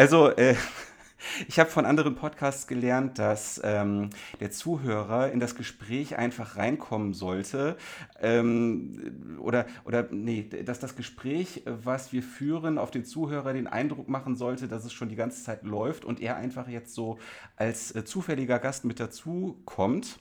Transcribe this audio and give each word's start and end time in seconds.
Also, 0.00 0.30
äh, 0.30 0.54
ich 1.48 1.60
habe 1.60 1.68
von 1.68 1.84
anderen 1.84 2.14
Podcasts 2.14 2.66
gelernt, 2.66 3.18
dass 3.18 3.60
ähm, 3.62 4.08
der 4.40 4.50
Zuhörer 4.50 5.30
in 5.30 5.40
das 5.40 5.56
Gespräch 5.56 6.16
einfach 6.16 6.56
reinkommen 6.56 7.12
sollte. 7.12 7.76
Ähm, 8.18 9.36
oder, 9.42 9.66
oder, 9.84 10.08
nee, 10.10 10.48
dass 10.64 10.78
das 10.78 10.96
Gespräch, 10.96 11.64
was 11.66 12.14
wir 12.14 12.22
führen, 12.22 12.78
auf 12.78 12.90
den 12.90 13.04
Zuhörer 13.04 13.52
den 13.52 13.66
Eindruck 13.66 14.08
machen 14.08 14.36
sollte, 14.36 14.68
dass 14.68 14.86
es 14.86 14.94
schon 14.94 15.10
die 15.10 15.16
ganze 15.16 15.44
Zeit 15.44 15.64
läuft 15.64 16.06
und 16.06 16.18
er 16.22 16.36
einfach 16.36 16.66
jetzt 16.66 16.94
so 16.94 17.18
als 17.56 17.94
äh, 17.94 18.02
zufälliger 18.02 18.58
Gast 18.58 18.86
mit 18.86 19.00
dazu 19.00 19.60
kommt 19.66 20.18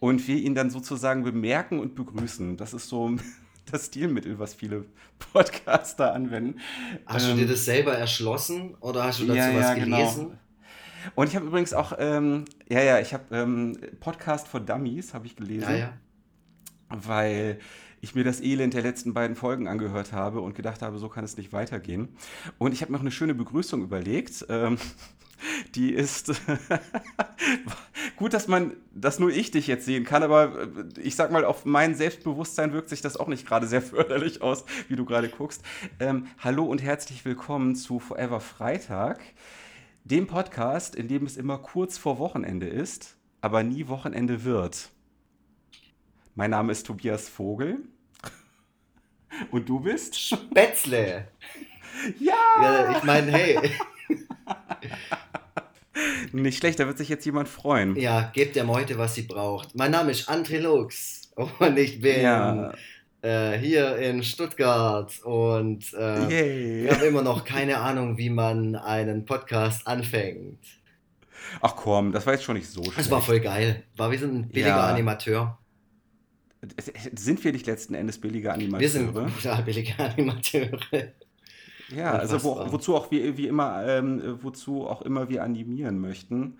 und 0.00 0.26
wir 0.26 0.38
ihn 0.38 0.56
dann 0.56 0.70
sozusagen 0.70 1.22
bemerken 1.22 1.78
und 1.78 1.94
begrüßen. 1.94 2.56
Das 2.56 2.74
ist 2.74 2.88
so 2.88 3.14
das 3.70 3.86
Stilmittel, 3.86 4.38
was 4.38 4.54
viele 4.54 4.84
Podcaster 5.32 6.12
anwenden. 6.12 6.60
Hast 7.06 7.24
ähm, 7.28 7.36
du 7.36 7.42
dir 7.42 7.48
das 7.48 7.64
selber 7.64 7.96
erschlossen 7.96 8.74
oder 8.80 9.04
hast 9.04 9.20
du 9.20 9.26
dazu 9.26 9.38
ja, 9.38 9.54
was 9.54 9.62
ja, 9.62 9.74
genau. 9.74 9.96
gelesen? 9.96 10.24
Genau. 10.24 10.38
Und 11.14 11.28
ich 11.28 11.36
habe 11.36 11.46
übrigens 11.46 11.74
auch, 11.74 11.92
ähm, 11.98 12.46
ja, 12.68 12.82
ja, 12.82 12.98
ich 12.98 13.12
habe 13.12 13.24
ähm, 13.36 13.78
Podcast 14.00 14.48
for 14.48 14.60
Dummies, 14.60 15.12
habe 15.12 15.26
ich 15.26 15.36
gelesen. 15.36 15.70
Ja, 15.70 15.76
ja. 15.76 15.92
Weil 16.88 17.58
ich 18.00 18.14
mir 18.14 18.24
das 18.24 18.40
Elend 18.40 18.74
der 18.74 18.82
letzten 18.82 19.14
beiden 19.14 19.36
Folgen 19.36 19.66
angehört 19.66 20.12
habe 20.12 20.40
und 20.40 20.54
gedacht 20.54 20.82
habe, 20.82 20.98
so 20.98 21.08
kann 21.08 21.24
es 21.24 21.36
nicht 21.36 21.52
weitergehen. 21.52 22.08
Und 22.58 22.72
ich 22.72 22.82
habe 22.82 22.92
noch 22.92 23.00
eine 23.00 23.10
schöne 23.10 23.34
Begrüßung 23.34 23.82
überlegt. 23.82 24.46
Ähm, 24.48 24.78
die 25.74 25.92
ist 25.92 26.32
gut, 28.16 28.34
dass 28.34 28.48
man, 28.48 28.72
dass 28.92 29.18
nur 29.18 29.30
ich 29.30 29.50
dich 29.50 29.66
jetzt 29.66 29.84
sehen 29.84 30.04
kann, 30.04 30.22
aber 30.22 30.62
äh, 30.62 31.00
ich 31.00 31.16
sag 31.16 31.30
mal, 31.30 31.44
auf 31.44 31.64
mein 31.64 31.94
Selbstbewusstsein 31.94 32.72
wirkt 32.72 32.88
sich 32.88 33.00
das 33.00 33.16
auch 33.16 33.28
nicht 33.28 33.46
gerade 33.46 33.66
sehr 33.66 33.82
förderlich 33.82 34.42
aus, 34.42 34.64
wie 34.88 34.96
du 34.96 35.04
gerade 35.04 35.28
guckst. 35.28 35.62
Ähm, 36.00 36.26
hallo 36.38 36.64
und 36.64 36.82
herzlich 36.82 37.24
willkommen 37.24 37.76
zu 37.76 37.98
Forever 37.98 38.40
Freitag, 38.40 39.20
dem 40.04 40.26
Podcast, 40.26 40.94
in 40.94 41.08
dem 41.08 41.26
es 41.26 41.36
immer 41.36 41.58
kurz 41.58 41.98
vor 41.98 42.18
Wochenende 42.18 42.66
ist, 42.66 43.16
aber 43.40 43.62
nie 43.62 43.88
Wochenende 43.88 44.44
wird. 44.44 44.90
Mein 46.34 46.50
Name 46.50 46.72
ist 46.72 46.86
Tobias 46.86 47.28
Vogel. 47.28 47.78
Und 49.50 49.68
du 49.68 49.80
bist? 49.80 50.18
Spätzle. 50.18 51.28
Ja! 52.18 52.34
ja 52.60 52.96
ich 52.96 53.04
meine, 53.04 53.32
hey. 53.32 53.70
Nicht 56.32 56.58
schlecht, 56.58 56.80
da 56.80 56.86
wird 56.86 56.98
sich 56.98 57.08
jetzt 57.08 57.24
jemand 57.24 57.48
freuen. 57.48 57.96
Ja, 57.96 58.30
gebt 58.34 58.56
der 58.56 58.64
Meute, 58.64 58.98
was 58.98 59.14
sie 59.14 59.22
braucht. 59.22 59.74
Mein 59.74 59.92
Name 59.92 60.10
ist 60.10 60.28
André 60.28 60.58
Lux 60.58 61.30
und 61.36 61.78
ich 61.78 62.00
bin 62.00 62.22
ja. 62.22 62.74
äh, 63.22 63.58
hier 63.58 63.96
in 63.96 64.22
Stuttgart 64.22 65.18
und 65.22 65.94
äh, 65.94 66.84
ich 66.84 66.90
habe 66.90 67.06
immer 67.06 67.22
noch 67.22 67.44
keine 67.44 67.78
Ahnung, 67.78 68.18
wie 68.18 68.30
man 68.30 68.76
einen 68.76 69.24
Podcast 69.24 69.86
anfängt. 69.86 70.58
Ach 71.60 71.76
komm, 71.76 72.12
das 72.12 72.26
war 72.26 72.34
jetzt 72.34 72.44
schon 72.44 72.56
nicht 72.56 72.68
so 72.68 72.82
schlecht. 72.82 72.98
Das 72.98 73.10
war 73.10 73.22
voll 73.22 73.40
geil. 73.40 73.84
War 73.96 74.10
wie 74.10 74.16
so 74.16 74.26
ein 74.26 74.48
billiger 74.48 74.68
ja. 74.68 74.86
Animateur. 74.86 75.58
Sind 77.14 77.44
wir 77.44 77.52
nicht 77.52 77.66
letzten 77.66 77.94
Endes 77.94 78.20
billige 78.20 78.52
Animateure? 78.52 78.80
Wir 78.80 78.88
sind 78.88 79.14
total 79.14 79.62
billige 79.64 79.98
Animateure. 79.98 80.78
Ja, 81.94 82.12
also 82.12 82.42
wo, 82.42 82.72
wozu 82.72 82.94
auch 82.94 83.10
wie, 83.10 83.36
wie 83.36 83.46
immer, 83.46 83.86
ähm, 83.86 84.38
wozu 84.42 84.86
auch 84.86 85.02
immer 85.02 85.28
wir 85.28 85.42
animieren 85.42 85.98
möchten. 85.98 86.58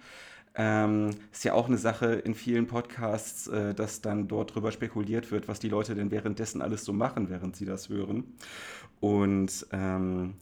Ähm, 0.57 1.11
ist 1.33 1.45
ja 1.45 1.53
auch 1.55 1.67
eine 1.67 1.79
Sache 1.79 2.07
in 2.15 2.35
vielen 2.35 2.69
Podcasts, 2.69 3.49
äh, 3.49 3.75
dass 3.75 4.03
dann 4.03 4.29
dort 4.29 4.55
drüber 4.55 4.71
spekuliert 4.71 5.33
wird, 5.33 5.49
was 5.49 5.59
die 5.59 5.69
Leute 5.69 5.97
denn 5.97 6.13
währenddessen 6.13 6.63
alles 6.63 6.85
so 6.85 6.93
machen, 6.93 7.29
während 7.29 7.57
sie 7.57 7.65
das 7.65 7.89
hören. 7.89 8.25
Und 9.01 9.67
ähm, 9.73 10.35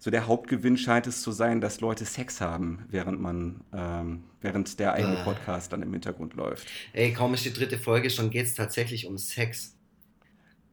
so 0.00 0.10
der 0.10 0.26
Hauptgewinn 0.26 0.76
scheint 0.76 1.06
es 1.06 1.22
zu 1.22 1.30
sein, 1.30 1.60
dass 1.60 1.80
Leute 1.80 2.04
Sex 2.04 2.40
haben, 2.40 2.84
während 2.90 3.20
man, 3.20 3.60
ähm, 3.72 4.24
während 4.40 4.80
der 4.80 4.94
eigene 4.94 5.20
äh. 5.20 5.22
Podcast 5.22 5.72
dann 5.72 5.80
im 5.80 5.92
Hintergrund 5.92 6.34
läuft. 6.34 6.66
Ey, 6.92 7.12
kaum 7.12 7.32
ist 7.34 7.44
die 7.44 7.52
dritte 7.52 7.78
Folge, 7.78 8.10
schon 8.10 8.30
geht 8.30 8.46
es 8.46 8.54
tatsächlich 8.54 9.06
um 9.06 9.16
Sex. 9.16 9.76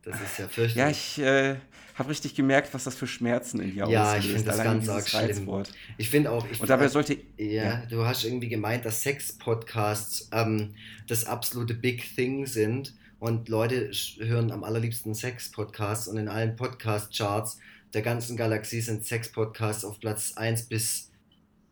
Das 0.09 0.21
ist 0.21 0.39
ja 0.39 0.47
fürchterlich. 0.47 0.75
Ja, 0.75 0.89
ich 0.89 1.19
äh, 1.19 1.55
habe 1.95 2.09
richtig 2.09 2.33
gemerkt, 2.33 2.73
was 2.73 2.85
das 2.85 2.95
für 2.95 3.07
Schmerzen 3.07 3.59
in 3.59 3.71
dir 3.71 3.87
ja, 3.87 4.11
auslöst. 4.11 4.13
Ja, 4.13 4.17
ich 4.17 4.27
finde 4.27 4.43
das 4.45 4.63
ganz 4.63 4.89
arg 4.89 5.07
schlimm. 5.07 5.63
Ich 5.97 6.09
finde 6.09 6.31
auch... 6.31 6.47
Ich 6.49 6.59
Und 6.59 6.69
dabei 6.69 6.87
sollte... 6.87 7.17
Ja, 7.37 7.45
ja, 7.63 7.85
du 7.89 8.05
hast 8.05 8.23
irgendwie 8.23 8.49
gemeint, 8.49 8.85
dass 8.85 9.03
Sex-Podcasts 9.03 10.29
ähm, 10.31 10.73
das 11.07 11.25
absolute 11.25 11.73
Big 11.73 12.15
Thing 12.15 12.45
sind 12.45 12.93
und 13.19 13.49
Leute 13.49 13.91
hören 14.19 14.51
am 14.51 14.63
allerliebsten 14.63 15.13
Sex-Podcasts 15.13 16.07
und 16.07 16.17
in 16.17 16.27
allen 16.27 16.55
Podcast-Charts 16.55 17.59
der 17.93 18.01
ganzen 18.01 18.37
Galaxie 18.37 18.81
sind 18.81 19.05
Sex-Podcasts 19.05 19.83
auf 19.83 19.99
Platz 19.99 20.33
1 20.35 20.63
bis 20.63 21.11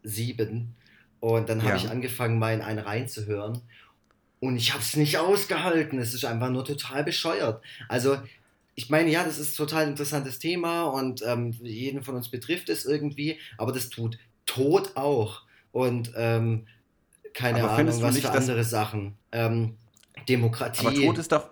7 0.04 0.76
und 1.20 1.50
dann 1.50 1.62
habe 1.62 1.72
ja. 1.72 1.78
ich 1.78 1.90
angefangen, 1.90 2.38
mal 2.38 2.54
in 2.54 2.62
einen 2.62 2.80
reinzuhören 2.80 3.62
und 4.40 4.58
ich 4.58 4.74
habe 4.74 4.84
es 4.84 4.96
nicht 4.96 5.18
ausgehalten. 5.18 6.00
Es 6.00 6.14
ist 6.14 6.26
einfach 6.26 6.50
nur 6.50 6.66
total 6.66 7.04
bescheuert. 7.04 7.64
Also, 7.90 8.18
ich 8.76 8.90
meine, 8.90 9.10
ja, 9.10 9.24
das 9.24 9.40
ist 9.40 9.54
ein 9.54 9.58
total 9.58 9.88
interessantes 9.88 10.40
Thema 10.40 10.84
und 10.84 11.24
ähm, 11.26 11.52
jeden 11.62 12.04
von 12.04 12.16
uns 12.16 12.30
betrifft 12.30 12.70
es 12.70 12.86
irgendwie, 12.86 13.40
aber 13.58 13.72
das 13.72 13.90
tut 13.90 14.20
Tod 14.46 14.96
auch. 14.96 15.42
Und 15.72 16.12
ähm, 16.16 16.68
keine 17.34 17.64
aber 17.64 17.72
Ahnung, 17.72 18.02
was 18.02 18.16
nicht, 18.16 18.26
für 18.26 18.32
andere 18.32 18.64
Sachen. 18.64 19.16
Ähm, 19.32 19.76
Demokratie. 20.30 20.86
Aber 20.86 20.96
Tod 20.96 21.18
ist 21.18 21.32
doch, 21.32 21.50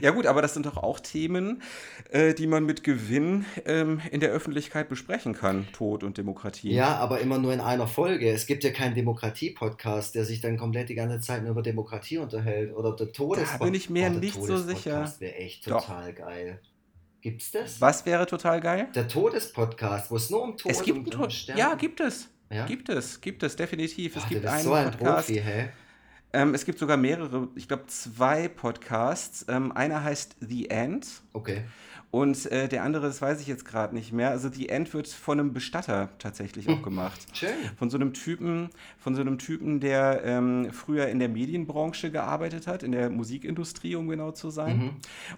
ja 0.00 0.10
gut, 0.10 0.26
aber 0.26 0.42
das 0.42 0.54
sind 0.54 0.66
doch 0.66 0.76
auch 0.76 1.00
Themen, 1.00 1.62
äh, 2.10 2.34
die 2.34 2.46
man 2.46 2.64
mit 2.64 2.82
Gewinn 2.82 3.44
ähm, 3.64 4.00
in 4.10 4.20
der 4.20 4.30
Öffentlichkeit 4.30 4.88
besprechen 4.88 5.34
kann, 5.34 5.66
Tod 5.72 6.02
und 6.02 6.18
Demokratie. 6.18 6.72
Ja, 6.72 6.96
aber 6.96 7.20
immer 7.20 7.38
nur 7.38 7.52
in 7.52 7.60
einer 7.60 7.86
Folge. 7.86 8.30
Es 8.30 8.46
gibt 8.46 8.64
ja 8.64 8.70
keinen 8.70 8.94
Demokratie-Podcast, 8.94 10.14
der 10.14 10.24
sich 10.24 10.40
dann 10.40 10.56
komplett 10.56 10.88
die 10.88 10.94
ganze 10.94 11.20
Zeit 11.20 11.42
nur 11.42 11.52
über 11.52 11.62
Demokratie 11.62 12.18
unterhält. 12.18 12.74
Oder 12.74 12.96
der 12.96 13.12
Todespodcast. 13.12 13.60
Da 13.60 13.64
bin 13.64 13.74
ich 13.74 13.90
mir 13.90 14.06
oh, 14.06 14.18
nicht 14.18 14.40
so 14.40 14.56
sicher. 14.56 15.00
Das 15.00 15.20
wäre 15.20 15.34
echt 15.34 15.64
total 15.64 16.12
doch. 16.12 16.18
geil. 16.26 16.60
Gibt's 17.20 17.50
das? 17.50 17.80
Was 17.80 18.06
wäre 18.06 18.26
total 18.26 18.60
geil? 18.60 18.88
Der 18.94 19.08
Todespodcast, 19.08 20.10
wo 20.10 20.16
es 20.16 20.30
nur 20.30 20.42
um 20.42 20.56
Tod 20.56 20.70
es 20.70 20.82
gibt 20.82 21.14
und 21.14 21.24
um 21.24 21.30
Sterben 21.30 21.58
Ja, 21.58 21.74
gibt 21.74 22.00
es. 22.00 22.28
Ja? 22.50 22.66
Gibt 22.66 22.88
es, 22.88 23.20
gibt 23.20 23.42
es, 23.42 23.56
definitiv. 23.56 24.16
Es 24.16 24.22
Ach, 24.24 24.28
gibt 24.28 24.46
einen 24.46 24.62
so 24.62 24.72
ein 24.72 24.90
Podcast. 24.90 25.28
Profi, 25.28 25.40
hä? 25.40 25.68
Ähm, 26.36 26.52
es 26.52 26.66
gibt 26.66 26.78
sogar 26.78 26.98
mehrere, 26.98 27.48
ich 27.54 27.66
glaube 27.66 27.86
zwei 27.86 28.48
Podcasts. 28.48 29.46
Ähm, 29.48 29.72
einer 29.72 30.04
heißt 30.04 30.36
The 30.40 30.68
End. 30.68 31.06
Okay. 31.32 31.64
Und 32.10 32.50
äh, 32.50 32.68
der 32.68 32.82
andere, 32.82 33.06
das 33.06 33.20
weiß 33.20 33.40
ich 33.40 33.46
jetzt 33.46 33.64
gerade 33.64 33.94
nicht 33.94 34.12
mehr. 34.12 34.30
Also 34.30 34.48
The 34.48 34.68
End 34.68 34.94
wird 34.94 35.08
von 35.08 35.38
einem 35.38 35.52
Bestatter 35.52 36.08
tatsächlich 36.18 36.68
auch 36.68 36.80
gemacht. 36.82 37.20
Schön. 37.32 37.50
Von 37.76 37.90
so 37.90 37.98
einem 37.98 38.14
Typen, 38.14 38.70
von 38.98 39.14
so 39.14 39.20
einem 39.20 39.38
Typen, 39.38 39.80
der 39.80 40.22
ähm, 40.24 40.68
früher 40.72 41.08
in 41.08 41.18
der 41.18 41.28
Medienbranche 41.28 42.10
gearbeitet 42.10 42.66
hat, 42.66 42.82
in 42.82 42.92
der 42.92 43.10
Musikindustrie, 43.10 43.96
um 43.96 44.08
genau 44.08 44.30
zu 44.30 44.50
sein. 44.50 44.78
Mhm. 44.78 44.90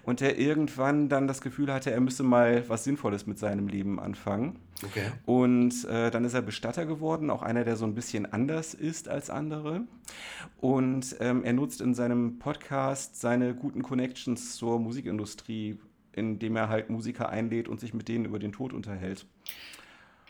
Und 0.03 0.21
der 0.21 0.37
irgendwann 0.39 1.09
dann 1.09 1.27
das 1.27 1.41
Gefühl 1.41 1.73
hatte, 1.73 1.91
er 1.91 1.99
müsse 1.99 2.23
mal 2.23 2.63
was 2.69 2.83
Sinnvolles 2.85 3.25
mit 3.25 3.39
seinem 3.39 3.67
Leben 3.67 3.99
anfangen. 3.99 4.57
Okay. 4.85 5.11
Und 5.25 5.85
äh, 5.85 6.09
dann 6.09 6.23
ist 6.23 6.33
er 6.33 6.41
Bestatter 6.41 6.85
geworden, 6.85 7.29
auch 7.29 7.41
einer, 7.41 7.65
der 7.65 7.75
so 7.75 7.85
ein 7.85 7.95
bisschen 7.95 8.31
anders 8.31 8.73
ist 8.73 9.09
als 9.09 9.29
andere. 9.29 9.81
Und 10.61 11.17
ähm, 11.19 11.43
er 11.43 11.53
nutzt 11.53 11.81
in 11.81 11.93
seinem 11.93 12.39
Podcast 12.39 13.19
seine 13.19 13.53
guten 13.53 13.83
Connections 13.83 14.55
zur 14.55 14.79
Musikindustrie 14.79 15.77
indem 16.19 16.55
er 16.55 16.69
halt 16.69 16.89
Musiker 16.89 17.29
einlädt 17.29 17.67
und 17.67 17.79
sich 17.79 17.93
mit 17.93 18.07
denen 18.07 18.25
über 18.25 18.39
den 18.39 18.51
Tod 18.51 18.73
unterhält. 18.73 19.25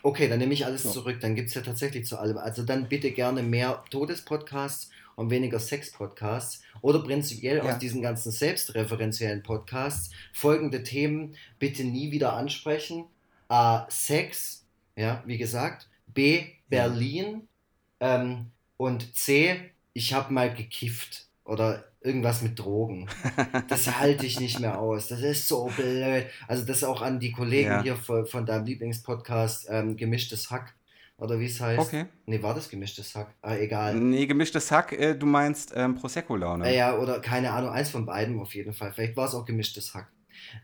Okay, 0.01 0.29
dann 0.29 0.39
nehme 0.39 0.53
ich 0.53 0.65
alles 0.65 0.83
so. 0.83 0.91
zurück. 0.91 1.19
Dann 1.19 1.35
gibt 1.35 1.49
es 1.49 1.55
ja 1.55 1.61
tatsächlich 1.61 2.05
zu 2.05 2.17
allem. 2.17 2.37
Also 2.37 2.63
dann 2.63 2.87
bitte 2.87 3.11
gerne 3.11 3.43
mehr 3.43 3.83
Todespodcasts 3.89 4.89
und 5.15 5.29
weniger 5.29 5.59
Sex-Podcasts. 5.59 6.61
Oder 6.81 6.99
prinzipiell 6.99 7.57
ja. 7.57 7.63
aus 7.63 7.79
diesen 7.79 8.01
ganzen 8.01 8.31
selbstreferenziellen 8.31 9.43
Podcasts 9.43 10.11
folgende 10.31 10.83
Themen 10.83 11.35
bitte 11.59 11.83
nie 11.83 12.11
wieder 12.11 12.33
ansprechen. 12.33 13.05
A. 13.49 13.85
Sex, 13.89 14.65
ja, 14.95 15.21
wie 15.25 15.37
gesagt. 15.37 15.89
B. 16.07 16.45
Berlin. 16.69 17.47
Ja. 17.99 18.21
Ähm, 18.21 18.51
und 18.77 19.13
C. 19.15 19.59
Ich 19.91 20.13
habe 20.13 20.33
mal 20.33 20.53
gekifft. 20.53 21.27
Oder 21.43 21.83
irgendwas 22.01 22.41
mit 22.41 22.57
Drogen. 22.57 23.07
Das 23.67 23.99
halte 23.99 24.25
ich 24.25 24.39
nicht 24.39 24.59
mehr 24.59 24.79
aus. 24.79 25.07
Das 25.07 25.21
ist 25.21 25.47
so 25.47 25.69
blöd. 25.75 26.25
Also 26.47 26.65
das 26.65 26.83
auch 26.83 27.01
an 27.01 27.19
die 27.19 27.31
Kollegen 27.31 27.69
ja. 27.69 27.83
hier 27.83 27.95
von, 27.95 28.25
von 28.25 28.45
deinem 28.45 28.65
Lieblingspodcast 28.65 29.67
ähm, 29.69 29.97
Gemischtes 29.97 30.49
Hack. 30.49 30.73
Oder 31.17 31.39
wie 31.39 31.47
es 31.47 31.59
heißt. 31.59 31.79
Okay. 31.79 32.05
Nee, 32.25 32.41
war 32.41 32.53
das 32.53 32.69
gemischtes 32.69 33.13
Hack? 33.13 33.35
Ah, 33.41 33.55
egal. 33.55 33.95
Nee, 33.95 34.25
gemischtes 34.25 34.71
Hack, 34.71 34.93
äh, 34.93 35.15
du 35.15 35.25
meinst 35.25 35.73
ähm, 35.75 35.95
Prosecco-Laune. 35.95 36.69
Äh, 36.69 36.77
ja, 36.77 36.97
oder 36.97 37.19
keine 37.19 37.51
Ahnung, 37.51 37.71
eins 37.71 37.89
von 37.89 38.05
beiden 38.05 38.39
auf 38.39 38.55
jeden 38.55 38.71
Fall. 38.73 38.93
Vielleicht 38.93 39.17
war 39.17 39.27
es 39.27 39.35
auch 39.35 39.45
gemischtes 39.45 39.93
Hack. 39.93 40.09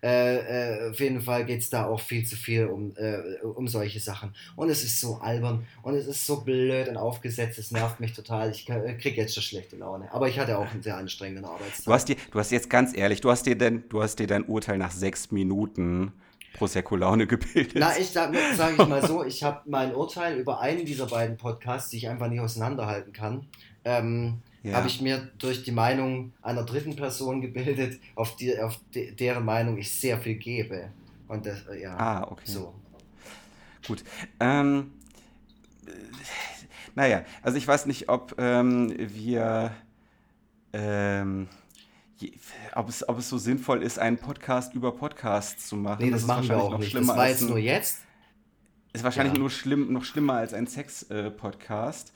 Äh, 0.03 0.87
äh, 0.87 0.89
auf 0.89 0.99
jeden 0.99 1.21
Fall 1.21 1.45
geht 1.45 1.61
es 1.61 1.69
da 1.69 1.85
auch 1.85 1.99
viel 1.99 2.25
zu 2.25 2.35
viel 2.35 2.65
um, 2.65 2.93
äh, 2.97 3.43
um 3.43 3.67
solche 3.67 3.99
Sachen. 3.99 4.33
Und 4.55 4.69
es 4.69 4.83
ist 4.83 4.99
so 4.99 5.15
albern 5.15 5.65
und 5.83 5.95
es 5.95 6.07
ist 6.07 6.25
so 6.25 6.41
blöd 6.41 6.87
und 6.87 6.97
aufgesetzt, 6.97 7.59
es 7.59 7.71
nervt 7.71 7.99
mich 7.99 8.13
total. 8.13 8.51
Ich 8.51 8.69
äh, 8.69 8.93
kriege 8.95 9.21
jetzt 9.21 9.33
schon 9.33 9.43
schlechte 9.43 9.75
Laune. 9.75 10.11
Aber 10.11 10.27
ich 10.27 10.39
hatte 10.39 10.57
auch 10.57 10.71
einen 10.71 10.81
sehr 10.81 10.97
anstrengenden 10.97 11.45
Arbeitstag. 11.45 11.85
Du 11.85 11.93
hast 11.93 12.09
dir, 12.09 12.15
du 12.31 12.39
hast 12.39 12.51
jetzt 12.51 12.69
ganz 12.69 12.95
ehrlich, 12.95 13.21
du 13.21 13.31
hast 13.31 13.45
dir 13.45 13.57
denn, 13.57 13.83
du 13.89 14.01
hast 14.01 14.19
dir 14.19 14.27
dein 14.27 14.45
Urteil 14.45 14.77
nach 14.77 14.91
sechs 14.91 15.31
Minuten 15.31 16.13
Prosecco-Laune 16.55 17.27
gebildet. 17.27 17.75
Na, 17.75 17.97
ich 17.97 18.09
sage 18.09 18.37
sag 18.55 18.79
ich 18.79 18.87
mal 18.87 19.05
so, 19.05 19.23
ich 19.23 19.43
habe 19.43 19.61
mein 19.65 19.93
Urteil 19.93 20.37
über 20.37 20.59
einen 20.59 20.85
dieser 20.85 21.07
beiden 21.07 21.37
Podcasts, 21.37 21.89
die 21.89 21.97
ich 21.97 22.09
einfach 22.09 22.27
nicht 22.27 22.39
auseinanderhalten 22.39 23.13
kann, 23.13 23.47
ähm, 23.83 24.41
ja. 24.65 24.77
habe 24.77 24.87
ich 24.87 25.01
mir 25.01 25.29
durch 25.37 25.63
die 25.63 25.71
Meinung 25.71 26.33
einer 26.41 26.63
dritten 26.63 26.95
Person 26.95 27.41
gebildet, 27.41 27.99
auf, 28.15 28.35
die, 28.35 28.59
auf 28.59 28.79
de, 28.93 29.11
deren 29.13 29.45
Meinung 29.45 29.77
ich 29.77 29.91
sehr 29.91 30.17
viel 30.17 30.35
gebe. 30.35 30.89
Und 31.27 31.45
das, 31.45 31.65
äh, 31.67 31.83
ja, 31.83 31.97
ah, 31.97 32.27
okay. 32.29 32.43
So. 32.45 32.73
Gut. 33.87 34.03
Ähm, 34.39 34.91
naja, 36.95 37.23
also 37.43 37.57
ich 37.57 37.67
weiß 37.67 37.85
nicht, 37.85 38.09
ob 38.09 38.35
ähm, 38.37 38.93
wir, 38.97 39.71
ähm, 40.73 41.47
ob, 42.73 42.89
es, 42.89 43.07
ob 43.07 43.19
es 43.19 43.29
so 43.29 43.37
sinnvoll 43.37 43.83
ist, 43.83 43.99
einen 43.99 44.17
Podcast 44.17 44.73
über 44.73 44.91
Podcasts 44.93 45.67
zu 45.67 45.75
machen. 45.75 46.03
Nee, 46.03 46.11
das, 46.11 46.21
das 46.21 46.27
machen 46.27 46.49
wir 46.49 46.57
auch 46.57 46.77
nicht. 46.77 46.95
Das 46.95 47.07
war 47.07 47.27
jetzt 47.27 47.41
nur 47.41 47.59
jetzt. 47.59 48.01
Ist 48.93 49.03
wahrscheinlich 49.03 49.33
ja. 49.33 49.39
nur 49.39 49.49
schlimm, 49.49 49.91
noch 49.91 50.05
schlimmer 50.05 50.35
als 50.35 50.53
ein 50.53 50.67
Sex-Podcast. 50.67 52.09
Äh, 52.09 52.11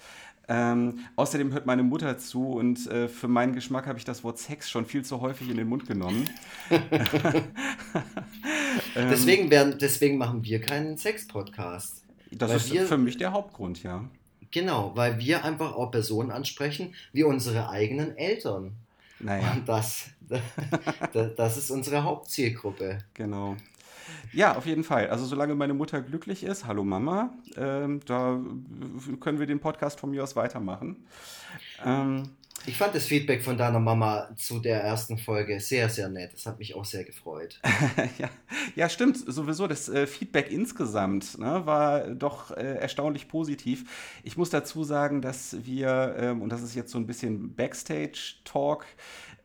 ähm, 0.49 1.05
außerdem 1.15 1.53
hört 1.53 1.67
meine 1.67 1.83
Mutter 1.83 2.17
zu 2.17 2.53
und 2.53 2.87
äh, 2.87 3.07
für 3.07 3.27
meinen 3.27 3.53
Geschmack 3.53 3.85
habe 3.85 3.99
ich 3.99 4.05
das 4.05 4.23
Wort 4.23 4.39
Sex 4.39 4.67
schon 4.67 4.85
viel 4.85 5.05
zu 5.05 5.21
häufig 5.21 5.47
in 5.47 5.57
den 5.57 5.67
Mund 5.67 5.87
genommen. 5.87 6.27
deswegen, 8.95 9.51
werden, 9.51 9.77
deswegen 9.79 10.17
machen 10.17 10.43
wir 10.43 10.59
keinen 10.59 10.97
Sex-Podcast. 10.97 12.03
Das 12.31 12.51
ist 12.55 12.73
wir, 12.73 12.87
für 12.87 12.97
mich 12.97 13.17
der 13.17 13.31
Hauptgrund, 13.31 13.83
ja. 13.83 14.03
Genau, 14.49 14.91
weil 14.95 15.19
wir 15.19 15.45
einfach 15.45 15.75
auch 15.75 15.91
Personen 15.91 16.31
ansprechen 16.31 16.95
wie 17.13 17.23
unsere 17.23 17.69
eigenen 17.69 18.17
Eltern. 18.17 18.71
Naja. 19.19 19.51
Und 19.51 19.69
das, 19.69 20.07
das, 21.13 21.35
das 21.35 21.57
ist 21.57 21.69
unsere 21.69 22.03
Hauptzielgruppe. 22.03 22.97
Genau. 23.13 23.55
Ja, 24.33 24.55
auf 24.55 24.65
jeden 24.65 24.83
Fall. 24.83 25.09
Also 25.09 25.25
solange 25.25 25.55
meine 25.55 25.73
Mutter 25.73 26.01
glücklich 26.01 26.43
ist, 26.43 26.65
hallo 26.65 26.83
Mama, 26.83 27.33
ähm, 27.57 28.01
da 28.05 28.39
können 29.19 29.39
wir 29.39 29.47
den 29.47 29.59
Podcast 29.59 29.99
von 29.99 30.11
mir 30.11 30.23
aus 30.23 30.35
weitermachen. 30.35 31.05
Ähm, 31.85 32.29
ich 32.65 32.77
fand 32.77 32.93
das 32.93 33.05
Feedback 33.05 33.41
von 33.41 33.57
deiner 33.57 33.79
Mama 33.79 34.29
zu 34.35 34.59
der 34.59 34.83
ersten 34.83 35.17
Folge 35.17 35.59
sehr, 35.59 35.89
sehr 35.89 36.09
nett. 36.09 36.33
Das 36.33 36.45
hat 36.45 36.59
mich 36.59 36.75
auch 36.75 36.85
sehr 36.85 37.03
gefreut. 37.03 37.59
ja, 38.19 38.29
ja, 38.75 38.89
stimmt. 38.89 39.17
Sowieso, 39.17 39.67
das 39.67 39.87
äh, 39.89 40.05
Feedback 40.07 40.51
insgesamt 40.51 41.37
ne, 41.39 41.65
war 41.65 42.07
doch 42.09 42.51
äh, 42.51 42.75
erstaunlich 42.75 43.27
positiv. 43.27 44.19
Ich 44.23 44.37
muss 44.37 44.49
dazu 44.49 44.83
sagen, 44.83 45.21
dass 45.21 45.65
wir, 45.65 46.15
ähm, 46.17 46.41
und 46.41 46.49
das 46.49 46.61
ist 46.61 46.75
jetzt 46.75 46.91
so 46.91 46.97
ein 46.97 47.07
bisschen 47.07 47.55
Backstage-Talk, 47.55 48.85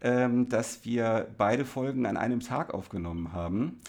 ähm, 0.00 0.48
dass 0.48 0.84
wir 0.84 1.28
beide 1.38 1.64
Folgen 1.64 2.06
an 2.06 2.16
einem 2.16 2.40
Tag 2.40 2.74
aufgenommen 2.74 3.32
haben. 3.32 3.80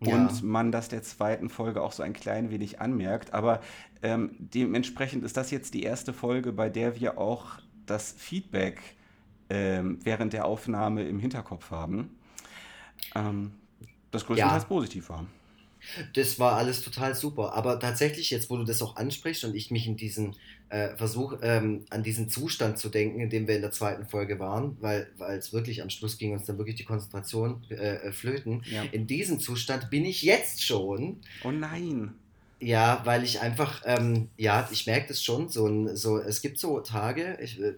Ja. 0.00 0.14
Und 0.14 0.42
man 0.42 0.72
das 0.72 0.88
der 0.88 1.02
zweiten 1.02 1.48
Folge 1.48 1.82
auch 1.82 1.92
so 1.92 2.02
ein 2.02 2.12
klein 2.12 2.50
wenig 2.50 2.80
anmerkt. 2.80 3.32
Aber 3.32 3.60
ähm, 4.02 4.30
dementsprechend 4.38 5.24
ist 5.24 5.36
das 5.36 5.50
jetzt 5.50 5.74
die 5.74 5.82
erste 5.82 6.12
Folge, 6.12 6.52
bei 6.52 6.68
der 6.68 7.00
wir 7.00 7.18
auch 7.18 7.58
das 7.86 8.12
Feedback 8.12 8.80
ähm, 9.48 9.98
während 10.02 10.32
der 10.32 10.44
Aufnahme 10.44 11.04
im 11.04 11.18
Hinterkopf 11.18 11.70
haben, 11.70 12.16
ähm, 13.14 13.52
das 14.10 14.26
größtenteils 14.26 14.64
ja. 14.64 14.68
positiv 14.68 15.08
war. 15.08 15.24
Das 16.14 16.38
war 16.38 16.56
alles 16.56 16.82
total 16.82 17.14
super. 17.14 17.54
Aber 17.54 17.78
tatsächlich, 17.78 18.30
jetzt 18.30 18.50
wo 18.50 18.56
du 18.56 18.64
das 18.64 18.82
auch 18.82 18.96
ansprichst 18.96 19.44
und 19.44 19.54
ich 19.54 19.70
mich 19.70 19.86
in 19.86 19.96
diesen 19.96 20.36
äh, 20.68 20.96
Versuch, 20.96 21.38
ähm, 21.42 21.84
an 21.90 22.02
diesen 22.02 22.28
Zustand 22.28 22.78
zu 22.78 22.88
denken, 22.88 23.20
in 23.20 23.30
dem 23.30 23.46
wir 23.46 23.56
in 23.56 23.62
der 23.62 23.70
zweiten 23.70 24.06
Folge 24.06 24.38
waren, 24.38 24.76
weil, 24.80 25.08
es 25.36 25.52
wirklich 25.52 25.82
am 25.82 25.90
Schluss 25.90 26.18
ging 26.18 26.32
uns 26.32 26.44
dann 26.44 26.58
wirklich 26.58 26.76
die 26.76 26.84
Konzentration 26.84 27.62
äh, 27.70 27.74
äh 27.74 28.12
flöten. 28.12 28.62
Ja. 28.70 28.82
In 28.92 29.06
diesem 29.06 29.38
Zustand 29.38 29.90
bin 29.90 30.04
ich 30.04 30.22
jetzt 30.22 30.64
schon. 30.64 31.20
Oh 31.44 31.52
nein. 31.52 32.14
Ja, 32.58 33.02
weil 33.04 33.22
ich 33.22 33.40
einfach, 33.40 33.82
ähm, 33.84 34.28
ja, 34.38 34.66
ich 34.72 34.86
merke 34.86 35.08
das 35.08 35.22
schon, 35.22 35.50
so, 35.50 35.94
so, 35.94 36.18
es 36.18 36.40
gibt 36.40 36.58
so 36.58 36.80
Tage, 36.80 37.38
ich 37.42 37.60
äh, 37.60 37.74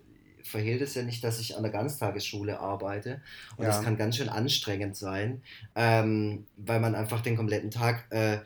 verhehlt 0.48 0.82
es 0.82 0.94
ja 0.94 1.02
nicht, 1.02 1.22
dass 1.22 1.38
ich 1.40 1.56
an 1.56 1.62
der 1.62 1.72
Ganztagesschule 1.72 2.58
arbeite 2.60 3.20
und 3.56 3.64
ja. 3.64 3.70
das 3.70 3.82
kann 3.82 3.96
ganz 3.96 4.16
schön 4.16 4.28
anstrengend 4.28 4.96
sein, 4.96 5.42
ähm, 5.74 6.46
weil 6.56 6.80
man 6.80 6.94
einfach 6.94 7.20
den 7.20 7.36
kompletten 7.36 7.70
Tag 7.70 8.06
äh, 8.10 8.38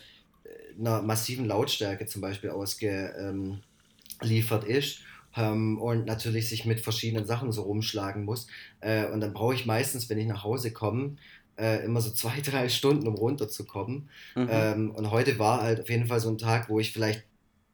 einer 0.78 1.02
massiven 1.02 1.46
Lautstärke 1.46 2.06
zum 2.06 2.20
Beispiel 2.22 2.50
ausgeliefert 2.50 3.62
ist 4.64 5.00
ähm, 5.36 5.80
und 5.80 6.06
natürlich 6.06 6.48
sich 6.48 6.64
mit 6.64 6.80
verschiedenen 6.80 7.26
Sachen 7.26 7.52
so 7.52 7.62
rumschlagen 7.62 8.24
muss. 8.24 8.46
Äh, 8.80 9.06
und 9.06 9.20
dann 9.20 9.32
brauche 9.32 9.54
ich 9.54 9.66
meistens, 9.66 10.08
wenn 10.08 10.18
ich 10.18 10.26
nach 10.26 10.44
Hause 10.44 10.72
komme, 10.72 11.16
äh, 11.56 11.84
immer 11.84 12.00
so 12.00 12.10
zwei, 12.10 12.40
drei 12.40 12.68
Stunden, 12.68 13.06
um 13.06 13.14
runterzukommen. 13.14 14.08
Mhm. 14.34 14.48
Ähm, 14.50 14.90
und 14.90 15.10
heute 15.10 15.38
war 15.38 15.62
halt 15.62 15.80
auf 15.80 15.90
jeden 15.90 16.06
Fall 16.06 16.20
so 16.20 16.30
ein 16.30 16.38
Tag, 16.38 16.68
wo 16.68 16.80
ich 16.80 16.92
vielleicht 16.92 17.24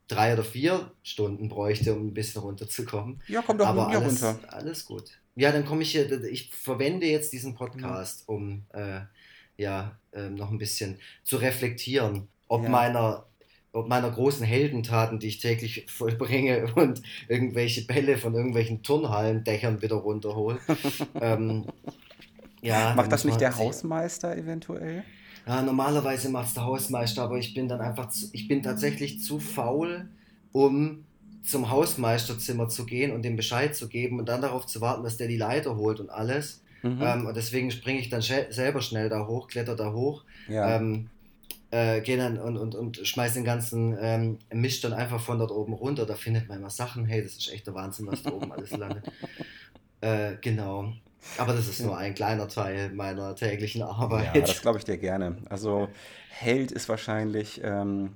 drei 0.08 0.32
oder 0.32 0.44
vier 0.44 0.90
Stunden 1.02 1.48
bräuchte, 1.48 1.94
um 1.94 2.08
ein 2.08 2.14
bisschen 2.14 2.42
runterzukommen. 2.42 3.20
Ja, 3.28 3.42
komm 3.46 3.58
doch 3.58 3.66
Aber 3.66 3.90
hier 3.90 3.98
alles, 3.98 4.22
runter. 4.22 4.40
Alles 4.48 4.86
gut. 4.86 5.18
Ja, 5.36 5.52
dann 5.52 5.64
komme 5.64 5.82
ich 5.82 5.92
hier, 5.92 6.24
ich 6.24 6.50
verwende 6.50 7.06
jetzt 7.06 7.32
diesen 7.32 7.54
Podcast, 7.54 8.24
ja. 8.26 8.34
um 8.34 8.64
äh, 8.72 9.00
ja, 9.56 9.96
äh, 10.12 10.30
noch 10.30 10.50
ein 10.50 10.58
bisschen 10.58 10.98
zu 11.22 11.36
reflektieren, 11.36 12.28
ob 12.48 12.64
ja. 12.64 12.68
meiner 12.68 13.24
ob 13.72 13.86
meiner 13.86 14.10
großen 14.10 14.44
Heldentaten, 14.44 15.20
die 15.20 15.28
ich 15.28 15.38
täglich 15.38 15.84
vollbringe 15.88 16.72
und 16.74 17.02
irgendwelche 17.28 17.84
Bälle 17.84 18.16
von 18.16 18.34
irgendwelchen 18.34 18.82
Turnhallendächern 18.82 19.82
wieder 19.82 19.96
runterhole. 19.96 20.58
ähm, 21.20 21.66
ja, 22.62 22.94
Macht 22.94 23.12
das 23.12 23.24
nicht 23.24 23.40
der 23.40 23.56
Hausmeister 23.56 24.36
eventuell? 24.36 25.04
Ja, 25.48 25.62
normalerweise 25.62 26.28
macht 26.28 26.48
es 26.48 26.54
der 26.54 26.66
Hausmeister, 26.66 27.22
aber 27.22 27.38
ich 27.38 27.54
bin 27.54 27.68
dann 27.68 27.80
einfach, 27.80 28.10
zu, 28.10 28.26
ich 28.32 28.48
bin 28.48 28.62
tatsächlich 28.62 29.22
zu 29.22 29.40
faul, 29.40 30.06
um 30.52 31.06
zum 31.42 31.70
Hausmeisterzimmer 31.70 32.68
zu 32.68 32.84
gehen 32.84 33.12
und 33.12 33.22
dem 33.22 33.36
Bescheid 33.36 33.74
zu 33.74 33.88
geben 33.88 34.18
und 34.18 34.28
dann 34.28 34.42
darauf 34.42 34.66
zu 34.66 34.82
warten, 34.82 35.02
dass 35.04 35.16
der 35.16 35.26
die 35.26 35.38
Leiter 35.38 35.76
holt 35.76 36.00
und 36.00 36.10
alles. 36.10 36.60
Mhm. 36.82 37.00
Ähm, 37.00 37.26
und 37.26 37.34
deswegen 37.34 37.70
springe 37.70 37.98
ich 37.98 38.10
dann 38.10 38.20
selber 38.20 38.82
schnell 38.82 39.08
da 39.08 39.26
hoch, 39.26 39.48
kletter 39.48 39.74
da 39.74 39.94
hoch, 39.94 40.24
ja. 40.48 40.76
ähm, 40.76 41.08
äh, 41.70 42.02
gehe 42.02 42.18
dann 42.18 42.38
und, 42.38 42.58
und, 42.58 42.74
und 42.74 42.98
schmeiß 42.98 43.32
den 43.32 43.44
ganzen 43.44 43.96
ähm, 43.98 44.38
Misch 44.52 44.82
dann 44.82 44.92
einfach 44.92 45.20
von 45.20 45.38
dort 45.38 45.50
oben 45.50 45.72
runter. 45.72 46.04
Da 46.04 46.14
findet 46.14 46.46
man 46.48 46.58
immer 46.58 46.70
Sachen. 46.70 47.06
Hey, 47.06 47.22
das 47.22 47.36
ist 47.36 47.50
echt 47.50 47.66
der 47.66 47.74
Wahnsinn, 47.74 48.06
was 48.06 48.22
da 48.22 48.32
oben 48.32 48.52
alles 48.52 48.76
landet. 48.76 49.10
Äh, 50.00 50.36
genau. 50.40 50.92
Aber 51.36 51.52
das 51.52 51.68
ist 51.68 51.80
nur 51.80 51.96
ein 51.96 52.14
kleiner 52.14 52.48
Teil 52.48 52.90
meiner 52.90 53.34
täglichen 53.34 53.82
Arbeit. 53.82 54.34
Ja, 54.34 54.40
das 54.40 54.60
glaube 54.60 54.78
ich 54.78 54.84
dir 54.84 54.98
gerne. 54.98 55.36
Also 55.48 55.88
Held 56.30 56.72
ist 56.72 56.88
wahrscheinlich 56.88 57.60
ähm, 57.64 58.14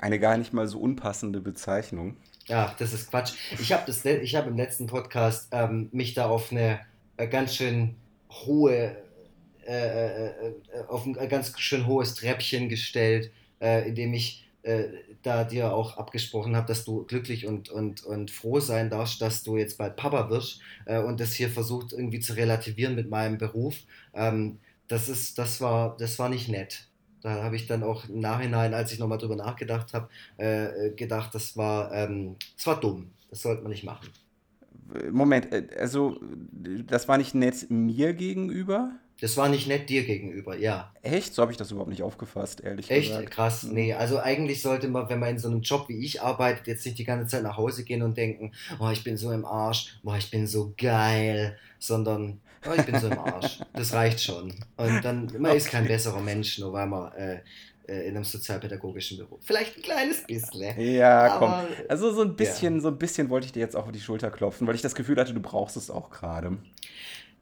eine 0.00 0.18
gar 0.18 0.36
nicht 0.36 0.52
mal 0.52 0.68
so 0.68 0.78
unpassende 0.78 1.40
Bezeichnung. 1.40 2.16
Ach, 2.48 2.76
das 2.76 2.92
ist 2.92 3.10
Quatsch. 3.10 3.32
Ich 3.58 3.72
habe 3.72 3.90
hab 3.92 4.46
im 4.46 4.56
letzten 4.56 4.86
Podcast 4.86 5.48
ähm, 5.52 5.88
mich 5.92 6.14
da 6.14 6.26
auf 6.26 6.50
eine 6.50 6.80
äh, 7.16 7.28
ganz 7.28 7.54
schön 7.54 7.94
hohe, 8.30 8.96
äh, 9.66 9.72
äh, 9.72 10.26
äh 10.26 10.54
auf 10.88 11.06
ein 11.06 11.28
ganz 11.28 11.58
schön 11.58 11.86
hohes 11.86 12.14
Treppchen 12.14 12.68
gestellt, 12.68 13.30
indem 13.60 14.12
ich 14.12 14.44
da 15.22 15.44
dir 15.44 15.72
auch 15.72 15.96
abgesprochen 15.96 16.56
habe, 16.56 16.66
dass 16.66 16.84
du 16.84 17.04
glücklich 17.04 17.46
und, 17.46 17.70
und, 17.70 18.02
und 18.04 18.30
froh 18.30 18.60
sein 18.60 18.90
darfst, 18.90 19.20
dass 19.20 19.42
du 19.42 19.56
jetzt 19.56 19.78
bald 19.78 19.96
Papa 19.96 20.30
wirst 20.30 20.60
äh, 20.86 21.00
und 21.00 21.20
das 21.20 21.32
hier 21.32 21.48
versucht 21.48 21.92
irgendwie 21.92 22.20
zu 22.20 22.34
relativieren 22.34 22.94
mit 22.94 23.08
meinem 23.08 23.38
Beruf. 23.38 23.76
Ähm, 24.14 24.58
das, 24.88 25.08
ist, 25.08 25.38
das, 25.38 25.60
war, 25.60 25.96
das 25.98 26.18
war 26.18 26.28
nicht 26.28 26.48
nett. 26.48 26.88
Da 27.22 27.44
habe 27.44 27.54
ich 27.54 27.66
dann 27.66 27.84
auch 27.84 28.08
im 28.08 28.20
Nachhinein, 28.20 28.74
als 28.74 28.92
ich 28.92 28.98
nochmal 28.98 29.18
drüber 29.18 29.36
nachgedacht 29.36 29.94
habe, 29.94 30.08
äh, 30.38 30.90
gedacht, 30.90 31.34
das 31.34 31.56
war, 31.56 31.92
ähm, 31.92 32.36
das 32.56 32.66
war 32.66 32.80
dumm. 32.80 33.10
Das 33.30 33.42
sollte 33.42 33.62
man 33.62 33.70
nicht 33.70 33.84
machen. 33.84 34.08
Moment, 35.10 35.52
äh, 35.52 35.68
also 35.78 36.20
das 36.86 37.08
war 37.08 37.16
nicht 37.18 37.34
nett 37.34 37.70
mir 37.70 38.12
gegenüber? 38.12 38.96
Das 39.20 39.36
war 39.36 39.48
nicht 39.48 39.68
nett 39.68 39.88
dir 39.88 40.04
gegenüber, 40.04 40.56
ja. 40.56 40.92
Echt? 41.02 41.34
So 41.34 41.42
habe 41.42 41.52
ich 41.52 41.58
das 41.58 41.70
überhaupt 41.70 41.90
nicht 41.90 42.02
aufgefasst, 42.02 42.60
ehrlich 42.60 42.90
Echt? 42.90 43.08
gesagt. 43.08 43.24
Echt? 43.24 43.32
Krass. 43.32 43.62
Hm. 43.62 43.74
Nee, 43.74 43.94
also 43.94 44.18
eigentlich 44.18 44.62
sollte 44.62 44.88
man, 44.88 45.08
wenn 45.08 45.20
man 45.20 45.30
in 45.30 45.38
so 45.38 45.48
einem 45.48 45.60
Job 45.60 45.88
wie 45.88 46.04
ich 46.04 46.22
arbeitet, 46.22 46.66
jetzt 46.66 46.84
nicht 46.84 46.98
die 46.98 47.04
ganze 47.04 47.28
Zeit 47.28 47.42
nach 47.42 47.56
Hause 47.56 47.84
gehen 47.84 48.02
und 48.02 48.16
denken, 48.16 48.52
oh, 48.80 48.90
ich 48.90 49.04
bin 49.04 49.16
so 49.16 49.30
im 49.30 49.44
Arsch, 49.44 49.96
oh, 50.04 50.14
ich 50.18 50.30
bin 50.30 50.46
so 50.46 50.74
geil, 50.76 51.56
sondern, 51.78 52.40
oh, 52.68 52.72
ich 52.76 52.84
bin 52.84 52.98
so 52.98 53.08
im 53.08 53.18
Arsch. 53.18 53.60
Das 53.74 53.92
reicht 53.92 54.20
schon. 54.20 54.52
Und 54.76 55.02
dann, 55.02 55.26
man 55.38 55.46
okay. 55.46 55.56
ist 55.56 55.68
kein 55.68 55.86
besserer 55.86 56.20
Mensch, 56.20 56.58
nur 56.58 56.72
weil 56.72 56.86
man 56.86 57.12
äh, 57.12 57.40
äh, 57.88 58.08
in 58.08 58.16
einem 58.16 58.24
sozialpädagogischen 58.24 59.18
Beruf. 59.18 59.40
Vielleicht 59.42 59.76
ein 59.76 59.82
kleines 59.82 60.24
bisschen. 60.24 60.80
Ja, 60.80 61.36
komm. 61.38 61.52
Also 61.88 62.12
so 62.12 62.22
ein 62.22 62.36
bisschen, 62.36 62.76
ja. 62.76 62.80
so 62.80 62.88
ein 62.88 62.98
bisschen 62.98 63.28
wollte 63.28 63.46
ich 63.46 63.52
dir 63.52 63.60
jetzt 63.60 63.74
auch 63.74 63.86
auf 63.86 63.92
die 63.92 64.00
Schulter 64.00 64.30
klopfen, 64.30 64.66
weil 64.66 64.76
ich 64.76 64.82
das 64.82 64.94
Gefühl 64.94 65.16
hatte, 65.16 65.34
du 65.34 65.40
brauchst 65.40 65.76
es 65.76 65.90
auch 65.90 66.10
gerade. 66.10 66.58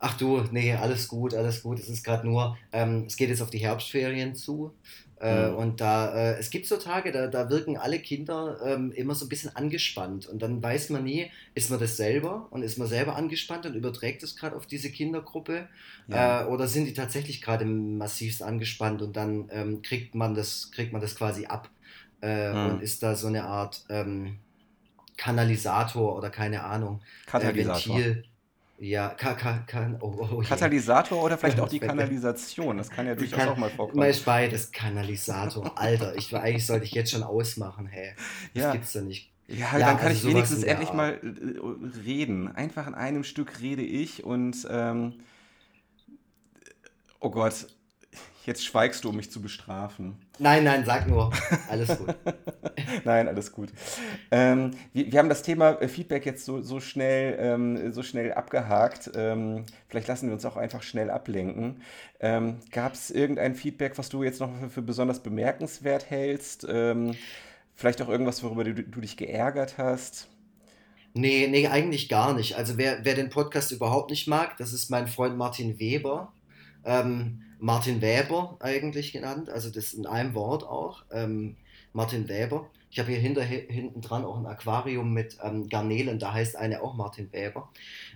Ach 0.02 0.16
du, 0.16 0.42
nee, 0.50 0.72
alles 0.72 1.08
gut, 1.08 1.34
alles 1.34 1.62
gut. 1.62 1.78
Es 1.78 1.90
ist 1.90 2.02
gerade 2.02 2.26
nur, 2.26 2.56
ähm, 2.72 3.04
es 3.06 3.16
geht 3.16 3.28
jetzt 3.28 3.42
auf 3.42 3.50
die 3.50 3.58
Herbstferien 3.58 4.34
zu. 4.34 4.72
Äh, 5.20 5.50
mhm. 5.50 5.56
Und 5.56 5.80
da, 5.82 6.14
äh, 6.14 6.38
es 6.38 6.48
gibt 6.48 6.66
so 6.66 6.78
Tage, 6.78 7.12
da, 7.12 7.26
da 7.26 7.50
wirken 7.50 7.76
alle 7.76 7.98
Kinder 7.98 8.58
ähm, 8.64 8.92
immer 8.92 9.14
so 9.14 9.26
ein 9.26 9.28
bisschen 9.28 9.54
angespannt. 9.54 10.26
Und 10.26 10.40
dann 10.40 10.62
weiß 10.62 10.88
man 10.88 11.04
nie, 11.04 11.30
ist 11.54 11.68
man 11.68 11.78
das 11.78 11.98
selber 11.98 12.48
und 12.48 12.62
ist 12.62 12.78
man 12.78 12.88
selber 12.88 13.16
angespannt 13.16 13.66
und 13.66 13.74
überträgt 13.74 14.22
es 14.22 14.36
gerade 14.36 14.56
auf 14.56 14.64
diese 14.64 14.90
Kindergruppe? 14.90 15.68
Ja. 16.08 16.44
Äh, 16.44 16.46
oder 16.46 16.66
sind 16.66 16.86
die 16.86 16.94
tatsächlich 16.94 17.42
gerade 17.42 17.66
massivst 17.66 18.42
angespannt 18.42 19.02
und 19.02 19.14
dann 19.18 19.50
ähm, 19.52 19.82
kriegt, 19.82 20.14
man 20.14 20.34
das, 20.34 20.70
kriegt 20.70 20.92
man 20.92 21.02
das 21.02 21.14
quasi 21.14 21.44
ab 21.44 21.68
äh, 22.22 22.54
mhm. 22.54 22.70
und 22.70 22.82
ist 22.82 23.02
da 23.02 23.16
so 23.16 23.26
eine 23.26 23.44
Art 23.44 23.84
ähm, 23.90 24.38
Kanalisator 25.18 26.16
oder 26.16 26.30
keine 26.30 26.64
Ahnung, 26.64 27.02
äh, 27.26 27.30
Katalysator. 27.30 27.96
Ventil. 27.96 28.24
Ja, 28.80 29.10
ka, 29.10 29.34
ka, 29.34 29.62
ka, 29.66 29.94
oh, 30.00 30.14
oh, 30.18 30.28
oh 30.32 30.42
Katalysator 30.42 31.22
oder 31.22 31.36
vielleicht 31.36 31.60
auch 31.60 31.68
die 31.70 31.80
Kanalisation. 31.80 32.78
Das 32.78 32.88
kann 32.88 33.06
ja 33.06 33.14
durchaus 33.14 33.38
kann, 33.38 33.48
auch 33.50 33.56
mal 33.56 33.70
vorkommen. 33.70 33.98
Mal 33.98 34.14
beides 34.24 34.72
Kanalisator. 34.72 35.78
Alter, 35.78 36.16
ich, 36.16 36.34
eigentlich 36.34 36.64
sollte 36.64 36.86
ich 36.86 36.92
jetzt 36.92 37.10
schon 37.10 37.22
ausmachen, 37.22 37.86
hey. 37.86 38.14
Das 38.54 38.62
ja. 38.62 38.72
gibt's 38.72 38.94
doch 38.94 39.02
nicht. 39.02 39.30
Ja, 39.48 39.78
ja 39.78 39.86
dann 39.86 39.98
kann 39.98 40.08
also 40.08 40.26
ich 40.26 40.34
wenigstens 40.34 40.62
endlich 40.62 40.92
mal 40.94 41.20
äh, 41.22 41.98
reden. 42.04 42.54
Einfach 42.54 42.86
in 42.86 42.94
einem 42.94 43.22
Stück 43.22 43.60
rede 43.60 43.82
ich 43.82 44.24
und 44.24 44.66
ähm, 44.70 45.20
oh 47.20 47.30
Gott, 47.30 47.66
Jetzt 48.46 48.64
schweigst 48.64 49.04
du, 49.04 49.10
um 49.10 49.16
mich 49.16 49.30
zu 49.30 49.40
bestrafen. 49.40 50.16
Nein, 50.40 50.64
nein, 50.64 50.84
sag 50.86 51.06
nur. 51.06 51.30
Alles 51.68 51.98
gut. 51.98 52.16
nein, 53.04 53.28
alles 53.28 53.52
gut. 53.52 53.68
Ähm, 54.30 54.70
wir, 54.94 55.12
wir, 55.12 55.18
haben 55.18 55.28
das 55.28 55.42
Thema 55.42 55.72
äh, 55.82 55.86
Feedback 55.86 56.24
jetzt 56.24 56.46
so, 56.46 56.62
so, 56.62 56.80
schnell, 56.80 57.36
ähm, 57.38 57.92
so 57.92 58.02
schnell 58.02 58.32
abgehakt. 58.32 59.10
Ähm, 59.14 59.66
vielleicht 59.88 60.08
lassen 60.08 60.28
wir 60.28 60.32
uns 60.32 60.46
auch 60.46 60.56
einfach 60.56 60.82
schnell 60.82 61.10
ablenken. 61.10 61.82
Ähm, 62.20 62.60
Gab 62.70 62.94
es 62.94 63.10
irgendein 63.10 63.54
Feedback, 63.54 63.98
was 63.98 64.08
du 64.08 64.22
jetzt 64.22 64.40
noch 64.40 64.50
für, 64.58 64.70
für 64.70 64.82
besonders 64.82 65.22
bemerkenswert 65.22 66.08
hältst? 66.08 66.66
Ähm, 66.66 67.14
vielleicht 67.74 68.00
auch 68.00 68.08
irgendwas, 68.08 68.42
worüber 68.42 68.64
du, 68.64 68.72
du 68.72 69.00
dich 69.02 69.18
geärgert 69.18 69.76
hast? 69.76 70.28
Nee, 71.12 71.48
nee, 71.50 71.68
eigentlich 71.68 72.08
gar 72.08 72.32
nicht. 72.32 72.56
Also 72.56 72.78
wer, 72.78 73.04
wer 73.04 73.14
den 73.14 73.28
Podcast 73.28 73.72
überhaupt 73.72 74.10
nicht 74.10 74.26
mag, 74.26 74.56
das 74.56 74.72
ist 74.72 74.88
mein 74.88 75.06
Freund 75.06 75.36
Martin 75.36 75.78
Weber. 75.78 76.32
Ähm, 76.82 77.42
Martin 77.60 78.00
Weber 78.00 78.56
eigentlich 78.60 79.12
genannt, 79.12 79.50
also 79.50 79.70
das 79.70 79.94
in 79.94 80.06
einem 80.06 80.34
Wort 80.34 80.64
auch. 80.64 81.04
Ähm, 81.12 81.56
Martin 81.92 82.28
Weber. 82.28 82.70
Ich 82.92 82.98
habe 82.98 83.10
hier 83.10 83.20
hinter, 83.20 83.42
hinten 83.42 84.00
dran 84.00 84.24
auch 84.24 84.36
ein 84.36 84.46
Aquarium 84.46 85.12
mit 85.12 85.38
ähm, 85.44 85.68
Garnelen, 85.68 86.18
da 86.18 86.32
heißt 86.32 86.56
eine 86.56 86.82
auch 86.82 86.94
Martin 86.94 87.32
Weber. 87.32 87.68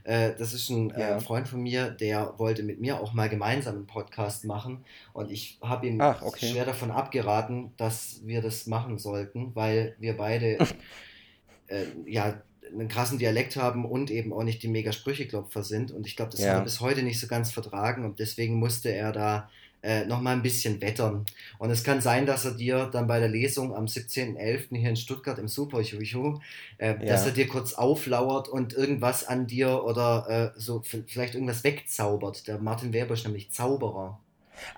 Äh, 0.03 0.33
das 0.37 0.53
ist 0.53 0.69
ein 0.69 0.91
äh, 0.91 1.01
ja. 1.01 1.17
äh, 1.17 1.21
Freund 1.21 1.47
von 1.47 1.63
mir, 1.63 1.91
der 1.91 2.35
wollte 2.39 2.65
mit 2.65 2.81
mir 2.81 3.01
auch 3.01 3.13
mal 3.13 3.29
gemeinsam 3.29 3.77
einen 3.77 3.87
Podcast 3.87 4.45
machen 4.45 4.85
und 5.13 5.31
ich 5.31 5.59
habe 5.63 5.87
ihm 5.87 6.01
Ach, 6.01 6.23
okay. 6.23 6.51
schwer 6.51 6.65
davon 6.65 6.91
abgeraten, 6.91 7.73
dass 7.77 8.21
wir 8.25 8.43
das 8.43 8.67
machen 8.67 8.99
sollten, 8.99 9.55
weil 9.55 9.95
wir 9.99 10.17
beide 10.17 10.59
äh, 11.69 11.85
ja 12.07 12.43
einen 12.79 12.89
krassen 12.89 13.19
Dialekt 13.19 13.57
haben 13.57 13.85
und 13.85 14.11
eben 14.11 14.33
auch 14.33 14.43
nicht 14.43 14.63
die 14.63 14.69
mega 14.69 14.93
Sprücheklopfer 14.93 15.63
sind. 15.63 15.91
Und 15.91 16.07
ich 16.07 16.17
glaube, 16.17 16.33
das 16.33 16.41
ja. 16.41 16.51
hat 16.51 16.59
er 16.59 16.65
bis 16.65 16.81
heute 16.81 17.03
nicht 17.03 17.21
so 17.21 17.27
ganz 17.27 17.51
vertragen 17.51 18.05
und 18.05 18.19
deswegen 18.19 18.57
musste 18.57 18.91
er 18.91 19.13
da 19.13 19.49
äh, 19.85 20.07
nochmal 20.07 20.35
ein 20.35 20.43
bisschen 20.43 20.81
wettern. 20.81 21.27
Und 21.59 21.71
es 21.71 21.85
kann 21.85 22.01
sein, 22.01 22.25
dass 22.25 22.47
er 22.47 22.53
dir 22.55 22.87
dann 22.87 23.07
bei 23.07 23.19
der 23.21 23.29
Lesung 23.29 23.75
am 23.75 23.85
17.11. 23.85 24.77
hier 24.77 24.89
in 24.89 24.97
Stuttgart 24.97 25.39
im 25.39 25.47
Super 25.47 25.83
Juju, 25.83 26.41
äh, 26.79 26.89
ja. 26.89 26.95
dass 26.95 27.27
er 27.27 27.33
dir 27.33 27.47
kurz 27.47 27.75
auflauert 27.75 28.49
und 28.49 28.73
irgendwas 28.73 29.27
an 29.27 29.47
dir 29.47 29.85
oder 29.85 30.53
äh, 30.57 30.59
so 30.59 30.83
vielleicht 30.83 31.35
irgendwas 31.35 31.65
wegzaubert. 31.65 32.49
Der 32.49 32.59
Martin 32.59 32.93
Weber 32.95 33.13
ist 33.13 33.25
nämlich 33.25 33.53
Zauberer. 33.53 34.19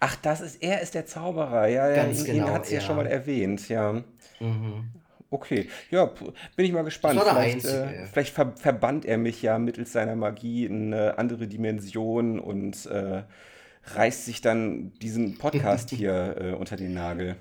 Ach, 0.01 0.17
das 0.17 0.41
ist, 0.41 0.63
er 0.63 0.81
ist 0.81 0.95
der 0.95 1.07
Zauberer, 1.07 1.69
ja, 1.69 1.89
ja, 1.89 1.97
Ganz 1.97 2.21
ihn, 2.21 2.25
genau, 2.27 2.47
ihn 2.49 2.53
hat 2.53 2.65
es 2.65 2.71
ja. 2.71 2.81
ja 2.81 2.85
schon 2.85 2.97
mal 2.97 3.07
erwähnt, 3.07 3.69
ja. 3.69 4.03
Mhm. 4.41 4.91
Okay, 5.31 5.69
ja, 5.91 6.07
bin 6.55 6.67
ich 6.67 6.73
mal 6.73 6.83
gespannt. 6.83 7.21
Vielleicht, 7.21 7.65
äh, 7.65 8.07
vielleicht 8.07 8.33
ver 8.33 8.53
verbannt 8.57 9.05
er 9.05 9.19
mich 9.19 9.43
ja 9.43 9.59
mittels 9.59 9.93
seiner 9.93 10.15
Magie 10.15 10.67
in 10.67 10.95
eine 10.95 11.19
andere 11.19 11.49
Dimension 11.49 12.39
und 12.39 12.87
äh, 12.87 13.25
reißt 13.95 14.25
sich 14.25 14.41
dann 14.41 14.93
diesen 15.01 15.39
Podcast 15.39 15.91
hier 15.95 16.37
äh, 16.41 16.53
unter 16.53 16.77
den 16.77 16.95
Nagel. 16.95 17.37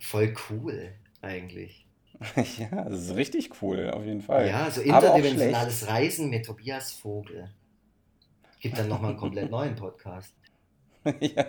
Voll 0.00 0.34
cool, 0.50 0.92
eigentlich. 1.20 1.86
ja, 2.58 2.84
das 2.84 3.02
ist 3.02 3.16
richtig 3.16 3.50
cool, 3.60 3.90
auf 3.90 4.04
jeden 4.04 4.22
Fall. 4.22 4.48
Ja, 4.48 4.70
so 4.70 4.80
interdimensionales 4.80 5.86
Reisen 5.86 6.30
mit 6.30 6.46
Tobias 6.46 6.92
Vogel. 6.92 7.50
Gibt 8.60 8.78
dann 8.78 8.88
nochmal 8.88 9.10
einen 9.10 9.20
komplett 9.20 9.50
neuen 9.50 9.74
Podcast. 9.74 10.34
ja. 11.20 11.44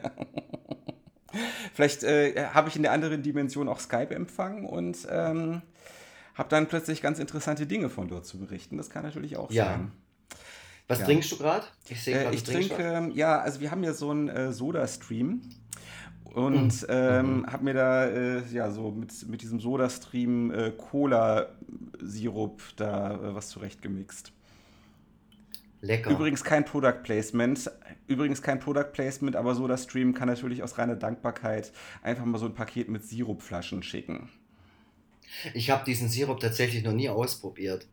Vielleicht 1.74 2.03
äh, 2.03 2.48
habe 2.53 2.69
ich 2.69 2.75
in 2.75 2.84
der 2.84 2.91
anderen 2.91 3.22
Dimension 3.22 3.67
auch 3.67 3.79
Skype 3.79 4.13
empfangen 4.13 4.65
und 4.65 5.07
ähm, 5.10 5.62
habe 6.36 6.50
dann 6.50 6.67
plötzlich 6.67 7.01
ganz 7.01 7.19
interessante 7.19 7.65
Dinge 7.65 7.89
von 7.89 8.07
dort 8.07 8.25
zu 8.25 8.39
berichten. 8.39 8.77
Das 8.77 8.89
kann 8.89 9.03
natürlich 9.03 9.38
auch 9.38 9.51
ja. 9.51 9.65
sein. 9.65 9.91
Was 10.88 11.00
ja. 11.00 11.05
trinkst 11.05 11.31
du 11.31 11.38
gerade? 11.38 11.65
Ich, 11.89 12.01
sehe 12.01 12.29
äh, 12.29 12.34
ich 12.34 12.43
trinke, 12.43 13.12
ja, 13.13 13.39
also 13.39 13.60
wir 13.60 13.72
haben 13.72 13.84
ja 13.84 13.93
so 13.93 14.12
einen 14.12 14.29
äh, 14.29 14.53
Soda-Stream 14.53 15.41
und 16.34 16.81
mhm. 16.81 16.88
ähm, 16.89 17.38
mhm. 17.39 17.48
habe 17.48 17.63
mir 17.63 17.74
da 17.74 18.05
äh, 18.05 18.43
ja 18.51 18.72
so 18.72 18.91
mit, 18.91 19.27
mit 19.27 19.41
diesem 19.41 19.60
Soda-Stream 19.60 20.51
äh, 20.51 20.72
Cola-Sirup 20.72 22.62
da 22.77 23.15
äh, 23.15 23.36
was 23.36 23.50
zurechtgemixt. 23.50 24.31
Lecker. 25.81 26.10
Übrigens 26.10 26.43
kein 26.43 26.65
Product 26.65 27.03
Placement. 27.03 27.72
Übrigens 28.07 28.41
kein 28.41 28.60
Product 28.60 28.91
Placement, 28.93 29.36
aber 29.36 29.53
SodaStream 29.55 30.13
kann 30.13 30.27
natürlich 30.27 30.63
aus 30.63 30.77
reiner 30.77 30.96
Dankbarkeit 30.96 31.72
einfach 32.01 32.25
mal 32.25 32.38
so 32.38 32.46
ein 32.46 32.53
Paket 32.53 32.89
mit 32.89 33.03
Sirupflaschen 33.03 33.84
schicken. 33.84 34.29
Ich 35.53 35.69
habe 35.69 35.84
diesen 35.86 36.10
Sirup 36.10 36.39
tatsächlich 36.39 36.84
noch 36.84 36.93
nie 36.93 37.10
ausprobiert. 37.10 37.88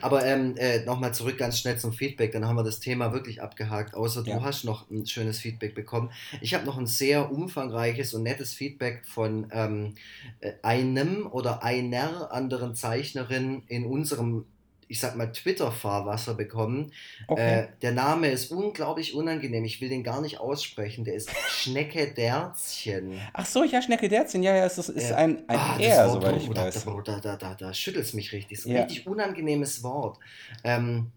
Aber 0.00 0.24
ähm, 0.24 0.56
äh, 0.56 0.84
nochmal 0.84 1.14
zurück 1.14 1.38
ganz 1.38 1.58
schnell 1.58 1.78
zum 1.78 1.92
Feedback, 1.92 2.32
dann 2.32 2.46
haben 2.46 2.56
wir 2.56 2.64
das 2.64 2.80
Thema 2.80 3.12
wirklich 3.12 3.42
abgehakt, 3.42 3.94
außer 3.94 4.24
du 4.24 4.30
ja. 4.30 4.42
hast 4.42 4.64
noch 4.64 4.90
ein 4.90 5.06
schönes 5.06 5.38
Feedback 5.38 5.74
bekommen. 5.74 6.10
Ich 6.40 6.54
habe 6.54 6.64
noch 6.64 6.78
ein 6.78 6.86
sehr 6.86 7.30
umfangreiches 7.30 8.14
und 8.14 8.22
nettes 8.22 8.54
Feedback 8.54 9.04
von 9.06 9.48
ähm, 9.52 9.94
äh, 10.40 10.52
einem 10.62 11.26
oder 11.26 11.62
einer 11.62 12.32
anderen 12.32 12.74
Zeichnerin 12.74 13.62
in 13.68 13.84
unserem 13.84 14.46
ich 14.88 15.00
sag 15.00 15.16
mal, 15.16 15.30
Twitter-Fahrwasser 15.30 16.34
bekommen. 16.34 16.92
Okay. 17.26 17.60
Äh, 17.60 17.68
der 17.82 17.92
Name 17.92 18.30
ist 18.30 18.50
unglaublich 18.50 19.14
unangenehm. 19.14 19.64
Ich 19.64 19.80
will 19.80 19.90
den 19.90 20.02
gar 20.02 20.20
nicht 20.20 20.40
aussprechen. 20.40 21.04
Der 21.04 21.14
ist 21.14 21.30
Schnecke 21.48 22.08
Derzchen. 22.08 23.20
Ach 23.34 23.46
so, 23.46 23.64
ja, 23.64 23.82
Schnecke 23.82 24.08
Derzchen. 24.08 24.42
Ja, 24.42 24.56
ja, 24.56 24.64
es 24.64 24.78
ist, 24.78 24.88
ist 24.88 25.12
ein, 25.12 25.44
ein 25.48 25.58
ah, 25.58 25.78
R, 25.78 26.08
soweit 26.08 26.36
ich 26.38 26.48
da, 26.48 26.64
weiß. 26.64 26.84
Da, 27.04 27.20
da, 27.20 27.36
da, 27.36 27.54
da, 27.54 27.74
schüttelt 27.74 28.06
es 28.06 28.14
mich 28.14 28.32
richtig. 28.32 28.62
So 28.62 28.70
ein 28.70 28.76
ja. 28.76 28.82
richtig 28.82 29.06
unangenehmes 29.06 29.82
Wort. 29.82 30.18
Ähm, 30.64 31.12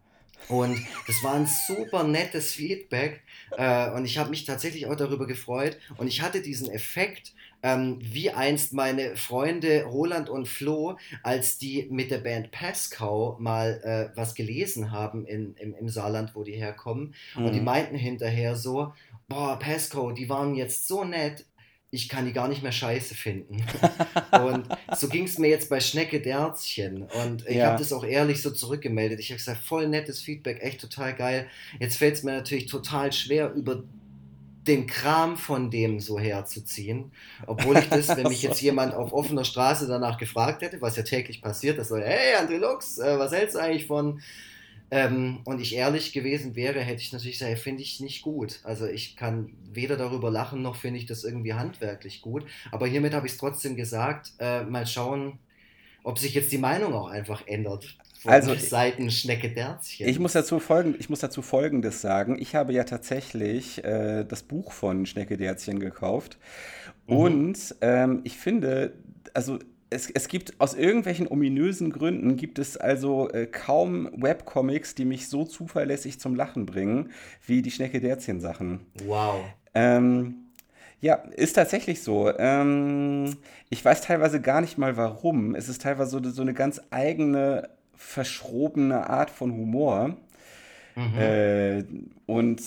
und 0.50 0.78
das 1.08 1.24
war 1.24 1.36
ein 1.36 1.48
super 1.68 2.04
nettes 2.04 2.54
Feedback. 2.54 3.22
Äh, 3.58 3.92
und 3.92 4.06
ich 4.06 4.18
habe 4.18 4.30
mich 4.30 4.44
tatsächlich 4.46 4.88
auch 4.88 4.96
darüber 4.96 5.28
gefreut. 5.28 5.78
Und 5.98 6.08
ich 6.08 6.22
hatte 6.22 6.42
diesen 6.42 6.70
Effekt, 6.70 7.34
ähm, 7.64 8.00
wie 8.02 8.32
einst 8.32 8.74
meine 8.74 9.16
Freunde 9.16 9.84
Roland 9.84 10.30
und 10.30 10.48
Flo, 10.48 10.98
als 11.24 11.58
die 11.58 11.88
mit 11.90 12.12
der 12.12 12.20
Band 12.20 12.52
Pascal 12.52 13.36
mal 13.40 13.82
äh, 13.84 14.18
was 14.18 14.36
gelesen 14.36 14.92
haben 14.92 15.26
in, 15.26 15.56
im, 15.56 15.76
im 15.76 15.90
Saarland, 15.90 16.36
wo 16.36 16.44
die 16.44 16.54
herkommen. 16.54 17.14
Mhm. 17.36 17.46
Und 17.46 17.54
die 17.54 17.60
mhm. 17.60 17.66
meinten 17.66 17.96
hinterher 17.96 18.56
so, 18.56 18.94
boah, 19.28 19.58
Pascal, 19.60 20.14
die 20.14 20.30
waren 20.30 20.56
jetzt 20.56 20.88
so 20.88 21.04
nett, 21.04 21.46
ich 21.94 22.08
kann 22.08 22.26
die 22.26 22.32
gar 22.32 22.48
nicht 22.48 22.64
mehr 22.64 22.72
scheiße 22.72 23.16
finden. 23.16 23.58
und 24.42 24.68
so 24.96 25.10
ging 25.10 25.26
es 25.26 25.38
mir 25.38 25.50
jetzt 25.50 25.70
bei 25.70 25.82
Schnecke 25.82 26.22
Derzchen. 26.22 27.04
Und 27.04 27.46
ich 27.48 27.58
ja. 27.58 27.68
habe 27.68 27.80
das 27.80 27.92
auch 27.92 28.06
ehrlich 28.06 28.42
so 28.42 28.50
zurückgemeldet. 28.52 29.20
Ich 29.20 29.30
habe 29.30 29.38
gesagt, 29.38 29.62
voll 29.62 29.90
nettes 29.90 30.22
Feedback, 30.22 30.62
echt 30.62 30.80
total 30.80 31.14
geil. 31.14 31.48
Jetzt 31.80 31.98
fällt 31.98 32.16
es 32.16 32.24
mir 32.24 32.32
natürlich 32.32 32.68
total 32.68 33.12
schwer, 33.12 33.52
über 33.54 33.84
den 34.68 34.86
Kram 34.86 35.38
von 35.38 35.72
dem 35.72 36.00
so 36.00 36.20
herzuziehen. 36.20 37.12
Obwohl 37.48 37.78
ich 37.78 37.90
das, 37.90 38.10
wenn 38.10 38.28
mich 38.28 38.44
jetzt 38.44 38.62
jemand 38.62 38.94
auf 38.94 39.14
offener 39.14 39.44
Straße 39.44 39.88
danach 39.88 40.18
gefragt 40.18 40.62
hätte, 40.62 40.82
was 40.82 40.96
ja 40.96 41.04
täglich 41.04 41.42
passiert, 41.42 41.78
das 41.78 41.90
so, 41.90 41.98
hey 41.98 42.36
André 42.36 42.58
Lux, 42.58 42.98
äh, 43.00 43.18
was 43.18 43.32
hältst 43.32 43.56
du 43.56 43.60
eigentlich 43.60 43.88
von? 43.88 44.22
Ähm, 44.94 45.40
und 45.46 45.62
ich 45.62 45.74
ehrlich 45.76 46.12
gewesen 46.12 46.56
wäre, 46.56 46.82
hätte 46.82 47.02
ich 47.02 47.14
natürlich 47.14 47.40
gesagt, 47.40 47.60
finde 47.60 47.82
ich 47.82 48.02
nicht 48.02 48.22
gut. 48.22 48.60
Also 48.64 48.88
ich 48.88 49.16
kann 49.16 49.54
weder 49.72 49.96
darüber 49.96 50.30
lachen, 50.30 50.62
noch 50.62 50.76
finde 50.76 51.00
ich 51.00 51.06
das 51.06 51.24
irgendwie 51.24 51.54
handwerklich 51.54 52.22
gut. 52.22 52.46
Aber 52.72 52.88
hiermit 52.88 53.14
habe 53.14 53.26
ich 53.26 53.34
es 53.34 53.38
trotzdem 53.40 53.78
gesagt, 53.78 54.34
äh, 54.40 54.64
mal 54.64 54.86
schauen, 54.86 55.40
ob 56.04 56.20
sich 56.20 56.34
jetzt 56.34 56.52
die 56.52 56.58
Meinung 56.58 56.94
auch 56.94 57.08
einfach 57.08 57.48
ändert 57.48 57.98
also 58.26 58.56
Seiten 58.56 59.10
Schnecke 59.10 59.50
Derzchen. 59.50 60.08
Ich 60.08 60.20
muss 60.20 60.34
dazu 60.34 60.60
folgen, 60.60 60.96
ich 61.00 61.10
muss 61.10 61.20
dazu 61.20 61.42
Folgendes 61.42 62.02
sagen. 62.02 62.38
Ich 62.40 62.56
habe 62.56 62.74
ja 62.74 62.84
tatsächlich 62.84 63.84
äh, 63.84 64.24
das 64.24 64.44
Buch 64.44 64.72
von 64.72 65.06
Schnecke 65.06 65.38
Derzchen 65.38 65.80
gekauft. 65.80 66.38
Mhm. 67.08 67.16
Und 67.16 67.76
ähm, 67.82 68.22
ich 68.24 68.38
finde, 68.38 68.94
also 69.34 69.60
es, 69.90 70.10
es 70.10 70.28
gibt 70.28 70.60
aus 70.60 70.74
irgendwelchen 70.74 71.28
ominösen 71.28 71.92
Gründen 71.92 72.38
gibt 72.38 72.60
es 72.60 72.78
also 72.78 73.30
äh, 73.30 73.46
kaum 73.46 74.10
Webcomics, 74.16 74.96
die 74.96 75.06
mich 75.06 75.28
so 75.28 75.44
zuverlässig 75.44 76.20
zum 76.20 76.34
Lachen 76.36 76.66
bringen, 76.66 77.12
wie 77.46 77.62
die 77.62 77.72
Schnecke-Derzchen-Sachen. 77.72 78.80
Wow. 79.06 79.44
Ähm, 79.74 80.52
ja, 81.02 81.16
ist 81.16 81.54
tatsächlich 81.54 82.04
so. 82.04 82.32
Ähm, 82.38 83.36
ich 83.70 83.84
weiß 83.84 84.02
teilweise 84.02 84.40
gar 84.40 84.62
nicht 84.62 84.78
mal 84.78 84.96
warum. 84.98 85.56
Es 85.56 85.68
ist 85.68 85.82
teilweise 85.82 86.12
so, 86.12 86.30
so 86.30 86.42
eine 86.42 86.54
ganz 86.54 86.80
eigene, 86.90 87.70
verschrobene 88.02 89.10
Art 89.10 89.30
von 89.30 89.52
Humor. 89.54 90.18
Mhm. 90.96 91.18
Äh, 91.18 91.84
und 92.26 92.62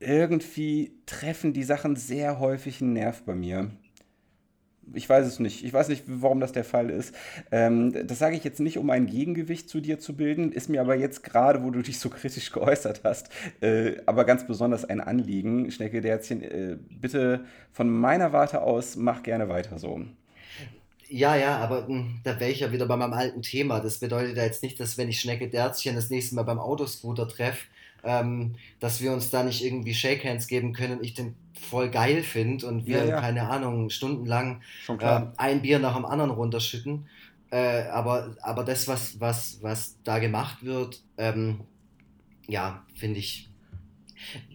irgendwie 0.00 0.92
treffen 1.04 1.52
die 1.52 1.64
Sachen 1.64 1.96
sehr 1.96 2.38
häufig 2.38 2.80
einen 2.80 2.94
Nerv 2.94 3.22
bei 3.22 3.34
mir. 3.34 3.70
Ich 4.94 5.08
weiß 5.08 5.26
es 5.26 5.38
nicht. 5.38 5.64
Ich 5.64 5.72
weiß 5.72 5.88
nicht, 5.88 6.04
warum 6.06 6.40
das 6.40 6.52
der 6.52 6.64
Fall 6.64 6.90
ist. 6.90 7.14
Ähm, 7.50 7.92
das 8.06 8.18
sage 8.18 8.36
ich 8.36 8.44
jetzt 8.44 8.60
nicht, 8.60 8.78
um 8.78 8.90
ein 8.90 9.06
Gegengewicht 9.06 9.68
zu 9.68 9.80
dir 9.80 9.98
zu 9.98 10.16
bilden, 10.16 10.52
ist 10.52 10.68
mir 10.68 10.80
aber 10.80 10.96
jetzt 10.96 11.22
gerade, 11.22 11.62
wo 11.62 11.70
du 11.70 11.82
dich 11.82 11.98
so 11.98 12.08
kritisch 12.08 12.50
geäußert 12.52 13.02
hast, 13.04 13.28
äh, 13.60 13.96
aber 14.06 14.24
ganz 14.24 14.46
besonders 14.46 14.84
ein 14.84 15.00
Anliegen. 15.00 15.70
Schnecke 15.70 16.00
Derzchen, 16.00 16.42
äh, 16.42 16.76
bitte 16.90 17.44
von 17.70 17.90
meiner 17.90 18.32
Warte 18.32 18.62
aus, 18.62 18.96
mach 18.96 19.22
gerne 19.22 19.48
weiter 19.48 19.78
so. 19.78 20.00
Ja, 21.12 21.36
ja, 21.36 21.58
aber 21.58 21.82
mh, 21.82 21.88
hm, 21.88 22.20
da 22.24 22.40
wäre 22.40 22.50
ich 22.50 22.60
ja 22.60 22.72
wieder 22.72 22.86
bei 22.86 22.96
meinem 22.96 23.12
alten 23.12 23.42
Thema. 23.42 23.80
Das 23.80 23.98
bedeutet 23.98 24.34
ja 24.36 24.44
jetzt 24.44 24.62
nicht, 24.62 24.80
dass 24.80 24.96
wenn 24.96 25.10
ich 25.10 25.20
Schnecke 25.20 25.48
Derzchen 25.48 25.94
das 25.94 26.08
nächste 26.08 26.34
Mal 26.34 26.44
beim 26.44 26.58
Autoscooter 26.58 27.28
treffe, 27.28 27.66
ähm, 28.02 28.54
dass 28.80 29.02
wir 29.02 29.12
uns 29.12 29.28
da 29.28 29.42
nicht 29.42 29.62
irgendwie 29.62 29.92
Shake 29.92 30.24
Hands 30.24 30.46
geben 30.46 30.72
können 30.72 30.98
und 30.98 31.04
ich 31.04 31.12
den 31.12 31.36
voll 31.60 31.90
geil 31.90 32.22
finde 32.22 32.66
und 32.66 32.86
wir, 32.86 32.98
ja, 32.98 33.04
ja. 33.04 33.20
keine 33.20 33.48
Ahnung, 33.50 33.90
stundenlang 33.90 34.62
äh, 34.98 35.20
ein 35.36 35.60
Bier 35.60 35.78
nach 35.78 35.96
dem 35.96 36.06
anderen 36.06 36.30
runterschütten. 36.30 37.06
Äh, 37.50 37.82
aber, 37.90 38.34
aber 38.40 38.64
das, 38.64 38.88
was, 38.88 39.20
was, 39.20 39.58
was 39.60 39.98
da 40.04 40.18
gemacht 40.18 40.64
wird, 40.64 41.02
ähm, 41.18 41.60
ja, 42.48 42.86
finde 42.94 43.18
ich, 43.18 43.50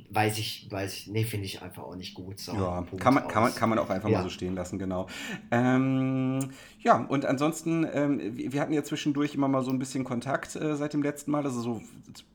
weiß 0.10 0.38
ich, 0.38 0.68
weiß 0.70 0.94
ich, 0.94 1.08
nee, 1.08 1.24
finde 1.24 1.46
ich 1.46 1.62
einfach 1.62 1.84
auch 1.84 1.96
nicht 1.96 2.14
gut. 2.14 2.40
So, 2.40 2.54
ja, 2.54 2.86
kann 2.98 3.14
man, 3.14 3.28
kann, 3.28 3.44
man, 3.44 3.56
kann 3.56 3.70
man 3.70 3.80
auch 3.80 3.90
einfach 3.90 4.10
ja. 4.10 4.20
mal 4.20 4.24
so 4.24 4.30
stehen 4.30 4.56
lassen, 4.56 4.80
genau. 4.80 5.08
Ähm, 5.52 6.50
ja, 6.80 7.06
und 7.10 7.26
ansonsten, 7.26 7.86
ähm, 7.92 8.20
wir 8.34 8.62
hatten 8.62 8.74
ja 8.74 8.84
zwischendurch 8.84 9.36
immer 9.36 9.48
mal 9.48 9.64
so 9.64 9.72
ein 9.72 9.80
bisschen 9.80 10.04
Kontakt 10.04 10.56
äh, 10.56 10.76
seit 10.76 10.94
dem 10.94 11.04
letzten 11.04 11.32
Mal. 11.32 11.44
Also 11.44 11.62
so, 11.62 11.82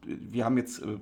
wir 0.05 0.45
haben 0.45 0.59
jetzt, 0.59 0.83
äh, 0.83 0.99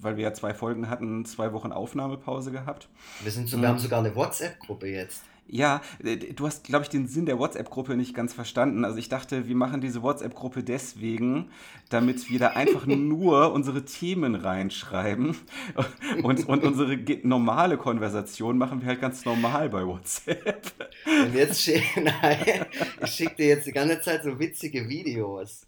weil 0.00 0.16
wir 0.16 0.24
ja 0.24 0.32
zwei 0.32 0.54
Folgen 0.54 0.88
hatten, 0.88 1.24
zwei 1.24 1.52
Wochen 1.52 1.72
Aufnahmepause 1.72 2.52
gehabt. 2.52 2.88
Wir, 3.22 3.32
sind 3.32 3.48
so, 3.48 3.60
wir 3.60 3.68
haben 3.68 3.78
sogar 3.78 3.98
eine 3.98 4.14
WhatsApp-Gruppe 4.14 4.86
jetzt. 4.86 5.22
Ja, 5.52 5.82
äh, 6.02 6.16
du 6.16 6.46
hast, 6.46 6.64
glaube 6.64 6.84
ich, 6.84 6.88
den 6.88 7.06
Sinn 7.06 7.26
der 7.26 7.38
WhatsApp-Gruppe 7.38 7.94
nicht 7.94 8.14
ganz 8.14 8.32
verstanden. 8.32 8.86
Also 8.86 8.96
ich 8.96 9.10
dachte, 9.10 9.48
wir 9.48 9.54
machen 9.54 9.82
diese 9.82 10.02
WhatsApp-Gruppe 10.02 10.62
deswegen, 10.62 11.50
damit 11.90 12.30
wir 12.30 12.38
da 12.38 12.48
einfach 12.48 12.86
nur 12.86 13.52
unsere 13.52 13.84
Themen 13.84 14.34
reinschreiben 14.34 15.36
und, 16.22 16.48
und 16.48 16.64
unsere 16.64 16.98
normale 17.22 17.76
Konversation 17.76 18.56
machen 18.56 18.80
wir 18.80 18.88
halt 18.88 19.02
ganz 19.02 19.26
normal 19.26 19.68
bei 19.68 19.86
WhatsApp. 19.86 20.72
Und 21.04 21.34
jetzt 21.34 21.68
nein, 21.96 22.64
ich 23.04 23.10
schicke 23.10 23.36
dir 23.36 23.48
jetzt 23.48 23.66
die 23.66 23.72
ganze 23.72 24.00
Zeit 24.00 24.24
so 24.24 24.38
witzige 24.38 24.88
Videos. 24.88 25.66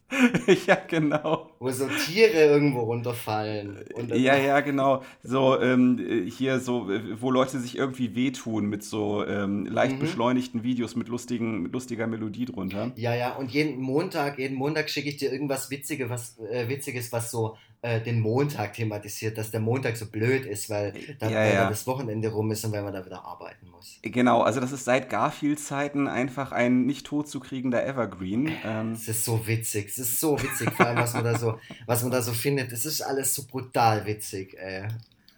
ja, 0.66 0.78
genau. 0.88 1.50
Wo 1.58 1.70
so 1.70 1.88
Tiere 2.06 2.44
irgendwo 2.44 2.80
runterfallen. 2.80 3.84
ja, 4.14 4.36
ja, 4.36 4.60
genau. 4.60 5.02
So 5.22 5.60
ähm, 5.60 6.24
hier 6.26 6.58
so, 6.60 6.88
wo 7.20 7.30
Leute 7.30 7.58
sich 7.58 7.76
irgendwie 7.76 8.14
wehtun 8.14 8.66
mit 8.66 8.82
so 8.82 9.26
ähm, 9.26 9.66
leicht 9.74 9.96
mhm. 9.96 10.00
beschleunigten 10.00 10.62
Videos 10.62 10.96
mit, 10.96 11.08
lustigen, 11.08 11.62
mit 11.62 11.72
lustiger 11.72 12.06
Melodie 12.06 12.46
drunter. 12.46 12.92
Ja, 12.96 13.14
ja, 13.14 13.34
und 13.34 13.50
jeden 13.50 13.80
Montag, 13.80 14.38
jeden 14.38 14.56
Montag 14.56 14.88
schicke 14.88 15.08
ich 15.08 15.16
dir 15.16 15.32
irgendwas 15.32 15.70
Witzige, 15.70 16.08
was, 16.08 16.38
äh, 16.38 16.68
Witziges, 16.68 17.12
was 17.12 17.30
so 17.30 17.56
äh, 17.84 18.00
den 18.00 18.20
Montag 18.20 18.72
thematisiert, 18.72 19.36
dass 19.36 19.50
der 19.50 19.60
Montag 19.60 19.98
so 19.98 20.06
blöd 20.06 20.46
ist, 20.46 20.70
weil 20.70 20.94
dann, 21.18 21.30
ja, 21.30 21.44
ja. 21.44 21.68
das 21.68 21.86
Wochenende 21.86 22.28
rum 22.28 22.50
ist 22.50 22.64
und 22.64 22.72
weil 22.72 22.82
man 22.82 22.94
da 22.94 23.04
wieder 23.04 23.22
arbeiten 23.24 23.68
muss. 23.68 23.98
Genau, 24.00 24.40
also 24.40 24.58
das 24.58 24.72
ist 24.72 24.86
seit 24.86 25.10
Garfield-Zeiten 25.10 26.08
einfach 26.08 26.52
ein 26.52 26.86
nicht 26.86 27.04
tot 27.04 27.28
zu 27.28 27.40
kriegender 27.40 27.86
Evergreen. 27.86 28.50
Ähm. 28.64 28.92
Es 28.92 29.06
ist 29.08 29.26
so 29.26 29.46
witzig, 29.46 29.88
es 29.88 29.98
ist 29.98 30.18
so 30.18 30.42
witzig, 30.42 30.70
vor 30.70 30.86
allem 30.86 30.96
was 30.96 31.12
man 31.12 31.24
da 31.24 31.38
so, 31.38 31.58
was 31.86 32.02
man 32.02 32.10
da 32.10 32.22
so 32.22 32.32
findet. 32.32 32.72
Es 32.72 32.86
ist 32.86 33.02
alles 33.02 33.34
so 33.34 33.44
brutal 33.46 34.06
witzig, 34.06 34.56
ey. 34.58 34.88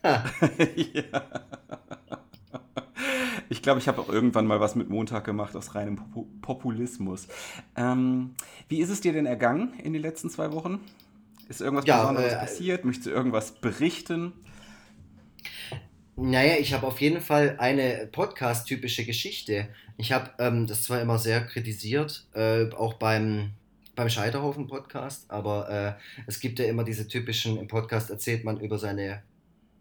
ja. 0.95 1.23
Ich 3.49 3.63
glaube, 3.63 3.81
ich 3.81 3.89
habe 3.89 4.01
auch 4.01 4.09
irgendwann 4.09 4.47
mal 4.47 4.61
was 4.61 4.75
mit 4.75 4.89
Montag 4.89 5.25
gemacht 5.25 5.55
aus 5.57 5.75
reinem 5.75 6.01
Populismus. 6.43 7.29
Ähm, 7.77 8.35
wie 8.69 8.81
ist 8.81 8.91
es 8.91 9.01
dir 9.01 9.13
denn 9.13 9.27
ergangen 9.27 9.75
in 9.83 9.93
den 9.93 10.03
letzten 10.03 10.31
zwei 10.31 10.53
Wochen? 10.53 10.81
Ist 11.49 11.61
irgendwas 11.61 11.87
ja, 11.87 12.01
Besonderes 12.01 12.33
äh, 12.33 12.37
passiert? 12.37 12.85
Möchtest 12.85 13.07
du 13.07 13.11
irgendwas 13.11 13.53
berichten? 13.53 14.33
Naja, 16.17 16.57
ich 16.59 16.73
habe 16.73 16.87
auf 16.87 17.01
jeden 17.01 17.21
Fall 17.21 17.57
eine 17.59 18.09
Podcast-typische 18.11 19.05
Geschichte. 19.05 19.69
Ich 19.99 20.13
habe 20.13 20.31
ähm, 20.39 20.67
das 20.67 20.83
zwar 20.85 21.01
immer 21.01 21.19
sehr 21.19 21.43
kritisiert, 21.43 22.27
äh, 22.35 22.71
auch 22.73 22.95
beim, 22.95 23.51
beim 23.95 24.09
Scheiterhaufen-Podcast, 24.09 25.31
aber 25.31 25.69
äh, 25.99 26.23
es 26.27 26.41
gibt 26.41 26.59
ja 26.59 26.65
immer 26.65 26.85
diese 26.85 27.07
typischen, 27.07 27.59
im 27.59 27.69
Podcast 27.69 28.11
erzählt 28.11 28.45
man 28.45 28.59
über 28.61 28.79
seine 28.79 29.23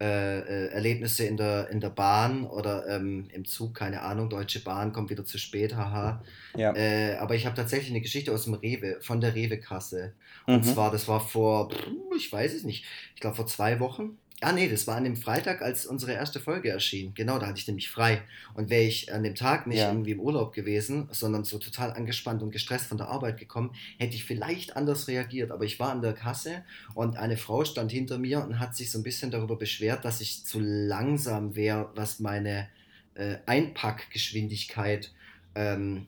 äh, 0.02 0.40
äh, 0.40 0.68
Erlebnisse 0.74 1.26
in 1.26 1.38
der, 1.38 1.70
in 1.70 1.80
der 1.80 1.90
Bahn 1.90 2.46
oder 2.46 2.86
ähm, 2.90 3.30
im 3.32 3.46
Zug, 3.46 3.76
keine 3.76 4.02
Ahnung, 4.02 4.30
Deutsche 4.30 4.60
Bahn 4.60 4.92
kommt 4.92 5.10
wieder 5.10 5.24
zu 5.24 5.38
spät, 5.38 5.76
haha. 5.76 6.22
Ja. 6.56 6.76
Äh, 6.76 7.16
aber 7.16 7.36
ich 7.36 7.46
habe 7.46 7.56
tatsächlich 7.56 7.92
eine 7.92 8.02
Geschichte 8.02 8.34
aus 8.34 8.44
dem 8.44 8.56
Rewe, 8.56 8.98
von 9.00 9.22
der 9.22 9.36
Rewe-Kasse. 9.36 10.14
Und 10.48 10.66
mhm. 10.66 10.74
zwar, 10.74 10.92
das 10.92 11.08
war 11.08 11.22
vor, 11.22 11.70
ich 12.18 12.32
weiß 12.32 12.54
es 12.54 12.64
nicht, 12.64 12.86
ich 13.14 13.22
glaube 13.22 13.38
vor 13.38 13.48
zwei 13.48 13.80
Wochen. 13.80 14.18
Ah 14.46 14.52
nee, 14.52 14.70
das 14.70 14.86
war 14.86 14.96
an 14.96 15.06
dem 15.06 15.16
Freitag, 15.16 15.64
als 15.64 15.88
unsere 15.88 16.14
erste 16.14 16.40
Folge 16.40 16.70
erschien. 16.70 17.16
Genau, 17.16 17.40
da 17.40 17.48
hatte 17.48 17.58
ich 17.58 17.68
nämlich 17.68 17.90
frei. 17.90 18.22
Und 18.54 18.70
wäre 18.70 18.84
ich 18.84 19.12
an 19.12 19.24
dem 19.24 19.34
Tag 19.34 19.66
nicht 19.66 19.80
ja. 19.80 19.90
irgendwie 19.90 20.12
im 20.12 20.20
Urlaub 20.20 20.54
gewesen, 20.54 21.10
sondern 21.10 21.46
so 21.46 21.58
total 21.58 21.92
angespannt 21.94 22.44
und 22.44 22.52
gestresst 22.52 22.86
von 22.86 23.00
der 23.00 23.08
Arbeit 23.08 23.40
gekommen, 23.40 23.74
hätte 23.98 24.14
ich 24.14 24.24
vielleicht 24.24 24.78
anders 24.78 25.08
reagiert. 25.08 25.50
Aber 25.50 25.66
ich 25.66 25.80
war 25.80 25.90
an 25.90 26.04
der 26.04 26.14
Kasse 26.14 26.64
und 26.94 27.18
eine 27.18 27.38
Frau 27.38 27.66
stand 27.66 27.92
hinter 27.92 28.20
mir 28.20 28.44
und 28.44 28.60
hat 28.60 28.76
sich 28.76 28.92
so 28.92 29.00
ein 29.00 29.04
bisschen 29.04 29.32
darüber 29.32 29.56
beschwert, 29.56 30.06
dass 30.06 30.22
ich 30.22 30.46
zu 30.46 30.60
langsam 30.60 31.56
wäre, 31.56 31.90
was 31.96 32.20
meine 32.20 32.68
äh, 33.16 33.38
Einpackgeschwindigkeit 33.48 35.12
ähm, 35.56 36.06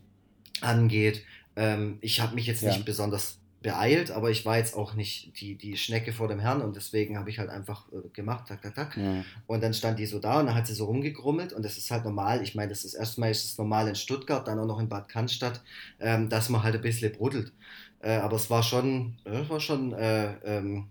angeht. 0.62 1.24
Ähm, 1.56 1.98
ich 2.02 2.22
habe 2.22 2.36
mich 2.36 2.46
jetzt 2.46 2.62
ja. 2.62 2.70
nicht 2.70 2.86
besonders 2.86 3.40
beeilt, 3.62 4.12
aber 4.12 4.30
ich 4.30 4.46
war 4.46 4.58
jetzt 4.58 4.76
auch 4.76 4.94
nicht 4.94 5.40
die, 5.42 5.56
die 5.56 5.78
Schnecke 5.78 6.14
vor 6.14 6.28
dem 6.28 6.40
Herrn 6.40 6.62
und 6.62 6.76
deswegen 6.76 7.18
habe 7.18 7.30
ich 7.30 7.40
halt 7.40 7.50
einfach 7.50 7.88
äh, 7.92 8.08
gemacht, 8.14 8.48
tak, 8.48 8.62
tak, 8.62 8.76
tak. 8.76 8.98
Ja. 8.98 9.24
Und 9.48 9.64
dann 9.64 9.74
stand 9.74 9.98
die 9.98 10.06
so 10.06 10.20
da 10.20 10.40
und 10.40 10.46
dann 10.46 10.56
hat 10.56 10.68
sie 10.68 10.76
so 10.76 10.86
rumgegrummelt 10.86 11.54
und 11.54 11.64
das 11.64 11.78
ist 11.78 11.90
halt 11.90 12.06
normal. 12.06 12.44
Ich 12.44 12.56
meine, 12.56 12.70
das 12.70 12.86
ist 12.86 12.94
erstmal 12.94 13.32
ist 13.32 13.46
es 13.46 13.58
normal 13.58 13.88
in 13.88 13.96
Stuttgart, 13.96 14.48
dann 14.48 14.60
auch 14.60 14.68
noch 14.68 14.80
in 14.80 14.90
Bad 14.90 15.10
Cannstatt, 15.10 15.62
ähm, 16.00 16.30
dass 16.30 16.50
man 16.50 16.64
halt 16.64 16.76
ein 16.76 16.82
bisschen 16.82 17.12
bruddelt. 17.12 17.52
Äh, 18.00 18.18
aber 18.18 18.36
es 18.36 18.50
war 18.50 18.62
schon, 18.62 19.18
äh, 19.26 19.50
war 19.50 19.60
schon 19.60 19.94
äh, 19.94 20.34
ähm, 20.44 20.88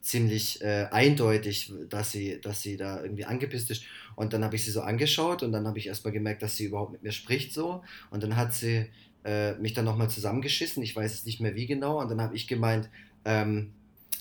ziemlich 0.00 0.62
äh, 0.62 0.86
eindeutig, 0.90 1.72
dass 1.90 2.12
sie, 2.12 2.40
dass 2.40 2.62
sie 2.62 2.76
da 2.76 3.02
irgendwie 3.02 3.24
angepisst 3.24 3.70
ist. 3.70 3.82
Und 4.14 4.32
dann 4.32 4.44
habe 4.44 4.56
ich 4.56 4.64
sie 4.64 4.70
so 4.70 4.80
angeschaut 4.80 5.42
und 5.42 5.52
dann 5.52 5.66
habe 5.66 5.78
ich 5.78 5.88
erstmal 5.88 6.12
gemerkt, 6.12 6.42
dass 6.42 6.56
sie 6.56 6.64
überhaupt 6.64 6.92
mit 6.92 7.02
mir 7.02 7.12
spricht 7.12 7.52
so. 7.52 7.82
Und 8.10 8.22
dann 8.22 8.36
hat 8.36 8.54
sie 8.54 8.86
äh, 9.26 9.54
mich 9.54 9.74
dann 9.74 9.84
nochmal 9.84 10.08
zusammengeschissen. 10.08 10.82
Ich 10.82 10.94
weiß 10.94 11.12
es 11.12 11.24
nicht 11.24 11.40
mehr 11.40 11.54
wie 11.54 11.66
genau. 11.66 12.00
Und 12.00 12.10
dann 12.10 12.20
habe 12.20 12.36
ich 12.36 12.46
gemeint, 12.46 12.88
ähm, 13.24 13.72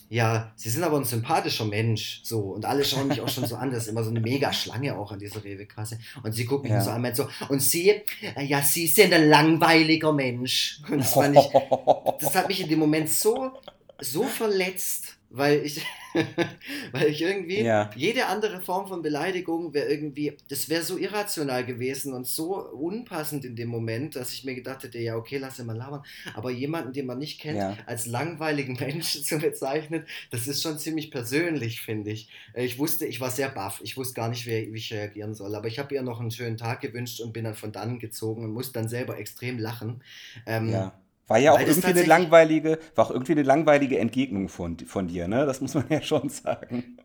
ja, 0.10 0.52
Sie 0.56 0.70
sind 0.70 0.84
aber 0.84 0.98
ein 0.98 1.04
sympathischer 1.04 1.66
Mensch, 1.66 2.22
so. 2.24 2.40
Und 2.40 2.66
alle 2.66 2.86
schauen 2.86 3.08
mich 3.08 3.22
auch 3.22 3.30
schon 3.30 3.46
so 3.46 3.56
an. 3.56 3.72
Das 3.72 3.84
ist 3.84 3.90
immer 3.90 4.04
so 4.04 4.12
eine 4.12 4.20
mega 4.20 4.54
Schlange 4.54 4.98
auch 4.98 5.12
an 5.12 5.20
dieser 5.20 5.44
Rewe-Kasse. 5.44 6.00
Und 6.24 6.32
sie 6.34 6.46
gucken 6.46 6.70
mich 6.70 6.78
ja. 6.78 6.82
so 6.82 6.92
an, 6.92 7.02
meint 7.02 7.16
so, 7.16 7.28
und 7.50 7.62
Sie, 7.62 7.90
äh, 7.90 8.44
ja, 8.46 8.62
Sie 8.62 8.88
sind 8.88 9.14
ein 9.14 9.30
langweiliger 9.30 10.14
Mensch. 10.14 10.80
Und 10.90 11.00
das 11.00 11.14
fand 11.14 11.36
ich, 11.38 11.46
das 12.20 12.36
hat 12.36 12.48
mich 12.48 12.62
in 12.62 12.70
dem 12.70 12.80
Moment 12.80 13.10
so, 13.10 13.52
so 14.00 14.24
verletzt, 14.24 15.15
weil 15.36 15.66
ich, 15.66 15.86
Weil 16.92 17.08
ich 17.08 17.22
irgendwie, 17.22 17.62
ja. 17.62 17.90
jede 17.96 18.28
andere 18.28 18.62
Form 18.62 18.88
von 18.88 19.02
Beleidigung 19.02 19.74
wäre 19.74 19.88
irgendwie, 19.88 20.38
das 20.50 20.70
wäre 20.70 20.84
so 20.84 20.98
irrational 20.98 21.66
gewesen 21.66 22.14
und 22.14 22.28
so 22.28 22.58
unpassend 22.58 23.46
in 23.46 23.56
dem 23.56 23.70
Moment, 23.70 24.16
dass 24.16 24.32
ich 24.32 24.44
mir 24.44 24.56
gedacht 24.56 24.84
hätte, 24.84 25.00
ja, 25.00 25.16
okay, 25.16 25.38
lass 25.38 25.60
ihn 25.60 25.66
mal 25.66 25.76
labern. 25.76 26.04
Aber 26.34 26.52
jemanden, 26.52 26.94
den 26.94 27.06
man 27.06 27.18
nicht 27.18 27.40
kennt, 27.40 27.58
ja. 27.58 27.78
als 27.86 28.06
langweiligen 28.06 28.74
Menschen 28.80 29.24
zu 29.24 29.40
bezeichnen, 29.40 30.06
das 30.32 30.48
ist 30.48 30.62
schon 30.62 30.80
ziemlich 30.80 31.12
persönlich, 31.12 31.82
finde 31.82 32.12
ich. 32.12 32.30
Ich 32.54 32.80
wusste, 32.80 33.06
ich 33.06 33.20
war 33.20 33.32
sehr 33.32 33.50
baff, 33.50 33.82
ich 33.84 33.98
wusste 33.98 34.16
gar 34.16 34.30
nicht, 34.30 34.46
wie, 34.46 34.72
ich 34.76 34.94
reagieren 34.94 35.34
soll. 35.34 35.56
Aber 35.56 35.68
ich 35.68 35.80
habe 35.80 35.94
ihr 35.94 36.02
noch 36.02 36.20
einen 36.20 36.32
schönen 36.32 36.58
Tag 36.58 36.82
gewünscht 36.82 37.20
und 37.20 37.34
bin 37.34 37.44
dann 37.44 37.56
von 37.56 37.72
dann 37.72 38.00
gezogen 38.00 38.44
und 38.44 38.52
musste 38.52 38.74
dann 38.74 38.88
selber 38.88 39.18
extrem 39.18 39.60
lachen. 39.60 40.02
Ähm, 40.46 40.70
ja. 40.70 40.94
War 41.28 41.40
ja 41.40 41.54
auch 41.54 41.60
irgendwie 41.60 41.88
eine 41.88 42.04
langweilige, 42.04 42.80
war 42.96 43.08
auch 43.08 43.12
irgendwie 43.12 43.32
eine 43.32 43.44
langweilige 43.44 43.98
Entgegnung 43.98 44.48
von, 44.48 44.78
von 44.80 45.08
dir, 45.08 45.28
ne? 45.28 45.46
Das 45.46 45.62
muss 45.62 45.74
man 45.74 45.86
ja 45.90 46.02
schon 46.02 46.30
sagen. 46.30 46.98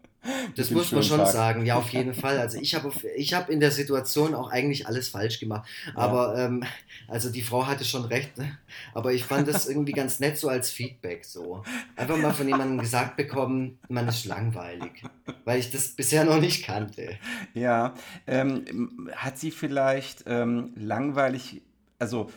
Das 0.54 0.70
muss 0.70 0.92
man 0.92 1.02
schon 1.02 1.18
Tag. 1.18 1.28
sagen, 1.28 1.64
ja, 1.64 1.76
auf 1.76 1.88
jeden 1.90 2.12
Fall. 2.12 2.38
Also 2.38 2.58
ich 2.60 2.74
habe 2.74 2.92
ich 3.16 3.32
hab 3.32 3.48
in 3.48 3.58
der 3.58 3.70
Situation 3.70 4.34
auch 4.34 4.50
eigentlich 4.50 4.86
alles 4.86 5.08
falsch 5.08 5.40
gemacht. 5.40 5.66
Aber 5.94 6.36
ja. 6.36 6.46
ähm, 6.46 6.64
also 7.08 7.30
die 7.30 7.40
Frau 7.40 7.66
hatte 7.66 7.84
schon 7.84 8.04
recht, 8.04 8.36
ne? 8.36 8.58
aber 8.92 9.14
ich 9.14 9.24
fand 9.24 9.48
das 9.48 9.66
irgendwie 9.66 9.92
ganz 9.92 10.20
nett 10.20 10.36
so 10.36 10.48
als 10.48 10.70
Feedback 10.70 11.24
so. 11.24 11.62
Einfach 11.96 12.18
mal 12.18 12.34
von 12.34 12.46
jemandem 12.46 12.78
gesagt 12.78 13.16
bekommen, 13.16 13.78
man 13.88 14.08
ist 14.08 14.26
langweilig, 14.26 15.02
weil 15.46 15.58
ich 15.58 15.70
das 15.70 15.88
bisher 15.88 16.24
noch 16.24 16.40
nicht 16.40 16.66
kannte. 16.66 17.16
Ja, 17.54 17.94
ähm, 18.26 19.10
hat 19.16 19.38
sie 19.38 19.50
vielleicht 19.50 20.24
ähm, 20.26 20.74
langweilig, 20.76 21.62
also 21.98 22.30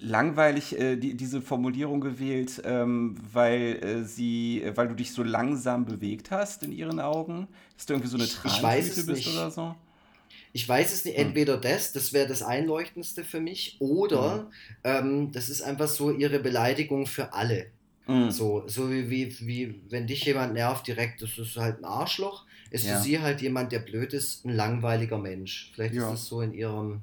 langweilig 0.00 0.78
äh, 0.78 0.96
die, 0.96 1.14
diese 1.14 1.42
Formulierung 1.42 2.00
gewählt, 2.00 2.62
ähm, 2.64 3.16
weil 3.32 3.82
äh, 3.82 4.04
sie, 4.04 4.62
weil 4.74 4.88
du 4.88 4.94
dich 4.94 5.12
so 5.12 5.22
langsam 5.22 5.84
bewegt 5.84 6.30
hast 6.30 6.62
in 6.62 6.72
ihren 6.72 7.00
Augen? 7.00 7.48
Dass 7.76 7.86
du 7.86 7.94
irgendwie 7.94 8.08
so 8.08 8.16
eine 8.16 8.26
Trantüte 8.26 9.04
bist 9.04 9.28
oder 9.28 9.50
so? 9.50 9.74
Ich 10.52 10.68
weiß 10.68 10.92
es 10.92 11.04
nicht, 11.04 11.16
hm. 11.16 11.26
entweder 11.28 11.56
das, 11.56 11.92
das 11.92 12.12
wäre 12.12 12.26
das 12.26 12.42
Einleuchtendste 12.42 13.24
für 13.24 13.40
mich, 13.40 13.76
oder 13.78 14.34
hm. 14.34 14.46
ähm, 14.84 15.32
das 15.32 15.48
ist 15.48 15.62
einfach 15.62 15.88
so 15.88 16.10
ihre 16.10 16.40
Beleidigung 16.40 17.06
für 17.06 17.32
alle. 17.32 17.66
Hm. 18.06 18.30
So, 18.30 18.64
so 18.66 18.90
wie, 18.90 19.10
wie, 19.10 19.36
wie, 19.46 19.80
wenn 19.90 20.06
dich 20.06 20.24
jemand 20.24 20.54
nervt 20.54 20.86
direkt, 20.86 21.22
das 21.22 21.38
ist 21.38 21.56
halt 21.56 21.78
ein 21.78 21.84
Arschloch, 21.84 22.46
ist 22.70 22.86
ja. 22.86 22.96
für 22.96 23.02
sie 23.02 23.20
halt 23.20 23.42
jemand, 23.42 23.70
der 23.70 23.80
blöd 23.80 24.12
ist, 24.12 24.44
ein 24.44 24.54
langweiliger 24.54 25.18
Mensch. 25.18 25.70
Vielleicht 25.74 25.94
ja. 25.94 26.12
ist 26.12 26.20
es 26.20 26.26
so 26.26 26.40
in 26.40 26.52
ihrem 26.52 27.02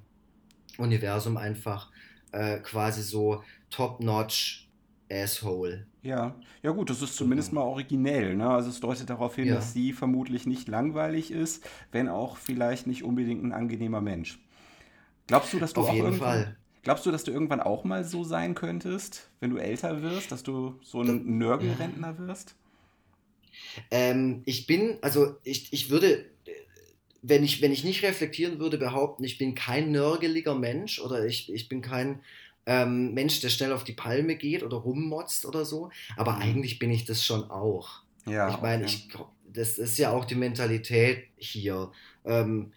Universum 0.78 1.38
einfach 1.38 1.90
äh, 2.32 2.60
quasi 2.60 3.02
so 3.02 3.44
top-notch 3.70 4.68
Asshole. 5.10 5.86
Ja, 6.02 6.36
ja 6.62 6.72
gut, 6.72 6.90
das 6.90 7.02
ist 7.02 7.16
zumindest 7.16 7.54
mal 7.54 7.62
originell. 7.62 8.36
Ne? 8.36 8.50
Also 8.50 8.70
es 8.70 8.80
deutet 8.80 9.10
darauf 9.10 9.36
hin, 9.36 9.48
ja. 9.48 9.56
dass 9.56 9.74
sie 9.74 9.94
vermutlich 9.94 10.46
nicht 10.46 10.68
langweilig 10.68 11.32
ist, 11.32 11.68
wenn 11.92 12.10
auch 12.10 12.38
vielleicht 12.38 12.88
nicht 12.88 13.04
unbedingt 13.04 13.44
ein 13.44 13.54
angenehmer 13.54 14.02
Mensch. 14.02 14.40
Glaubst 15.28 15.54
du, 15.54 15.60
dass 15.60 15.74
du 15.74 15.82
Auf 15.82 15.90
auch 15.90 15.94
jeden 15.94 16.14
Fall. 16.14 16.56
Glaubst 16.84 17.06
du, 17.06 17.12
dass 17.12 17.26
du 17.26 17.32
irgendwann 17.32 17.60
auch 17.60 17.84
mal 17.84 18.06
so 18.06 18.24
sein 18.24 18.56
könntest, 18.56 19.30
wenn 19.42 19.50
du 19.50 19.58
älter 19.58 20.02
wirst, 20.02 20.32
dass 20.32 20.44
du 20.44 20.80
so 20.82 21.02
ein 21.02 21.38
Nörgelrentner 21.38 22.18
wirst? 22.18 22.56
Ähm, 23.92 24.44
ich 24.46 24.68
bin, 24.68 24.98
also 25.02 25.36
ich, 25.44 25.74
ich 25.74 25.90
würde 25.90 26.26
wenn 27.28 27.44
ich, 27.44 27.62
wenn 27.62 27.72
ich 27.72 27.84
nicht 27.84 28.04
reflektieren 28.04 28.60
würde, 28.60 28.78
behaupten, 28.78 29.24
ich 29.24 29.38
bin 29.38 29.54
kein 29.54 29.92
nörgeliger 29.92 30.56
Mensch 30.56 31.00
oder 31.00 31.26
ich, 31.26 31.52
ich 31.54 31.68
bin 31.68 31.82
kein 31.82 32.22
ähm, 32.66 33.14
Mensch, 33.14 33.42
der 33.42 33.50
schnell 33.50 33.74
auf 33.74 33.84
die 33.84 33.94
Palme 33.94 34.36
geht 34.36 34.64
oder 34.64 34.78
rummotzt 34.78 35.46
oder 35.46 35.66
so. 35.66 35.90
Aber 36.16 36.34
mhm. 36.34 36.42
eigentlich 36.42 36.80
bin 36.80 36.92
ich 36.92 37.06
das 37.06 37.24
schon 37.24 37.50
auch. 37.50 38.02
Ja, 38.26 38.54
ich 38.54 38.62
meine, 38.62 38.86
okay. 38.86 38.94
ich, 39.10 39.18
das 39.54 39.78
ist 39.78 39.98
ja 39.98 40.12
auch 40.12 40.26
die 40.26 40.36
Mentalität 40.36 41.26
hier. 41.38 41.92
Ähm, 42.26 42.72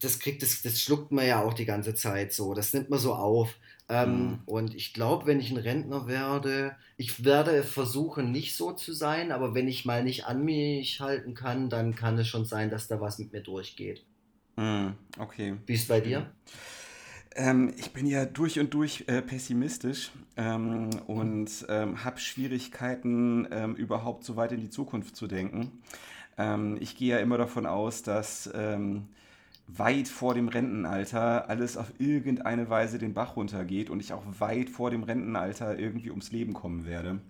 das 0.00 0.18
kriegt, 0.18 0.42
das, 0.42 0.62
das 0.62 0.80
schluckt 0.80 1.12
man 1.12 1.26
ja 1.26 1.42
auch 1.42 1.54
die 1.54 1.64
ganze 1.64 1.94
Zeit 1.94 2.32
so. 2.32 2.54
Das 2.54 2.72
nimmt 2.72 2.90
man 2.90 2.98
so 2.98 3.14
auf. 3.14 3.54
Ähm, 3.88 4.10
mhm. 4.10 4.38
Und 4.44 4.74
ich 4.74 4.92
glaube, 4.92 5.26
wenn 5.26 5.40
ich 5.40 5.50
ein 5.50 5.56
Rentner 5.56 6.06
werde, 6.06 6.76
ich 6.96 7.24
werde 7.24 7.62
versuchen, 7.62 8.32
nicht 8.32 8.54
so 8.54 8.72
zu 8.72 8.92
sein, 8.92 9.32
aber 9.32 9.54
wenn 9.54 9.66
ich 9.66 9.86
mal 9.86 10.04
nicht 10.04 10.26
an 10.26 10.44
mich 10.44 11.00
halten 11.00 11.34
kann, 11.34 11.70
dann 11.70 11.94
kann 11.94 12.18
es 12.18 12.28
schon 12.28 12.44
sein, 12.44 12.70
dass 12.70 12.88
da 12.88 13.00
was 13.00 13.18
mit 13.18 13.32
mir 13.32 13.42
durchgeht. 13.42 14.04
Mhm. 14.56 14.94
Okay. 15.18 15.56
Wie 15.66 15.74
ist 15.74 15.82
es 15.82 15.88
bei 15.88 16.00
dir? 16.00 16.30
Ähm, 17.34 17.72
ich 17.78 17.92
bin 17.92 18.06
ja 18.06 18.26
durch 18.26 18.58
und 18.58 18.74
durch 18.74 19.04
äh, 19.06 19.22
pessimistisch 19.22 20.10
ähm, 20.36 20.90
und 21.06 21.50
ähm, 21.68 22.04
habe 22.04 22.18
Schwierigkeiten, 22.18 23.46
ähm, 23.50 23.74
überhaupt 23.74 24.24
so 24.24 24.36
weit 24.36 24.52
in 24.52 24.60
die 24.60 24.70
Zukunft 24.70 25.16
zu 25.16 25.28
denken. 25.28 25.80
Ähm, 26.36 26.76
ich 26.80 26.96
gehe 26.96 27.10
ja 27.16 27.18
immer 27.20 27.38
davon 27.38 27.64
aus, 27.64 28.02
dass 28.02 28.50
weit 29.68 30.08
vor 30.08 30.34
dem 30.34 30.48
Rentenalter 30.48 31.48
alles 31.48 31.76
auf 31.76 31.92
irgendeine 31.98 32.70
Weise 32.70 32.98
den 32.98 33.14
Bach 33.14 33.36
runtergeht 33.36 33.90
und 33.90 34.00
ich 34.00 34.12
auch 34.12 34.24
weit 34.38 34.70
vor 34.70 34.90
dem 34.90 35.02
Rentenalter 35.02 35.78
irgendwie 35.78 36.10
ums 36.10 36.32
Leben 36.32 36.54
kommen 36.54 36.86
werde. 36.86 37.20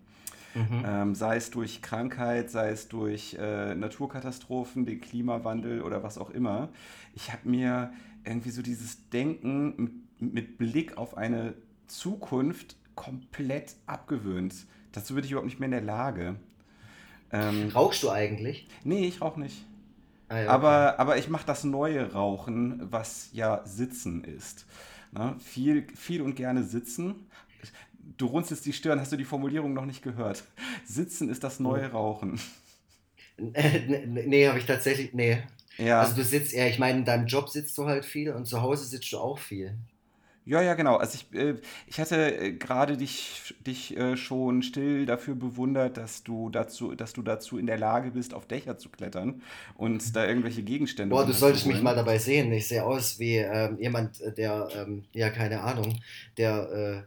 Mhm. 0.55 0.85
Ähm, 0.87 1.15
sei 1.15 1.37
es 1.37 1.51
durch 1.51 1.83
Krankheit, 1.83 2.51
sei 2.51 2.71
es 2.71 2.89
durch 2.89 3.37
äh, 3.39 3.75
Naturkatastrophen, 3.75 4.87
den 4.87 5.01
Klimawandel 5.01 5.83
oder 5.83 6.03
was 6.03 6.17
auch 6.17 6.31
immer. 6.31 6.71
Ich 7.15 7.33
habe 7.33 7.49
mir 7.49 7.93
irgendwie 8.25 8.51
so 8.51 8.63
dieses 8.63 9.09
Denken 9.11 10.03
mit, 10.19 10.33
mit, 10.35 10.59
Blick 10.59 10.97
auf 10.97 11.17
eine 11.17 11.55
Zukunft 11.87 12.77
komplett 12.95 13.77
abgewöhnt. 13.87 14.55
Dazu 14.93 15.15
würde 15.15 15.27
ich 15.27 15.33
überhaupt 15.33 15.47
nicht 15.47 15.61
mehr 15.61 15.67
in 15.67 15.73
der 15.73 15.81
Lage. 15.83 16.37
Ähm, 17.31 17.69
Rauchst 17.75 18.03
du 18.03 18.11
eigentlich? 18.11 18.69
Nee, 18.85 19.07
ich 19.07 19.21
rauche 19.21 19.39
nicht. 19.39 19.65
Ah, 20.29 20.37
ja, 20.37 20.43
okay. 20.43 20.49
aber, 20.51 21.01
aber 21.01 21.17
ich 21.17 21.29
mache 21.29 21.47
das 21.47 21.65
neue 21.65 22.13
Rauchen, 22.13 22.93
was 22.93 23.31
ja 23.33 23.63
Sitzen 23.65 24.25
ist. 24.25 24.67
Ne? 25.13 25.37
Viel, 25.41 25.87
viel 25.97 26.23
und 26.23 26.35
gerne 26.35 26.65
sitzen. 26.65 27.27
Du 28.17 28.27
runzelst 28.27 28.67
die 28.67 28.73
Stirn, 28.73 29.01
hast 29.01 29.13
du 29.13 29.17
die 29.17 29.25
Formulierung 29.25 29.73
noch 29.75 29.87
nicht 29.87 30.03
gehört. 30.03 30.45
Sitzen 30.85 31.29
ist 31.29 31.45
das 31.45 31.61
neue 31.61 31.85
hm. 31.85 31.93
Rauchen. 31.93 32.41
Nee, 33.37 34.25
nee 34.27 34.49
habe 34.49 34.59
ich 34.59 34.67
tatsächlich, 34.67 35.15
nee. 35.15 35.43
Ja. 35.77 36.01
Also 36.01 36.17
du 36.17 36.25
sitzt, 36.25 36.53
ja, 36.53 36.67
ich 36.67 36.79
meine, 36.79 36.99
in 36.99 37.05
deinem 37.05 37.27
Job 37.27 37.49
sitzt 37.49 37.79
du 37.79 37.87
halt 37.87 38.05
viel 38.05 38.33
und 38.33 38.47
zu 38.47 38.61
Hause 38.61 38.85
sitzt 38.85 39.13
du 39.13 39.19
auch 39.19 39.39
viel. 39.39 39.77
Ja, 40.49 40.63
ja, 40.63 40.73
genau. 40.73 40.97
Also 40.97 41.19
ich, 41.19 41.39
äh, 41.39 41.57
ich 41.87 42.01
hatte 42.01 42.35
äh, 42.35 42.53
gerade 42.53 42.97
dich, 42.97 43.55
dich 43.67 43.95
äh, 43.99 44.17
schon 44.17 44.63
still 44.63 45.05
dafür 45.05 45.35
bewundert, 45.35 45.99
dass 45.99 46.23
du 46.23 46.49
dazu, 46.49 46.95
dass 46.95 47.13
du 47.13 47.21
dazu 47.21 47.59
in 47.59 47.67
der 47.67 47.77
Lage 47.77 48.13
bist, 48.13 48.33
auf 48.33 48.47
Dächer 48.47 48.79
zu 48.79 48.89
klettern 48.89 49.43
und 49.77 50.17
da 50.17 50.27
irgendwelche 50.27 50.63
Gegenstände. 50.63 51.15
Boah, 51.15 51.27
du 51.27 51.35
solltest 51.35 51.67
mich 51.67 51.83
mal 51.83 51.95
dabei 51.95 52.17
sehen. 52.17 52.51
Ich 52.55 52.67
sehe 52.67 52.83
aus 52.83 53.19
wie 53.19 53.37
ähm, 53.37 53.77
jemand, 53.79 54.21
der, 54.39 54.69
ähm, 54.75 55.05
ja, 55.13 55.29
keine 55.29 55.61
Ahnung, 55.61 56.01
der, 56.39 56.73
äh, 56.73 57.03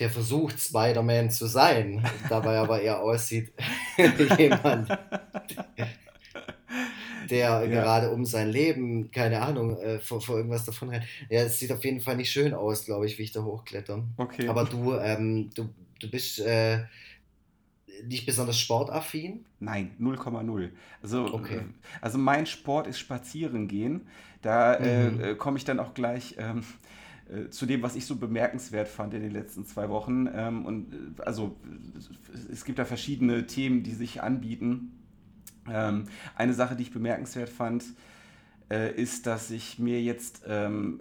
der 0.00 0.10
versucht, 0.10 0.58
Spider-Man 0.58 1.30
zu 1.30 1.46
sein, 1.46 2.04
dabei 2.28 2.58
aber 2.58 2.82
eher 2.82 3.00
aussieht 3.00 3.52
wie 3.96 4.42
jemand, 4.42 4.90
der 7.30 7.64
ja. 7.64 7.66
gerade 7.66 8.10
um 8.10 8.24
sein 8.24 8.48
Leben, 8.48 9.10
keine 9.10 9.42
Ahnung, 9.42 9.78
äh, 9.78 9.98
vor, 9.98 10.20
vor 10.20 10.36
irgendwas 10.36 10.64
davon 10.64 10.90
rennt. 10.90 11.04
Ja, 11.28 11.42
es 11.42 11.58
sieht 11.58 11.72
auf 11.72 11.84
jeden 11.84 12.00
Fall 12.00 12.16
nicht 12.16 12.30
schön 12.30 12.54
aus, 12.54 12.84
glaube 12.84 13.06
ich, 13.06 13.18
wie 13.18 13.22
ich 13.22 13.32
da 13.32 13.42
hochkletter. 13.42 14.04
Okay. 14.16 14.48
Aber 14.48 14.64
du, 14.64 14.94
ähm, 14.96 15.50
du, 15.54 15.68
du 16.00 16.10
bist 16.10 16.40
äh, 16.40 16.84
nicht 18.06 18.26
besonders 18.26 18.58
sportaffin? 18.58 19.44
Nein, 19.60 19.92
0,0. 20.00 20.70
Also, 21.02 21.32
okay. 21.32 21.56
Äh, 21.56 21.62
also 22.00 22.18
mein 22.18 22.46
Sport 22.46 22.86
ist 22.86 22.98
Spazieren 22.98 23.68
gehen. 23.68 24.06
Da 24.42 24.74
äh, 24.74 25.10
mhm. 25.10 25.20
äh, 25.20 25.34
komme 25.34 25.58
ich 25.58 25.64
dann 25.64 25.80
auch 25.80 25.94
gleich. 25.94 26.36
Ähm, 26.38 26.62
äh, 27.28 27.50
zu 27.50 27.66
dem, 27.66 27.82
was 27.82 27.96
ich 27.96 28.06
so 28.06 28.16
bemerkenswert 28.16 28.88
fand 28.88 29.12
in 29.14 29.22
den 29.22 29.32
letzten 29.32 29.66
zwei 29.66 29.88
Wochen. 29.90 30.28
Ähm, 30.32 30.64
und 30.64 31.20
also 31.24 31.56
es 32.50 32.64
gibt 32.64 32.78
da 32.78 32.84
verschiedene 32.84 33.46
Themen, 33.46 33.82
die 33.82 33.92
sich 33.92 34.22
anbieten. 34.22 34.97
Ähm, 35.72 36.04
eine 36.36 36.54
Sache, 36.54 36.76
die 36.76 36.82
ich 36.82 36.92
bemerkenswert 36.92 37.48
fand, 37.48 37.84
äh, 38.70 38.92
ist, 38.94 39.26
dass 39.26 39.50
ich 39.50 39.78
mir 39.78 40.00
jetzt 40.02 40.42
ähm, 40.46 41.00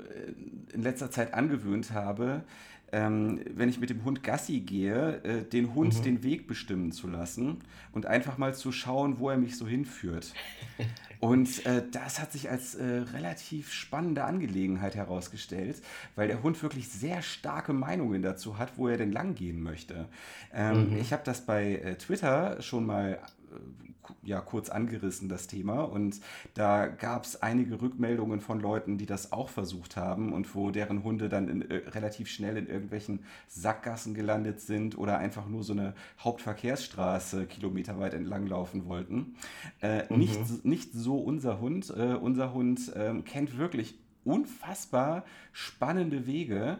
in 0.73 0.81
letzter 0.81 1.11
Zeit 1.11 1.33
angewöhnt 1.33 1.91
habe, 1.91 2.43
ähm, 2.91 3.41
wenn 3.53 3.67
ich 3.67 3.79
mit 3.79 3.89
dem 3.89 4.05
Hund 4.05 4.23
Gassi 4.23 4.61
gehe, 4.61 5.21
äh, 5.23 5.43
den 5.43 5.75
Hund 5.75 5.97
mhm. 5.97 6.03
den 6.03 6.23
Weg 6.23 6.47
bestimmen 6.47 6.91
zu 6.91 7.07
lassen 7.07 7.57
und 7.91 8.05
einfach 8.05 8.37
mal 8.37 8.55
zu 8.55 8.71
schauen, 8.71 9.19
wo 9.19 9.29
er 9.29 9.37
mich 9.37 9.57
so 9.57 9.67
hinführt. 9.67 10.33
Und 11.19 11.65
äh, 11.65 11.83
das 11.91 12.19
hat 12.19 12.31
sich 12.31 12.51
als 12.51 12.75
äh, 12.75 12.85
relativ 12.85 13.73
spannende 13.73 14.23
Angelegenheit 14.23 14.95
herausgestellt, 14.95 15.81
weil 16.15 16.27
der 16.27 16.43
Hund 16.43 16.61
wirklich 16.61 16.89
sehr 16.89 17.23
starke 17.23 17.73
Meinungen 17.73 18.21
dazu 18.21 18.59
hat, 18.59 18.77
wo 18.77 18.87
er 18.87 18.97
denn 18.97 19.11
lang 19.11 19.33
gehen 19.33 19.61
möchte. 19.61 20.07
Ähm, 20.53 20.91
mhm. 20.91 20.97
Ich 20.97 21.13
habe 21.13 21.23
das 21.25 21.43
bei 21.43 21.77
äh, 21.77 21.95
Twitter 21.95 22.61
schon 22.61 22.85
mal 22.85 23.13
äh, 23.51 23.86
ja 24.23 24.41
kurz 24.41 24.69
angerissen, 24.69 25.29
das 25.29 25.47
Thema. 25.47 25.81
Und 25.81 26.19
da 26.53 26.87
gab 26.87 27.23
es 27.23 27.41
einige 27.41 27.81
Rückmeldungen 27.81 28.41
von 28.41 28.59
Leuten, 28.59 28.97
die 28.97 29.05
das 29.05 29.31
auch 29.31 29.49
versucht 29.49 29.97
haben 29.97 30.33
und 30.33 30.53
wo 30.55 30.71
deren 30.71 31.03
Hunde 31.03 31.29
dann 31.29 31.47
in, 31.49 31.69
äh, 31.69 31.75
relativ 31.89 32.29
schnell 32.29 32.57
in 32.57 32.67
irgendwelchen 32.67 33.19
Sackgassen 33.47 34.13
gelandet 34.13 34.61
sind 34.61 34.97
oder 34.97 35.17
einfach 35.17 35.47
nur 35.47 35.63
so 35.63 35.73
eine 35.73 35.93
Hauptverkehrsstraße 36.19 37.45
kilometerweit 37.45 38.13
entlang 38.13 38.47
laufen 38.47 38.85
wollten. 38.85 39.35
Äh, 39.81 40.11
mhm. 40.11 40.19
nicht, 40.19 40.65
nicht 40.65 40.93
so 40.93 41.17
unser 41.17 41.59
Hund. 41.59 41.93
Äh, 41.95 42.15
unser 42.15 42.53
Hund 42.53 42.91
ähm, 42.95 43.23
kennt 43.23 43.57
wirklich 43.57 43.97
unfassbar 44.27 45.23
spannende 45.53 46.27
Wege 46.27 46.79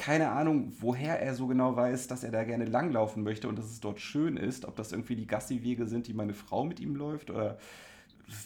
keine 0.00 0.30
Ahnung, 0.30 0.72
woher 0.80 1.20
er 1.20 1.34
so 1.34 1.46
genau 1.46 1.76
weiß, 1.76 2.06
dass 2.06 2.24
er 2.24 2.30
da 2.30 2.42
gerne 2.44 2.64
langlaufen 2.64 3.22
möchte 3.22 3.48
und 3.48 3.58
dass 3.58 3.66
es 3.66 3.80
dort 3.80 4.00
schön 4.00 4.38
ist. 4.38 4.64
Ob 4.64 4.74
das 4.76 4.92
irgendwie 4.92 5.14
die 5.14 5.26
Gassi-Wege 5.26 5.86
sind, 5.86 6.06
die 6.06 6.14
meine 6.14 6.32
Frau 6.32 6.64
mit 6.64 6.80
ihm 6.80 6.96
läuft 6.96 7.28
oder 7.28 7.58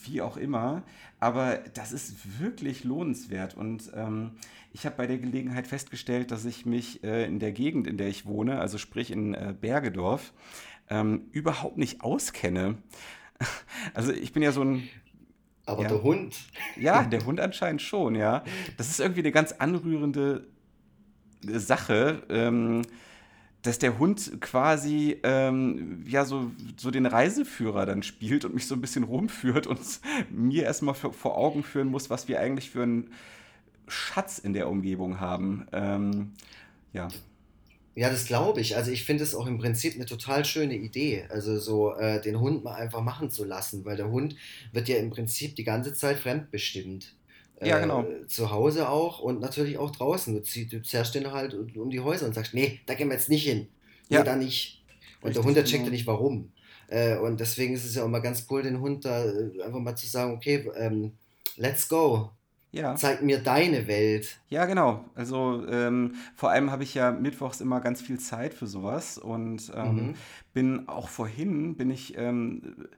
wie 0.05 0.21
auch 0.21 0.37
immer. 0.37 0.83
Aber 1.21 1.59
das 1.75 1.93
ist 1.93 2.41
wirklich 2.41 2.83
lohnenswert. 2.83 3.57
Und 3.57 3.93
ähm, 3.95 4.33
ich 4.73 4.85
habe 4.85 4.97
bei 4.97 5.07
der 5.07 5.19
Gelegenheit 5.19 5.69
festgestellt, 5.69 6.33
dass 6.33 6.45
ich 6.45 6.67
mich 6.67 7.05
äh, 7.05 7.25
in 7.25 7.39
der 7.39 7.53
Gegend, 7.53 7.87
in 7.87 7.99
der 7.99 8.09
ich 8.09 8.27
wohne, 8.27 8.59
also 8.59 8.77
sprich 8.77 9.13
in 9.13 9.35
äh, 9.35 9.55
Bergedorf, 9.59 10.33
ähm, 10.91 11.29
überhaupt 11.31 11.79
nicht 11.79 12.03
auskenne. 12.03 12.79
Also 13.95 14.13
ich 14.13 14.33
bin 14.33 14.43
ja 14.43 14.53
so 14.53 14.63
ein. 14.63 14.89
Aber 15.67 15.83
ja. 15.83 15.89
der 15.89 16.03
Hund. 16.03 16.37
Ja, 16.77 17.03
der 17.11 17.27
Hund 17.27 17.41
anscheinend 17.41 17.83
schon, 17.83 18.15
ja. 18.15 18.43
Das 18.77 18.89
ist 18.89 19.01
irgendwie 19.01 19.21
eine 19.21 19.33
ganz 19.33 19.53
anrührende 19.53 20.47
Sache. 21.59 22.23
Ähm, 22.29 22.83
dass 23.65 23.79
der 23.79 23.99
Hund 23.99 24.43
quasi 24.43 25.17
ähm, 25.23 26.05
ja 26.07 26.27
so, 26.27 26.51
so 26.77 26.91
den 26.91 27.07
Reiseführer 27.07 27.87
dann 27.87 28.03
spielt 28.03 28.45
und 28.45 28.55
mich 28.55 28.67
so 28.67 28.75
ein 28.75 28.83
bisschen 28.83 29.05
rumführt 29.05 29.67
und 29.67 29.81
mir 30.31 30.65
erstmal 30.65 30.95
vor 30.95 31.39
Augen 31.39 31.63
führen 31.63 31.89
muss, 31.89 32.11
was 32.11 32.29
wir 32.29 32.41
eigentlich 32.41 32.71
für 32.71 32.83
einen 32.83 33.11
Schatz 33.89 34.39
in 34.39 34.53
der 34.53 34.69
Umgebung 34.69 35.19
haben. 35.19 35.67
Ähm, 35.73 36.33
ja. 36.93 37.09
Ja, 37.97 38.11
das 38.11 38.27
glaube 38.27 38.61
ich. 38.61 38.77
Also 38.77 38.91
ich 38.91 39.05
finde 39.05 39.23
es 39.23 39.35
auch 39.35 39.47
im 39.47 39.59
Prinzip 39.59 39.95
eine 39.95 40.05
total 40.05 40.45
schöne 40.45 40.77
Idee. 40.77 41.27
Also 41.31 41.59
so 41.59 41.95
äh, 41.95 42.21
den 42.21 42.41
Hund 42.41 42.65
mal 42.65 42.75
einfach 42.75 43.01
machen 43.01 43.31
zu 43.31 43.45
lassen, 43.45 43.85
weil 43.87 43.97
der 43.97 44.11
Hund 44.11 44.37
wird 44.73 44.89
ja 44.89 44.97
im 44.97 45.11
Prinzip 45.11 45.57
die 45.57 45.65
ganze 45.65 45.95
Zeit 45.95 46.19
fremdbestimmt. 46.19 47.15
Ja, 47.63 47.79
genau. 47.79 48.03
Äh, 48.03 48.27
zu 48.27 48.51
Hause 48.51 48.89
auch 48.89 49.21
und 49.21 49.41
natürlich 49.41 49.79
auch 49.79 49.91
draußen. 49.91 50.35
Du, 50.35 50.43
zieh, 50.43 50.67
du 50.67 50.83
zerrst 50.83 51.15
den 51.15 51.31
halt 51.33 51.55
um 51.55 51.91
die 51.91 52.01
Häuser 52.01 52.27
und 52.27 52.35
sagst, 52.35 52.55
nee, 52.55 52.81
da 52.87 52.95
gehen 52.95 53.09
wir 53.09 53.15
jetzt 53.15 53.29
nicht 53.29 53.45
hin. 53.45 53.69
Ja. 54.09 54.21
Nee, 54.21 54.25
da 54.25 54.37
nicht. 54.37 54.85
Und 55.21 55.29
Richtig, 55.29 55.35
der 55.35 55.45
Hund, 55.45 55.57
der 55.57 55.65
checkt 55.65 55.73
ja 55.73 55.79
genau. 55.85 55.93
nicht 55.93 56.07
warum. 56.07 56.53
Äh, 56.89 57.17
und 57.17 57.41
deswegen 57.41 57.75
ist 57.75 57.85
es 57.85 57.95
ja 57.95 58.05
auch 58.05 58.09
mal 58.09 58.21
ganz 58.21 58.47
cool, 58.51 58.63
den 58.63 58.81
Hund 58.81 59.05
da 59.05 59.25
äh, 59.25 59.63
einfach 59.65 59.81
mal 59.81 59.97
zu 59.97 60.07
sagen, 60.07 60.33
okay, 60.33 60.71
ähm, 60.77 61.13
let's 61.57 61.89
go. 61.89 62.31
Ja. 62.73 62.97
Zeig 62.97 63.23
mir 63.23 63.39
deine 63.39 63.87
Welt. 63.87 64.41
Ja, 64.49 64.67
genau. 64.67 65.05
Also 65.15 65.65
ähm, 65.69 66.17
vor 66.35 66.51
allem 66.51 66.73
habe 66.73 66.83
ich 66.83 66.93
ja 66.93 67.13
mittwochs 67.13 67.61
immer 67.61 67.81
ganz 67.81 68.03
viel 68.03 68.19
Zeit 68.19 68.53
für 68.53 68.67
sowas 68.67 69.17
und 69.17 69.71
ähm, 69.77 69.95
mhm. 69.95 70.15
bin 70.53 70.89
auch 70.89 71.09
vorhin, 71.09 71.77
bin 71.77 71.91
ich 71.91 72.19
ähm, 72.19 72.89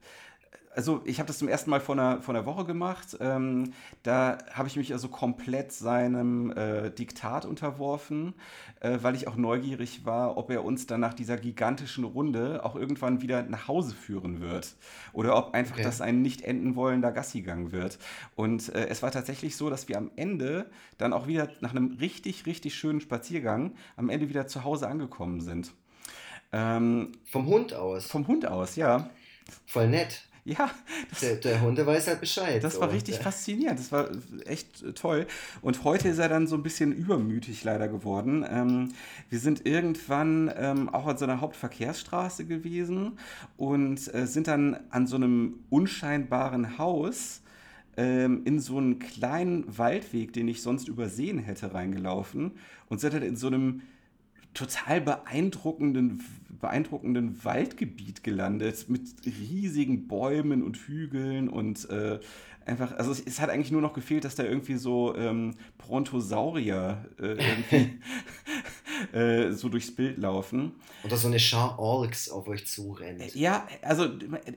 also 0.77 1.01
ich 1.05 1.19
habe 1.19 1.27
das 1.27 1.39
zum 1.39 1.49
ersten 1.49 1.71
Mal 1.71 1.81
vor 1.81 1.95
einer, 1.95 2.21
vor 2.21 2.35
einer 2.35 2.45
Woche 2.45 2.67
gemacht. 2.67 3.17
Ähm, 3.19 3.73
da 4.03 4.37
habe 4.53 4.69
ich 4.69 4.77
mich 4.77 4.93
also 4.93 5.09
komplett 5.09 5.73
seinem 5.73 6.51
äh, 6.51 6.91
Diktat 6.91 7.47
unterworfen, 7.47 8.35
äh, 8.81 8.99
weil 9.01 9.15
ich 9.15 9.27
auch 9.27 9.37
neugierig 9.37 10.05
war, 10.05 10.37
ob 10.37 10.51
er 10.51 10.65
uns 10.65 10.87
dann 10.87 11.01
nach 11.01 11.15
dieser 11.15 11.39
gigantischen 11.39 12.05
Runde 12.05 12.63
auch 12.63 12.77
irgendwann 12.77 13.23
wieder 13.23 13.43
nach 13.43 13.69
Hause 13.69 13.95
führen 13.95 14.43
wird. 14.43 14.77
Oder 15.15 15.37
ob 15.37 15.55
einfach 15.55 15.77
okay. 15.77 15.85
das 15.85 16.03
ein 16.03 16.21
nicht 16.21 16.43
enden 16.43 16.77
wollender 16.77 17.11
Gassigang 17.11 17.73
wird. 17.73 17.99
Und 18.35 18.69
äh, 18.75 18.87
es 18.89 19.03
war 19.03 19.11
tatsächlich 19.11 19.57
so, 19.57 19.71
dass 19.71 19.89
wir 19.89 19.97
am 19.97 20.11
Ende 20.17 20.71
dann 20.99 21.15
auch 21.15 21.27
wieder 21.27 21.49
nach 21.61 21.71
einem 21.71 21.97
richtig, 22.01 22.45
richtig 22.45 22.75
schönen 22.75 23.01
Spaziergang 23.01 23.73
am 23.97 24.11
Ende 24.11 24.29
wieder 24.29 24.47
zu 24.47 24.63
Hause 24.65 24.89
angekommen 24.89 25.41
sind. 25.41 25.73
Ähm, 26.53 27.13
vom 27.25 27.47
Hund 27.47 27.73
aus? 27.73 28.07
Vom 28.07 28.27
Hund 28.27 28.47
aus, 28.47 28.77
ja. 28.77 29.09
Voll 29.65 29.89
nett. 29.89 30.29
Ja, 30.59 30.71
der, 31.21 31.37
der 31.37 31.61
Hunde 31.61 31.85
weiß 31.85 32.07
halt 32.07 32.21
Bescheid. 32.21 32.63
Das 32.63 32.75
so. 32.75 32.81
war 32.81 32.93
richtig 32.93 33.19
faszinierend. 33.19 33.81
Das 33.81 33.91
war 33.91 34.09
echt 34.45 34.95
toll. 34.95 35.27
Und 35.61 35.83
heute 35.83 36.09
ist 36.09 36.19
er 36.19 36.29
dann 36.29 36.47
so 36.47 36.55
ein 36.55 36.63
bisschen 36.63 36.93
übermütig 36.93 37.65
leider 37.65 37.89
geworden. 37.89 38.47
Ähm, 38.49 38.93
wir 39.29 39.41
sind 39.41 39.67
irgendwann 39.67 40.53
ähm, 40.57 40.89
auch 40.89 41.07
an 41.09 41.19
so 41.19 41.25
einer 41.25 41.41
Hauptverkehrsstraße 41.41 42.45
gewesen 42.45 43.19
und 43.57 44.15
äh, 44.15 44.27
sind 44.27 44.47
dann 44.47 44.79
an 44.91 45.09
so 45.09 45.17
einem 45.17 45.59
unscheinbaren 45.69 46.79
Haus 46.79 47.43
ähm, 47.97 48.43
in 48.45 48.61
so 48.61 48.79
einen 48.79 49.01
kleinen 49.01 49.77
Waldweg, 49.77 50.33
den 50.33 50.47
ich 50.47 50.63
sonst 50.63 50.87
übersehen 50.87 51.41
hätte, 51.41 51.75
reingelaufen 51.75 52.53
und 52.89 53.01
sind 53.01 53.15
dann 53.15 53.23
in 53.23 53.37
so 53.37 53.49
einem 53.49 53.83
total 54.55 55.01
beeindruckenden, 55.01 56.23
beeindruckenden 56.61 57.45
Waldgebiet 57.45 58.23
gelandet 58.23 58.89
mit 58.89 59.03
riesigen 59.25 60.09
Bäumen 60.09 60.63
und 60.63 60.77
Hügeln 60.77 61.49
und 61.49 61.89
äh, 61.91 62.19
einfach, 62.67 62.97
also 62.99 63.13
es, 63.13 63.21
es, 63.21 63.41
hat 63.41 63.51
eigentlich 63.51 63.71
nur 63.71 63.81
noch 63.81 63.93
gefehlt, 63.93 64.25
dass 64.25 64.35
da 64.35 64.43
irgendwie 64.43 64.77
so 64.77 65.15
ähm, 65.17 65.55
Brontosaurier 65.79 67.05
äh, 67.21 67.37
irgendwie 67.37 67.99
äh, 69.17 69.53
so 69.53 69.69
durchs 69.69 69.95
Bild 69.95 70.19
laufen. 70.19 70.73
Oder 71.05 71.17
so 71.17 71.29
eine 71.29 71.39
Schar 71.39 71.79
Orks 71.79 72.29
auf 72.29 72.49
euch 72.49 72.67
zurennt. 72.67 73.35
Ja, 73.35 73.67
also 73.83 74.09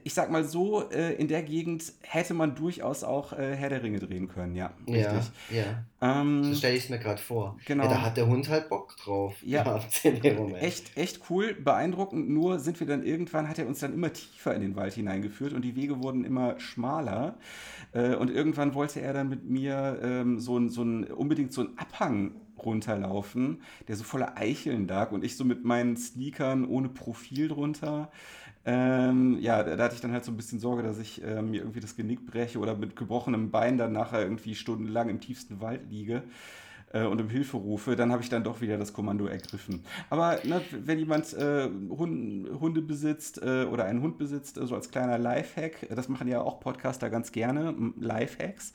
ich 0.02 0.14
sag 0.14 0.30
mal 0.30 0.44
so, 0.44 0.90
äh, 0.90 1.14
in 1.14 1.28
der 1.28 1.42
Gegend 1.42 1.92
hätte 2.00 2.34
man 2.34 2.54
durchaus 2.54 3.04
auch 3.04 3.32
äh, 3.32 3.54
Herr 3.54 3.68
der 3.68 3.82
Ringe 3.82 4.00
drehen 4.00 4.28
können, 4.28 4.54
ja. 4.56 4.72
Richtig. 4.86 5.30
Ja, 5.50 5.56
ja. 5.56 5.84
Ähm, 6.02 6.44
so 6.44 6.54
stelle 6.54 6.76
ich 6.76 6.84
es 6.84 6.90
mir 6.90 6.98
gerade 6.98 7.20
vor. 7.20 7.58
Genau. 7.66 7.84
Ja, 7.84 7.90
da 7.90 8.02
hat 8.02 8.16
der 8.16 8.26
Hund 8.26 8.48
halt 8.48 8.68
Bock 8.68 8.96
drauf. 8.96 9.34
Ja, 9.42 9.80
in 10.02 10.20
dem 10.20 10.36
Moment. 10.36 10.62
Echt, 10.62 10.96
echt 10.96 11.20
cool, 11.28 11.54
beeindruckend. 11.54 12.30
Nur 12.30 12.58
sind 12.58 12.80
wir 12.80 12.86
dann 12.86 13.04
irgendwann, 13.04 13.48
hat 13.48 13.58
er 13.58 13.66
uns 13.66 13.80
dann 13.80 13.92
immer 13.92 14.12
tiefer 14.12 14.54
in 14.54 14.62
den 14.62 14.76
Wald 14.76 14.94
hineingeführt 14.94 15.52
und 15.52 15.62
die 15.62 15.76
Wege 15.76 16.02
wurden 16.02 16.24
immer 16.24 16.58
schmaler. 16.58 17.36
Äh, 17.92 17.99
und 18.18 18.30
irgendwann 18.30 18.74
wollte 18.74 19.00
er 19.00 19.12
dann 19.12 19.28
mit 19.28 19.48
mir 19.48 19.98
ähm, 20.02 20.38
so, 20.38 20.68
so 20.68 20.82
ein, 20.82 21.04
unbedingt 21.04 21.52
so 21.52 21.62
einen 21.62 21.78
Abhang 21.78 22.32
runterlaufen, 22.58 23.62
der 23.88 23.96
so 23.96 24.04
voller 24.04 24.36
Eicheln 24.36 24.86
lag 24.86 25.12
und 25.12 25.24
ich 25.24 25.36
so 25.36 25.44
mit 25.44 25.64
meinen 25.64 25.96
Sneakern 25.96 26.66
ohne 26.66 26.88
Profil 26.88 27.48
drunter. 27.48 28.10
Ähm, 28.66 29.38
ja, 29.40 29.62
da, 29.62 29.76
da, 29.76 29.84
hatte 29.84 29.94
ich 29.94 30.02
dann 30.02 30.12
halt 30.12 30.24
so 30.24 30.30
ein 30.30 30.36
bisschen 30.36 30.58
Sorge, 30.58 30.82
dass 30.82 30.98
ich 30.98 31.24
äh, 31.24 31.40
mir 31.40 31.62
irgendwie 31.62 31.80
das 31.80 31.96
Genick 31.96 32.26
breche 32.26 32.58
oder 32.58 32.76
mit 32.76 32.94
gebrochenem 32.94 33.50
Bein 33.50 33.78
dann 33.78 33.92
nachher 33.92 34.22
irgendwie 34.22 34.54
stundenlang 34.54 35.08
im 35.08 35.20
tiefsten 35.20 35.60
Wald 35.60 35.90
liege 35.90 36.22
äh, 36.90 37.04
und 37.04 37.20
um 37.20 37.28
Hilfe 37.28 37.56
rufe, 37.56 37.96
dann 37.96 38.12
habe 38.12 38.22
ich 38.22 38.28
dann 38.28 38.44
doch 38.44 38.60
wieder 38.60 38.78
das 38.78 38.92
Kommando 38.92 39.26
ergriffen. 39.26 39.84
Aber 40.08 40.38
ne, 40.44 40.60
wenn 40.70 40.98
jemand 40.98 41.32
äh, 41.34 41.68
Hund, 41.88 42.48
Hunde 42.60 42.82
besitzt 42.82 43.42
äh, 43.42 43.64
oder 43.64 43.84
einen 43.84 44.02
Hund 44.02 44.18
besitzt, 44.18 44.56
so 44.56 44.74
als 44.74 44.90
kleiner 44.90 45.18
Lifehack, 45.18 45.88
das 45.94 46.08
machen 46.08 46.28
ja 46.28 46.40
auch 46.40 46.60
Podcaster 46.60 47.10
ganz 47.10 47.32
gerne, 47.32 47.74
Lifehacks, 47.98 48.72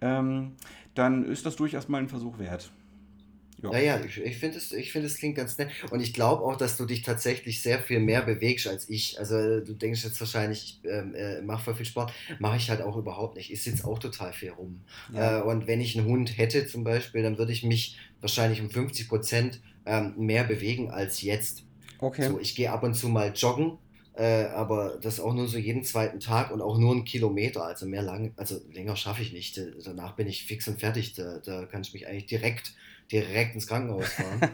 ähm, 0.00 0.52
dann 0.94 1.24
ist 1.24 1.46
das 1.46 1.56
durchaus 1.56 1.88
mal 1.88 1.98
ein 1.98 2.08
Versuch 2.08 2.38
wert. 2.38 2.70
Ja, 3.62 3.70
naja, 3.70 4.00
ich, 4.06 4.18
ich 4.18 4.38
finde, 4.38 4.58
es 4.58 4.68
find, 4.68 5.18
klingt 5.18 5.36
ganz 5.36 5.58
nett. 5.58 5.70
Und 5.90 6.00
ich 6.00 6.14
glaube 6.14 6.44
auch, 6.44 6.56
dass 6.56 6.76
du 6.76 6.84
dich 6.84 7.02
tatsächlich 7.02 7.60
sehr 7.60 7.80
viel 7.80 7.98
mehr 7.98 8.22
bewegst 8.22 8.68
als 8.68 8.88
ich. 8.88 9.18
Also 9.18 9.60
du 9.60 9.74
denkst 9.74 10.04
jetzt 10.04 10.20
wahrscheinlich, 10.20 10.80
ich 10.84 10.90
ähm, 10.90 11.14
äh, 11.14 11.42
mache 11.42 11.64
voll 11.64 11.74
viel 11.74 11.86
Sport. 11.86 12.12
Mache 12.38 12.56
ich 12.56 12.70
halt 12.70 12.82
auch 12.82 12.96
überhaupt 12.96 13.36
nicht. 13.36 13.50
Ich 13.50 13.62
sitze 13.62 13.86
auch 13.86 13.98
total 13.98 14.32
viel 14.32 14.50
rum. 14.50 14.80
Ja. 15.12 15.40
Äh, 15.40 15.42
und 15.42 15.66
wenn 15.66 15.80
ich 15.80 15.98
einen 15.98 16.06
Hund 16.06 16.38
hätte 16.38 16.66
zum 16.66 16.84
Beispiel, 16.84 17.22
dann 17.22 17.38
würde 17.38 17.52
ich 17.52 17.64
mich 17.64 17.98
wahrscheinlich 18.20 18.60
um 18.60 18.70
50 18.70 19.08
Prozent 19.08 19.60
ähm, 19.86 20.14
mehr 20.16 20.44
bewegen 20.44 20.90
als 20.90 21.22
jetzt. 21.22 21.64
Okay. 21.98 22.28
So, 22.28 22.38
ich 22.38 22.54
gehe 22.54 22.70
ab 22.70 22.84
und 22.84 22.94
zu 22.94 23.08
mal 23.08 23.32
joggen. 23.34 23.78
Äh, 24.14 24.46
aber 24.46 24.98
das 25.00 25.20
auch 25.20 25.32
nur 25.32 25.46
so 25.46 25.58
jeden 25.58 25.84
zweiten 25.84 26.18
Tag 26.18 26.50
und 26.50 26.60
auch 26.60 26.76
nur 26.76 26.92
einen 26.92 27.04
Kilometer, 27.04 27.64
also 27.64 27.86
mehr 27.86 28.02
lang, 28.02 28.32
also 28.36 28.60
länger 28.72 28.96
schaffe 28.96 29.22
ich 29.22 29.32
nicht. 29.32 29.60
Danach 29.84 30.16
bin 30.16 30.26
ich 30.26 30.44
fix 30.44 30.66
und 30.66 30.80
fertig. 30.80 31.12
Da, 31.14 31.38
da 31.38 31.66
kann 31.66 31.82
ich 31.82 31.92
mich 31.92 32.08
eigentlich 32.08 32.26
direkt 32.26 32.72
direkt 33.10 33.54
ins 33.54 33.66
Krankenhaus 33.66 34.08
fahren. 34.12 34.40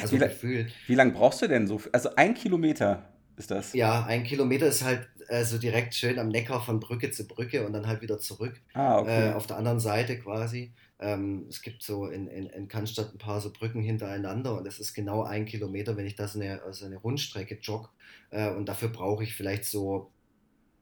Also 0.00 0.16
wie, 0.16 0.18
gefühlt. 0.18 0.72
Wie 0.86 0.94
lange 0.94 1.12
brauchst 1.12 1.42
du 1.42 1.46
denn 1.46 1.66
so? 1.66 1.80
Also 1.92 2.16
ein 2.16 2.34
Kilometer 2.34 3.06
ist 3.36 3.50
das? 3.50 3.74
Ja, 3.74 4.04
ein 4.06 4.24
Kilometer 4.24 4.66
ist 4.66 4.82
halt 4.82 5.08
äh, 5.28 5.44
so 5.44 5.58
direkt 5.58 5.94
schön 5.94 6.18
am 6.18 6.28
Neckar 6.28 6.64
von 6.64 6.80
Brücke 6.80 7.10
zu 7.10 7.26
Brücke 7.26 7.66
und 7.66 7.72
dann 7.72 7.86
halt 7.86 8.00
wieder 8.00 8.18
zurück. 8.18 8.60
Ah, 8.72 8.98
okay. 8.98 9.28
Äh, 9.28 9.32
auf 9.32 9.46
der 9.46 9.56
anderen 9.56 9.80
Seite 9.80 10.18
quasi. 10.18 10.72
Ähm, 10.98 11.46
es 11.48 11.60
gibt 11.60 11.82
so 11.82 12.06
in, 12.06 12.28
in, 12.28 12.46
in 12.46 12.68
Cannstatt 12.68 13.14
ein 13.14 13.18
paar 13.18 13.40
so 13.40 13.52
Brücken 13.52 13.82
hintereinander 13.82 14.56
und 14.56 14.64
das 14.66 14.78
ist 14.78 14.94
genau 14.94 15.22
ein 15.22 15.44
Kilometer, 15.44 15.96
wenn 15.96 16.06
ich 16.06 16.14
da 16.14 16.28
so 16.28 16.40
eine, 16.40 16.60
so 16.70 16.86
eine 16.86 16.96
Rundstrecke 16.96 17.58
jogge. 17.60 17.88
Äh, 18.30 18.50
und 18.50 18.66
dafür 18.68 18.88
brauche 18.88 19.24
ich 19.24 19.34
vielleicht 19.34 19.64
so 19.64 20.10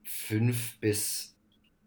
fünf 0.04 0.78
bis 0.80 1.31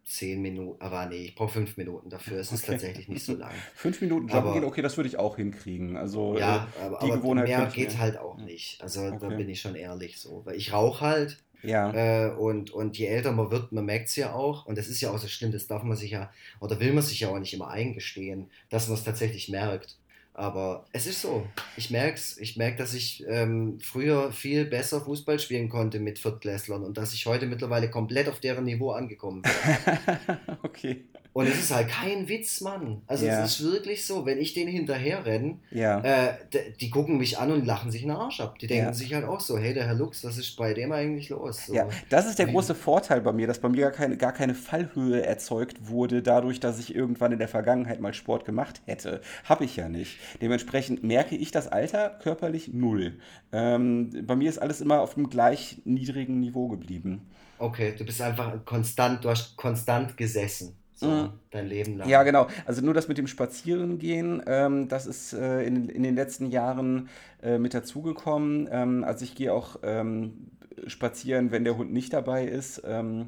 zehn 0.06 0.41
Minuten, 0.41 0.82
aber 0.82 1.08
nee, 1.08 1.26
ich 1.26 1.36
brauche 1.36 1.54
fünf 1.54 1.78
Minuten 1.78 2.10
dafür. 2.10 2.39
Es 2.39 2.52
ist 2.52 2.63
okay. 2.63 2.74
tatsächlich 2.74 3.10
nicht 3.10 3.26
so 3.26 3.34
lang. 3.38 3.52
fünf 3.74 4.00
Minuten 4.02 4.28
joggen 4.28 4.54
gehen, 4.54 4.63
okay, 4.63 4.82
das 4.82 4.98
würde 4.98 5.10
ich 5.10 5.18
auch 5.18 5.36
hinkriegen. 5.36 5.98
Also 5.98 6.38
ja, 6.38 6.68
äh, 6.80 6.86
aber, 6.86 7.00
die 7.00 7.06
aber 7.08 7.18
Gewohnheit 7.18 7.48
mehr 7.48 7.65
geht 7.65 7.89
mehr. 7.89 8.00
halt 8.00 8.18
auch 8.18 8.38
nicht. 8.38 8.82
Also 8.82 9.02
okay. 9.02 9.18
da 9.20 9.30
bin 9.30 9.50
ich 9.50 9.60
schon 9.60 9.76
ehrlich 9.76 10.20
so. 10.20 10.44
Weil 10.46 10.56
ich 10.56 10.72
rauche 10.72 11.02
halt. 11.02 11.38
Ja. 11.63 11.91
Äh, 11.94 12.32
und, 12.36 12.70
und 12.70 12.96
je 12.98 13.08
älter 13.08 13.32
man 13.32 13.50
wird, 13.50 13.72
man 13.72 13.86
merkt 13.86 14.10
es 14.10 14.15
ja 14.15 14.34
auch, 14.34 14.68
und 14.68 14.78
das 14.78 14.88
ist 14.88 15.02
ja 15.02 15.10
auch 15.10 15.18
so 15.18 15.28
schlimm, 15.28 15.52
das 15.52 15.65
darf 15.65 15.82
man 15.82 15.98
sich 15.98 16.12
ja, 16.12 16.32
oder 16.60 16.80
will 16.80 16.94
man 16.94 17.02
sich 17.02 17.22
ja 17.22 17.30
auch 17.30 17.39
nicht 17.39 17.56
immer 17.56 17.70
eingestehen, 17.70 18.52
dass 18.70 18.88
man 18.88 18.98
es 18.98 19.04
tatsächlich 19.04 19.50
merkt. 19.50 19.98
Aber 20.38 20.86
es 20.91 21.08
ist 21.08 21.21
so. 21.21 21.48
Ich 21.78 21.91
merke 21.91 22.15
es. 22.15 22.38
Ich 22.38 22.58
merke, 22.58 22.78
dass 22.78 22.93
ich 22.93 23.24
ähm, 23.26 23.80
früher 23.82 24.34
viel 24.34 24.65
besser 24.65 25.00
Fußball 25.00 25.39
spielen 25.39 25.69
konnte 25.69 26.02
mit 26.02 26.19
Viertklässlern 26.19 26.84
und 26.84 26.98
dass 26.98 27.13
ich 27.13 27.26
heute 27.26 27.45
mittlerweile 27.45 27.89
komplett 27.89 28.28
auf 28.28 28.41
deren 28.41 28.65
Niveau 28.65 28.91
angekommen 28.91 29.43
bin. 29.43 29.52
okay. 30.63 31.06
Und 31.36 31.48
es 31.48 31.60
ist 31.60 31.76
halt 31.76 31.89
kein 31.89 32.30
Witz, 32.30 32.62
Mann. 32.62 33.02
Also 33.08 33.26
ja. 33.26 33.43
es 33.43 33.60
ist 33.60 33.69
wirklich 33.69 34.06
so, 34.06 34.26
wenn 34.26 34.38
ich 34.38 34.54
denen 34.54 34.71
hinterher 34.71 35.26
renne, 35.26 35.60
ja. 35.69 36.00
äh, 36.00 36.34
die 36.80 36.89
gucken 36.89 37.17
mich 37.17 37.38
an 37.38 37.52
und 37.52 37.65
lachen 37.65 37.91
sich 37.91 38.04
einen 38.04 38.15
Arsch 38.15 38.39
ab. 38.39 38.58
Die 38.58 38.67
denken 38.67 38.86
ja. 38.86 38.93
sich 38.93 39.13
halt 39.13 39.26
auch 39.26 39.41
so, 39.41 39.58
hey, 39.58 39.74
der 39.74 39.86
Herr 39.86 39.95
Lux, 39.95 40.24
was 40.24 40.38
ist 40.38 40.56
bei 40.56 40.74
dem 40.74 40.93
eigentlich 40.93 41.28
los? 41.28 41.65
So. 41.65 41.74
Ja, 41.74 41.89
das 42.08 42.26
ist 42.26 42.39
der 42.39 42.45
große 42.45 42.74
Vorteil 42.74 43.19
bei 43.19 43.34
mir, 43.34 43.48
dass 43.48 43.60
bei 43.60 43.67
mir 43.67 43.82
gar 43.82 43.91
keine, 43.91 44.15
gar 44.15 44.32
keine 44.32 44.56
Fallhöhe 44.56 45.26
erzeugt 45.26 45.89
wurde, 45.89 46.21
dadurch, 46.21 46.62
dass 46.62 46.80
ich 46.80 46.95
irgendwann 46.95 47.34
in 47.34 47.39
der 47.39 47.50
Vergangenheit 47.50 48.00
mal 48.00 48.13
Sport 48.13 48.45
gemacht 48.45 48.82
hätte. 48.86 49.19
Habe 49.43 49.65
ich 49.65 49.76
ja 49.76 49.89
nicht. 49.89 50.17
Dementsprechend 50.41 51.04
merke 51.04 51.36
ich 51.36 51.52
das 51.52 51.67
Alter 51.67 52.12
körperlich 52.24 52.69
null. 52.71 53.19
Ähm, 53.52 54.26
bei 54.26 54.38
mir 54.38 54.48
ist 54.50 54.60
alles 54.60 54.80
immer 54.80 55.02
auf 55.02 55.17
einem 55.17 55.30
gleich 55.30 55.82
niedrigen 55.84 56.39
Niveau 56.39 56.69
geblieben. 56.69 57.30
Okay, 57.58 57.93
du 57.98 58.06
bist 58.06 58.21
einfach 58.21 58.63
konstant, 58.63 59.26
du 59.26 59.30
hast 59.30 59.58
konstant 59.58 60.15
gesessen. 60.15 60.78
So, 60.95 61.08
mhm. 61.08 61.29
dein 61.51 61.67
Leben 61.67 61.97
lang. 61.97 62.08
Ja, 62.08 62.23
genau. 62.23 62.47
Also 62.65 62.81
nur 62.81 62.93
das 62.93 63.10
mit 63.10 63.17
dem 63.17 63.27
Spazierengehen, 63.27 64.41
ähm, 64.47 64.88
das 64.88 65.05
ist 65.05 65.34
äh, 65.34 65.63
in, 65.63 65.89
in 65.89 66.03
den 66.03 66.15
letzten 66.15 66.47
Jahren 66.47 67.10
äh, 67.43 67.58
mit 67.58 67.73
dazugekommen. 67.73 68.69
Ähm, 68.71 69.03
also 69.03 69.25
ich 69.25 69.36
gehe 69.36 69.53
auch 69.53 69.79
ähm, 69.84 70.51
spazieren, 70.88 71.51
wenn 71.51 71.65
der 71.65 71.75
Hund 71.77 71.91
nicht 71.91 72.13
dabei 72.13 72.45
ist. 72.45 72.81
Ähm, 72.86 73.27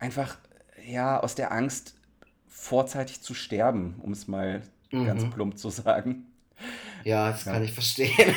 einfach 0.00 0.36
ja 0.84 1.20
aus 1.20 1.36
der 1.36 1.52
Angst, 1.52 1.94
vorzeitig 2.48 3.22
zu 3.22 3.34
sterben, 3.34 3.94
um 4.02 4.10
es 4.12 4.26
mal 4.26 4.62
mhm. 4.90 5.06
ganz 5.06 5.30
plump 5.30 5.58
zu 5.58 5.70
sagen. 5.70 6.26
Ja, 7.04 7.30
das 7.30 7.44
ja. 7.44 7.52
kann 7.52 7.62
ich 7.62 7.72
verstehen. 7.72 8.10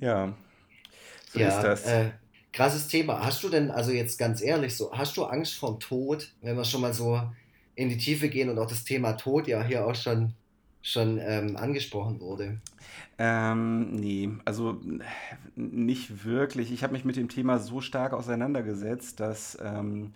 ja, 0.00 0.34
so 1.32 1.38
ja, 1.38 1.48
ist 1.48 1.62
das. 1.62 1.86
Äh, 1.86 2.10
krasses 2.52 2.88
Thema. 2.88 3.24
Hast 3.24 3.42
du 3.42 3.48
denn, 3.48 3.70
also 3.70 3.90
jetzt 3.90 4.18
ganz 4.18 4.40
ehrlich, 4.42 4.76
so, 4.76 4.92
hast 4.92 5.16
du 5.16 5.24
Angst 5.24 5.54
vor 5.54 5.72
dem 5.72 5.80
Tod, 5.80 6.32
wenn 6.42 6.56
wir 6.56 6.64
schon 6.64 6.80
mal 6.80 6.94
so 6.94 7.20
in 7.74 7.88
die 7.88 7.98
Tiefe 7.98 8.28
gehen 8.28 8.48
und 8.48 8.58
auch 8.58 8.68
das 8.68 8.84
Thema 8.84 9.12
Tod 9.12 9.46
ja 9.46 9.62
hier 9.62 9.86
auch 9.86 9.94
schon, 9.94 10.34
schon 10.82 11.18
ähm, 11.18 11.56
angesprochen 11.56 12.20
wurde? 12.20 12.60
Ähm, 13.18 13.96
nee, 13.96 14.30
also 14.44 14.80
nicht 15.54 16.24
wirklich. 16.24 16.72
Ich 16.72 16.82
habe 16.82 16.94
mich 16.94 17.04
mit 17.04 17.16
dem 17.16 17.28
Thema 17.28 17.58
so 17.58 17.80
stark 17.80 18.12
auseinandergesetzt, 18.12 19.20
dass 19.20 19.58
ähm, 19.62 20.12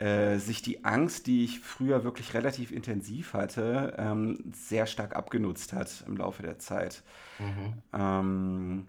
äh, 0.00 0.38
sich 0.38 0.62
die 0.62 0.84
Angst, 0.84 1.26
die 1.26 1.44
ich 1.44 1.60
früher 1.60 2.04
wirklich 2.04 2.32
relativ 2.34 2.72
intensiv 2.72 3.34
hatte, 3.34 3.94
ähm, 3.98 4.38
sehr 4.52 4.86
stark 4.86 5.14
abgenutzt 5.14 5.72
hat 5.72 6.04
im 6.06 6.16
Laufe 6.16 6.42
der 6.42 6.58
Zeit. 6.58 7.02
Mhm. 7.38 8.86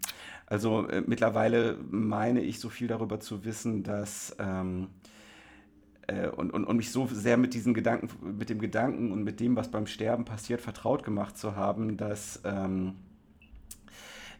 Also 0.52 0.86
äh, 0.86 1.02
mittlerweile 1.06 1.78
meine 1.90 2.42
ich 2.42 2.60
so 2.60 2.68
viel 2.68 2.86
darüber 2.86 3.20
zu 3.20 3.46
wissen, 3.46 3.84
dass 3.84 4.36
ähm, 4.38 4.88
äh, 6.06 6.28
und, 6.28 6.50
und, 6.50 6.66
und 6.66 6.76
mich 6.76 6.90
so 6.90 7.06
sehr 7.06 7.38
mit 7.38 7.54
diesen 7.54 7.72
Gedanken, 7.72 8.36
mit 8.36 8.50
dem 8.50 8.58
Gedanken 8.58 9.12
und 9.12 9.24
mit 9.24 9.40
dem, 9.40 9.56
was 9.56 9.70
beim 9.70 9.86
Sterben 9.86 10.26
passiert, 10.26 10.60
vertraut 10.60 11.04
gemacht 11.04 11.38
zu 11.38 11.56
haben, 11.56 11.96
dass 11.96 12.42
ähm, 12.44 12.96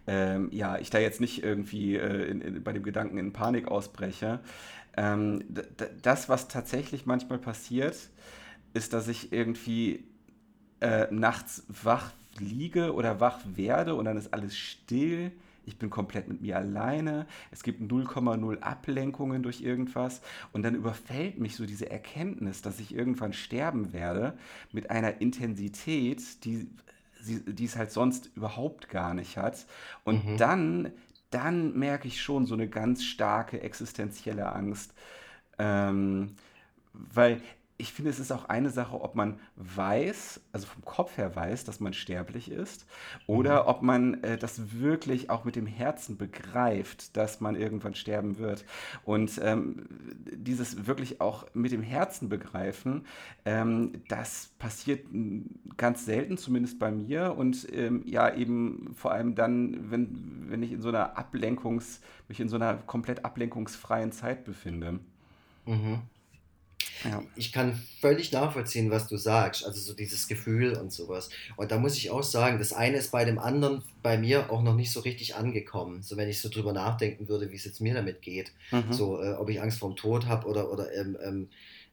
ähm, 0.06 0.50
ja, 0.52 0.76
ich 0.76 0.90
da 0.90 0.98
jetzt 0.98 1.22
nicht 1.22 1.42
irgendwie 1.42 1.96
äh, 1.96 2.30
in, 2.30 2.42
in, 2.42 2.62
bei 2.62 2.74
dem 2.74 2.82
Gedanken 2.82 3.16
in 3.16 3.32
Panik 3.32 3.68
ausbreche. 3.68 4.40
Ähm, 4.98 5.42
das, 6.02 6.28
was 6.28 6.46
tatsächlich 6.46 7.06
manchmal 7.06 7.38
passiert, 7.38 7.96
ist, 8.74 8.92
dass 8.92 9.08
ich 9.08 9.32
irgendwie 9.32 10.04
äh, 10.80 11.06
nachts 11.10 11.64
wach 11.68 12.10
liege 12.38 12.92
oder 12.92 13.18
wach 13.18 13.40
werde 13.54 13.94
und 13.94 14.04
dann 14.04 14.18
ist 14.18 14.34
alles 14.34 14.58
still. 14.58 15.32
Ich 15.64 15.78
bin 15.78 15.90
komplett 15.90 16.28
mit 16.28 16.40
mir 16.42 16.56
alleine. 16.56 17.26
Es 17.50 17.62
gibt 17.62 17.80
0,0 17.80 18.60
Ablenkungen 18.60 19.42
durch 19.42 19.60
irgendwas. 19.60 20.20
Und 20.52 20.62
dann 20.62 20.74
überfällt 20.74 21.38
mich 21.38 21.56
so 21.56 21.66
diese 21.66 21.90
Erkenntnis, 21.90 22.62
dass 22.62 22.80
ich 22.80 22.94
irgendwann 22.94 23.32
sterben 23.32 23.92
werde, 23.92 24.36
mit 24.72 24.90
einer 24.90 25.20
Intensität, 25.20 26.44
die, 26.44 26.68
die 27.26 27.64
es 27.64 27.76
halt 27.76 27.92
sonst 27.92 28.30
überhaupt 28.34 28.88
gar 28.88 29.14
nicht 29.14 29.36
hat. 29.36 29.66
Und 30.04 30.24
mhm. 30.26 30.36
dann 30.36 30.92
dann 31.32 31.78
merke 31.78 32.08
ich 32.08 32.20
schon 32.20 32.46
so 32.46 32.54
eine 32.54 32.68
ganz 32.68 33.04
starke 33.04 33.62
existenzielle 33.62 34.52
Angst. 34.52 34.92
Ähm, 35.58 36.36
weil 36.92 37.40
ich 37.82 37.92
finde, 37.92 38.12
es 38.12 38.20
ist 38.20 38.30
auch 38.30 38.44
eine 38.44 38.70
Sache, 38.70 39.00
ob 39.00 39.16
man 39.16 39.40
weiß, 39.56 40.40
also 40.52 40.66
vom 40.68 40.84
Kopf 40.84 41.16
her 41.16 41.34
weiß, 41.34 41.64
dass 41.64 41.80
man 41.80 41.92
sterblich 41.92 42.48
ist, 42.48 42.86
oder 43.26 43.64
mhm. 43.64 43.68
ob 43.68 43.82
man 43.82 44.22
äh, 44.22 44.38
das 44.38 44.80
wirklich 44.80 45.30
auch 45.30 45.44
mit 45.44 45.56
dem 45.56 45.66
Herzen 45.66 46.16
begreift, 46.16 47.16
dass 47.16 47.40
man 47.40 47.56
irgendwann 47.56 47.96
sterben 47.96 48.38
wird. 48.38 48.64
Und 49.04 49.40
ähm, 49.42 49.86
dieses 50.32 50.86
wirklich 50.86 51.20
auch 51.20 51.44
mit 51.54 51.72
dem 51.72 51.82
Herzen 51.82 52.28
begreifen, 52.28 53.04
ähm, 53.44 54.04
das 54.06 54.52
passiert 54.60 55.04
ganz 55.76 56.04
selten, 56.04 56.38
zumindest 56.38 56.78
bei 56.78 56.92
mir. 56.92 57.34
Und 57.36 57.66
ähm, 57.74 58.02
ja, 58.06 58.32
eben 58.32 58.92
vor 58.94 59.10
allem 59.10 59.34
dann, 59.34 59.90
wenn, 59.90 60.44
wenn 60.48 60.62
ich 60.62 60.70
in 60.70 60.82
so 60.82 60.88
einer 60.88 61.18
Ablenkungs, 61.18 62.00
mich 62.28 62.38
in 62.38 62.48
so 62.48 62.54
einer 62.54 62.74
komplett 62.74 63.24
ablenkungsfreien 63.24 64.12
Zeit 64.12 64.44
befinde. 64.44 65.00
Mhm. 65.66 66.02
Ja. 67.04 67.22
Ich 67.36 67.52
kann 67.52 67.80
völlig 68.00 68.32
nachvollziehen, 68.32 68.90
was 68.90 69.08
du 69.08 69.16
sagst, 69.16 69.64
also 69.64 69.80
so 69.80 69.94
dieses 69.94 70.28
Gefühl 70.28 70.74
und 70.74 70.92
sowas. 70.92 71.30
Und 71.56 71.70
da 71.70 71.78
muss 71.78 71.96
ich 71.96 72.10
auch 72.10 72.22
sagen, 72.22 72.58
das 72.58 72.72
eine 72.72 72.96
ist 72.96 73.12
bei 73.12 73.24
dem 73.24 73.38
anderen 73.38 73.82
bei 74.02 74.18
mir 74.18 74.50
auch 74.50 74.62
noch 74.62 74.74
nicht 74.74 74.92
so 74.92 75.00
richtig 75.00 75.34
angekommen. 75.34 76.02
So 76.02 76.16
wenn 76.16 76.28
ich 76.28 76.40
so 76.40 76.48
drüber 76.48 76.72
nachdenken 76.72 77.28
würde, 77.28 77.50
wie 77.50 77.56
es 77.56 77.64
jetzt 77.64 77.80
mir 77.80 77.94
damit 77.94 78.22
geht. 78.22 78.52
Mhm. 78.70 78.92
So, 78.92 79.22
äh, 79.22 79.32
ob 79.32 79.48
ich 79.48 79.60
Angst 79.60 79.78
vor 79.78 79.90
dem 79.90 79.96
Tod 79.96 80.26
habe 80.26 80.46
oder, 80.46 80.72
oder 80.72 80.92
ähm, 80.94 81.16
ähm, 81.22 81.48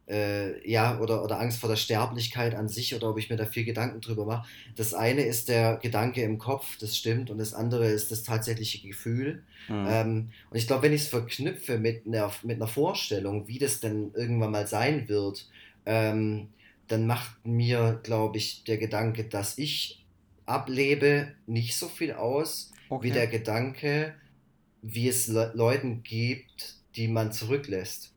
äh, 0.09 0.67
ja, 0.69 0.99
oder, 0.99 1.23
oder 1.23 1.39
Angst 1.39 1.59
vor 1.59 1.69
der 1.69 1.75
Sterblichkeit 1.75 2.55
an 2.55 2.67
sich 2.67 2.95
oder 2.95 3.11
ob 3.11 3.17
ich 3.19 3.29
mir 3.29 3.35
da 3.35 3.45
viel 3.45 3.63
Gedanken 3.63 4.01
drüber 4.01 4.25
mache. 4.25 4.47
Das 4.75 4.93
eine 4.93 5.21
ist 5.21 5.49
der 5.49 5.77
Gedanke 5.77 6.23
im 6.23 6.39
Kopf, 6.39 6.77
das 6.79 6.97
stimmt, 6.97 7.29
und 7.29 7.37
das 7.37 7.53
andere 7.53 7.87
ist 7.87 8.11
das 8.11 8.23
tatsächliche 8.23 8.85
Gefühl. 8.87 9.43
Mhm. 9.67 9.87
Ähm, 9.87 10.29
und 10.49 10.57
ich 10.57 10.67
glaube, 10.67 10.83
wenn 10.83 10.93
ich 10.93 11.03
es 11.03 11.07
verknüpfe 11.07 11.77
mit 11.77 12.07
einer, 12.07 12.31
mit 12.43 12.57
einer 12.57 12.67
Vorstellung, 12.67 13.47
wie 13.47 13.59
das 13.59 13.79
denn 13.79 14.11
irgendwann 14.15 14.51
mal 14.51 14.67
sein 14.67 15.07
wird, 15.07 15.47
ähm, 15.85 16.49
dann 16.87 17.05
macht 17.05 17.45
mir, 17.45 17.99
glaube 18.03 18.37
ich, 18.37 18.63
der 18.63 18.77
Gedanke, 18.77 19.25
dass 19.25 19.57
ich 19.59 20.03
ablebe, 20.47 21.33
nicht 21.45 21.77
so 21.77 21.87
viel 21.87 22.13
aus, 22.13 22.71
okay. 22.89 23.07
wie 23.07 23.11
der 23.11 23.27
Gedanke, 23.27 24.15
wie 24.81 25.07
es 25.07 25.27
Le 25.27 25.51
Leuten 25.53 26.01
gibt, 26.01 26.77
die 26.95 27.07
man 27.07 27.31
zurücklässt. 27.31 28.11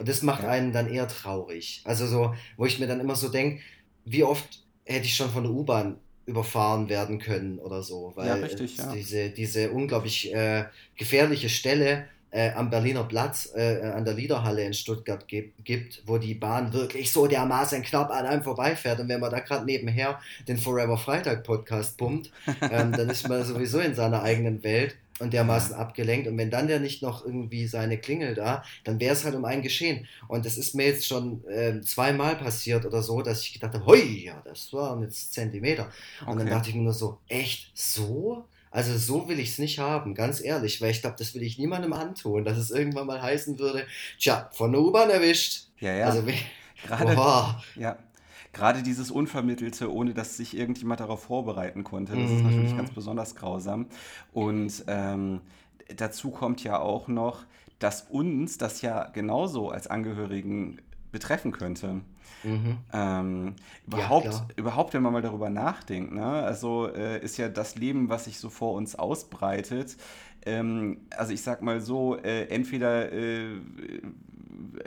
Und 0.00 0.08
das 0.08 0.22
macht 0.22 0.44
einen 0.44 0.72
dann 0.72 0.90
eher 0.90 1.06
traurig. 1.06 1.82
Also 1.84 2.06
so, 2.06 2.34
wo 2.56 2.64
ich 2.64 2.78
mir 2.78 2.86
dann 2.86 3.00
immer 3.00 3.16
so 3.16 3.28
denke, 3.28 3.60
wie 4.06 4.24
oft 4.24 4.64
hätte 4.84 5.04
ich 5.04 5.14
schon 5.14 5.28
von 5.28 5.42
der 5.42 5.52
U-Bahn 5.52 5.98
überfahren 6.24 6.88
werden 6.88 7.18
können 7.18 7.58
oder 7.58 7.82
so. 7.82 8.12
Weil 8.14 8.28
ja, 8.28 8.34
richtig, 8.36 8.78
ja. 8.78 8.90
diese, 8.92 9.28
diese 9.28 9.70
unglaublich 9.70 10.34
äh, 10.34 10.64
gefährliche 10.96 11.50
Stelle 11.50 12.06
äh, 12.30 12.50
am 12.52 12.70
Berliner 12.70 13.04
Platz, 13.04 13.52
äh, 13.54 13.92
an 13.94 14.06
der 14.06 14.14
Liederhalle 14.14 14.64
in 14.64 14.72
Stuttgart 14.72 15.28
gibt, 15.28 15.62
gibt, 15.66 16.02
wo 16.06 16.16
die 16.16 16.34
Bahn 16.34 16.72
wirklich 16.72 17.12
so 17.12 17.26
dermaßen 17.26 17.82
knapp 17.82 18.10
an 18.10 18.24
einem 18.24 18.42
vorbeifährt. 18.42 19.00
Und 19.00 19.08
wenn 19.10 19.20
man 19.20 19.30
da 19.30 19.40
gerade 19.40 19.66
nebenher 19.66 20.18
den 20.48 20.56
Forever 20.56 20.96
Freitag 20.96 21.44
Podcast 21.44 21.98
pumpt, 21.98 22.30
ähm, 22.62 22.92
dann 22.92 23.10
ist 23.10 23.28
man 23.28 23.44
sowieso 23.44 23.80
in 23.80 23.94
seiner 23.94 24.22
eigenen 24.22 24.62
Welt 24.62 24.96
und 25.20 25.32
dermaßen 25.32 25.74
abgelenkt. 25.74 26.26
Und 26.26 26.36
wenn 26.38 26.50
dann 26.50 26.66
der 26.66 26.80
nicht 26.80 27.02
noch 27.02 27.24
irgendwie 27.24 27.66
seine 27.66 27.98
Klingel 27.98 28.34
da, 28.34 28.64
dann 28.84 28.98
wäre 29.00 29.12
es 29.12 29.24
halt 29.24 29.34
um 29.34 29.44
einen 29.44 29.62
geschehen. 29.62 30.08
Und 30.28 30.46
das 30.46 30.56
ist 30.56 30.74
mir 30.74 30.86
jetzt 30.86 31.06
schon 31.06 31.46
äh, 31.48 31.80
zweimal 31.82 32.36
passiert 32.36 32.84
oder 32.84 33.02
so, 33.02 33.22
dass 33.22 33.42
ich 33.42 33.52
gedacht 33.52 33.74
habe, 33.74 33.86
hui, 33.86 34.24
ja, 34.24 34.40
das 34.44 34.72
waren 34.72 35.02
jetzt 35.02 35.32
Zentimeter. 35.32 35.90
Okay. 36.20 36.30
Und 36.30 36.38
dann 36.38 36.48
dachte 36.48 36.70
ich 36.70 36.74
mir 36.74 36.82
nur 36.82 36.94
so, 36.94 37.18
echt 37.28 37.70
so? 37.74 38.44
Also 38.70 38.96
so 38.96 39.28
will 39.28 39.40
ich 39.40 39.50
es 39.50 39.58
nicht 39.58 39.78
haben, 39.78 40.14
ganz 40.14 40.42
ehrlich, 40.42 40.80
weil 40.80 40.92
ich 40.92 41.00
glaube, 41.00 41.16
das 41.18 41.34
will 41.34 41.42
ich 41.42 41.58
niemandem 41.58 41.92
antun, 41.92 42.44
dass 42.44 42.56
es 42.56 42.70
irgendwann 42.70 43.06
mal 43.06 43.20
heißen 43.20 43.58
würde, 43.58 43.84
tja, 44.18 44.48
von 44.52 44.70
der 44.70 44.80
U-Bahn 44.80 45.10
erwischt. 45.10 45.64
Ja, 45.80 45.92
ja. 45.94 46.06
Also, 46.06 46.22
Gerade, 46.86 47.14
boah. 47.14 47.62
ja 47.74 47.98
gerade 48.52 48.82
dieses 48.82 49.10
Unvermittelte, 49.10 49.92
ohne 49.92 50.14
dass 50.14 50.36
sich 50.36 50.56
irgendjemand 50.56 51.00
darauf 51.00 51.22
vorbereiten 51.24 51.84
konnte, 51.84 52.12
das 52.12 52.30
mhm. 52.30 52.36
ist 52.36 52.42
natürlich 52.42 52.76
ganz 52.76 52.90
besonders 52.90 53.34
grausam. 53.34 53.86
Und 54.32 54.84
ähm, 54.86 55.40
dazu 55.96 56.30
kommt 56.30 56.62
ja 56.64 56.78
auch 56.78 57.08
noch, 57.08 57.44
dass 57.78 58.02
uns 58.02 58.58
das 58.58 58.82
ja 58.82 59.04
genauso 59.08 59.70
als 59.70 59.86
Angehörigen 59.86 60.78
betreffen 61.12 61.52
könnte. 61.52 62.00
Mhm. 62.42 62.78
Ähm, 62.92 63.54
überhaupt, 63.86 64.26
ja, 64.26 64.46
überhaupt, 64.56 64.94
wenn 64.94 65.02
man 65.02 65.12
mal 65.12 65.22
darüber 65.22 65.50
nachdenkt, 65.50 66.12
ne? 66.12 66.24
also 66.24 66.88
äh, 66.88 67.22
ist 67.22 67.36
ja 67.36 67.48
das 67.48 67.76
Leben, 67.76 68.08
was 68.08 68.24
sich 68.24 68.38
so 68.38 68.48
vor 68.48 68.74
uns 68.74 68.94
ausbreitet. 68.94 69.96
Ähm, 70.46 70.98
also 71.16 71.32
ich 71.32 71.42
sag 71.42 71.62
mal 71.62 71.80
so, 71.80 72.16
äh, 72.16 72.46
entweder 72.46 73.12
äh, 73.12 73.60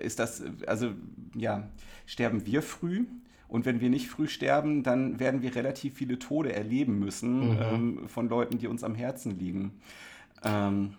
ist 0.02 0.20
das, 0.20 0.44
also 0.66 0.92
ja, 1.36 1.68
sterben 2.06 2.46
wir 2.46 2.62
früh 2.62 3.06
und 3.54 3.68
wenn 3.68 3.82
wir 3.82 3.92
nicht 3.92 4.08
früh 4.08 4.28
sterben, 4.28 4.82
dann 4.82 5.20
werden 5.20 5.44
wir 5.44 5.56
relativ 5.56 5.94
viele 5.94 6.18
Tode 6.18 6.54
erleben 6.54 6.98
müssen 6.98 7.52
mhm. 7.52 7.58
ähm, 7.62 8.10
von 8.10 8.28
Leuten, 8.28 8.58
die 8.58 8.66
uns 8.66 8.84
am 8.84 8.96
Herzen 8.96 9.38
liegen. 9.38 9.74
Ähm, 10.44 10.96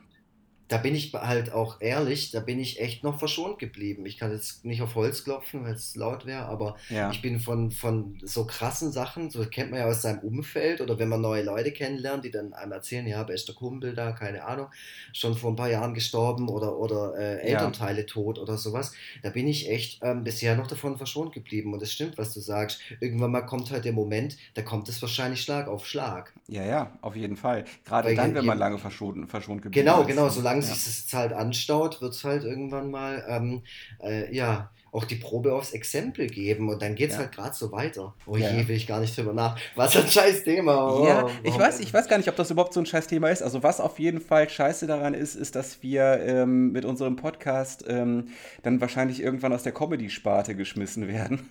da 0.75 0.79
bin 0.79 0.97
ich 0.97 1.13
halt 1.15 1.53
auch 1.53 1.81
ehrlich, 1.81 2.33
da 2.33 2.41
bin 2.41 2.59
ich 2.59 2.81
echt 2.81 3.05
noch 3.05 3.21
verschont 3.21 3.61
geblieben. 3.61 4.07
Ich 4.07 4.19
kann 4.19 4.33
jetzt 4.33 4.65
nicht 4.65 4.83
auf 4.83 4.97
Holz 4.97 5.23
klopfen, 5.23 5.63
weil 5.63 5.75
es 5.75 5.95
laut 5.95 6.27
wäre, 6.27 6.47
aber 6.47 6.75
ja. 6.89 7.13
ich 7.13 7.23
bin 7.23 7.39
von, 7.39 7.71
von 7.71 8.19
so 8.25 8.45
krassen 8.45 8.91
Sachen, 8.91 9.31
so 9.31 9.47
kennt 9.47 9.71
man 9.71 9.79
ja 9.79 9.87
aus 9.87 10.03
seinem 10.03 10.19
Umfeld 10.19 10.81
oder 10.81 10.99
wenn 10.99 11.09
man 11.09 11.21
neue 11.21 11.45
Leute 11.45 11.71
kennenlernt, 11.71 12.25
die 12.25 12.33
dann 12.33 12.55
einem 12.55 12.73
erzählen, 12.73 13.07
ja, 13.07 13.23
bester 13.23 13.53
Kumpel 13.53 13.95
da, 13.95 14.11
keine 14.11 14.45
Ahnung, 14.47 14.67
schon 15.13 15.37
vor 15.37 15.53
ein 15.53 15.57
paar 15.57 15.71
Jahren 15.71 15.95
gestorben 15.95 16.49
oder, 16.49 16.77
oder 16.77 17.17
äh, 17.17 17.43
Elternteile 17.43 18.01
ja. 18.01 18.07
tot 18.07 18.41
oder 18.41 18.59
sowas. 18.59 18.91
Da 19.23 19.31
bin 19.31 19.47
ich 19.47 19.71
echt 19.71 20.01
ähm, 20.03 20.25
bisher 20.25 20.57
noch 20.57 20.67
davon 20.67 20.97
verschont 20.97 21.33
geblieben. 21.33 21.73
Und 21.73 21.83
es 21.83 21.93
stimmt, 21.93 22.19
was 22.19 22.35
du 22.35 22.41
sagst. 22.41 22.81
Irgendwann 22.99 23.31
mal 23.31 23.43
kommt 23.43 23.71
halt 23.71 23.85
der 23.85 23.93
Moment, 23.93 24.37
da 24.55 24.63
kommt 24.63 24.89
es 24.89 25.01
wahrscheinlich 25.01 25.41
Schlag 25.41 25.69
auf 25.69 25.87
Schlag. 25.87 26.33
Ja, 26.49 26.65
ja, 26.65 26.91
auf 27.01 27.15
jeden 27.15 27.37
Fall. 27.37 27.65
Gerade 27.85 28.09
Weil 28.09 28.17
dann, 28.17 28.35
wenn 28.35 28.45
man 28.45 28.59
lange 28.59 28.79
verschont, 28.79 29.31
verschont 29.31 29.63
geblieben 29.63 29.87
genau, 29.87 30.01
ist. 30.01 30.09
Genau, 30.09 30.23
genau. 30.23 30.35
Solange. 30.35 30.64
Sich 30.65 30.85
das 30.85 31.13
halt 31.15 31.33
anstaut, 31.33 32.01
wird 32.01 32.15
es 32.15 32.25
halt 32.25 32.45
irgendwann 32.45 32.91
mal, 32.91 33.25
ähm, 33.29 33.65
äh, 34.03 34.35
ja, 34.35 34.71
auch 34.95 35.05
die 35.05 35.17
Probe 35.17 35.53
aufs 35.53 35.73
Exempel 35.73 36.29
geben 36.29 36.69
und 36.69 36.81
dann 36.81 36.95
geht 36.95 37.11
es 37.11 37.17
ja. 37.17 37.23
halt 37.23 37.33
gerade 37.33 37.55
so 37.55 37.73
weiter. 37.73 38.15
Oh 38.27 38.37
ja. 38.37 38.53
je, 38.53 38.69
will 38.69 38.77
ich 38.77 38.87
gar 38.87 39.01
nicht 39.01 39.17
drüber 39.19 39.33
nach. 39.33 39.59
Was 39.75 39.97
ein 39.97 40.07
scheiß 40.07 40.45
Thema. 40.45 41.01
Oh, 41.01 41.05
ja, 41.05 41.27
ich 41.43 41.59
weiß, 41.59 41.81
ich 41.81 41.93
weiß 41.93 42.07
gar 42.07 42.17
nicht, 42.17 42.29
ob 42.29 42.37
das 42.37 42.53
überhaupt 42.53 42.73
so 42.73 42.81
ein 42.81 42.87
scheiß 42.87 43.09
Thema 43.09 43.29
ist. 43.29 43.43
Also 43.43 43.65
was 43.65 43.81
auf 43.81 43.99
jeden 43.99 44.21
Fall 44.21 44.49
scheiße 44.49 44.87
daran 44.87 45.13
ist, 45.13 45.35
ist, 45.35 45.57
dass 45.57 45.83
wir 45.83 46.21
ähm, 46.25 46.71
mit 46.71 46.85
unserem 46.85 47.17
Podcast 47.17 47.85
ähm, 47.89 48.29
dann 48.63 48.81
wahrscheinlich 48.81 49.21
irgendwann 49.21 49.53
aus 49.53 49.65
der 49.65 49.73
Comedy-Sparte 49.73 50.55
geschmissen 50.55 51.09
werden. 51.09 51.51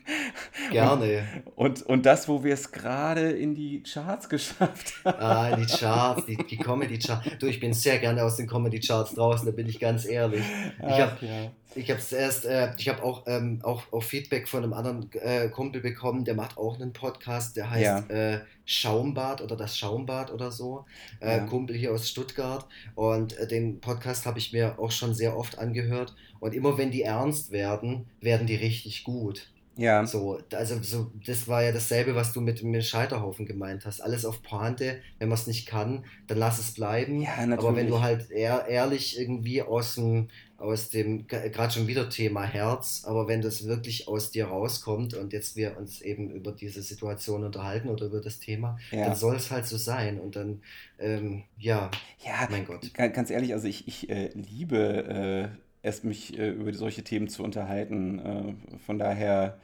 Gerne. 0.71 1.25
Und, 1.55 1.81
und, 1.81 1.85
und 1.85 2.05
das, 2.05 2.29
wo 2.29 2.45
wir 2.45 2.53
es 2.53 2.71
gerade 2.71 3.31
in 3.31 3.55
die 3.55 3.83
Charts 3.83 4.29
geschafft 4.33 4.93
haben. 5.03 5.19
Ah, 5.19 5.55
die 5.57 5.65
Charts, 5.65 6.25
die, 6.27 6.37
die 6.37 6.57
Comedy-Charts. 6.57 7.39
Du, 7.39 7.47
ich 7.47 7.59
bin 7.59 7.73
sehr 7.73 7.99
gerne 7.99 8.23
aus 8.23 8.37
den 8.37 8.47
Comedy-Charts 8.47 9.15
draußen, 9.15 9.45
da 9.45 9.51
bin 9.51 9.67
ich 9.67 9.81
ganz 9.81 10.05
ehrlich. 10.05 10.43
Ich 10.79 10.99
habe 10.99 11.17
ja. 11.25 11.51
Ich 11.75 11.89
habe 11.89 12.01
erst, 12.17 12.45
äh, 12.45 12.71
ich 12.77 12.87
habe 12.89 13.03
auch, 13.03 13.23
ähm, 13.25 13.59
auch, 13.63 13.83
auch 13.91 14.03
Feedback 14.03 14.47
von 14.47 14.63
einem 14.63 14.73
anderen 14.73 15.11
äh, 15.13 15.49
Kumpel 15.49 15.81
bekommen, 15.81 16.25
der 16.25 16.35
macht 16.35 16.57
auch 16.57 16.75
einen 16.75 16.93
Podcast, 16.93 17.57
der 17.57 17.69
heißt 17.69 18.09
ja. 18.09 18.33
äh, 18.33 18.41
Schaumbad 18.65 19.41
oder 19.41 19.55
das 19.55 19.77
Schaumbad 19.77 20.31
oder 20.31 20.51
so. 20.51 20.85
Äh, 21.19 21.37
ja. 21.37 21.45
Kumpel 21.45 21.75
hier 21.75 21.91
aus 21.91 22.09
Stuttgart. 22.09 22.67
Und 22.95 23.37
äh, 23.37 23.47
den 23.47 23.79
Podcast 23.79 24.25
habe 24.25 24.39
ich 24.39 24.53
mir 24.53 24.77
auch 24.79 24.91
schon 24.91 25.13
sehr 25.13 25.37
oft 25.37 25.57
angehört. 25.57 26.15
Und 26.39 26.53
immer 26.53 26.77
wenn 26.77 26.91
die 26.91 27.03
ernst 27.03 27.51
werden, 27.51 28.07
werden 28.21 28.47
die 28.47 28.55
richtig 28.55 29.03
gut. 29.03 29.52
Ja. 29.75 30.05
So, 30.05 30.39
also 30.51 30.81
so, 30.83 31.11
das 31.25 31.47
war 31.47 31.63
ja 31.63 31.71
dasselbe, 31.71 32.15
was 32.15 32.33
du 32.33 32.41
mit 32.41 32.61
dem 32.61 32.79
Scheiterhaufen 32.81 33.45
gemeint 33.45 33.85
hast. 33.85 34.01
Alles 34.01 34.23
auf 34.25 34.43
Pointe, 34.43 34.99
wenn 35.19 35.29
man 35.29 35.37
es 35.37 35.47
nicht 35.47 35.67
kann, 35.67 36.05
dann 36.27 36.37
lass 36.37 36.59
es 36.59 36.73
bleiben. 36.73 37.21
Ja, 37.21 37.37
natürlich. 37.37 37.59
Aber 37.59 37.75
wenn 37.75 37.87
du 37.87 38.01
halt 38.01 38.29
ehr, 38.29 38.65
ehrlich 38.67 39.19
irgendwie 39.19 39.63
aus 39.63 39.95
dem, 39.95 40.29
aus 40.57 40.89
dem, 40.89 41.27
gerade 41.27 41.73
schon 41.73 41.87
wieder 41.87 42.09
Thema 42.09 42.43
Herz, 42.43 43.03
aber 43.05 43.27
wenn 43.27 43.41
das 43.41 43.65
wirklich 43.65 44.07
aus 44.07 44.31
dir 44.31 44.45
rauskommt 44.45 45.15
und 45.15 45.33
jetzt 45.33 45.55
wir 45.55 45.75
uns 45.77 46.01
eben 46.01 46.29
über 46.31 46.51
diese 46.51 46.81
Situation 46.83 47.43
unterhalten 47.43 47.89
oder 47.89 48.05
über 48.05 48.21
das 48.21 48.39
Thema, 48.39 48.77
ja. 48.91 49.05
dann 49.05 49.15
soll 49.15 49.35
es 49.35 49.49
halt 49.49 49.65
so 49.65 49.77
sein. 49.77 50.19
Und 50.19 50.35
dann, 50.35 50.61
ähm, 50.99 51.43
ja, 51.57 51.89
ja, 52.23 52.47
mein 52.51 52.65
Gott. 52.65 52.93
Ganz 52.93 53.31
ehrlich, 53.31 53.53
also 53.53 53.67
ich, 53.67 53.87
ich 53.87 54.09
äh, 54.09 54.29
liebe 54.35 55.49
äh, 55.51 55.72
es, 55.83 56.03
mich 56.03 56.39
äh, 56.39 56.49
über 56.49 56.73
solche 56.73 57.03
Themen 57.03 57.27
zu 57.27 57.43
unterhalten. 57.43 58.19
Äh, 58.19 58.79
von 58.85 58.97
daher, 58.97 59.59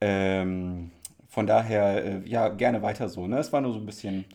ähm, 0.00 0.90
von 1.28 1.46
daher, 1.46 2.04
äh, 2.04 2.28
ja, 2.28 2.48
gerne 2.48 2.82
weiter 2.82 3.08
so. 3.08 3.26
Ne? 3.26 3.38
Es 3.38 3.52
war 3.52 3.62
nur 3.62 3.72
so 3.72 3.78
ein 3.78 3.86
bisschen. 3.86 4.26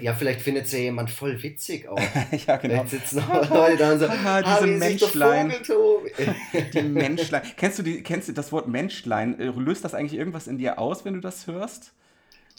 Ja, 0.00 0.14
vielleicht 0.14 0.42
findet 0.42 0.66
es 0.66 0.72
ja 0.72 0.78
jemand 0.78 1.10
voll 1.10 1.42
witzig 1.42 1.88
auch. 1.88 1.98
ja, 2.46 2.56
genau. 2.56 2.84
Vielleicht 2.84 2.90
sitzen 2.90 3.18
auch 3.18 3.50
Leute 3.54 3.78
da 3.78 3.92
und 3.92 3.98
so, 3.98 4.06
ah, 4.06 4.42
diese 4.42 4.66
Menschlein. 4.68 5.52
die 6.74 6.82
Menschlein. 6.82 7.42
Kennst 7.56 7.80
du, 7.80 7.82
die, 7.82 8.02
kennst 8.02 8.28
du 8.28 8.32
das 8.32 8.52
Wort 8.52 8.68
Menschlein? 8.68 9.40
Äh, 9.40 9.46
löst 9.46 9.84
das 9.84 9.94
eigentlich 9.94 10.18
irgendwas 10.18 10.46
in 10.46 10.58
dir 10.58 10.78
aus, 10.78 11.04
wenn 11.04 11.14
du 11.14 11.20
das 11.20 11.46
hörst? 11.48 11.94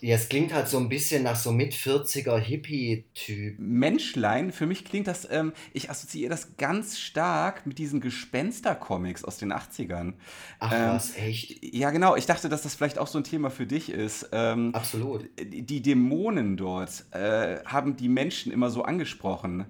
Ja, 0.04 0.16
es 0.16 0.28
klingt 0.28 0.54
halt 0.54 0.68
so 0.68 0.78
ein 0.80 0.90
bisschen 0.90 1.24
nach 1.24 1.38
so 1.38 1.54
mit 1.54 1.72
40er 1.72 2.38
Hippie-Typ. 2.38 3.56
Menschlein, 3.58 4.52
für 4.52 4.66
mich 4.66 4.84
klingt 4.84 5.08
das, 5.08 5.26
ähm, 5.32 5.54
ich 5.72 5.90
assoziiere 5.90 6.30
das 6.30 6.58
ganz 6.58 7.00
stark 7.00 7.66
mit 7.66 7.78
diesen 7.78 8.02
Gespenster-Comics 8.02 9.24
aus 9.24 9.38
den 9.38 9.54
80ern. 9.54 10.16
Ach 10.60 10.74
ähm, 10.74 10.90
was, 10.90 11.16
echt? 11.16 11.64
Ja, 11.64 11.92
genau. 11.92 12.18
Ich 12.18 12.26
dachte, 12.26 12.50
dass 12.50 12.64
das 12.64 12.76
vielleicht 12.76 13.00
auch 13.00 13.08
so 13.08 13.18
ein 13.18 13.24
Thema 13.24 13.50
für 13.50 13.66
dich 13.66 13.90
ist. 13.90 14.28
Ähm, 14.34 14.76
Absolut. 14.76 15.30
Die 15.42 15.82
Dämonen 15.82 16.58
dort 16.58 17.06
äh, 17.12 17.64
haben 17.64 17.96
die 17.96 18.10
Menschen 18.10 18.52
immer 18.52 18.72
so 18.72 18.84
angesprochen. 18.84 19.68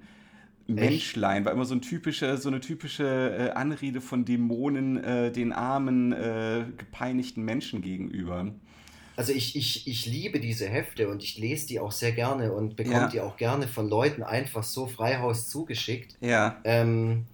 Menschlein 0.66 1.46
war 1.46 1.52
immer 1.52 1.66
so, 1.66 1.76
ein 1.76 1.82
typische, 1.84 2.38
so 2.38 2.50
eine 2.50 2.60
typische 2.60 3.06
äh, 3.06 3.52
Anrede 3.52 4.02
von 4.02 4.26
Dämonen 4.26 4.98
äh, 5.04 5.32
den 5.32 5.54
armen, 5.54 6.12
äh, 6.12 6.66
gepeinigten 6.76 7.44
Menschen 7.44 7.84
gegenüber. 7.84 8.52
Also 9.16 9.32
ich, 9.32 9.56
ich, 9.56 9.88
ich 9.88 10.06
liebe 10.06 10.40
diese 10.40 10.68
Hefte 10.68 11.08
und 11.10 11.24
ich 11.24 11.38
lese 11.38 11.68
die 11.68 11.80
auch 11.80 11.92
sehr 11.92 12.12
gerne 12.12 12.52
und 12.52 12.76
bekomme 12.76 12.96
ja. 12.96 13.08
die 13.08 13.22
auch 13.22 13.38
gerne 13.38 13.68
von 13.68 13.88
Leuten 13.88 14.24
einfach 14.24 14.64
so 14.64 14.88
freihaus 14.88 15.50
zugeschickt. 15.50 16.16
Ja. 16.20 16.60
Ähm, 16.64 17.26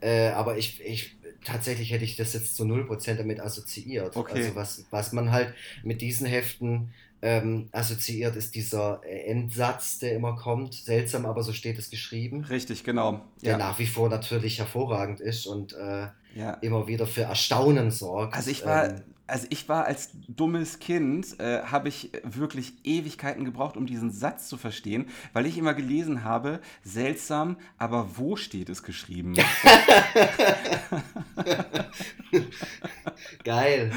äh, 0.00 0.28
aber 0.28 0.58
ich, 0.58 0.80
ich, 0.84 1.16
tatsächlich 1.44 1.92
hätte 1.92 2.04
ich 2.04 2.16
das 2.16 2.34
jetzt 2.34 2.56
zu 2.56 2.64
0% 2.64 3.14
damit 3.14 3.40
assoziiert. 3.40 4.16
Okay. 4.16 4.38
Also 4.38 4.54
was, 4.54 4.84
was 4.90 5.12
man 5.12 5.32
halt 5.32 5.54
mit 5.82 6.02
diesen 6.02 6.26
Heften 6.26 6.92
ähm, 7.22 7.68
assoziiert, 7.72 8.36
ist 8.36 8.54
dieser 8.54 9.00
Endsatz, 9.04 9.98
der 9.98 10.14
immer 10.14 10.36
kommt. 10.36 10.74
Seltsam, 10.74 11.24
aber 11.24 11.42
so 11.42 11.54
steht 11.54 11.78
es 11.78 11.88
geschrieben. 11.88 12.44
Richtig, 12.44 12.84
genau. 12.84 13.22
Der 13.42 13.52
ja. 13.52 13.58
nach 13.58 13.78
wie 13.78 13.86
vor 13.86 14.10
natürlich 14.10 14.58
hervorragend 14.58 15.20
ist 15.20 15.46
und 15.46 15.72
äh, 15.72 16.08
ja. 16.34 16.50
immer 16.60 16.86
wieder 16.86 17.06
für 17.06 17.22
Erstaunen 17.22 17.90
sorgt. 17.90 18.34
Also 18.34 18.50
ich 18.50 18.66
war, 18.66 18.90
ähm, 18.90 19.02
also 19.26 19.46
ich 19.50 19.68
war 19.68 19.84
als 19.86 20.10
dummes 20.28 20.78
Kind, 20.78 21.40
äh, 21.40 21.62
habe 21.62 21.88
ich 21.88 22.10
wirklich 22.22 22.74
Ewigkeiten 22.84 23.44
gebraucht, 23.44 23.76
um 23.76 23.86
diesen 23.86 24.10
Satz 24.10 24.48
zu 24.48 24.56
verstehen, 24.56 25.08
weil 25.32 25.46
ich 25.46 25.56
immer 25.58 25.74
gelesen 25.74 26.24
habe, 26.24 26.60
seltsam, 26.82 27.56
aber 27.78 28.16
wo 28.16 28.36
steht 28.36 28.68
es 28.68 28.82
geschrieben? 28.82 29.34
Geil. 33.44 33.92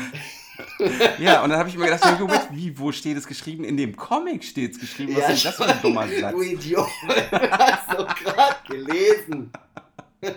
Ja, 1.20 1.44
und 1.44 1.50
dann 1.50 1.60
habe 1.60 1.70
ich 1.70 1.78
mir 1.78 1.86
gedacht, 1.86 2.04
wie, 2.52 2.80
wo 2.80 2.92
steht 2.92 3.18
es 3.18 3.28
geschrieben? 3.28 3.64
In 3.64 3.78
dem 3.78 3.96
Comic 3.96 4.44
steht 4.44 4.74
es 4.74 4.80
geschrieben. 4.80 5.16
Was 5.16 5.24
ja, 5.24 5.30
ist 5.30 5.46
das 5.46 5.56
für 5.56 5.66
ein 5.66 5.82
dummer 5.82 6.08
Satz? 6.08 6.34
Du 6.34 6.42
Idiot, 6.42 6.88
du 7.08 7.52
hast 7.52 7.94
doch 7.94 8.16
gerade 8.16 8.56
gelesen. 8.68 9.52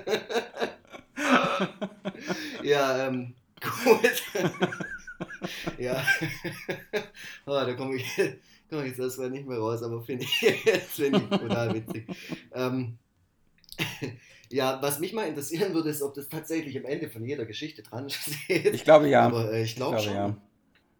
ja, 2.62 3.06
ähm, 3.06 3.34
Gut. 3.60 4.22
ja. 5.78 6.02
oh, 7.46 7.50
da 7.66 7.74
komme 7.74 7.96
ich, 7.96 8.04
komm 8.68 8.80
ich 8.80 8.88
jetzt 8.88 9.00
erstmal 9.00 9.30
nicht 9.30 9.46
mehr 9.46 9.58
raus, 9.58 9.82
aber 9.82 10.02
finde 10.02 10.24
ich, 10.24 10.62
das 10.64 10.82
finde 10.88 11.18
ich 11.18 11.38
total 11.38 11.74
witzig. 11.74 12.06
Ähm, 12.52 12.98
ja, 14.50 14.80
was 14.82 14.98
mich 14.98 15.12
mal 15.12 15.28
interessieren 15.28 15.74
würde, 15.74 15.90
ist, 15.90 16.02
ob 16.02 16.14
das 16.14 16.28
tatsächlich 16.28 16.76
am 16.76 16.84
Ende 16.84 17.08
von 17.08 17.24
jeder 17.24 17.44
Geschichte 17.44 17.82
dran 17.82 18.10
steht. 18.10 18.74
Ich 18.74 18.84
glaube 18.84 19.08
ja. 19.08 19.22
Aber 19.26 19.52
äh, 19.52 19.62
ich, 19.62 19.76
glaub 19.76 19.96
ich 19.96 20.04
glaube 20.04 20.18
schon. 20.18 20.36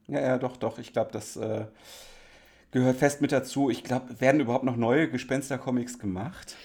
Ja. 0.09 0.21
ja, 0.21 0.27
ja, 0.29 0.39
doch, 0.39 0.57
doch. 0.57 0.79
Ich 0.79 0.93
glaube, 0.93 1.11
das 1.13 1.37
äh, 1.37 1.67
gehört 2.71 2.97
fest 2.97 3.21
mit 3.21 3.33
dazu. 3.33 3.71
Ich 3.71 3.85
glaube, 3.85 4.21
werden 4.21 4.41
überhaupt 4.41 4.65
noch 4.65 4.77
neue 4.77 5.11
Gespenster-Comics 5.11 5.99
gemacht? 5.99 6.57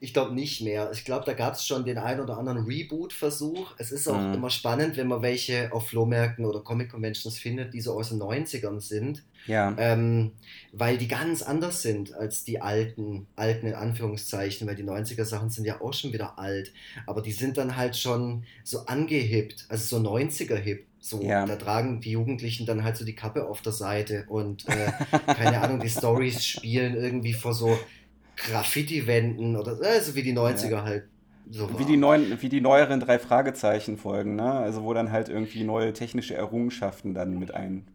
Ich 0.00 0.12
glaube 0.12 0.34
nicht 0.34 0.60
mehr. 0.60 0.90
Ich 0.92 1.04
glaube, 1.04 1.24
da 1.24 1.32
gab 1.32 1.54
es 1.54 1.66
schon 1.66 1.84
den 1.84 1.98
ein 1.98 2.20
oder 2.20 2.38
anderen 2.38 2.64
Reboot-Versuch. 2.64 3.74
Es 3.78 3.90
ist 3.90 4.08
auch 4.08 4.20
mhm. 4.20 4.34
immer 4.34 4.50
spannend, 4.50 4.96
wenn 4.96 5.08
man 5.08 5.22
welche 5.22 5.72
auf 5.72 5.88
Flohmärkten 5.88 6.44
oder 6.44 6.60
Comic-Conventions 6.60 7.38
findet, 7.38 7.74
die 7.74 7.80
so 7.80 7.94
aus 7.94 8.10
den 8.10 8.20
90ern 8.20 8.80
sind. 8.80 9.22
Ja. 9.46 9.74
Ähm, 9.78 10.32
weil 10.72 10.96
die 10.96 11.08
ganz 11.08 11.42
anders 11.42 11.82
sind 11.82 12.14
als 12.14 12.44
die 12.44 12.60
alten, 12.60 13.26
alten 13.36 13.66
in 13.66 13.74
Anführungszeichen, 13.74 14.66
weil 14.66 14.76
die 14.76 14.84
90er-Sachen 14.84 15.50
sind 15.50 15.64
ja 15.64 15.80
auch 15.80 15.92
schon 15.92 16.12
wieder 16.12 16.38
alt. 16.38 16.72
Aber 17.06 17.20
die 17.20 17.32
sind 17.32 17.58
dann 17.58 17.76
halt 17.76 17.96
schon 17.96 18.44
so 18.62 18.86
angehippt, 18.86 19.66
also 19.68 20.00
so 20.00 20.08
90er-hip. 20.08 20.84
So, 21.00 21.20
ja. 21.20 21.44
da 21.44 21.56
tragen 21.56 22.00
die 22.00 22.12
Jugendlichen 22.12 22.64
dann 22.64 22.82
halt 22.82 22.96
so 22.96 23.04
die 23.04 23.14
Kappe 23.14 23.46
auf 23.46 23.60
der 23.60 23.72
Seite 23.72 24.24
und 24.26 24.66
äh, 24.66 24.90
keine 25.34 25.60
Ahnung, 25.60 25.80
die 25.80 25.90
Stories 25.90 26.46
spielen 26.46 26.94
irgendwie 26.94 27.34
vor 27.34 27.52
so 27.52 27.78
Graffiti-Wänden 28.36 29.56
oder 29.56 29.78
also 29.82 30.14
wie 30.14 30.22
die 30.22 30.34
90er 30.34 30.70
ja. 30.70 30.84
halt. 30.84 31.04
So 31.50 31.78
wie, 31.78 31.84
die 31.84 31.98
neuen, 31.98 32.40
wie 32.40 32.48
die 32.48 32.62
neueren 32.62 33.00
drei 33.00 33.18
Fragezeichen 33.18 33.98
folgen, 33.98 34.34
ne? 34.34 34.50
Also 34.50 34.82
wo 34.82 34.94
dann 34.94 35.12
halt 35.12 35.28
irgendwie 35.28 35.62
neue 35.64 35.92
technische 35.92 36.34
Errungenschaften 36.34 37.12
dann 37.12 37.38
mit 37.38 37.52
ein. 37.52 37.86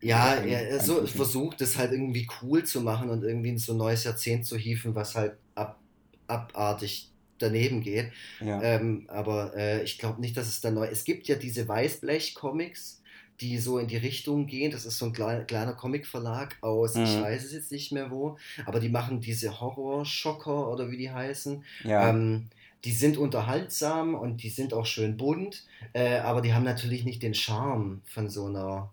Ja, 0.00 0.34
er 0.34 0.80
so 0.80 1.06
versucht 1.06 1.60
es 1.60 1.76
halt 1.76 1.92
irgendwie 1.92 2.28
cool 2.42 2.64
zu 2.64 2.80
machen 2.80 3.10
und 3.10 3.24
irgendwie 3.24 3.50
in 3.50 3.58
so 3.58 3.72
ein 3.72 3.78
neues 3.78 4.04
Jahrzehnt 4.04 4.46
zu 4.46 4.56
hieven, 4.56 4.94
was 4.94 5.14
halt 5.14 5.34
ab, 5.54 5.78
abartig 6.26 7.10
daneben 7.38 7.82
geht. 7.82 8.12
Ja. 8.40 8.62
Ähm, 8.62 9.04
aber 9.08 9.56
äh, 9.56 9.82
ich 9.82 9.98
glaube 9.98 10.20
nicht, 10.20 10.36
dass 10.36 10.48
es 10.48 10.60
da 10.60 10.70
neu. 10.70 10.86
Es 10.86 11.04
gibt 11.04 11.28
ja 11.28 11.36
diese 11.36 11.68
Weißblech-Comics, 11.68 12.97
die 13.40 13.58
so 13.58 13.78
in 13.78 13.86
die 13.86 13.96
Richtung 13.96 14.46
gehen. 14.46 14.70
Das 14.70 14.84
ist 14.84 14.98
so 14.98 15.06
ein 15.06 15.12
kleiner, 15.12 15.44
kleiner 15.44 15.72
Comic-Verlag 15.72 16.56
aus, 16.60 16.94
mhm. 16.94 17.04
ich 17.04 17.20
weiß 17.20 17.44
es 17.44 17.52
jetzt 17.52 17.72
nicht 17.72 17.92
mehr 17.92 18.10
wo, 18.10 18.36
aber 18.66 18.80
die 18.80 18.88
machen 18.88 19.20
diese 19.20 19.60
Horror-Schocker 19.60 20.70
oder 20.70 20.90
wie 20.90 20.96
die 20.96 21.10
heißen. 21.10 21.64
Ja. 21.84 22.10
Ähm, 22.10 22.48
die 22.84 22.92
sind 22.92 23.16
unterhaltsam 23.16 24.14
und 24.14 24.42
die 24.42 24.50
sind 24.50 24.72
auch 24.72 24.86
schön 24.86 25.16
bunt, 25.16 25.64
äh, 25.92 26.18
aber 26.18 26.40
die 26.40 26.54
haben 26.54 26.64
natürlich 26.64 27.04
nicht 27.04 27.22
den 27.22 27.34
Charme 27.34 28.02
von 28.04 28.28
so 28.28 28.46
einer. 28.46 28.90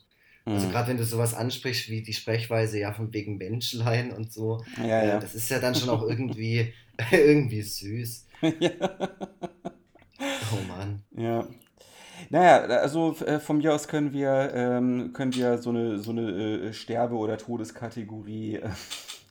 Also 0.47 0.67
mhm. 0.67 0.71
gerade 0.71 0.89
wenn 0.89 0.97
du 0.97 1.05
sowas 1.05 1.33
ansprichst 1.33 1.89
wie 1.89 2.03
die 2.03 2.13
Sprechweise 2.13 2.79
ja 2.79 2.93
von 2.93 3.11
wegen 3.13 3.37
Menschlein 3.37 4.11
und 4.11 4.31
so, 4.31 4.63
ja, 4.77 5.01
äh, 5.01 5.07
ja. 5.09 5.19
das 5.19 5.33
ist 5.33 5.49
ja 5.49 5.59
dann 5.59 5.73
schon 5.73 5.89
auch 5.89 6.03
irgendwie, 6.03 6.71
irgendwie 7.11 7.61
süß. 7.61 8.27
ja. 8.59 8.71
Oh 10.19 10.67
Mann. 10.67 11.03
Ja. 11.15 11.47
Naja, 12.35 12.65
also 12.65 13.15
äh, 13.25 13.39
von 13.39 13.59
mir 13.59 13.73
aus 13.73 13.87
können 13.87 14.11
wir, 14.11 14.51
ähm, 14.53 15.13
können 15.13 15.33
wir 15.33 15.57
so 15.57 15.69
eine, 15.69 15.99
so 15.99 16.11
eine 16.11 16.31
äh, 16.31 16.73
Sterbe- 16.73 17.15
oder 17.15 17.37
Todeskategorie. 17.37 18.55
Äh, 18.55 18.69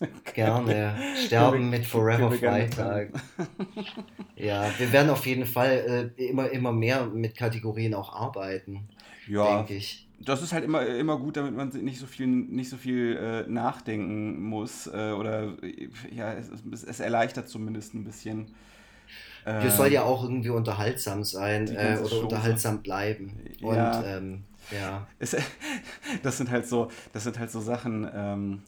Gerne. 0.32 0.96
Sterben 1.14 1.68
mit 1.68 1.84
Forever 1.84 2.32
Freitag. 2.32 3.10
ja, 4.36 4.70
wir 4.78 4.90
werden 4.90 5.10
auf 5.10 5.26
jeden 5.26 5.44
Fall 5.44 6.12
äh, 6.16 6.28
immer, 6.28 6.48
immer 6.48 6.72
mehr 6.72 7.04
mit 7.04 7.36
Kategorien 7.36 7.92
auch 7.92 8.14
arbeiten. 8.14 8.88
Ja. 9.28 9.58
Denke 9.58 9.74
ich. 9.74 10.08
Das 10.20 10.40
ist 10.40 10.54
halt 10.54 10.64
immer, 10.64 10.86
immer 10.86 11.18
gut, 11.18 11.36
damit 11.36 11.54
man 11.54 11.68
nicht 11.68 11.98
so 11.98 12.06
viel, 12.06 12.26
nicht 12.26 12.70
so 12.70 12.78
viel 12.78 13.18
äh, 13.18 13.50
nachdenken 13.50 14.42
muss. 14.42 14.86
Äh, 14.86 15.12
oder 15.12 15.52
ja, 16.10 16.32
es, 16.32 16.48
es 16.84 17.00
erleichtert 17.00 17.50
zumindest 17.50 17.92
ein 17.92 18.04
bisschen. 18.04 18.54
Das 19.44 19.76
soll 19.76 19.92
ja 19.92 20.02
ähm, 20.02 20.08
auch 20.08 20.22
irgendwie 20.22 20.50
unterhaltsam 20.50 21.22
sein 21.22 21.68
äh, 21.68 21.98
oder 21.98 22.08
Chose. 22.08 22.22
unterhaltsam 22.22 22.82
bleiben. 22.82 23.38
Und 23.60 23.76
ja. 23.76 24.02
Ähm, 24.04 24.44
ja. 24.70 25.06
Es, 25.18 25.36
das 26.22 26.38
sind 26.38 26.50
halt 26.50 26.66
so, 26.66 26.90
das 27.12 27.24
sind 27.24 27.38
halt 27.38 27.50
so 27.50 27.60
Sachen, 27.60 28.08
ähm, 28.14 28.62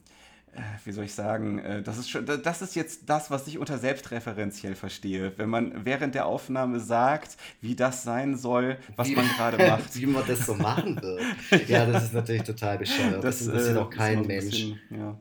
äh, 0.54 0.60
wie 0.84 0.92
soll 0.92 1.04
ich 1.04 1.14
sagen, 1.14 1.58
äh, 1.58 1.82
das 1.82 1.98
ist, 1.98 2.10
schon, 2.10 2.26
das 2.26 2.62
ist 2.62 2.74
jetzt 2.74 3.08
das, 3.08 3.30
was 3.30 3.46
ich 3.46 3.58
unter 3.58 3.78
selbstreferenziell 3.78 4.74
verstehe. 4.74 5.32
Wenn 5.36 5.48
man 5.48 5.84
während 5.84 6.14
der 6.14 6.26
Aufnahme 6.26 6.80
sagt, 6.80 7.36
wie 7.60 7.74
das 7.74 8.02
sein 8.02 8.36
soll, 8.36 8.78
was 8.96 9.08
wie, 9.08 9.16
man 9.16 9.28
gerade 9.28 9.58
macht. 9.68 9.94
wie 9.96 10.06
man 10.06 10.24
das 10.26 10.46
so 10.46 10.54
machen 10.54 11.00
wird. 11.00 11.22
ja, 11.68 11.86
das 11.86 12.04
ist 12.04 12.14
natürlich 12.14 12.42
total 12.42 12.78
bescheuert. 12.78 13.24
Das, 13.24 13.38
das 13.38 13.46
interessiert 13.46 13.76
äh, 13.76 13.80
auch 13.80 13.90
kein 13.90 14.22
Mensch. 14.22 14.44
Bisschen, 14.44 14.80
ja. 14.90 15.16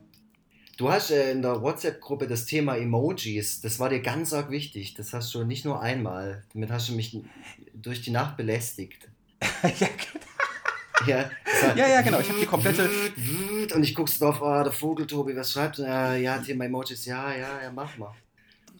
Du 0.76 0.90
hast 0.90 1.10
äh, 1.10 1.32
in 1.32 1.40
der 1.40 1.62
WhatsApp-Gruppe 1.62 2.26
das 2.26 2.44
Thema 2.44 2.76
Emojis. 2.76 3.62
Das 3.62 3.78
war 3.78 3.88
dir 3.88 4.00
ganz 4.00 4.34
arg 4.34 4.50
wichtig. 4.50 4.94
Das 4.94 5.14
hast 5.14 5.34
du 5.34 5.44
nicht 5.44 5.64
nur 5.64 5.80
einmal. 5.80 6.44
Damit 6.52 6.70
hast 6.70 6.90
du 6.90 6.92
mich 6.92 7.18
durch 7.72 8.02
die 8.02 8.10
Nacht 8.10 8.36
belästigt. 8.36 9.08
ja, 9.62 9.70
genau. 9.70 10.26
Ja, 11.06 11.30
ja, 11.76 11.88
ja, 11.88 12.02
genau. 12.02 12.20
Ich 12.20 12.28
habe 12.28 12.40
die 12.40 12.46
komplette. 12.46 12.90
Und 13.74 13.82
ich 13.82 13.94
guck's 13.94 14.18
drauf, 14.18 14.40
oh, 14.40 14.62
der 14.62 14.72
Vogel, 14.72 15.06
Tobi, 15.06 15.36
was 15.36 15.52
schreibt? 15.52 15.78
Äh, 15.78 16.20
ja, 16.20 16.38
Thema 16.38 16.64
Emojis. 16.64 17.04
Ja, 17.06 17.32
ja, 17.32 17.62
ja, 17.62 17.70
mach 17.72 17.96
mal. 17.96 18.14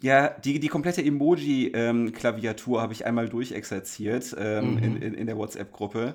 Ja, 0.07 0.29
die, 0.29 0.61
die 0.61 0.69
komplette 0.69 1.03
Emoji-Klaviatur 1.03 2.77
ähm, 2.77 2.81
habe 2.81 2.93
ich 2.93 3.05
einmal 3.07 3.29
durchexerziert 3.29 4.37
ähm, 4.39 4.75
mhm. 4.75 4.79
in, 4.79 5.03
in, 5.03 5.15
in, 5.15 5.27
der 5.27 5.37
WhatsApp-Gruppe. 5.37 6.15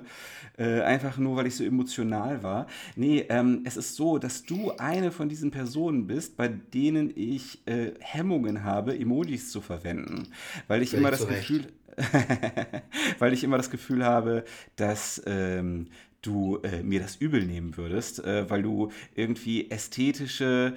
Äh, 0.56 0.80
einfach 0.80 1.18
nur, 1.18 1.36
weil 1.36 1.46
ich 1.46 1.56
so 1.56 1.62
emotional 1.62 2.42
war. 2.42 2.68
Nee, 2.96 3.26
ähm, 3.28 3.60
es 3.66 3.76
ist 3.76 3.94
so, 3.94 4.16
dass 4.16 4.44
du 4.44 4.72
eine 4.78 5.10
von 5.10 5.28
diesen 5.28 5.50
Personen 5.50 6.06
bist, 6.06 6.38
bei 6.38 6.48
denen 6.48 7.12
ich 7.14 7.66
äh, 7.66 7.92
Hemmungen 8.00 8.64
habe, 8.64 8.98
Emojis 8.98 9.50
zu 9.50 9.60
verwenden. 9.60 10.28
Weil 10.68 10.80
ich 10.80 10.92
Völlig 10.92 11.02
immer 11.02 11.10
das 11.10 11.28
Gefühl. 11.28 11.66
weil 13.18 13.34
ich 13.34 13.44
immer 13.44 13.58
das 13.58 13.68
Gefühl 13.68 14.06
habe, 14.06 14.44
dass 14.76 15.22
ähm, 15.26 15.88
du 16.22 16.60
äh, 16.62 16.82
mir 16.82 17.00
das 17.00 17.16
übel 17.16 17.44
nehmen 17.44 17.76
würdest, 17.76 18.24
äh, 18.24 18.48
weil 18.48 18.62
du 18.62 18.90
irgendwie 19.14 19.70
ästhetische 19.70 20.74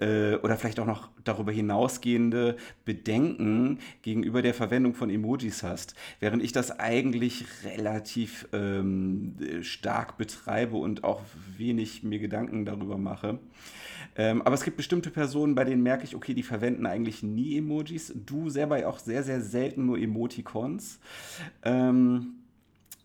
äh, 0.00 0.34
oder 0.36 0.56
vielleicht 0.56 0.80
auch 0.80 0.86
noch 0.86 1.08
darüber 1.24 1.52
hinausgehende 1.52 2.56
Bedenken 2.84 3.78
gegenüber 4.02 4.42
der 4.42 4.54
Verwendung 4.54 4.94
von 4.94 5.10
Emojis 5.10 5.62
hast, 5.62 5.94
während 6.20 6.42
ich 6.42 6.52
das 6.52 6.78
eigentlich 6.78 7.46
relativ 7.64 8.48
ähm, 8.52 9.36
stark 9.62 10.18
betreibe 10.18 10.76
und 10.76 11.04
auch 11.04 11.22
wenig 11.56 12.02
mir 12.02 12.18
Gedanken 12.18 12.64
darüber 12.64 12.98
mache. 12.98 13.38
Ähm, 14.16 14.42
aber 14.42 14.54
es 14.54 14.62
gibt 14.62 14.76
bestimmte 14.76 15.10
Personen, 15.10 15.54
bei 15.54 15.64
denen 15.64 15.82
merke 15.82 16.04
ich, 16.04 16.14
okay, 16.14 16.34
die 16.34 16.42
verwenden 16.42 16.86
eigentlich 16.86 17.22
nie 17.22 17.56
Emojis. 17.58 18.12
Du 18.14 18.48
selber 18.48 18.86
auch 18.86 18.98
sehr, 18.98 19.22
sehr 19.22 19.40
selten 19.40 19.86
nur 19.86 19.98
Emoticons. 19.98 21.00
Ähm, 21.64 22.43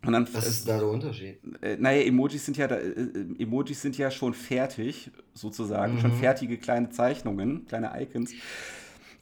und 0.05 0.13
dann, 0.13 0.27
Was 0.33 0.47
ist 0.47 0.67
da 0.67 0.77
der 0.77 0.87
Unterschied? 0.87 1.39
Äh, 1.61 1.75
naja, 1.77 2.03
Emojis 2.03 2.45
sind 2.45 2.55
ja, 2.55 2.67
da, 2.67 2.77
äh, 2.77 2.87
äh, 2.87 3.43
Emojis 3.43 3.81
sind 3.81 3.97
ja 3.97 4.09
schon 4.09 4.33
fertig, 4.33 5.11
sozusagen, 5.33 5.95
mhm. 5.95 5.99
schon 5.99 6.13
fertige 6.13 6.57
kleine 6.57 6.89
Zeichnungen, 6.89 7.65
kleine 7.67 7.91
Icons, 8.01 8.31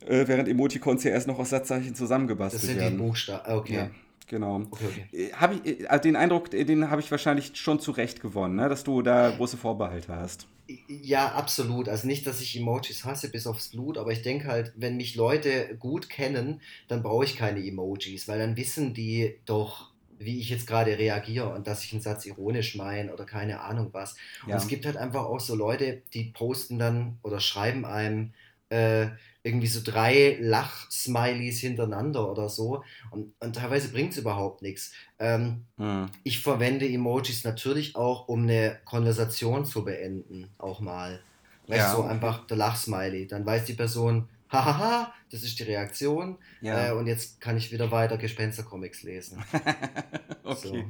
äh, 0.06 0.28
während 0.28 0.48
Emoticons 0.48 1.04
ja 1.04 1.12
erst 1.12 1.28
noch 1.28 1.40
aus 1.40 1.50
Satzzeichen 1.50 1.96
zusammengebastelt 1.96 2.62
werden. 2.64 2.68
Das 2.68 2.86
sind 2.86 2.92
werden. 2.92 2.98
die 3.00 3.10
Buchstaben, 3.10 3.54
okay. 3.54 3.76
Ja, 3.76 3.90
genau. 4.28 4.62
Okay, 4.70 4.86
okay. 4.86 5.06
Äh, 5.12 5.34
hab 5.34 5.66
ich, 5.66 5.90
also 5.90 6.04
den 6.04 6.16
Eindruck, 6.16 6.52
den 6.52 6.92
habe 6.92 7.02
ich 7.02 7.10
wahrscheinlich 7.10 7.54
schon 7.56 7.80
zurecht 7.80 8.22
gewonnen, 8.22 8.56
ne? 8.56 8.70
dass 8.70 8.84
du 8.84 9.02
da 9.02 9.32
große 9.32 9.58
Vorbehalte 9.58 10.16
hast. 10.16 10.48
Ja, 10.88 11.32
absolut. 11.32 11.90
Also 11.90 12.08
nicht, 12.08 12.28
dass 12.28 12.42
ich 12.42 12.56
Emojis 12.58 13.06
hasse 13.06 13.32
bis 13.32 13.48
aufs 13.48 13.70
Blut, 13.70 13.98
aber 13.98 14.12
ich 14.12 14.22
denke 14.22 14.48
halt, 14.48 14.74
wenn 14.76 14.98
mich 14.98 15.16
Leute 15.16 15.76
gut 15.80 16.10
kennen, 16.10 16.62
dann 16.88 17.02
brauche 17.02 17.24
ich 17.24 17.36
keine 17.36 17.66
Emojis, 17.66 18.28
weil 18.28 18.38
dann 18.38 18.58
wissen 18.58 18.94
die 18.94 19.36
doch, 19.46 19.92
wie 20.20 20.40
ich 20.40 20.50
jetzt 20.50 20.68
gerade 20.68 20.98
reagiere 20.98 21.54
und 21.54 21.68
dass 21.68 21.84
ich 21.84 21.94
einen 21.94 22.02
Satz 22.02 22.26
ironisch 22.26 22.76
meine 22.76 23.14
oder 23.14 23.26
keine 23.26 23.62
Ahnung 23.62 23.90
was. 23.92 24.16
Ja. 24.46 24.54
Und 24.54 24.62
es 24.62 24.68
gibt 24.68 24.86
halt 24.86 24.98
einfach 24.98 25.26
auch 25.26 25.40
so 25.40 25.56
Leute, 25.56 26.02
die 26.14 26.26
posten 26.26 26.80
dann 26.80 27.18
oder 27.24 27.40
schreiben 27.40 27.86
einem 27.86 28.34
äh, 28.70 29.08
irgendwie 29.44 29.68
so 29.68 29.80
drei 29.84 30.38
Lach-Smileys 30.42 31.60
hintereinander 31.60 32.30
oder 32.30 32.50
so. 32.50 32.84
Und, 33.12 33.34
und 33.40 33.56
teilweise 33.56 33.90
bringt 33.90 34.12
es 34.12 34.18
überhaupt 34.18 34.62
nichts. 34.62 34.92
Ähm, 35.20 35.66
hm. 35.78 36.08
Ich 36.24 36.40
verwende 36.40 36.88
Emojis 36.88 37.44
natürlich 37.44 37.96
auch, 37.96 38.28
um 38.28 38.44
eine 38.44 38.78
Konversation 38.84 39.66
zu 39.66 39.86
beenden, 39.86 40.50
auch 40.58 40.82
mal. 40.82 41.22
Weißt 41.68 41.80
ja. 41.80 41.96
so 41.96 42.04
einfach 42.04 42.46
der 42.48 42.58
Lach-Smiley. 42.58 43.28
Dann 43.28 43.46
weiß 43.46 43.66
die 43.66 43.74
Person, 43.74 44.28
hahaha, 44.50 45.14
das 45.32 45.44
ist 45.44 45.60
die 45.60 45.64
Reaktion. 45.64 46.38
Ja. 46.62 46.90
Äh, 46.90 46.92
und 46.94 47.08
jetzt 47.08 47.42
kann 47.42 47.58
ich 47.58 47.72
wieder 47.72 47.92
weiter 47.92 48.18
Gespenstercomics 48.18 49.04
lesen. 49.04 49.44
okay. 50.44 50.68
So. 50.68 50.86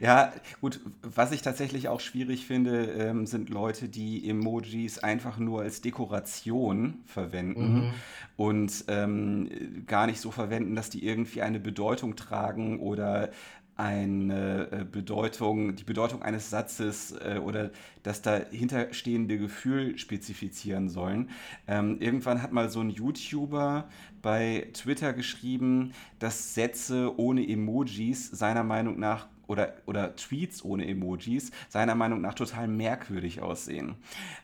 Ja, 0.00 0.32
gut, 0.60 0.80
was 1.02 1.30
ich 1.30 1.42
tatsächlich 1.42 1.88
auch 1.88 2.00
schwierig 2.00 2.46
finde, 2.46 2.86
ähm, 2.86 3.26
sind 3.26 3.50
Leute, 3.50 3.88
die 3.88 4.28
Emojis 4.28 4.98
einfach 4.98 5.38
nur 5.38 5.62
als 5.62 5.80
Dekoration 5.80 7.00
verwenden 7.06 7.74
mhm. 7.74 7.90
und 8.36 8.84
ähm, 8.88 9.84
gar 9.86 10.06
nicht 10.06 10.20
so 10.20 10.30
verwenden, 10.30 10.74
dass 10.74 10.90
die 10.90 11.06
irgendwie 11.06 11.42
eine 11.42 11.60
Bedeutung 11.60 12.16
tragen 12.16 12.80
oder 12.80 13.30
eine 13.76 14.68
äh, 14.70 14.84
Bedeutung, 14.84 15.74
die 15.74 15.84
Bedeutung 15.84 16.22
eines 16.22 16.50
Satzes 16.50 17.12
äh, 17.12 17.40
oder 17.42 17.70
das 18.02 18.22
dahinterstehende 18.22 19.38
Gefühl 19.38 19.98
spezifizieren 19.98 20.88
sollen. 20.88 21.30
Ähm, 21.66 21.98
irgendwann 22.00 22.42
hat 22.42 22.52
mal 22.52 22.68
so 22.70 22.80
ein 22.80 22.90
YouTuber 22.90 23.88
bei 24.20 24.68
Twitter 24.72 25.12
geschrieben, 25.12 25.92
dass 26.18 26.54
Sätze 26.54 27.18
ohne 27.18 27.48
Emojis 27.48 28.30
seiner 28.30 28.62
Meinung 28.62 29.00
nach 29.00 29.26
oder, 29.46 29.74
oder 29.86 30.16
Tweets 30.16 30.64
ohne 30.64 30.86
Emojis 30.86 31.50
seiner 31.68 31.94
Meinung 31.94 32.20
nach 32.20 32.34
total 32.34 32.68
merkwürdig 32.68 33.42
aussehen. 33.42 33.96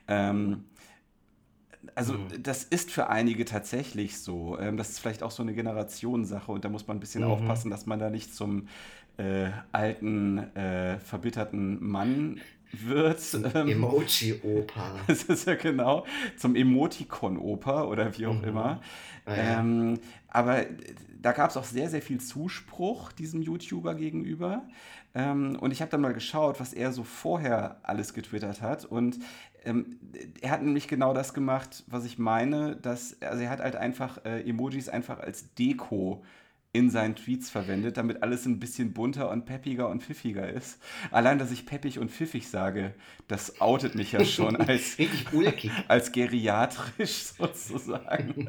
Ähm, 0.07 0.65
also 1.95 2.15
mhm. 2.15 2.43
das 2.43 2.65
ist 2.65 2.91
für 2.91 3.09
einige 3.09 3.45
tatsächlich 3.45 4.19
so. 4.19 4.59
Ähm, 4.59 4.77
das 4.77 4.91
ist 4.91 4.99
vielleicht 4.99 5.23
auch 5.23 5.31
so 5.31 5.43
eine 5.43 5.55
Generationssache 5.55 6.51
und 6.51 6.65
da 6.65 6.69
muss 6.69 6.87
man 6.87 6.97
ein 6.97 7.01
bisschen 7.01 7.25
mhm. 7.25 7.31
aufpassen, 7.31 7.71
dass 7.71 7.87
man 7.87 7.99
da 7.99 8.11
nicht 8.11 8.35
zum 8.35 8.69
äh, 9.19 9.51
alten, 9.73 10.39
äh, 10.57 10.99
verbitterten 10.99 11.85
Mann 11.85 12.41
wird. 12.73 13.21
Ähm, 13.55 13.69
Emoji-Opa. 13.69 15.01
Das 15.07 15.25
ist 15.25 15.47
ja 15.47 15.55
genau, 15.55 16.07
zum 16.37 16.55
Emoticon-Opa 16.55 17.85
oder 17.85 18.17
wie 18.17 18.27
auch 18.27 18.41
mhm. 18.41 18.49
immer. 18.49 18.81
Ah, 19.25 19.37
ja. 19.37 19.61
ähm, 19.61 19.99
aber 20.29 20.65
da 21.21 21.33
gab 21.33 21.51
es 21.51 21.57
auch 21.57 21.65
sehr, 21.65 21.89
sehr 21.89 22.03
viel 22.03 22.21
Zuspruch 22.21 23.13
diesem 23.13 23.43
YouTuber 23.43 23.95
gegenüber. 23.95 24.63
Ähm, 25.15 25.57
und 25.61 25.73
ich 25.73 25.81
habe 25.81 25.91
dann 25.91 26.01
mal 26.01 26.13
geschaut, 26.13 26.61
was 26.61 26.73
er 26.73 26.93
so 26.93 27.03
vorher 27.03 27.81
alles 27.83 28.15
getwittert 28.15 28.63
hat. 28.63 28.85
Und 28.85 29.19
ähm, 29.65 29.99
er 30.41 30.51
hat 30.51 30.63
nämlich 30.63 30.87
genau 30.87 31.15
das 31.15 31.35
gemacht, 31.35 31.83
was 31.89 32.05
ich 32.05 32.19
meine, 32.19 32.77
dass, 32.77 33.21
also 33.23 33.43
er 33.43 33.51
hat 33.51 33.61
halt 33.61 33.77
einfach 33.77 34.25
äh, 34.25 34.49
Emojis 34.49 34.89
einfach 34.89 35.19
als 35.19 35.55
Deko 35.55 36.23
in 36.79 36.91
seinen 36.91 37.17
Tweets 37.17 37.51
verwendet, 37.51 37.97
damit 37.97 38.23
alles 38.23 38.47
ein 38.47 38.61
bisschen 38.61 38.93
bunter 38.93 39.31
und 39.31 39.47
peppiger 39.47 39.89
und 39.89 40.01
pfiffiger 40.01 40.49
ist. 40.49 40.79
Allein, 41.11 41.41
dass 41.41 41.51
ich 41.51 41.67
peppig 41.67 41.99
und 41.99 42.09
pfiffig 42.09 42.49
sage, 42.49 42.95
das 43.27 43.61
outet 43.61 43.97
mich 43.97 44.13
ja 44.13 44.25
schon 44.25 44.55
als, 44.69 44.97
als 45.89 46.13
geriatrisch 46.13 47.25
sozusagen. 47.37 48.49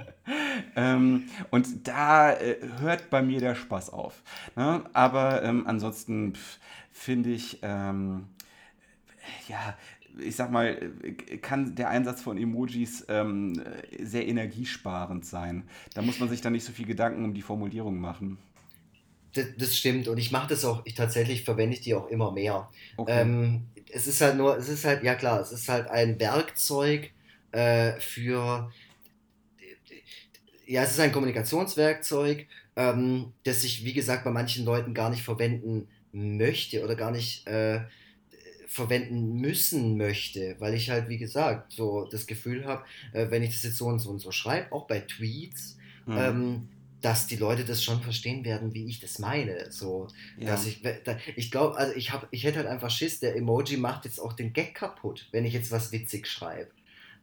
ähm, 0.75 1.23
und 1.49 1.87
da 1.87 2.33
äh, 2.33 2.57
hört 2.79 3.09
bei 3.09 3.23
mir 3.23 3.39
der 3.39 3.55
Spaß 3.55 3.89
auf. 3.89 4.21
Ne? 4.55 4.83
Aber 4.93 5.41
ähm, 5.41 5.65
ansonsten 5.65 6.33
finde 6.91 7.31
ich, 7.31 7.57
ähm, 7.63 8.27
ja, 9.47 9.75
ich 10.17 10.35
sag 10.35 10.51
mal, 10.51 10.91
kann 11.41 11.75
der 11.75 11.89
Einsatz 11.89 12.21
von 12.21 12.37
Emojis 12.37 13.05
ähm, 13.09 13.61
sehr 14.01 14.27
energiesparend 14.27 15.25
sein. 15.25 15.63
Da 15.93 16.01
muss 16.01 16.19
man 16.19 16.29
sich 16.29 16.41
dann 16.41 16.53
nicht 16.53 16.65
so 16.65 16.71
viel 16.71 16.85
Gedanken 16.85 17.23
um 17.25 17.33
die 17.33 17.41
Formulierung 17.41 17.99
machen. 17.99 18.37
Das, 19.33 19.45
das 19.57 19.77
stimmt 19.77 20.07
und 20.07 20.17
ich 20.17 20.31
mache 20.31 20.49
das 20.49 20.65
auch, 20.65 20.81
ich 20.85 20.95
tatsächlich 20.95 21.43
verwende 21.43 21.75
ich 21.75 21.81
die 21.81 21.93
auch 21.93 22.07
immer 22.07 22.31
mehr. 22.31 22.69
Okay. 22.97 23.21
Ähm, 23.21 23.61
es 23.91 24.07
ist 24.07 24.21
halt 24.21 24.37
nur, 24.37 24.57
es 24.57 24.69
ist 24.69 24.85
halt, 24.85 25.03
ja 25.03 25.15
klar, 25.15 25.39
es 25.39 25.51
ist 25.51 25.69
halt 25.69 25.87
ein 25.89 26.19
Werkzeug 26.19 27.11
äh, 27.51 27.93
für, 27.99 28.71
ja, 30.65 30.83
es 30.83 30.91
ist 30.91 30.99
ein 30.99 31.11
Kommunikationswerkzeug, 31.11 32.47
ähm, 32.75 33.33
das 33.43 33.63
ich, 33.63 33.83
wie 33.85 33.93
gesagt, 33.93 34.23
bei 34.23 34.31
manchen 34.31 34.65
Leuten 34.65 34.93
gar 34.93 35.09
nicht 35.09 35.23
verwenden 35.23 35.87
möchte 36.11 36.83
oder 36.83 36.95
gar 36.95 37.11
nicht 37.11 37.47
äh, 37.47 37.81
verwenden 38.69 39.41
müssen 39.41 39.97
möchte, 39.97 40.55
weil 40.59 40.75
ich 40.75 40.91
halt, 40.91 41.09
wie 41.09 41.17
gesagt, 41.17 41.73
so 41.73 42.05
das 42.05 42.27
Gefühl 42.27 42.65
habe, 42.65 42.83
äh, 43.13 43.25
wenn 43.31 43.41
ich 43.41 43.49
das 43.49 43.63
jetzt 43.63 43.77
so 43.77 43.87
und 43.87 43.97
so 43.97 44.11
und 44.11 44.19
so 44.19 44.31
schreibe, 44.31 44.71
auch 44.71 44.85
bei 44.85 44.99
Tweets, 44.99 45.75
mhm. 46.05 46.17
ähm, 46.17 46.69
dass 47.01 47.25
die 47.25 47.35
Leute 47.35 47.65
das 47.65 47.83
schon 47.83 47.99
verstehen 48.01 48.45
werden, 48.45 48.75
wie 48.75 48.85
ich 48.85 48.99
das 48.99 49.17
meine. 49.17 49.71
So, 49.71 50.07
ja. 50.37 50.49
dass 50.49 50.67
ich, 50.67 50.83
da, 50.83 51.17
ich 51.35 51.49
glaube, 51.49 51.77
also 51.77 51.95
ich 51.95 52.11
habe, 52.11 52.27
ich 52.29 52.43
hätte 52.43 52.57
halt 52.57 52.67
einfach 52.67 52.91
Schiss, 52.91 53.19
der 53.19 53.35
Emoji 53.35 53.77
macht 53.77 54.05
jetzt 54.05 54.19
auch 54.19 54.33
den 54.33 54.53
Gag 54.53 54.75
kaputt, 54.75 55.27
wenn 55.31 55.45
ich 55.45 55.53
jetzt 55.53 55.71
was 55.71 55.91
witzig 55.91 56.27
schreibe. 56.27 56.69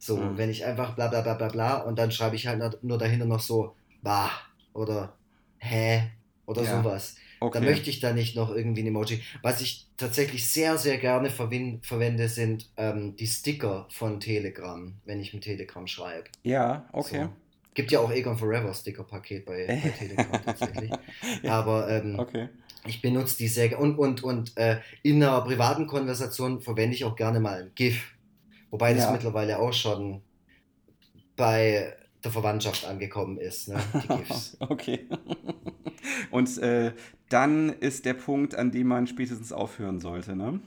So, 0.00 0.16
mhm. 0.16 0.36
wenn 0.36 0.50
ich 0.50 0.64
einfach 0.64 0.96
bla 0.96 1.06
bla 1.06 1.20
bla 1.20 1.34
bla 1.34 1.48
bla 1.48 1.76
und 1.78 1.96
dann 1.96 2.10
schreibe 2.10 2.34
ich 2.34 2.48
halt 2.48 2.82
nur 2.82 2.98
dahinter 2.98 3.24
noch 3.24 3.40
so, 3.40 3.76
bah 4.02 4.32
oder 4.72 5.14
hä 5.58 6.10
oder 6.44 6.64
ja. 6.64 6.82
sowas. 6.82 7.16
Okay. 7.40 7.58
Da 7.58 7.64
möchte 7.64 7.90
ich 7.90 8.00
da 8.00 8.12
nicht 8.12 8.34
noch 8.34 8.54
irgendwie 8.54 8.82
ein 8.82 8.86
Emoji. 8.86 9.20
Was 9.42 9.60
ich 9.60 9.86
tatsächlich 9.96 10.48
sehr, 10.48 10.78
sehr 10.78 10.98
gerne 10.98 11.30
verwende, 11.30 12.28
sind 12.28 12.70
ähm, 12.76 13.16
die 13.16 13.26
Sticker 13.26 13.86
von 13.90 14.20
Telegram, 14.20 14.94
wenn 15.04 15.20
ich 15.20 15.34
mit 15.34 15.44
Telegram 15.44 15.86
schreibe. 15.86 16.28
Ja, 16.42 16.88
okay. 16.92 17.24
So. 17.24 17.32
Gibt 17.74 17.92
ja 17.92 18.00
auch 18.00 18.10
Egon 18.10 18.38
Forever 18.38 18.72
Sticker-Paket 18.72 19.44
bei, 19.44 19.66
bei 19.66 19.90
Telegram 19.98 20.44
tatsächlich. 20.44 20.90
ja. 21.42 21.52
Aber 21.52 21.90
ähm, 21.90 22.18
okay. 22.18 22.48
ich 22.86 23.02
benutze 23.02 23.36
die 23.36 23.48
sehr 23.48 23.78
und 23.78 23.98
und 23.98 24.24
und 24.24 24.56
äh, 24.56 24.78
in 25.02 25.22
einer 25.22 25.42
privaten 25.42 25.86
Konversation 25.86 26.62
verwende 26.62 26.96
ich 26.96 27.04
auch 27.04 27.16
gerne 27.16 27.38
mal 27.38 27.64
ein 27.64 27.72
GIF. 27.74 28.14
Wobei 28.70 28.94
das 28.94 29.10
mittlerweile 29.10 29.58
auch 29.58 29.72
schon 29.72 30.22
bei 31.36 31.94
der 32.26 32.32
Verwandtschaft 32.32 32.84
angekommen 32.84 33.38
ist, 33.38 33.68
ne? 33.68 33.80
die 33.94 34.08
GIFs. 34.16 34.56
okay. 34.60 35.06
Und 36.30 36.58
äh, 36.58 36.92
dann 37.28 37.68
ist 37.68 38.04
der 38.04 38.14
Punkt, 38.14 38.54
an 38.54 38.72
dem 38.72 38.88
man 38.88 39.06
spätestens 39.06 39.52
aufhören 39.52 40.00
sollte, 40.00 40.34
ne? 40.34 40.60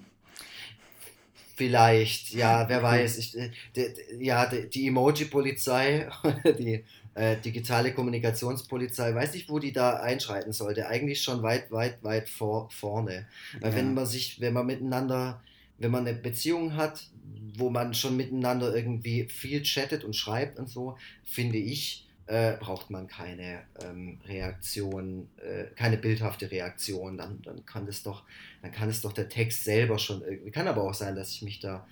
Vielleicht, 1.55 2.34
ja, 2.34 2.70
wer 2.70 2.82
weiß. 2.84 3.18
Ich, 3.18 3.38
äh, 3.38 3.51
die, 3.76 4.26
ja, 4.26 4.45
die, 4.45 4.70
die 4.70 4.88
Emoji-Polizei, 4.88 6.10
die 6.57 6.86
äh, 7.16 7.36
digitale 7.38 7.93
Kommunikationspolizei, 7.93 9.14
weiß 9.14 9.34
nicht, 9.34 9.49
wo 9.49 9.60
die 9.60 9.74
da 9.74 9.97
einschreiten 9.97 10.53
sollte. 10.53 10.88
Eigentlich 10.88 11.22
schon 11.22 11.43
weit, 11.43 11.72
weit, 11.72 12.01
weit 12.03 12.30
vor, 12.30 12.70
vorne. 12.72 13.28
Weil 13.60 13.72
ja. 13.72 13.78
wenn 13.78 13.93
man 13.93 14.05
sich, 14.05 14.39
wenn 14.39 14.53
man 14.53 14.66
miteinander, 14.66 15.41
wenn 15.78 15.91
man 15.91 16.07
eine 16.07 16.18
Beziehung 16.18 16.78
hat, 16.78 17.10
wo 17.57 17.69
man 17.69 17.93
schon 17.93 18.17
miteinander 18.17 18.75
irgendwie 18.75 19.25
viel 19.25 19.63
chattet 19.63 20.03
und 20.03 20.15
schreibt 20.15 20.59
und 20.59 20.69
so, 20.69 20.97
finde 21.23 21.57
ich, 21.57 22.07
äh, 22.27 22.57
braucht 22.57 22.89
man 22.91 23.07
keine 23.07 23.63
ähm, 23.84 24.19
Reaktion, 24.27 25.30
äh, 25.38 25.65
keine 25.75 25.97
bildhafte 25.97 26.51
Reaktion. 26.51 27.17
Dann, 27.17 27.41
dann 27.41 27.65
kann 27.65 27.86
das 27.86 28.03
doch, 28.03 28.23
dann 28.61 28.71
kann 28.71 28.89
es 28.89 29.01
doch 29.01 29.13
der 29.13 29.30
Text 29.30 29.63
selber 29.63 29.97
schon 29.97 30.21
irgendwie. 30.21 30.51
Kann 30.51 30.67
aber 30.67 30.84
auch 30.84 30.93
sein, 30.93 31.15
dass 31.15 31.32
ich 31.32 31.41
mich 31.41 31.59
da 31.59 31.88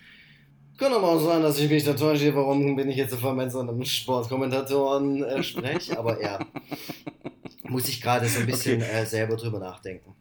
kann 0.78 0.94
aber 0.94 1.10
auch 1.10 1.20
sein, 1.20 1.42
dass 1.42 1.58
ich 1.58 1.70
mich 1.72 1.84
da 1.84 1.94
täusche, 1.94 2.36
warum 2.36 2.76
bin 2.76 2.88
ich 2.88 2.98
jetzt 2.98 3.12
auf 3.12 3.26
einmal 3.26 3.46
in 3.46 3.52
so 3.52 3.62
einem 3.62 3.84
Sportkommentatoren 3.84 5.24
äh, 5.24 5.42
spreche, 5.42 5.98
aber 5.98 6.22
ja, 6.22 6.38
muss 7.64 7.90
ich 7.90 8.00
gerade 8.00 8.28
so 8.28 8.42
ein 8.42 8.46
bisschen 8.46 8.80
okay. 8.84 9.02
äh, 9.02 9.06
selber 9.06 9.36
drüber 9.38 9.58
nachdenken. 9.58 10.14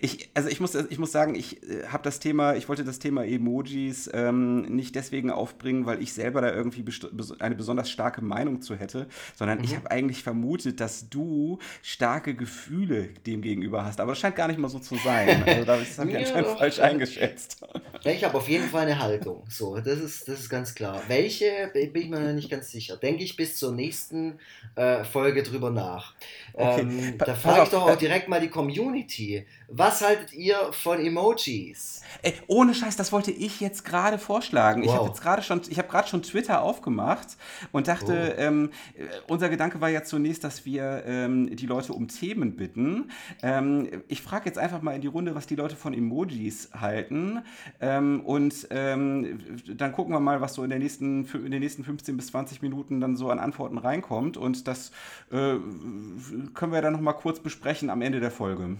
Ich, 0.00 0.30
also 0.34 0.48
ich 0.48 0.60
muss, 0.60 0.74
ich 0.74 0.98
muss 0.98 1.12
sagen, 1.12 1.34
ich 1.34 1.62
äh, 1.62 1.86
habe 1.88 2.02
das 2.02 2.20
Thema, 2.20 2.54
ich 2.54 2.68
wollte 2.68 2.84
das 2.84 2.98
Thema 2.98 3.24
Emojis 3.24 4.10
ähm, 4.12 4.62
nicht 4.62 4.94
deswegen 4.94 5.30
aufbringen, 5.30 5.86
weil 5.86 6.02
ich 6.02 6.12
selber 6.12 6.40
da 6.40 6.52
irgendwie 6.52 6.84
eine 7.38 7.54
besonders 7.54 7.90
starke 7.90 8.22
Meinung 8.22 8.62
zu 8.62 8.76
hätte, 8.76 9.08
sondern 9.34 9.58
mhm. 9.58 9.64
ich 9.64 9.76
habe 9.76 9.90
eigentlich 9.90 10.22
vermutet, 10.22 10.80
dass 10.80 11.08
du 11.08 11.58
starke 11.82 12.34
Gefühle 12.34 13.08
dem 13.26 13.42
gegenüber 13.42 13.84
hast. 13.84 14.00
Aber 14.00 14.12
das 14.12 14.18
scheint 14.18 14.36
gar 14.36 14.48
nicht 14.48 14.58
mal 14.58 14.68
so 14.68 14.78
zu 14.78 14.96
sein. 14.96 15.44
Also 15.58 15.64
das 15.64 15.98
habe 15.98 16.10
ich 16.10 16.16
anscheinend 16.16 16.58
falsch 16.58 16.78
eingeschätzt. 16.78 17.64
Ich 18.04 18.22
habe 18.22 18.36
auf 18.36 18.48
jeden 18.48 18.68
Fall 18.68 18.82
eine 18.82 18.98
Haltung. 18.98 19.44
So, 19.48 19.76
das 19.76 19.98
ist, 19.98 20.28
das 20.28 20.40
ist 20.40 20.48
ganz 20.48 20.74
klar. 20.74 21.02
Welche 21.08 21.70
bin 21.72 21.90
ich 21.94 22.08
mir 22.08 22.20
noch 22.20 22.32
nicht 22.32 22.50
ganz 22.50 22.70
sicher. 22.70 22.96
Denke 22.96 23.24
ich 23.24 23.36
bis 23.36 23.56
zur 23.56 23.72
nächsten 23.72 24.38
äh, 24.76 25.04
Folge 25.04 25.42
drüber 25.42 25.70
nach. 25.70 26.14
Okay. 26.52 26.80
Ähm, 26.80 27.18
da 27.18 27.34
frage 27.34 27.64
ich 27.64 27.68
doch 27.70 27.88
auch 27.88 27.96
direkt 27.96 28.28
mal 28.28 28.40
die 28.40 28.48
Community. 28.48 29.46
Was 29.70 30.00
haltet 30.00 30.32
ihr 30.32 30.72
von 30.72 30.98
Emojis? 30.98 32.00
Ey, 32.22 32.32
ohne 32.46 32.74
Scheiß, 32.74 32.96
das 32.96 33.12
wollte 33.12 33.30
ich 33.30 33.60
jetzt 33.60 33.84
gerade 33.84 34.18
vorschlagen. 34.18 34.80
Wow. 34.80 34.88
Ich 34.88 34.96
habe 34.96 35.08
jetzt 35.08 35.20
gerade 35.20 35.42
schon, 35.42 35.60
ich 35.68 35.76
habe 35.76 35.88
gerade 35.88 36.08
schon 36.08 36.22
Twitter 36.22 36.62
aufgemacht 36.62 37.36
und 37.70 37.86
dachte, 37.86 38.34
oh. 38.34 38.40
ähm, 38.40 38.70
unser 39.28 39.50
Gedanke 39.50 39.82
war 39.82 39.90
ja 39.90 40.04
zunächst, 40.04 40.42
dass 40.42 40.64
wir 40.64 41.02
ähm, 41.04 41.54
die 41.54 41.66
Leute 41.66 41.92
um 41.92 42.08
Themen 42.08 42.56
bitten. 42.56 43.10
Ähm, 43.42 44.02
ich 44.08 44.22
frage 44.22 44.46
jetzt 44.46 44.58
einfach 44.58 44.80
mal 44.80 44.94
in 44.94 45.02
die 45.02 45.06
Runde, 45.06 45.34
was 45.34 45.46
die 45.46 45.56
Leute 45.56 45.76
von 45.76 45.92
Emojis 45.92 46.70
halten 46.72 47.42
ähm, 47.82 48.22
und 48.24 48.68
ähm, 48.70 49.38
dann 49.76 49.92
gucken 49.92 50.14
wir 50.14 50.20
mal, 50.20 50.40
was 50.40 50.54
so 50.54 50.64
in, 50.64 50.70
der 50.70 50.78
nächsten, 50.78 51.26
in 51.26 51.50
den 51.50 51.60
nächsten 51.60 51.84
15 51.84 52.16
bis 52.16 52.28
20 52.28 52.62
Minuten 52.62 53.02
dann 53.02 53.16
so 53.16 53.28
an 53.28 53.38
Antworten 53.38 53.76
reinkommt 53.76 54.38
und 54.38 54.66
das 54.66 54.92
äh, 55.30 55.56
können 56.54 56.72
wir 56.72 56.80
dann 56.80 56.94
noch 56.94 57.00
mal 57.00 57.12
kurz 57.12 57.40
besprechen 57.40 57.90
am 57.90 58.00
Ende 58.00 58.20
der 58.20 58.30
Folge. 58.30 58.78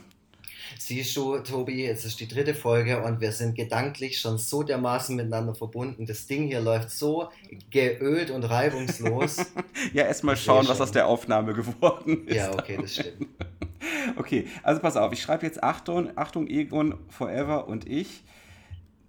Siehst 0.79 1.17
du, 1.17 1.39
Tobi, 1.39 1.85
jetzt 1.85 2.05
ist 2.05 2.21
die 2.21 2.29
dritte 2.29 2.55
Folge 2.55 3.03
und 3.03 3.21
wir 3.21 3.33
sind 3.33 3.55
gedanklich 3.55 4.21
schon 4.21 4.39
so 4.39 4.63
dermaßen 4.63 5.17
miteinander 5.17 5.55
verbunden. 5.55 6.07
Das 6.07 6.27
Ding 6.27 6.47
hier 6.47 6.61
läuft 6.61 6.91
so 6.91 7.31
geölt 7.71 8.31
und 8.31 8.45
reibungslos. 8.45 9.39
ja, 9.93 10.05
erstmal 10.05 10.37
schauen, 10.37 10.69
was 10.69 10.81
aus 10.81 10.93
der 10.93 11.07
Aufnahme 11.07 11.55
geworden 11.55 12.27
ist. 12.27 12.37
Ja, 12.37 12.53
okay, 12.53 12.79
das 12.81 12.95
stimmt. 12.95 13.29
okay, 14.17 14.47
also 14.63 14.81
pass 14.81 14.97
auf, 14.97 15.13
ich 15.13 15.23
schreibe 15.23 15.47
jetzt 15.47 15.63
Achtung, 15.63 16.11
Achtung, 16.17 16.49
Egon 16.49 16.99
Forever 17.09 17.69
und 17.69 17.89
ich 17.89 18.25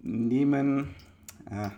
nehmen. 0.02 0.94
Ja, 1.50 1.72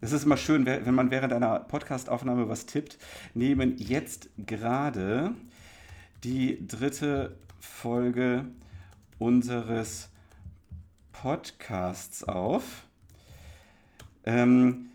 es 0.00 0.12
ist 0.12 0.24
immer 0.24 0.36
schön, 0.36 0.66
wenn 0.66 0.94
man 0.94 1.10
während 1.10 1.32
einer 1.32 1.60
Podcastaufnahme 1.60 2.48
was 2.48 2.66
tippt. 2.66 2.98
Nehmen 3.34 3.76
jetzt 3.78 4.30
gerade 4.36 5.32
die 6.24 6.66
dritte 6.66 7.36
Folge 7.60 8.46
unseres 9.22 10.10
Podcasts 11.12 12.24
auf. 12.24 12.86
Ähm, 14.24 14.88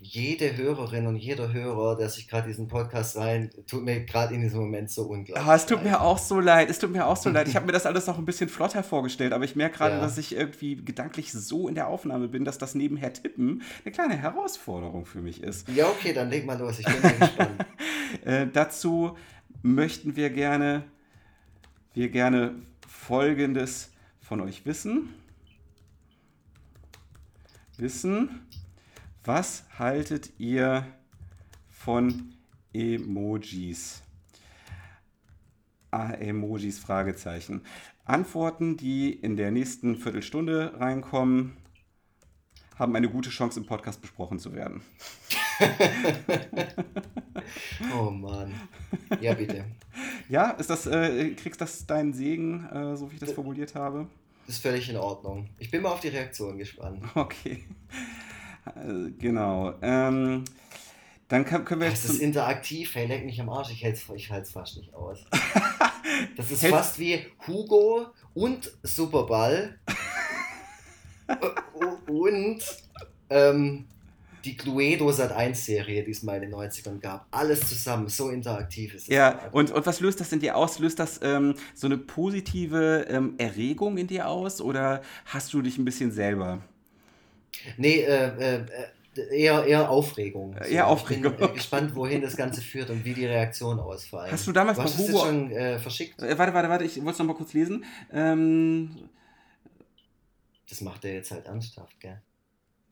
jede 0.00 0.56
Hörerin 0.56 1.06
und 1.06 1.16
jeder 1.16 1.52
Hörer, 1.52 1.96
der 1.96 2.10
sich 2.10 2.28
gerade 2.28 2.48
diesen 2.48 2.68
Podcast 2.68 3.16
rein, 3.16 3.50
tut 3.66 3.84
mir 3.84 4.04
gerade 4.04 4.34
in 4.34 4.42
diesem 4.42 4.60
Moment 4.60 4.90
so 4.90 5.04
unglaublich. 5.04 5.46
Ah, 5.46 5.54
es 5.54 5.64
tut 5.64 5.78
leid. 5.78 5.86
mir 5.86 6.00
auch 6.02 6.18
so 6.18 6.40
leid. 6.40 6.68
Es 6.68 6.78
tut 6.78 6.92
mir 6.92 7.06
auch 7.06 7.16
so 7.16 7.30
leid. 7.30 7.48
Ich 7.48 7.56
habe 7.56 7.64
mir 7.64 7.72
das 7.72 7.86
alles 7.86 8.06
noch 8.06 8.18
ein 8.18 8.26
bisschen 8.26 8.50
flotter 8.50 8.82
vorgestellt, 8.82 9.32
aber 9.32 9.44
ich 9.44 9.56
merke 9.56 9.78
gerade, 9.78 9.94
ja. 9.94 10.00
dass 10.02 10.18
ich 10.18 10.36
irgendwie 10.36 10.76
gedanklich 10.76 11.32
so 11.32 11.68
in 11.68 11.74
der 11.74 11.88
Aufnahme 11.88 12.28
bin, 12.28 12.44
dass 12.44 12.58
das 12.58 12.74
nebenher 12.74 13.14
tippen 13.14 13.62
eine 13.84 13.92
kleine 13.92 14.16
Herausforderung 14.16 15.06
für 15.06 15.22
mich 15.22 15.42
ist. 15.42 15.66
Ja, 15.70 15.88
okay, 15.88 16.12
dann 16.12 16.28
leg 16.28 16.44
mal 16.44 16.58
los. 16.58 16.80
Ich 16.80 16.84
bin 16.84 17.00
gespannt. 17.00 17.66
äh, 18.24 18.46
dazu 18.52 19.16
möchten 19.62 20.16
wir 20.16 20.28
gerne, 20.28 20.84
wir 21.94 22.10
gerne 22.10 22.56
Folgendes 23.06 23.92
von 24.22 24.40
euch 24.40 24.64
wissen. 24.64 25.10
Wissen, 27.76 28.46
was 29.24 29.64
haltet 29.78 30.32
ihr 30.38 30.86
von 31.68 32.34
Emojis? 32.72 34.02
Ah, 35.90 36.12
Emojis, 36.12 36.78
Fragezeichen. 36.78 37.60
Antworten, 38.06 38.78
die 38.78 39.12
in 39.12 39.36
der 39.36 39.50
nächsten 39.50 39.96
Viertelstunde 39.96 40.80
reinkommen, 40.80 41.58
haben 42.78 42.96
eine 42.96 43.10
gute 43.10 43.28
Chance 43.28 43.60
im 43.60 43.66
Podcast 43.66 44.00
besprochen 44.00 44.38
zu 44.38 44.54
werden. 44.54 44.80
oh 47.96 48.10
Mann. 48.10 48.54
Ja, 49.20 49.34
bitte. 49.34 49.64
Ja, 50.28 50.50
ist 50.50 50.70
das, 50.70 50.86
äh, 50.86 51.30
kriegst 51.30 51.60
das 51.60 51.86
deinen 51.86 52.12
Segen, 52.12 52.64
äh, 52.66 52.96
so 52.96 53.10
wie 53.10 53.14
ich 53.14 53.20
das 53.20 53.32
formuliert 53.32 53.74
habe? 53.74 54.06
Das 54.46 54.56
ist 54.56 54.62
völlig 54.62 54.88
in 54.88 54.96
Ordnung. 54.96 55.48
Ich 55.58 55.70
bin 55.70 55.82
mal 55.82 55.90
auf 55.90 56.00
die 56.00 56.08
Reaktion 56.08 56.58
gespannt. 56.58 57.02
Okay. 57.14 57.64
Äh, 58.66 59.10
genau. 59.18 59.74
Ähm, 59.82 60.44
dann 61.28 61.44
kann, 61.44 61.64
können 61.64 61.82
wir 61.82 61.88
jetzt. 61.88 62.04
Das 62.04 62.12
ist 62.12 62.20
interaktiv, 62.20 62.94
hey, 62.94 63.06
leck 63.06 63.24
mich 63.24 63.40
am 63.40 63.50
Arsch, 63.50 63.70
ich 63.70 63.84
halte 63.84 64.42
es 64.42 64.52
fast 64.52 64.76
nicht 64.76 64.94
aus. 64.94 65.24
das 66.36 66.50
ist 66.50 66.66
fast 66.66 66.98
wie 66.98 67.24
Hugo 67.46 68.06
und 68.34 68.72
Superball. 68.82 69.78
und 72.06 72.62
ähm, 73.30 73.86
die 74.44 74.56
Cluedo 74.56 75.10
Sat 75.10 75.32
1 75.32 75.64
Serie, 75.64 76.04
die 76.04 76.10
es 76.10 76.22
mal 76.22 76.36
in 76.36 76.50
den 76.50 76.54
90ern 76.54 77.00
gab. 77.00 77.26
Alles 77.30 77.68
zusammen, 77.68 78.08
so 78.08 78.28
interaktiv 78.28 78.94
ist 78.94 79.02
es. 79.02 79.08
Ja, 79.08 79.48
und, 79.52 79.70
und 79.70 79.86
was 79.86 80.00
löst 80.00 80.20
das 80.20 80.32
in 80.32 80.40
dir 80.40 80.56
aus? 80.56 80.78
Löst 80.78 80.98
das 80.98 81.20
ähm, 81.22 81.54
so 81.74 81.86
eine 81.86 81.96
positive 81.96 83.06
ähm, 83.08 83.34
Erregung 83.38 83.96
in 83.96 84.06
dir 84.06 84.28
aus 84.28 84.60
oder 84.60 85.02
hast 85.26 85.52
du 85.54 85.62
dich 85.62 85.78
ein 85.78 85.84
bisschen 85.84 86.12
selber? 86.12 86.60
Nee, 87.76 88.00
äh, 88.00 88.56
äh, 88.56 88.64
eher, 89.30 89.64
eher 89.64 89.90
Aufregung. 89.90 90.54
So, 90.58 90.68
eher 90.68 90.86
Aufregung. 90.86 91.32
Ich 91.32 91.38
bin 91.38 91.48
äh, 91.48 91.52
gespannt, 91.54 91.94
wohin 91.94 92.20
das 92.20 92.36
Ganze 92.36 92.60
führt 92.60 92.90
und 92.90 93.04
wie 93.04 93.14
die 93.14 93.26
Reaktion 93.26 93.78
ausfallen. 93.78 94.30
Hast 94.30 94.46
du 94.46 94.52
damals 94.52 94.76
du 94.76 94.84
bei 94.84 94.90
Hugo 94.90 95.18
schon 95.24 95.50
äh, 95.52 95.78
verschickt? 95.78 96.20
Äh, 96.20 96.36
warte, 96.36 96.52
warte, 96.52 96.68
warte, 96.68 96.84
ich 96.84 96.96
wollte 96.96 97.12
es 97.12 97.18
noch 97.18 97.26
mal 97.26 97.34
kurz 97.34 97.52
lesen. 97.52 97.84
Ähm, 98.12 98.90
das 100.68 100.80
macht 100.80 101.04
er 101.04 101.14
jetzt 101.14 101.30
halt 101.30 101.46
ernsthaft, 101.46 101.98
gell? 102.00 102.20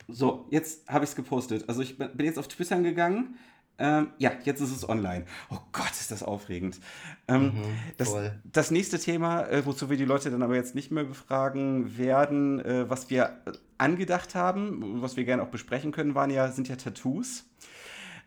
So, 0.09 0.47
jetzt 0.51 0.89
habe 0.89 1.05
ich 1.05 1.11
es 1.11 1.17
gepostet. 1.17 1.69
Also 1.69 1.83
ich 1.83 1.99
bin 1.99 2.27
jetzt 2.27 2.39
auf 2.39 2.49
Twitter 2.49 2.81
gegangen. 2.81 3.39
Ähm, 3.79 4.09
ja, 4.19 4.33
jetzt 4.45 4.61
ist 4.61 4.71
es 4.71 4.89
online. 4.89 5.25
Oh 5.51 5.59
Gott, 5.73 5.91
ist 5.93 6.11
das 6.11 6.23
aufregend. 6.23 6.79
Ähm, 7.27 7.47
mhm, 7.47 7.53
das, 7.97 8.15
das, 8.45 8.71
nächste 8.71 8.99
Thema, 8.99 9.49
äh, 9.49 9.65
wozu 9.65 9.89
wir 9.89 9.97
die 9.97 10.05
Leute 10.05 10.31
dann 10.31 10.43
aber 10.43 10.55
jetzt 10.55 10.75
nicht 10.75 10.93
mehr 10.93 11.05
befragen 11.05 11.97
werden, 11.97 12.61
äh, 12.61 12.89
was 12.89 13.09
wir 13.09 13.41
angedacht 13.79 14.35
haben, 14.35 15.03
was 15.03 15.17
wir 15.17 15.25
gerne 15.25 15.43
auch 15.43 15.49
besprechen 15.49 15.91
können, 15.91 16.15
waren 16.15 16.31
ja, 16.31 16.53
sind 16.53 16.69
ja 16.69 16.77
Tattoos. 16.77 17.45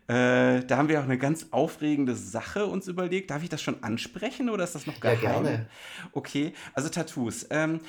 Äh, 0.08 0.64
da 0.64 0.76
haben 0.76 0.88
wir 0.88 1.00
auch 1.00 1.04
eine 1.04 1.18
ganz 1.18 1.48
aufregende 1.50 2.14
Sache 2.14 2.66
uns 2.66 2.86
überlegt. 2.86 3.30
Darf 3.30 3.42
ich 3.42 3.48
das 3.48 3.60
schon 3.60 3.82
ansprechen 3.82 4.50
oder 4.50 4.62
ist 4.62 4.74
das 4.74 4.86
noch 4.86 5.00
geheim? 5.00 5.18
Ja, 5.20 5.30
gerne. 5.32 5.66
Okay, 6.12 6.52
also 6.74 6.88
Tattoos. 6.88 7.46
Ähm, 7.50 7.80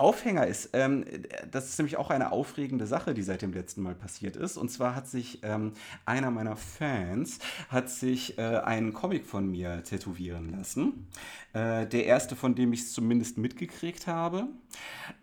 Aufhänger 0.00 0.46
ist, 0.46 0.70
ähm, 0.72 1.04
das 1.50 1.68
ist 1.68 1.78
nämlich 1.78 1.96
auch 1.96 2.10
eine 2.10 2.32
aufregende 2.32 2.86
Sache, 2.86 3.12
die 3.12 3.22
seit 3.22 3.42
dem 3.42 3.52
letzten 3.52 3.82
Mal 3.82 3.94
passiert 3.94 4.34
ist. 4.36 4.56
Und 4.56 4.70
zwar 4.70 4.94
hat 4.94 5.06
sich 5.08 5.40
ähm, 5.42 5.72
einer 6.06 6.30
meiner 6.30 6.56
Fans 6.56 7.38
hat 7.68 7.90
sich 7.90 8.38
äh, 8.38 8.42
einen 8.42 8.94
Comic 8.94 9.26
von 9.26 9.50
mir 9.50 9.84
tätowieren 9.84 10.50
lassen. 10.52 11.06
Äh, 11.52 11.86
der 11.86 12.06
erste, 12.06 12.34
von 12.34 12.54
dem 12.54 12.72
ich 12.72 12.80
es 12.80 12.92
zumindest 12.92 13.36
mitgekriegt 13.36 14.06
habe. 14.06 14.48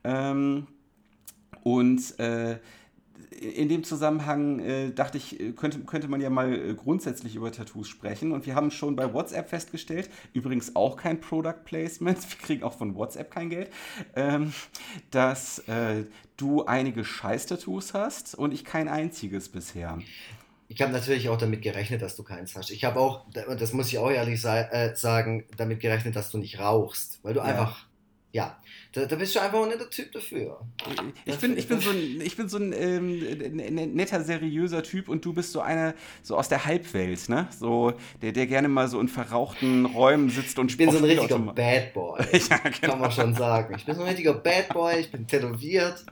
Ähm, 0.03 0.67
und 1.63 2.19
äh, 2.19 2.59
in 3.39 3.69
dem 3.69 3.83
Zusammenhang 3.83 4.59
äh, 4.59 4.91
dachte 4.91 5.17
ich, 5.17 5.39
äh, 5.39 5.51
könnte, 5.51 5.79
könnte 5.79 6.07
man 6.07 6.21
ja 6.21 6.29
mal 6.29 6.53
äh, 6.53 6.73
grundsätzlich 6.73 7.35
über 7.35 7.51
Tattoos 7.51 7.87
sprechen. 7.87 8.31
Und 8.31 8.45
wir 8.45 8.55
haben 8.55 8.71
schon 8.71 8.95
bei 8.95 9.13
WhatsApp 9.13 9.49
festgestellt, 9.49 10.09
übrigens 10.33 10.75
auch 10.75 10.97
kein 10.97 11.19
Product 11.19 11.63
Placement, 11.65 12.17
wir 12.17 12.37
kriegen 12.39 12.63
auch 12.63 12.73
von 12.73 12.95
WhatsApp 12.95 13.31
kein 13.31 13.49
Geld, 13.49 13.69
ähm, 14.15 14.53
dass 15.11 15.59
äh, 15.67 16.03
du 16.37 16.65
einige 16.65 17.03
Scheiß-Tattoos 17.03 17.93
hast 17.93 18.35
und 18.35 18.53
ich 18.53 18.63
kein 18.63 18.87
einziges 18.87 19.49
bisher. 19.49 19.99
Ich 20.69 20.81
habe 20.81 20.91
natürlich 20.91 21.29
auch 21.29 21.37
damit 21.37 21.61
gerechnet, 21.61 22.01
dass 22.01 22.15
du 22.15 22.23
keins 22.23 22.55
hast. 22.55 22.71
Ich 22.71 22.83
habe 22.83 22.99
auch, 22.99 23.25
das 23.31 23.71
muss 23.71 23.87
ich 23.87 23.99
auch 23.99 24.11
ehrlich 24.11 24.43
äh, 24.43 24.93
sagen, 24.95 25.45
damit 25.55 25.79
gerechnet, 25.79 26.15
dass 26.15 26.29
du 26.29 26.37
nicht 26.37 26.59
rauchst, 26.59 27.19
weil 27.23 27.33
du 27.33 27.39
ja. 27.39 27.45
einfach 27.45 27.87
ja, 28.33 28.59
da, 28.97 29.05
da, 29.05 29.15
bist 29.15 29.35
du 29.35 29.39
einfach 29.39 29.63
nicht 29.67 29.79
der 29.79 29.89
Typ 29.91 30.11
dafür. 30.11 30.59
Ich 31.25 31.37
bin, 31.37 31.55
ich 31.55 31.67
bin 31.67 31.79
so 31.79 31.91
ein, 31.91 32.21
ich 32.21 32.35
bin 32.35 32.49
so 32.49 32.57
ein 32.57 32.73
ähm, 32.73 33.93
netter, 33.93 34.23
seriöser 34.23 34.81
Typ 34.81 35.07
und 35.07 35.23
du 35.23 35.33
bist 35.33 35.51
so 35.51 35.61
einer 35.61 35.93
so 36.23 36.35
aus 36.35 36.49
der 36.49 36.65
Halbwelt, 36.65 37.29
ne? 37.29 37.47
So, 37.57 37.93
der, 38.23 38.31
der 38.31 38.47
gerne 38.47 38.67
mal 38.67 38.87
so 38.87 38.99
in 38.99 39.07
verrauchten 39.07 39.85
Räumen 39.85 40.29
sitzt 40.31 40.57
und 40.57 40.71
spielt. 40.71 40.89
Ich 40.89 40.99
bin 40.99 41.07
so 41.07 41.11
ein 41.13 41.19
richtiger 41.19 41.53
Bad 41.53 41.93
Boy. 41.93 42.21
ja, 42.49 42.57
genau. 42.57 42.93
Kann 42.93 42.99
man 42.99 43.11
schon 43.11 43.35
sagen. 43.35 43.75
Ich 43.77 43.85
bin 43.85 43.93
so 43.93 44.01
ein 44.01 44.07
richtiger 44.07 44.33
Bad 44.33 44.69
Boy, 44.69 44.99
ich 44.99 45.11
bin 45.11 45.27
tätowiert. 45.27 46.03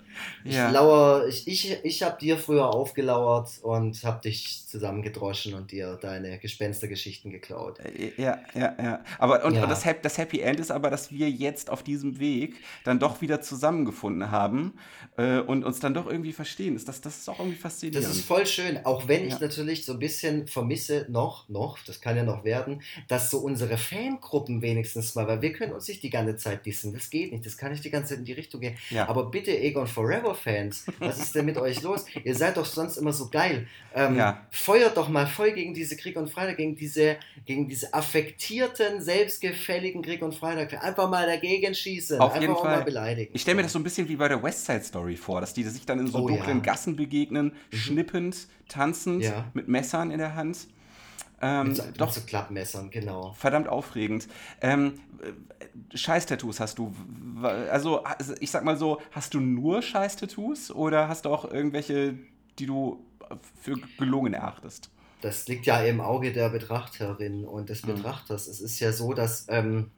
Ich 0.43 0.55
ja. 0.55 0.69
lauer, 0.69 1.25
ich, 1.27 1.47
ich, 1.47 1.77
ich 1.83 2.03
habe 2.03 2.17
dir 2.19 2.37
früher 2.37 2.69
aufgelauert 2.69 3.49
und 3.61 4.03
habe 4.03 4.21
dich 4.21 4.65
zusammengedroschen 4.67 5.53
und 5.53 5.71
dir 5.71 5.97
deine 6.01 6.39
Gespenstergeschichten 6.39 7.31
geklaut. 7.31 7.79
Äh, 7.79 8.11
ja, 8.17 8.39
ja, 8.53 8.75
ja. 8.81 9.03
Aber 9.19 9.45
und, 9.45 9.55
ja. 9.55 9.63
und 9.63 9.69
das, 9.69 9.83
das 10.01 10.17
Happy 10.17 10.39
End 10.41 10.59
ist 10.59 10.71
aber, 10.71 10.89
dass 10.89 11.11
wir 11.11 11.29
jetzt 11.29 11.69
auf 11.69 11.83
diesem 11.83 12.19
Weg 12.19 12.55
dann 12.83 12.99
doch 12.99 13.21
wieder 13.21 13.41
zusammengefunden 13.41 14.31
haben 14.31 14.73
äh, 15.17 15.39
und 15.39 15.63
uns 15.63 15.79
dann 15.79 15.93
doch 15.93 16.07
irgendwie 16.07 16.33
verstehen. 16.33 16.79
Das, 16.85 17.01
das 17.01 17.17
ist 17.17 17.29
auch 17.29 17.39
irgendwie 17.39 17.57
faszinierend. 17.57 18.05
Das 18.05 18.15
ist 18.15 18.25
voll 18.25 18.45
schön, 18.45 18.85
auch 18.85 19.07
wenn 19.07 19.25
ich 19.25 19.33
ja. 19.33 19.39
natürlich 19.39 19.85
so 19.85 19.93
ein 19.93 19.99
bisschen 19.99 20.47
vermisse, 20.47 21.05
noch, 21.09 21.47
noch, 21.49 21.79
das 21.85 22.01
kann 22.01 22.17
ja 22.17 22.23
noch 22.23 22.43
werden, 22.43 22.81
dass 23.07 23.31
so 23.31 23.39
unsere 23.39 23.77
Fangruppen 23.77 24.61
wenigstens 24.61 25.15
mal, 25.15 25.27
weil 25.27 25.41
wir 25.41 25.53
können 25.53 25.73
uns 25.73 25.87
nicht 25.87 26.03
die 26.03 26.09
ganze 26.09 26.35
Zeit 26.37 26.65
dissen, 26.65 26.93
das 26.93 27.09
geht 27.09 27.31
nicht, 27.31 27.45
das 27.45 27.57
kann 27.57 27.71
nicht 27.71 27.83
die 27.83 27.89
ganze 27.89 28.09
Zeit 28.09 28.19
in 28.19 28.25
die 28.25 28.33
Richtung 28.33 28.61
gehen. 28.61 28.77
Aber 29.07 29.29
bitte, 29.31 29.57
Egon 29.57 29.87
Forever-Fans, 30.05 30.85
was 30.99 31.19
ist 31.19 31.35
denn 31.35 31.45
mit 31.45 31.57
euch 31.57 31.81
los? 31.81 32.05
Ihr 32.23 32.35
seid 32.35 32.57
doch 32.57 32.65
sonst 32.65 32.97
immer 32.97 33.13
so 33.13 33.29
geil. 33.29 33.67
Ähm, 33.93 34.15
ja. 34.15 34.41
Feuert 34.51 34.97
doch 34.97 35.09
mal 35.09 35.27
voll 35.27 35.51
gegen 35.53 35.73
diese 35.73 35.95
Krieg 35.97 36.15
und 36.17 36.29
Freitag, 36.29 36.57
gegen 36.57 36.75
diese, 36.75 37.17
gegen 37.45 37.67
diese 37.67 37.93
affektierten, 37.93 39.01
selbstgefälligen 39.01 40.01
Krieg 40.01 40.21
und 40.21 40.35
Freitag. 40.35 40.83
Einfach 40.83 41.09
mal 41.09 41.25
dagegen 41.25 41.73
schießen. 41.73 42.19
Auf 42.19 42.39
jeden 42.39 42.55
Fall. 42.55 42.83
beleidigen. 42.83 43.31
Ich 43.33 43.41
stelle 43.41 43.55
mir 43.55 43.63
das 43.63 43.73
so 43.73 43.79
ein 43.79 43.83
bisschen 43.83 44.07
wie 44.07 44.15
bei 44.15 44.27
der 44.27 44.41
West 44.41 44.65
Side 44.65 44.83
Story 44.83 45.15
vor, 45.15 45.41
dass 45.41 45.53
die 45.53 45.63
sich 45.63 45.85
dann 45.85 45.99
in 45.99 46.07
so 46.07 46.19
oh, 46.19 46.27
dunklen 46.27 46.57
ja. 46.57 46.63
Gassen 46.63 46.95
begegnen, 46.95 47.53
mhm. 47.71 47.75
schnippend, 47.75 48.47
tanzend, 48.67 49.23
ja. 49.23 49.45
mit 49.53 49.67
Messern 49.67 50.11
in 50.11 50.19
der 50.19 50.35
Hand. 50.35 50.67
Ähm, 51.41 51.69
mit, 51.69 51.77
so, 51.77 51.83
doch, 51.97 52.07
mit 52.07 52.15
so 52.15 52.21
Klappmessern, 52.21 52.89
genau. 52.89 53.33
Verdammt 53.37 53.67
aufregend. 53.67 54.27
Ähm, 54.61 54.99
Scheiß-Tattoos 55.93 56.59
hast 56.59 56.79
du? 56.79 56.93
Also, 57.43 58.03
ich 58.39 58.51
sag 58.51 58.63
mal 58.63 58.77
so, 58.77 59.01
hast 59.11 59.33
du 59.33 59.39
nur 59.39 59.81
Scheiß-Tattoos 59.81 60.71
oder 60.71 61.07
hast 61.07 61.25
du 61.25 61.29
auch 61.29 61.51
irgendwelche, 61.51 62.17
die 62.59 62.65
du 62.65 63.05
für 63.61 63.75
gelungen 63.97 64.33
erachtest? 64.33 64.89
Das 65.21 65.47
liegt 65.47 65.65
ja 65.65 65.81
im 65.83 66.01
Auge 66.01 66.31
der 66.31 66.49
Betrachterin 66.49 67.45
und 67.45 67.69
des 67.69 67.83
mhm. 67.83 67.95
Betrachters. 67.95 68.47
Es 68.47 68.61
ist 68.61 68.79
ja 68.79 68.91
so, 68.91 69.13
dass 69.13 69.47
ähm, 69.49 69.91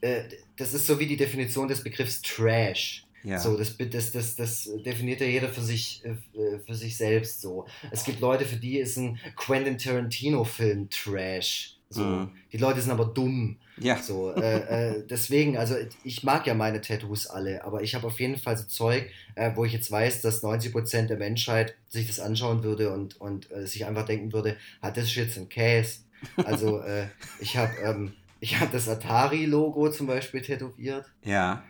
äh, 0.00 0.22
das 0.56 0.74
ist 0.74 0.86
so 0.86 0.98
wie 0.98 1.06
die 1.06 1.16
Definition 1.16 1.68
des 1.68 1.82
Begriffs 1.82 2.22
Trash. 2.22 3.04
Ja. 3.22 3.38
So, 3.38 3.56
das, 3.56 3.76
das, 3.76 4.12
das, 4.12 4.36
das 4.36 4.70
definiert 4.84 5.20
ja 5.20 5.26
jeder 5.26 5.48
für 5.48 5.60
sich, 5.60 6.02
äh, 6.04 6.58
für 6.66 6.74
sich 6.74 6.96
selbst 6.96 7.42
so. 7.42 7.66
Es 7.90 8.04
gibt 8.04 8.20
Leute, 8.20 8.46
für 8.46 8.56
die 8.56 8.78
ist 8.78 8.96
ein 8.96 9.18
Quentin 9.36 9.76
Tarantino-Film 9.76 10.88
Trash. 10.88 11.76
So. 11.90 12.04
Mhm. 12.04 12.30
Die 12.52 12.56
Leute 12.56 12.80
sind 12.80 12.92
aber 12.92 13.06
dumm. 13.06 13.56
Ja. 13.76 14.00
So, 14.00 14.32
äh, 14.32 14.98
äh, 14.98 15.06
deswegen, 15.10 15.56
also 15.56 15.74
ich 16.04 16.22
mag 16.22 16.46
ja 16.46 16.54
meine 16.54 16.80
Tattoos 16.80 17.26
alle, 17.26 17.64
aber 17.64 17.82
ich 17.82 17.94
habe 17.94 18.06
auf 18.06 18.20
jeden 18.20 18.36
Fall 18.36 18.56
so 18.56 18.64
Zeug, 18.64 19.10
äh, 19.34 19.50
wo 19.54 19.64
ich 19.64 19.72
jetzt 19.72 19.90
weiß, 19.90 20.22
dass 20.22 20.44
90% 20.44 21.06
der 21.08 21.16
Menschheit 21.16 21.74
sich 21.88 22.06
das 22.06 22.20
anschauen 22.20 22.62
würde 22.62 22.92
und, 22.92 23.20
und 23.20 23.50
äh, 23.50 23.66
sich 23.66 23.86
einfach 23.86 24.06
denken 24.06 24.32
würde, 24.32 24.56
hat 24.80 24.96
das 24.96 25.10
Shit 25.10 25.36
ein 25.36 25.48
Case. 25.48 26.00
Also 26.36 26.78
äh, 26.82 27.08
ich 27.40 27.56
habe 27.56 27.72
ähm, 27.82 28.12
ich 28.40 28.58
habe 28.58 28.72
das 28.72 28.88
Atari-Logo 28.88 29.90
zum 29.90 30.06
Beispiel 30.06 30.40
tätowiert. 30.40 31.04
Ja. 31.22 31.62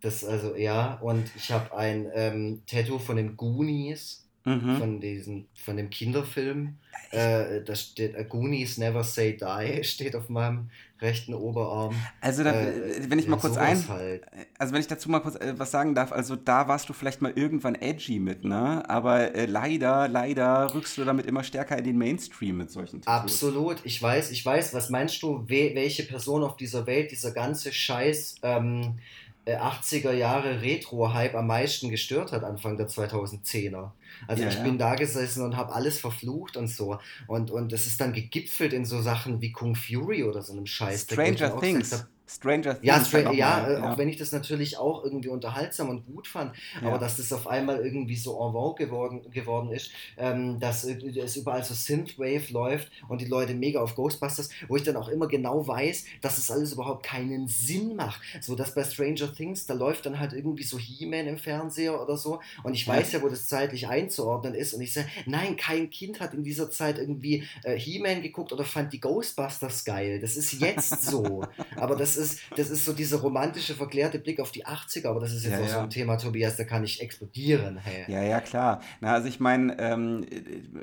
Das 0.00 0.24
also, 0.24 0.56
ja, 0.56 0.94
und 0.94 1.30
ich 1.36 1.50
habe 1.50 1.76
ein 1.76 2.08
ähm, 2.14 2.62
Tattoo 2.66 2.98
von 2.98 3.16
den 3.16 3.36
Goonies, 3.36 4.28
mhm. 4.44 4.76
von, 4.78 5.00
diesen, 5.00 5.48
von 5.54 5.76
dem 5.76 5.90
Kinderfilm. 5.90 6.78
Äh, 7.10 7.62
da 7.62 7.74
steht 7.74 8.28
Goonies 8.28 8.78
Never 8.78 9.04
Say 9.04 9.36
Die, 9.36 9.84
steht 9.84 10.16
auf 10.16 10.28
meinem 10.28 10.70
rechten 11.00 11.34
Oberarm. 11.34 11.94
Also, 12.20 12.42
da, 12.44 12.52
äh, 12.52 13.10
wenn 13.10 13.18
ich 13.18 13.26
mal 13.28 13.36
kurz 13.36 13.56
ein. 13.56 13.86
Halt. 13.88 14.24
Also, 14.58 14.72
wenn 14.72 14.80
ich 14.80 14.86
dazu 14.86 15.10
mal 15.10 15.20
kurz 15.20 15.34
äh, 15.36 15.54
was 15.58 15.70
sagen 15.70 15.94
darf, 15.94 16.12
also 16.12 16.36
da 16.36 16.68
warst 16.68 16.88
du 16.88 16.92
vielleicht 16.92 17.20
mal 17.20 17.32
irgendwann 17.34 17.74
edgy 17.74 18.18
mit, 18.18 18.44
ne? 18.44 18.88
Aber 18.88 19.34
äh, 19.34 19.46
leider, 19.46 20.08
leider 20.08 20.72
rückst 20.72 20.96
du 20.96 21.04
damit 21.04 21.26
immer 21.26 21.44
stärker 21.44 21.76
in 21.76 21.84
den 21.84 21.98
Mainstream 21.98 22.56
mit 22.56 22.70
solchen 22.70 23.02
Tattoos. 23.02 23.32
Absolut, 23.32 23.78
ich 23.84 24.00
weiß, 24.00 24.30
ich 24.30 24.44
weiß. 24.44 24.72
Was 24.72 24.88
meinst 24.88 25.22
du, 25.22 25.44
we 25.48 25.72
welche 25.74 26.04
Person 26.04 26.42
auf 26.42 26.56
dieser 26.56 26.86
Welt 26.86 27.10
dieser 27.10 27.32
ganze 27.32 27.72
Scheiß. 27.72 28.36
Ähm, 28.42 28.98
80er 29.46 30.10
äh, 30.10 30.18
Jahre 30.18 30.62
Retro-Hype 30.62 31.34
am 31.34 31.48
meisten 31.48 31.90
gestört 31.90 32.32
hat, 32.32 32.44
Anfang 32.44 32.76
der 32.76 32.88
2010er. 32.88 33.90
Also 34.28 34.42
ja, 34.42 34.48
ich 34.48 34.56
ja. 34.56 34.62
bin 34.62 34.78
da 34.78 34.94
gesessen 34.94 35.44
und 35.44 35.56
habe 35.56 35.74
alles 35.74 35.98
verflucht 35.98 36.56
und 36.56 36.68
so. 36.68 36.98
Und, 37.26 37.50
und 37.50 37.72
das 37.72 37.86
ist 37.86 38.00
dann 38.00 38.12
gegipfelt 38.12 38.72
in 38.72 38.84
so 38.84 39.00
Sachen 39.00 39.40
wie 39.40 39.52
Kung 39.52 39.74
Fury 39.74 40.22
oder 40.24 40.42
so 40.42 40.52
einem 40.52 40.66
Scheiß. 40.66 41.02
Stranger 41.02 41.58
Things. 41.58 42.06
Stranger 42.36 42.80
Things. 42.80 42.86
Ja, 42.86 43.04
Stra 43.04 43.32
ja, 43.32 43.68
ja, 43.70 43.90
auch 43.90 43.98
wenn 43.98 44.08
ich 44.08 44.16
das 44.16 44.32
natürlich 44.32 44.78
auch 44.78 45.04
irgendwie 45.04 45.28
unterhaltsam 45.28 45.88
und 45.88 46.06
gut 46.06 46.26
fand, 46.26 46.54
ja. 46.80 46.88
aber 46.88 46.98
dass 46.98 47.16
das 47.16 47.32
auf 47.32 47.46
einmal 47.46 47.84
irgendwie 47.84 48.16
so 48.16 48.32
en 48.32 48.52
vogue 48.52 48.86
geworden, 48.86 49.30
geworden 49.30 49.70
ist, 49.70 49.90
ähm, 50.16 50.58
dass 50.60 50.84
es 50.84 51.36
überall 51.36 51.64
so 51.64 51.74
Synthwave 51.74 52.52
läuft 52.52 52.90
und 53.08 53.20
die 53.20 53.26
Leute 53.26 53.54
mega 53.54 53.80
auf 53.80 53.94
Ghostbusters, 53.94 54.50
wo 54.68 54.76
ich 54.76 54.82
dann 54.82 54.96
auch 54.96 55.08
immer 55.08 55.28
genau 55.28 55.66
weiß, 55.66 56.04
dass 56.20 56.36
das 56.36 56.50
alles 56.50 56.72
überhaupt 56.72 57.04
keinen 57.04 57.48
Sinn 57.48 57.96
macht. 57.96 58.20
So, 58.40 58.54
dass 58.54 58.74
bei 58.74 58.84
Stranger 58.84 59.32
Things, 59.34 59.66
da 59.66 59.74
läuft 59.74 60.06
dann 60.06 60.18
halt 60.18 60.32
irgendwie 60.32 60.62
so 60.62 60.78
He-Man 60.78 61.26
im 61.26 61.38
Fernseher 61.38 62.00
oder 62.00 62.16
so 62.16 62.40
und 62.62 62.74
ich 62.74 62.86
weiß 62.86 63.12
ja, 63.12 63.22
wo 63.22 63.28
das 63.28 63.46
zeitlich 63.46 63.88
einzuordnen 63.88 64.54
ist 64.54 64.74
und 64.74 64.80
ich 64.80 64.92
sage, 64.92 65.08
nein, 65.26 65.56
kein 65.56 65.90
Kind 65.90 66.20
hat 66.20 66.34
in 66.34 66.44
dieser 66.44 66.70
Zeit 66.70 66.98
irgendwie 66.98 67.44
äh, 67.64 67.76
He-Man 67.76 68.22
geguckt 68.22 68.52
oder 68.52 68.64
fand 68.64 68.92
die 68.92 69.00
Ghostbusters 69.00 69.84
geil. 69.84 70.20
Das 70.20 70.36
ist 70.36 70.52
jetzt 70.60 71.04
so. 71.04 71.44
aber 71.76 71.96
das 71.96 72.16
ist 72.16 72.21
ist, 72.22 72.40
das 72.56 72.70
ist 72.70 72.84
so 72.84 72.92
dieser 72.92 73.18
romantische, 73.18 73.74
verklärte 73.74 74.18
Blick 74.18 74.40
auf 74.40 74.52
die 74.52 74.66
80er, 74.66 75.08
aber 75.08 75.20
das 75.20 75.32
ist 75.32 75.44
jetzt 75.44 75.52
ja, 75.52 75.60
auch 75.60 75.68
ja. 75.68 75.74
so 75.74 75.78
ein 75.80 75.90
Thema, 75.90 76.16
Tobias, 76.16 76.56
da 76.56 76.64
kann 76.64 76.84
ich 76.84 77.00
explodieren. 77.00 77.76
Hey. 77.76 78.04
Ja, 78.08 78.22
ja, 78.22 78.40
klar. 78.40 78.80
Na, 79.00 79.12
also 79.12 79.28
ich 79.28 79.40
meine, 79.40 79.78
ähm, 79.78 80.26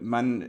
man, 0.01 0.45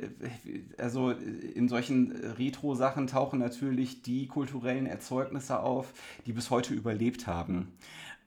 also 0.79 1.11
in 1.11 1.69
solchen 1.69 2.13
Retro-Sachen 2.39 3.07
tauchen 3.07 3.39
natürlich 3.39 4.03
die 4.03 4.27
kulturellen 4.27 4.87
Erzeugnisse 4.87 5.61
auf, 5.61 5.93
die 6.27 6.33
bis 6.33 6.51
heute 6.51 6.75
überlebt 6.75 7.27
haben. 7.27 7.73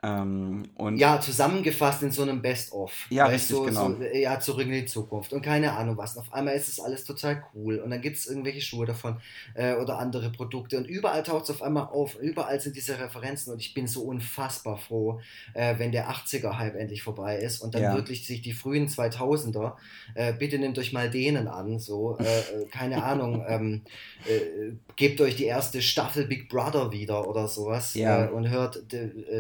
Ähm, 0.04 0.64
und 0.76 0.97
ja, 0.97 1.22
zusammengefasst 1.22 2.04
in 2.04 2.12
so 2.12 2.24
einem 2.24 2.41
Best-of. 2.41 3.08
Ja, 3.10 3.28
richtig, 3.28 3.56
so, 3.56 3.64
genau. 3.64 3.91
So, 3.91 4.04
ja, 4.04 4.38
zurück 4.38 4.66
in 4.66 4.74
die 4.74 4.86
Zukunft 4.86 5.32
und 5.32 5.41
keine 5.41 5.72
Ahnung 5.72 5.95
was. 5.95 6.18
Und 6.18 6.24
auf 6.24 6.34
einmal 6.34 6.56
ist 6.56 6.68
es 6.68 6.82
alles 6.82 7.06
total 7.06 7.45
cool 7.56 7.78
und 7.78 7.89
dann 7.89 8.01
gibt 8.01 8.18
es 8.18 8.28
irgendwelche 8.28 8.60
Schuhe 8.60 8.86
davon 8.86 9.22
äh, 9.54 9.76
oder 9.76 9.99
andere 9.99 10.30
Produkte 10.30 10.78
und 10.78 10.88
überall 10.88 11.24
taucht 11.24 11.45
es 11.45 11.51
auf 11.51 11.62
einmal 11.62 11.86
auf. 11.86 12.16
Überall 12.20 12.60
sind 12.60 12.76
diese 12.76 12.99
Referenzen 12.99 13.54
und 13.54 13.62
ich 13.62 13.74
bin 13.74 13.88
so 13.88 14.01
unfassbar 14.01 14.78
froh, 14.78 15.22
äh, 15.54 15.76
wenn 15.78 15.93
der 15.93 16.10
80er-Hype 16.10 16.76
endlich 16.76 17.01
vorbei 17.01 17.38
ist 17.38 17.62
und 17.62 17.74
dann 17.74 17.84
ja. 17.84 17.95
wirklich 17.95 18.28
sich 18.28 18.41
die 18.41 18.54
frühen 18.54 18.89
2000er, 18.89 19.76
äh, 20.16 20.34
bitte 20.34 20.60
nehmt 20.60 20.78
euch 20.80 20.91
mal 20.91 21.10
denen 21.10 21.47
an, 21.47 21.80
so, 21.80 22.18
äh, 22.18 22.24
äh, 22.24 22.66
keine 22.70 23.04
Ahnung, 23.06 23.45
ähm, 23.47 23.84
äh, 24.28 24.74
gebt 24.97 25.22
euch 25.22 25.38
die 25.38 25.45
erste 25.45 25.82
Staffel 25.82 26.26
Big 26.26 26.49
Brother 26.49 26.91
wieder 26.91 27.26
oder 27.26 27.47
sowas 27.47 27.93
ja. 27.93 28.26
und 28.26 28.49
hört 28.49 28.84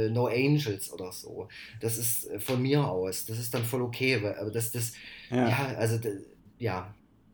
No 0.09 0.27
Angel 0.27 0.52
Angels 0.53 0.91
oder 0.91 1.11
so. 1.11 1.47
Das 1.79 1.97
ist 1.97 2.29
äh, 2.29 2.39
von 2.39 2.61
mir 2.61 2.87
aus. 2.87 3.25
Das 3.25 3.39
ist 3.39 3.53
dann 3.53 3.63
voll 3.63 3.81
okay. 3.81 4.15
Aber 4.39 4.51
das, 4.51 4.71
das, 4.71 4.93
ja, 5.29 5.49
ja 5.49 5.75
also, 5.77 5.99
ja. 6.57 6.93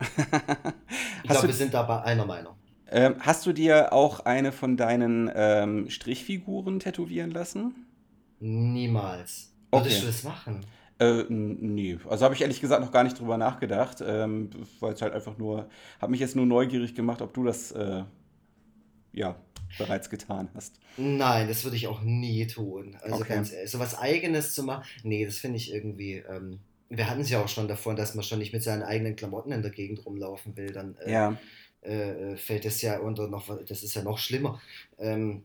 ich 1.22 1.30
glaube, 1.30 1.48
wir 1.48 1.54
sind 1.54 1.74
da 1.74 1.82
bei 1.82 2.02
einer 2.02 2.24
Meinung. 2.24 2.54
Ähm, 2.92 3.16
hast 3.20 3.46
du 3.46 3.52
dir 3.52 3.92
auch 3.92 4.20
eine 4.20 4.50
von 4.50 4.76
deinen 4.76 5.30
ähm, 5.34 5.90
Strichfiguren 5.90 6.80
tätowieren 6.80 7.30
lassen? 7.30 7.86
Niemals. 8.40 9.52
Würdest 9.70 9.96
okay. 9.96 10.00
du 10.00 10.06
das 10.06 10.24
machen? 10.24 10.60
Äh, 10.98 11.24
nee, 11.28 11.98
also 12.08 12.24
habe 12.24 12.34
ich 12.34 12.42
ehrlich 12.42 12.60
gesagt 12.60 12.82
noch 12.82 12.92
gar 12.92 13.04
nicht 13.04 13.18
drüber 13.18 13.38
nachgedacht, 13.38 14.02
ähm, 14.06 14.50
weil 14.80 14.92
es 14.92 15.00
halt 15.00 15.14
einfach 15.14 15.38
nur, 15.38 15.68
habe 16.00 16.10
mich 16.10 16.20
jetzt 16.20 16.36
nur 16.36 16.46
neugierig 16.46 16.94
gemacht, 16.94 17.22
ob 17.22 17.32
du 17.32 17.44
das, 17.44 17.72
äh, 17.72 18.04
ja, 19.12 19.36
bereits 19.78 20.10
getan 20.10 20.48
hast. 20.54 20.78
Nein, 20.96 21.48
das 21.48 21.64
würde 21.64 21.76
ich 21.76 21.86
auch 21.86 22.02
nie 22.02 22.46
tun. 22.46 22.96
Also 23.00 23.16
okay. 23.16 23.34
ganz 23.34 23.52
ehrlich, 23.52 23.70
so 23.70 23.78
was 23.78 23.98
Eigenes 23.98 24.54
zu 24.54 24.62
machen, 24.62 24.84
nee, 25.02 25.24
das 25.24 25.38
finde 25.38 25.56
ich 25.56 25.72
irgendwie. 25.72 26.16
Ähm, 26.16 26.60
wir 26.88 27.08
hatten 27.08 27.20
es 27.20 27.30
ja 27.30 27.42
auch 27.42 27.48
schon 27.48 27.68
davon, 27.68 27.96
dass 27.96 28.14
man 28.14 28.24
schon 28.24 28.40
nicht 28.40 28.52
mit 28.52 28.62
seinen 28.62 28.82
eigenen 28.82 29.14
Klamotten 29.14 29.52
in 29.52 29.62
der 29.62 29.70
Gegend 29.70 30.04
rumlaufen 30.04 30.56
will. 30.56 30.72
Dann 30.72 30.96
äh, 30.98 31.12
ja. 31.12 31.36
äh, 31.82 32.36
fällt 32.36 32.64
das 32.64 32.82
ja 32.82 32.98
unter 32.98 33.28
noch, 33.28 33.46
das 33.64 33.82
ist 33.82 33.94
ja 33.94 34.02
noch 34.02 34.18
schlimmer. 34.18 34.60
Ähm, 34.98 35.44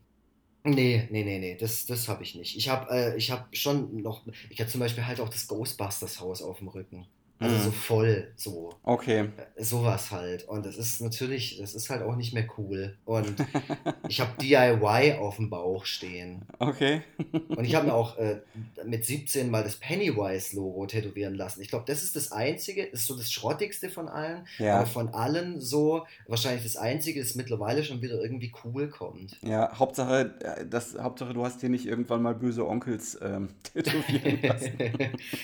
Nee, 0.68 1.08
nee, 1.12 1.24
nee, 1.24 1.38
nee, 1.38 1.56
das, 1.56 1.86
das 1.86 2.08
habe 2.08 2.24
ich 2.24 2.34
nicht. 2.34 2.58
Ich 2.58 2.70
habe 2.70 2.90
äh, 2.90 3.22
hab 3.22 3.56
schon 3.56 4.02
noch, 4.02 4.26
ich 4.50 4.60
habe 4.60 4.70
zum 4.70 4.80
Beispiel 4.80 5.06
halt 5.06 5.20
auch 5.20 5.30
das 5.30 5.48
Ghostbusters-Haus 5.48 6.42
auf 6.42 6.58
dem 6.58 6.70
Rücken. 6.70 7.06
Also 7.38 7.58
so 7.58 7.70
mhm. 7.70 7.74
voll, 7.74 8.32
so. 8.38 8.70
Okay. 8.84 9.30
Äh, 9.56 9.64
sowas 9.64 10.12
halt. 10.12 10.48
Und 10.48 10.66
das 10.66 10.78
ist 10.78 11.02
natürlich, 11.02 11.58
das 11.60 11.76
ist 11.76 11.90
halt 11.90 12.02
auch 12.02 12.16
nicht 12.16 12.34
mehr 12.34 12.48
cool. 12.58 12.96
Und 13.04 13.36
ich 14.08 14.22
habe 14.22 14.32
DIY 14.42 15.18
auf 15.20 15.36
dem 15.36 15.50
Bauch 15.50 15.86
stehen. 15.86 16.44
Okay. 16.60 17.02
Und 17.50 17.66
ich 17.66 17.76
habe 17.76 17.88
mir 17.88 17.94
auch 17.96 18.18
äh, 18.18 18.40
mit 18.86 19.06
17 19.06 19.52
mal 19.52 19.64
das 19.64 19.76
Pennywise-Logo 19.76 20.86
tätowieren 20.86 21.36
lassen. 21.36 21.62
Ich 21.62 21.68
glaube, 21.68 21.84
das 21.86 22.04
ist 22.04 22.16
das 22.16 22.32
Einzige, 22.32 22.88
das 22.90 23.02
ist 23.02 23.08
so 23.08 23.18
das 23.18 23.30
Schrottigste 23.30 23.90
von 23.90 24.08
allen. 24.08 24.48
Ja. 24.58 24.78
Aber 24.78 24.86
von 24.86 25.10
allen 25.10 25.60
so, 25.60 26.06
wahrscheinlich 26.28 26.64
das 26.64 26.78
Einzige, 26.78 27.20
das 27.20 27.36
mittlerweile 27.36 27.84
schon 27.84 28.02
wieder 28.02 28.22
irgendwie 28.22 28.54
cool 28.64 28.88
kommt. 28.88 29.38
Ja, 29.42 29.78
Hauptsache, 29.78 30.36
äh, 30.40 30.66
das, 30.66 30.98
Hauptsache 30.98 31.34
du 31.34 31.44
hast 31.44 31.62
dir 31.62 31.70
nicht 31.70 31.86
irgendwann 31.86 32.22
mal 32.22 32.34
böse 32.34 32.66
Onkels 32.66 33.20
ähm, 33.22 33.50
tätowieren 33.74 34.42
lassen. 34.42 34.72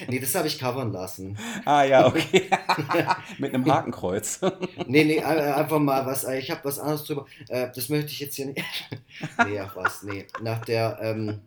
nee, 0.08 0.20
das 0.20 0.34
habe 0.36 0.48
ich 0.48 0.58
covern 0.58 0.94
lassen. 0.94 1.38
Ah, 1.66 1.81
Ah 1.82 1.86
ja, 1.86 2.06
okay. 2.06 2.48
Mit 3.40 3.56
einem 3.56 3.66
Hakenkreuz. 3.66 4.40
nee, 4.86 5.04
nee, 5.04 5.20
einfach 5.20 5.80
mal 5.80 6.06
was. 6.06 6.24
Äh, 6.26 6.38
ich 6.38 6.52
habe 6.52 6.64
was 6.64 6.78
anderes 6.78 7.06
drüber. 7.06 7.26
Äh, 7.48 7.70
das 7.74 7.90
möchte 7.90 8.12
ich 8.12 8.20
jetzt 8.20 8.36
hier 8.36 8.48
nicht. 8.48 8.62
nee, 9.48 9.60
ach 9.60 9.76
was, 9.76 10.04
nee. 10.04 10.28
Nach 10.44 10.64
der, 10.64 11.00
ähm, 11.02 11.40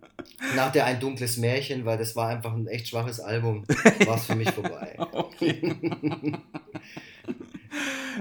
nach 0.57 0.73
der 0.73 0.87
Ein 0.87 0.99
dunkles 0.99 1.37
Märchen, 1.37 1.85
weil 1.85 1.99
das 1.99 2.17
war 2.17 2.29
einfach 2.31 2.53
ein 2.53 2.67
echt 2.67 2.89
schwaches 2.89 3.21
Album, 3.21 3.65
war 4.07 4.17
es 4.17 4.27
für 4.27 4.35
mich 4.35 4.51
vorbei. 4.51 4.97
Okay. 5.13 5.77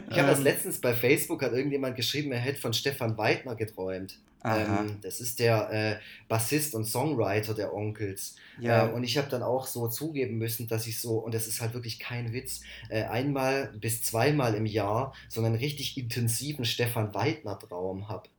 Ich 0.10 0.18
habe 0.18 0.30
das 0.30 0.40
ähm. 0.40 0.44
letztens 0.44 0.80
bei 0.80 0.94
Facebook, 0.94 1.42
hat 1.42 1.54
irgendjemand 1.54 1.96
geschrieben, 1.96 2.32
er 2.32 2.40
hätte 2.40 2.60
von 2.60 2.74
Stefan 2.74 3.18
Weidner 3.18 3.56
geträumt. 3.56 4.20
Ähm, 4.46 4.98
das 5.02 5.22
ist 5.22 5.40
der 5.40 5.72
äh, 5.72 5.96
Bassist 6.28 6.76
und 6.76 6.86
Songwriter 6.86 7.54
der 7.54 7.74
Onkels. 7.74 8.36
Ja. 8.60 8.88
Äh, 8.88 8.92
und 8.92 9.04
ich 9.04 9.18
habe 9.18 9.30
dann 9.30 9.42
auch 9.42 9.68
so 9.68 9.88
zugeben 9.88 10.38
müssen, 10.38 10.68
dass 10.68 10.86
ich 10.86 11.00
so, 11.00 11.18
und 11.18 11.34
das 11.34 11.48
ist 11.48 11.62
halt 11.62 11.74
wirklich 11.74 11.98
kein 12.00 12.34
Witz, 12.34 12.62
äh, 12.90 13.04
einmal 13.04 13.72
bis 13.80 14.04
zweimal 14.04 14.54
im 14.56 14.66
Jahr 14.66 15.14
so 15.30 15.42
einen 15.42 15.56
richtig 15.56 15.98
intensiven 15.98 16.66
Stefan 16.66 17.14
Weidner-Traum 17.14 18.10
habe. 18.10 18.30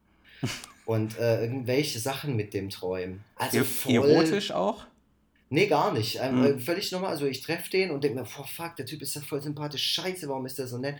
und 0.84 1.18
äh, 1.18 1.40
irgendwelche 1.40 1.98
Sachen 1.98 2.36
mit 2.36 2.52
dem 2.52 2.68
träumen. 2.68 3.24
Also 3.36 3.64
voll, 3.64 3.94
Erotisch 3.94 4.50
auch? 4.50 4.84
Nee, 5.54 5.68
gar 5.68 5.92
nicht. 5.92 6.18
Ähm, 6.20 6.40
mhm. 6.40 6.58
Völlig 6.58 6.90
normal. 6.90 7.10
Also 7.10 7.26
ich 7.26 7.40
treffe 7.40 7.70
den 7.70 7.92
und 7.92 8.02
denke 8.02 8.18
mir, 8.18 8.24
boah, 8.24 8.44
fuck, 8.44 8.74
der 8.74 8.86
Typ 8.86 9.02
ist 9.02 9.14
ja 9.14 9.20
voll 9.20 9.40
sympathisch. 9.40 9.84
Scheiße, 9.84 10.28
warum 10.28 10.44
ist 10.46 10.58
der 10.58 10.66
so 10.66 10.78
nett? 10.78 10.96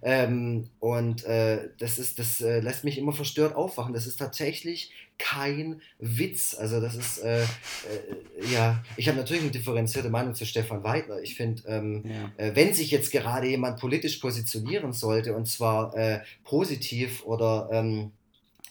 Ähm, 0.00 0.68
und 0.80 1.24
äh, 1.24 1.68
das 1.78 1.98
ist, 1.98 2.18
das 2.18 2.40
äh, 2.40 2.60
lässt 2.60 2.84
mich 2.84 2.96
immer 2.96 3.12
verstört 3.12 3.54
aufwachen. 3.54 3.92
Das 3.92 4.06
ist 4.06 4.16
tatsächlich 4.16 4.92
kein 5.18 5.82
Witz. 5.98 6.56
Also 6.58 6.80
das 6.80 6.94
ist, 6.94 7.18
äh, 7.18 7.42
äh 7.42 7.46
ja, 8.50 8.82
ich 8.96 9.08
habe 9.08 9.18
natürlich 9.18 9.42
eine 9.42 9.50
differenzierte 9.50 10.08
Meinung 10.08 10.34
zu 10.34 10.46
Stefan 10.46 10.82
Weidner. 10.82 11.20
Ich 11.20 11.34
finde, 11.34 11.62
ähm, 11.66 12.04
ja. 12.06 12.46
Äh, 12.46 12.56
wenn 12.56 12.72
sich 12.72 12.90
jetzt 12.90 13.12
gerade 13.12 13.46
jemand 13.46 13.78
politisch 13.78 14.16
positionieren 14.16 14.94
sollte, 14.94 15.36
und 15.36 15.46
zwar 15.46 15.92
positiv 16.44 17.24
oder 17.26 17.68
ähm, 17.72 18.12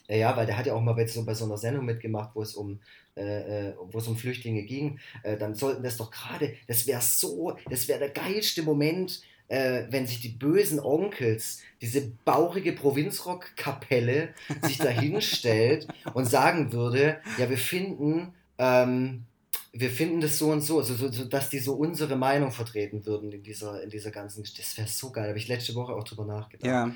ja, 0.10 0.36
weil 0.36 0.48
der 0.48 0.58
hat 0.58 0.66
ja 0.66 0.74
auch 0.74 0.82
mal 0.82 0.94
bei 0.94 1.06
so, 1.06 1.24
bei 1.26 1.36
so 1.36 1.46
einer 1.46 1.58
Sendung 1.58 1.86
mitgemacht, 1.86 2.32
wo 2.34 2.42
es 2.42 2.56
um 2.56 2.80
äh, 3.18 3.74
wo 3.92 3.98
es 3.98 4.08
um 4.08 4.18
Flüchtlinge 4.18 4.64
ging, 4.64 5.00
äh, 5.24 5.38
dann 5.38 5.56
sollten 5.56 5.84
das 5.84 5.98
doch 5.98 6.12
gerade, 6.12 6.54
das 6.68 6.88
wäre 6.88 7.02
so, 7.02 7.58
das 7.70 7.88
wäre 7.88 8.00
der 8.00 8.10
geilste 8.10 8.64
Moment, 8.64 9.22
äh, 9.48 9.84
wenn 9.90 10.08
sich 10.08 10.20
die 10.20 10.30
bösen 10.30 10.80
Onkels, 10.80 11.62
diese 11.82 12.12
bauchige 12.26 12.74
Provinzrock-Kapelle, 12.74 14.30
sich 14.64 14.78
da 14.78 14.90
hinstellt 14.90 15.88
und 16.14 16.26
sagen 16.26 16.74
würde, 16.74 17.18
ja, 17.38 17.50
wir 17.50 17.58
finden, 17.58 18.34
ähm, 18.58 19.24
wir 19.72 19.90
finden 19.90 20.22
das 20.22 20.38
so 20.38 20.52
und 20.52 20.62
so, 20.62 20.80
also 20.80 20.96
so, 20.96 21.12
so, 21.12 21.26
dass 21.26 21.50
die 21.50 21.60
so 21.60 21.76
unsere 21.76 22.16
Meinung 22.16 22.52
vertreten 22.52 23.06
würden 23.06 23.32
in 23.32 23.44
dieser, 23.44 23.84
in 23.84 23.90
dieser 23.90 24.12
ganzen, 24.12 24.44
das 24.44 24.78
wäre 24.78 24.88
so 24.88 25.12
geil, 25.12 25.24
da 25.24 25.30
habe 25.30 25.40
ich 25.40 25.48
letzte 25.48 25.76
Woche 25.76 25.94
auch 25.94 26.04
drüber 26.04 26.26
nachgedacht. 26.26 26.68
Ja. 26.68 26.96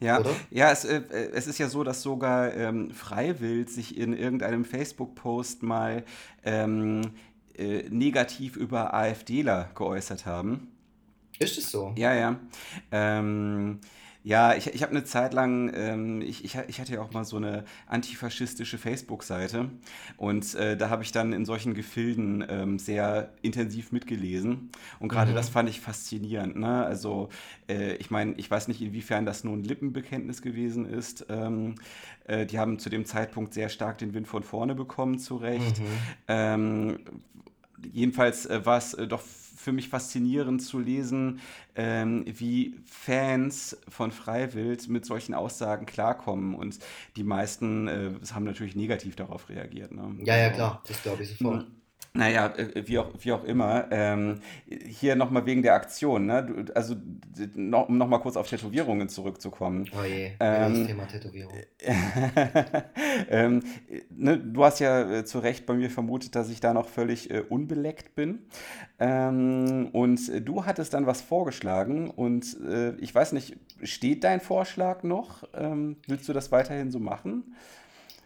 Ja, 0.00 0.20
Oder? 0.20 0.30
ja 0.50 0.70
es, 0.70 0.84
äh, 0.84 1.02
es 1.32 1.46
ist 1.46 1.58
ja 1.58 1.68
so, 1.68 1.84
dass 1.84 2.02
sogar 2.02 2.54
ähm, 2.54 2.90
Freiwild 2.90 3.70
sich 3.70 3.96
in 3.96 4.12
irgendeinem 4.12 4.64
Facebook-Post 4.64 5.62
mal 5.62 6.04
ähm, 6.44 7.12
äh, 7.56 7.88
negativ 7.88 8.56
über 8.56 8.92
AfDler 8.92 9.70
geäußert 9.74 10.26
haben. 10.26 10.68
Ist 11.38 11.58
es 11.58 11.70
so? 11.70 11.92
Ja, 11.96 12.14
ja. 12.14 12.36
Ähm, 12.92 13.80
ja, 14.26 14.56
ich, 14.56 14.66
ich 14.74 14.82
habe 14.82 14.90
eine 14.90 15.04
Zeit 15.04 15.34
lang, 15.34 15.72
ähm, 15.72 16.20
ich, 16.20 16.44
ich, 16.44 16.58
ich 16.66 16.80
hatte 16.80 16.94
ja 16.94 17.00
auch 17.00 17.12
mal 17.12 17.24
so 17.24 17.36
eine 17.36 17.64
antifaschistische 17.86 18.76
Facebook-Seite 18.76 19.70
und 20.16 20.52
äh, 20.56 20.76
da 20.76 20.90
habe 20.90 21.04
ich 21.04 21.12
dann 21.12 21.32
in 21.32 21.44
solchen 21.44 21.74
Gefilden 21.74 22.44
ähm, 22.48 22.80
sehr 22.80 23.30
intensiv 23.42 23.92
mitgelesen 23.92 24.70
und 24.98 25.10
gerade 25.10 25.30
mhm. 25.30 25.36
das 25.36 25.48
fand 25.48 25.68
ich 25.68 25.80
faszinierend. 25.80 26.56
Ne? 26.56 26.84
Also 26.84 27.28
äh, 27.68 27.94
ich 27.98 28.10
meine, 28.10 28.32
ich 28.32 28.50
weiß 28.50 28.66
nicht, 28.66 28.82
inwiefern 28.82 29.26
das 29.26 29.44
nur 29.44 29.56
ein 29.56 29.62
Lippenbekenntnis 29.62 30.42
gewesen 30.42 30.86
ist. 30.86 31.26
Ähm, 31.28 31.76
äh, 32.24 32.46
die 32.46 32.58
haben 32.58 32.80
zu 32.80 32.90
dem 32.90 33.04
Zeitpunkt 33.04 33.54
sehr 33.54 33.68
stark 33.68 33.98
den 33.98 34.12
Wind 34.12 34.26
von 34.26 34.42
vorne 34.42 34.74
bekommen, 34.74 35.20
zu 35.20 35.36
Recht. 35.36 35.78
Mhm. 35.78 35.84
Ähm, 36.26 36.98
jedenfalls 37.92 38.46
äh, 38.46 38.66
war 38.66 38.78
es 38.78 38.92
äh, 38.94 39.06
doch 39.06 39.22
für 39.66 39.72
mich 39.72 39.88
faszinierend 39.88 40.62
zu 40.62 40.78
lesen, 40.78 41.40
ähm, 41.74 42.24
wie 42.24 42.76
Fans 42.84 43.76
von 43.88 44.12
Freiwild 44.12 44.88
mit 44.88 45.04
solchen 45.04 45.34
Aussagen 45.34 45.86
klarkommen. 45.86 46.54
Und 46.54 46.78
die 47.16 47.24
meisten 47.24 47.88
äh, 47.88 48.12
haben 48.32 48.44
natürlich 48.44 48.76
negativ 48.76 49.16
darauf 49.16 49.48
reagiert. 49.48 49.90
Ne? 49.90 50.24
Ja, 50.24 50.36
ja, 50.36 50.44
also, 50.44 50.54
klar, 50.54 50.82
das 50.86 51.02
glaube 51.02 51.24
ich 51.24 51.30
sofort. 51.30 51.66
Naja, 52.16 52.54
äh, 52.56 52.86
wie 52.86 52.98
auch, 52.98 53.08
wie 53.18 53.32
auch 53.32 53.44
immer. 53.44 53.86
Ähm, 53.90 54.40
hier 54.66 55.16
nochmal 55.16 55.46
wegen 55.46 55.62
der 55.62 55.74
Aktion, 55.74 56.26
ne? 56.26 56.66
Also 56.74 56.96
noch, 57.54 57.88
um 57.88 57.98
nochmal 57.98 58.20
kurz 58.20 58.36
auf 58.36 58.48
Tätowierungen 58.48 59.08
zurückzukommen. 59.08 59.88
Oh 59.98 60.04
je, 60.04 60.32
ähm, 60.40 60.74
das 60.74 60.86
Thema 60.86 61.06
Tätowierung. 61.06 61.52
ähm, 63.30 63.62
ne, 64.10 64.38
du 64.38 64.64
hast 64.64 64.80
ja 64.80 65.18
äh, 65.18 65.24
zu 65.24 65.38
Recht 65.38 65.66
bei 65.66 65.74
mir 65.74 65.90
vermutet, 65.90 66.34
dass 66.34 66.50
ich 66.50 66.60
da 66.60 66.72
noch 66.72 66.88
völlig 66.88 67.30
äh, 67.30 67.40
unbeleckt 67.40 68.14
bin. 68.14 68.46
Ähm, 68.98 69.90
und 69.92 70.20
du 70.46 70.64
hattest 70.64 70.94
dann 70.94 71.06
was 71.06 71.20
vorgeschlagen 71.20 72.10
und 72.10 72.56
äh, 72.66 72.94
ich 72.96 73.14
weiß 73.14 73.32
nicht, 73.32 73.56
steht 73.82 74.24
dein 74.24 74.40
Vorschlag 74.40 75.02
noch? 75.02 75.44
Ähm, 75.54 75.96
willst 76.06 76.28
du 76.28 76.32
das 76.32 76.50
weiterhin 76.50 76.90
so 76.90 76.98
machen? 76.98 77.54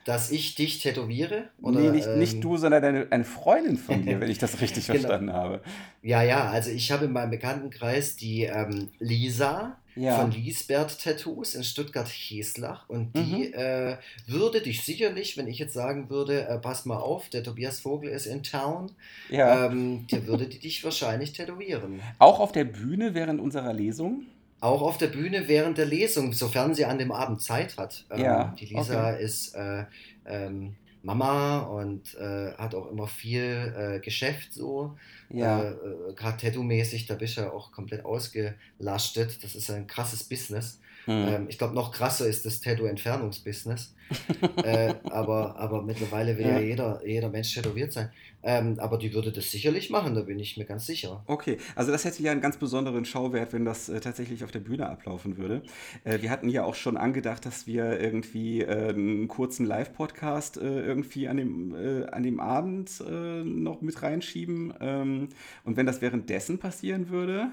Dass 0.05 0.30
ich 0.30 0.55
dich 0.55 0.78
tätowiere? 0.78 1.51
Oder, 1.61 1.80
nee, 1.80 1.90
nicht, 1.90 2.07
ähm, 2.07 2.18
nicht 2.18 2.42
du, 2.42 2.57
sondern 2.57 2.84
eine, 2.84 3.07
eine 3.11 3.24
Freundin 3.24 3.76
von 3.76 4.05
dir, 4.05 4.20
wenn 4.20 4.30
ich 4.30 4.38
das 4.38 4.61
richtig 4.61 4.86
genau. 4.86 5.01
verstanden 5.01 5.32
habe. 5.32 5.61
Ja, 6.03 6.22
ja, 6.22 6.48
also 6.48 6.70
ich 6.70 6.90
habe 6.90 7.05
in 7.05 7.12
meinem 7.12 7.30
Bekanntenkreis 7.30 8.16
die 8.16 8.44
ähm, 8.44 8.88
Lisa 8.98 9.76
ja. 9.96 10.18
von 10.18 10.30
Liesbert 10.30 11.03
Tattoos 11.03 11.55
in 11.55 11.64
Stuttgart-Heslach 11.64 12.88
und 12.88 13.14
die 13.16 13.48
mhm. 13.48 13.55
äh, 13.55 13.96
würde 14.26 14.61
dich 14.62 14.82
sicherlich, 14.84 15.36
wenn 15.36 15.46
ich 15.46 15.59
jetzt 15.59 15.74
sagen 15.74 16.09
würde, 16.11 16.46
äh, 16.46 16.59
pass 16.59 16.86
mal 16.86 16.98
auf, 16.98 17.28
der 17.28 17.42
Tobias 17.42 17.80
Vogel 17.80 18.11
ist 18.11 18.26
in 18.26 18.42
town, 18.42 18.92
ja. 19.28 19.66
ähm, 19.66 20.07
der 20.11 20.26
würde 20.26 20.46
die 20.46 20.59
dich 20.61 20.82
wahrscheinlich 20.84 21.32
tätowieren. 21.32 22.01
Auch 22.18 22.40
auf 22.40 22.53
der 22.53 22.64
Bühne 22.64 23.14
während 23.14 23.40
unserer 23.40 23.72
Lesung? 23.72 24.26
Auch 24.61 24.83
auf 24.83 24.99
der 24.99 25.07
Bühne 25.07 25.49
während 25.49 25.79
der 25.79 25.87
Lesung, 25.87 26.33
sofern 26.33 26.75
sie 26.75 26.85
an 26.85 26.99
dem 26.99 27.13
Abend 27.13 27.41
Zeit 27.41 27.79
hat. 27.79 28.05
Ähm, 28.11 28.21
ja, 28.21 28.55
die 28.59 28.67
Lisa 28.67 29.15
okay. 29.15 29.25
ist 29.25 29.55
äh, 29.55 29.85
ähm, 30.27 30.77
Mama 31.03 31.61
und 31.61 32.15
äh, 32.17 32.53
hat 32.55 32.75
auch 32.75 32.91
immer 32.91 33.07
viel 33.07 33.75
äh, 33.77 34.01
Geschäft 34.01 34.53
so. 34.53 34.99
Ja. 35.31 35.63
Äh, 35.63 35.71
äh 35.71 36.15
Gerade 36.15 36.37
Tattoo-mäßig, 36.37 37.07
da 37.07 37.15
bist 37.15 37.37
du 37.37 37.43
ja 37.43 37.53
auch 37.53 37.73
komplett 37.73 38.05
ausgelastet. 38.05 39.43
Das 39.43 39.55
ist 39.55 39.71
ein 39.71 39.87
krasses 39.87 40.25
Business. 40.25 40.81
Mhm. 41.07 41.28
Ähm, 41.28 41.46
ich 41.48 41.59
glaube, 41.59 41.74
noch 41.74 41.92
krasser 41.92 42.26
ist 42.26 42.44
das 42.46 42.61
Tattoo-Entfernungsbusiness. 42.61 43.94
äh, 44.64 44.94
aber, 45.05 45.57
aber 45.57 45.82
mittlerweile 45.82 46.36
will 46.36 46.46
ja, 46.46 46.59
ja 46.59 46.61
jeder, 46.61 47.01
jeder 47.07 47.28
Mensch 47.28 47.55
tätowiert 47.55 47.92
sein. 47.92 48.11
Ähm, 48.42 48.76
aber 48.78 48.96
die 48.96 49.12
würde 49.12 49.32
das 49.32 49.51
sicherlich 49.51 49.90
machen, 49.90 50.14
da 50.14 50.22
bin 50.22 50.38
ich 50.38 50.57
mir 50.57 50.64
ganz 50.64 50.86
sicher. 50.86 51.22
Okay, 51.26 51.59
also 51.74 51.92
das 51.92 52.05
hätte 52.05 52.22
ja 52.22 52.32
einen 52.32 52.40
ganz 52.40 52.57
besonderen 52.57 53.05
Schauwert, 53.05 53.53
wenn 53.53 53.64
das 53.66 53.88
äh, 53.88 54.01
tatsächlich 54.01 54.42
auf 54.44 54.51
der 54.51 54.61
Bühne 54.61 54.88
ablaufen 54.88 55.36
würde. 55.36 55.62
Äh, 56.05 56.22
wir 56.22 56.30
hatten 56.30 56.48
ja 56.48 56.64
auch 56.64 56.74
schon 56.74 56.96
angedacht, 56.96 57.44
dass 57.44 57.66
wir 57.66 58.01
irgendwie 58.01 58.62
äh, 58.62 58.88
einen 58.88 59.28
kurzen 59.28 59.66
Live-Podcast 59.66 60.57
äh, 60.57 60.80
irgendwie 60.80 61.28
an 61.28 61.36
dem, 61.36 61.74
äh, 61.74 62.07
an 62.07 62.22
dem 62.22 62.40
Abend 62.40 62.90
noch 63.01 63.82
mit 63.82 64.03
reinschieben. 64.03 64.74
Ähm, 64.80 65.28
und 65.64 65.76
wenn 65.76 65.86
das 65.86 66.01
währenddessen 66.01 66.59
passieren 66.59 67.11
würde, 67.11 67.51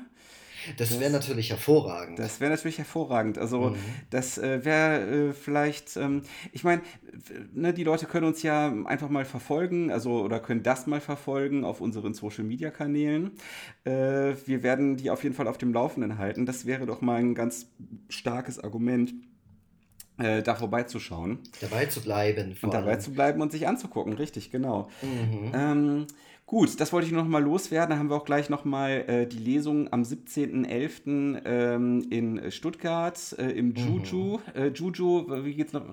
das 0.78 0.99
wäre 0.99 1.12
natürlich 1.12 1.49
hervorragend. 1.49 2.20
Das 2.20 2.39
wäre 2.39 2.51
natürlich 2.51 2.78
hervorragend. 2.78 3.38
Also 3.38 3.72
mhm. 3.72 3.76
das 4.10 4.38
äh, 4.38 4.64
wäre 4.64 5.30
äh, 5.30 5.34
vielleicht, 5.34 5.97
ähm, 5.97 6.24
ich 6.51 6.64
meine, 6.64 6.82
ne, 7.53 7.74
die 7.74 7.84
Leute 7.84 8.05
können 8.05 8.26
uns 8.26 8.43
ja 8.43 8.74
einfach 8.86 9.10
mal 9.10 9.26
verfolgen, 9.26 9.91
also 9.91 10.22
oder 10.22 10.39
können 10.39 10.64
das 10.64 10.88
mal 10.88 11.01
verfolgen 11.01 11.64
auf 11.64 11.82
unseren 11.82 12.14
Social-Media-Kanälen. 12.14 13.32
Äh, 13.84 13.91
wir 14.45 14.64
werden 14.64 14.97
die 14.97 15.10
auf 15.10 15.24
jeden 15.24 15.36
Fall 15.36 15.47
auf 15.47 15.58
dem 15.58 15.74
Laufenden 15.74 16.18
halten. 16.18 16.45
Das 16.45 16.66
wäre 16.66 16.86
doch 16.86 17.01
mal 17.01 17.20
ein 17.20 17.36
ganz 17.36 17.68
starkes 18.10 18.60
Argument. 18.60 19.14
Äh, 20.20 20.41
da 20.41 20.55
vorbeizuschauen. 20.55 21.39
Dabei 21.62 21.86
zu 21.86 22.01
bleiben. 22.01 22.55
Und 22.60 22.74
dabei 22.74 22.93
allem. 22.93 23.01
zu 23.01 23.12
bleiben 23.12 23.39
und 23.39 23.51
sich 23.51 23.68
anzugucken, 23.68 24.14
richtig, 24.14 24.49
genau. 24.49 24.89
Mhm. 25.03 25.51
Ähm, 25.53 26.08
Gut, 26.47 26.79
das 26.79 26.93
wollte 26.93 27.07
ich 27.07 27.13
noch 27.13 27.27
mal 27.27 27.43
loswerden. 27.43 27.89
Da 27.89 27.99
haben 27.99 28.09
wir 28.09 28.15
auch 28.15 28.23
gleich 28.23 28.49
noch 28.49 28.63
mal 28.63 29.03
äh, 29.07 29.27
die 29.27 29.37
Lesung 29.37 29.91
am 29.91 30.03
17.11. 30.03 31.41
Ähm, 31.43 32.07
in 32.09 32.51
Stuttgart 32.51 33.19
äh, 33.37 33.51
im 33.51 33.75
Juju. 33.75 34.37
Mhm. 34.37 34.61
Äh, 34.61 34.67
Juju, 34.69 35.43
wie 35.43 35.55
geht's 35.55 35.73
noch? 35.73 35.83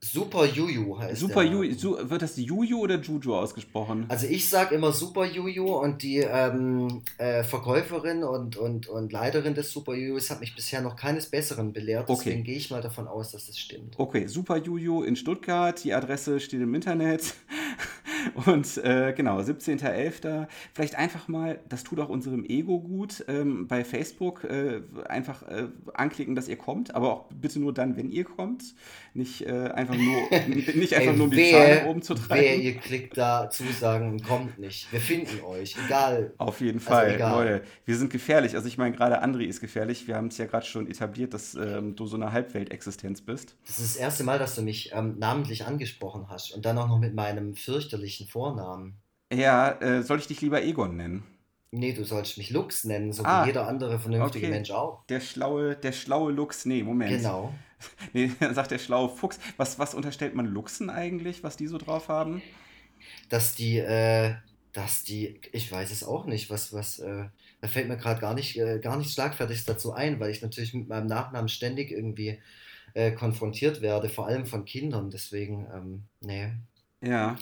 Super 0.00 0.44
Juju 0.46 0.98
heißt 0.98 1.20
Super 1.20 1.42
Juju. 1.44 1.78
Su 1.78 1.96
wird 2.10 2.22
das 2.22 2.36
Juju 2.36 2.80
oder 2.80 3.00
Juju 3.00 3.36
ausgesprochen? 3.36 4.04
Also 4.08 4.26
ich 4.26 4.48
sage 4.48 4.74
immer 4.74 4.92
Super 4.92 5.24
Juju 5.24 5.76
und 5.76 6.02
die 6.02 6.18
ähm, 6.18 7.02
äh, 7.16 7.42
Verkäuferin 7.42 8.22
und, 8.22 8.56
und, 8.56 8.88
und 8.88 9.12
Leiterin 9.12 9.54
des 9.54 9.70
Super 9.70 9.94
Jujus 9.94 10.28
hat 10.28 10.40
mich 10.40 10.54
bisher 10.54 10.82
noch 10.82 10.96
keines 10.96 11.30
Besseren 11.30 11.72
belehrt. 11.72 12.10
Okay. 12.10 12.20
Deswegen 12.24 12.44
gehe 12.44 12.56
ich 12.56 12.70
mal 12.70 12.82
davon 12.82 13.06
aus, 13.06 13.30
dass 13.30 13.48
es 13.48 13.58
stimmt. 13.58 13.94
Okay, 13.96 14.26
Super 14.26 14.56
Juju 14.58 15.04
in 15.04 15.16
Stuttgart. 15.16 15.82
Die 15.84 15.94
Adresse 15.94 16.38
steht 16.40 16.60
im 16.60 16.74
Internet. 16.74 17.34
Und 18.46 18.78
äh, 18.78 19.12
genau, 19.16 19.38
17.11. 19.38 20.46
Vielleicht 20.72 20.96
einfach 20.96 21.28
mal, 21.28 21.60
das 21.68 21.84
tut 21.84 22.00
auch 22.00 22.08
unserem 22.08 22.44
Ego 22.44 22.80
gut, 22.80 23.24
ähm, 23.28 23.66
bei 23.66 23.84
Facebook 23.84 24.44
äh, 24.44 24.82
einfach 25.08 25.42
äh, 25.42 25.68
anklicken, 25.94 26.34
dass 26.34 26.48
ihr 26.48 26.56
kommt, 26.56 26.94
aber 26.94 27.12
auch 27.12 27.24
bitte 27.32 27.58
nur 27.60 27.72
dann, 27.72 27.96
wenn 27.96 28.10
ihr 28.10 28.24
kommt. 28.24 28.74
Nicht 29.14 29.46
äh, 29.46 29.68
einfach 29.68 29.94
nur, 29.94 30.16
nicht 30.74 30.94
einfach 30.94 31.12
Ey, 31.12 31.16
nur 31.16 31.26
um 31.26 31.30
die 31.30 31.50
Zahlen 31.50 31.86
oben 31.86 32.02
zu 32.02 32.14
treiben. 32.14 32.42
Wer 32.42 32.56
ihr 32.56 32.74
klickt 32.74 33.16
da 33.16 33.48
Zusagen 33.50 34.10
und 34.10 34.24
kommt 34.24 34.58
nicht. 34.58 34.90
Wir 34.92 35.00
finden 35.00 35.40
euch, 35.44 35.76
egal. 35.86 36.32
Auf 36.38 36.60
jeden 36.60 36.78
also 36.78 36.90
Fall, 36.90 37.22
also 37.22 37.36
Leute. 37.36 37.62
Wir 37.84 37.96
sind 37.96 38.10
gefährlich. 38.10 38.54
Also 38.54 38.66
ich 38.66 38.78
meine, 38.78 38.94
gerade 38.96 39.22
André 39.22 39.44
ist 39.44 39.60
gefährlich. 39.60 40.08
Wir 40.08 40.16
haben 40.16 40.28
es 40.28 40.38
ja 40.38 40.46
gerade 40.46 40.66
schon 40.66 40.88
etabliert, 40.88 41.34
dass 41.34 41.54
ähm, 41.54 41.94
du 41.94 42.06
so 42.06 42.16
eine 42.16 42.32
Halbweltexistenz 42.32 43.20
bist. 43.20 43.56
Das 43.66 43.78
ist 43.78 43.94
das 43.94 43.96
erste 43.96 44.24
Mal, 44.24 44.38
dass 44.38 44.54
du 44.54 44.62
mich 44.62 44.92
ähm, 44.94 45.16
namentlich 45.18 45.64
angesprochen 45.64 46.26
hast 46.28 46.52
und 46.54 46.64
dann 46.64 46.78
auch 46.78 46.88
noch 46.88 46.98
mit 46.98 47.14
meinem 47.14 47.54
fürchterlichen 47.54 48.13
Vornamen. 48.22 49.00
Ja, 49.32 49.72
äh, 49.80 50.02
soll 50.02 50.18
ich 50.18 50.26
dich 50.26 50.40
lieber 50.40 50.62
Egon 50.62 50.96
nennen? 50.96 51.24
Nee, 51.70 51.92
du 51.92 52.04
sollst 52.04 52.38
mich 52.38 52.50
Lux 52.50 52.84
nennen, 52.84 53.12
so 53.12 53.24
ah, 53.24 53.42
wie 53.42 53.48
jeder 53.48 53.66
andere 53.66 53.98
vernünftige 53.98 54.46
okay. 54.46 54.54
Mensch 54.54 54.70
auch. 54.70 55.04
Der 55.06 55.18
schlaue, 55.18 55.74
der 55.74 55.90
schlaue 55.90 56.30
Lux, 56.30 56.66
nee, 56.66 56.82
Moment. 56.82 57.10
Genau. 57.10 57.52
Nee, 58.14 58.30
sagt 58.54 58.70
der 58.70 58.78
schlaue 58.78 59.10
Fuchs. 59.10 59.38
Was, 59.58 59.78
was 59.78 59.94
unterstellt 59.94 60.34
man 60.34 60.46
Luchsen 60.46 60.88
eigentlich, 60.88 61.42
was 61.42 61.58
die 61.58 61.66
so 61.66 61.76
drauf 61.76 62.08
haben? 62.08 62.40
Dass 63.28 63.54
die, 63.54 63.76
äh, 63.76 64.36
dass 64.72 65.04
die, 65.04 65.40
ich 65.52 65.70
weiß 65.70 65.90
es 65.90 66.02
auch 66.02 66.24
nicht, 66.24 66.48
was, 66.48 66.72
was, 66.72 66.98
äh, 67.00 67.26
da 67.60 67.68
fällt 67.68 67.88
mir 67.88 67.98
gerade 67.98 68.20
gar 68.20 68.32
nicht, 68.32 68.58
äh, 68.58 68.78
gar 68.78 68.96
nichts 68.96 69.12
Schlagfertiges 69.12 69.66
dazu 69.66 69.92
ein, 69.92 70.18
weil 70.18 70.30
ich 70.30 70.40
natürlich 70.40 70.72
mit 70.72 70.88
meinem 70.88 71.08
Nachnamen 71.08 71.48
ständig 71.48 71.90
irgendwie 71.90 72.38
äh, 72.94 73.12
konfrontiert 73.12 73.82
werde, 73.82 74.08
vor 74.08 74.26
allem 74.26 74.46
von 74.46 74.64
Kindern. 74.64 75.10
Deswegen, 75.10 75.66
ähm, 75.74 76.04
nee. 76.20 76.52
Ja. 77.04 77.36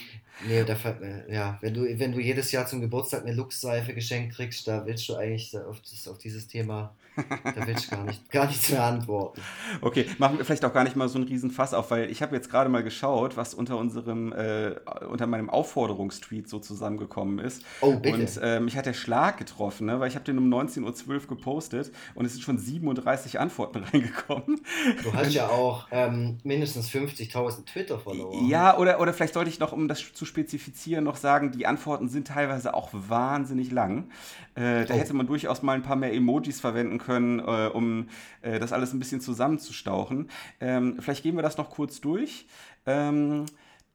Nee, 0.46 0.64
da, 0.64 0.74
äh, 0.74 1.32
ja, 1.32 1.58
wenn 1.60 1.74
du, 1.74 1.82
wenn 1.98 2.12
du 2.12 2.18
jedes 2.20 2.50
Jahr 2.52 2.66
zum 2.66 2.80
Geburtstag 2.80 3.22
eine 3.22 3.32
Lux-Seife 3.34 3.94
geschenkt 3.94 4.34
kriegst, 4.34 4.66
da 4.66 4.84
willst 4.86 5.08
du 5.08 5.14
eigentlich 5.14 5.56
auf, 5.56 5.80
das, 5.82 6.08
auf 6.08 6.18
dieses 6.18 6.48
Thema 6.48 6.94
da 7.16 7.66
will 7.66 7.74
ich 7.76 7.90
gar, 7.90 8.04
nicht, 8.04 8.30
gar 8.30 8.46
nichts 8.46 8.70
mehr 8.70 8.84
antworten. 8.84 9.40
Okay, 9.80 10.06
machen 10.18 10.38
wir 10.38 10.44
vielleicht 10.44 10.64
auch 10.64 10.72
gar 10.72 10.84
nicht 10.84 10.96
mal 10.96 11.08
so 11.08 11.18
einen 11.18 11.28
riesen 11.28 11.50
Fass 11.50 11.74
auf, 11.74 11.90
weil 11.90 12.10
ich 12.10 12.22
habe 12.22 12.34
jetzt 12.34 12.50
gerade 12.50 12.70
mal 12.70 12.82
geschaut, 12.82 13.36
was 13.36 13.54
unter 13.54 13.76
unserem, 13.76 14.32
äh, 14.32 14.74
unter 15.08 15.26
meinem 15.26 15.50
Aufforderungstweet 15.50 16.48
so 16.48 16.58
zusammengekommen 16.58 17.38
ist. 17.38 17.64
Oh, 17.80 17.96
bitte. 17.96 18.16
Und 18.16 18.40
äh, 18.42 18.60
mich 18.60 18.76
hat 18.76 18.86
der 18.86 18.94
Schlag 18.94 19.36
getroffen, 19.38 19.86
ne? 19.86 20.00
weil 20.00 20.08
ich 20.08 20.14
habe 20.14 20.24
den 20.24 20.38
um 20.38 20.52
19.12 20.52 21.08
Uhr 21.08 21.20
gepostet 21.20 21.92
und 22.14 22.24
es 22.24 22.32
sind 22.32 22.42
schon 22.42 22.58
37 22.58 23.38
Antworten 23.38 23.84
reingekommen. 23.92 24.60
Du 25.02 25.12
hast 25.12 25.34
ja 25.34 25.48
auch 25.48 25.88
ähm, 25.90 26.38
mindestens 26.44 26.88
50.000 26.88 27.66
Twitter 27.66 27.98
verloren. 27.98 28.46
Ja, 28.46 28.78
oder, 28.78 29.00
oder 29.00 29.12
vielleicht 29.12 29.34
sollte 29.34 29.50
ich 29.50 29.58
noch, 29.58 29.72
um 29.72 29.88
das 29.88 30.12
zu 30.14 30.24
spezifizieren, 30.24 31.04
noch 31.04 31.16
sagen, 31.16 31.52
die 31.52 31.66
Antworten 31.66 32.08
sind 32.08 32.28
teilweise 32.28 32.74
auch 32.74 32.88
wahnsinnig 32.92 33.70
lang. 33.70 34.08
Äh, 34.54 34.84
da 34.84 34.94
oh. 34.94 34.98
hätte 34.98 35.14
man 35.14 35.26
durchaus 35.26 35.62
mal 35.62 35.74
ein 35.74 35.82
paar 35.82 35.96
mehr 35.96 36.12
Emojis 36.12 36.60
verwenden 36.60 36.98
können, 37.02 37.38
äh, 37.40 37.68
um 37.72 38.08
äh, 38.40 38.58
das 38.58 38.72
alles 38.72 38.92
ein 38.92 38.98
bisschen 38.98 39.20
zusammenzustauchen. 39.20 40.30
Ähm, 40.60 40.96
vielleicht 41.00 41.22
gehen 41.22 41.36
wir 41.36 41.42
das 41.42 41.58
noch 41.58 41.70
kurz 41.70 42.00
durch. 42.00 42.46
Ähm, 42.86 43.46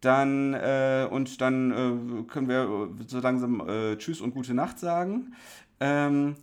dann 0.01 0.53
äh, 0.53 1.07
und 1.09 1.41
dann 1.41 1.71
äh, 1.71 2.23
können 2.23 2.47
wir 2.47 2.89
so 3.07 3.19
langsam 3.19 3.67
äh, 3.67 3.97
Tschüss 3.97 4.21
und 4.21 4.33
gute 4.33 4.53
Nacht 4.53 4.77
sagen. 4.77 5.33
Ähm, 5.79 6.35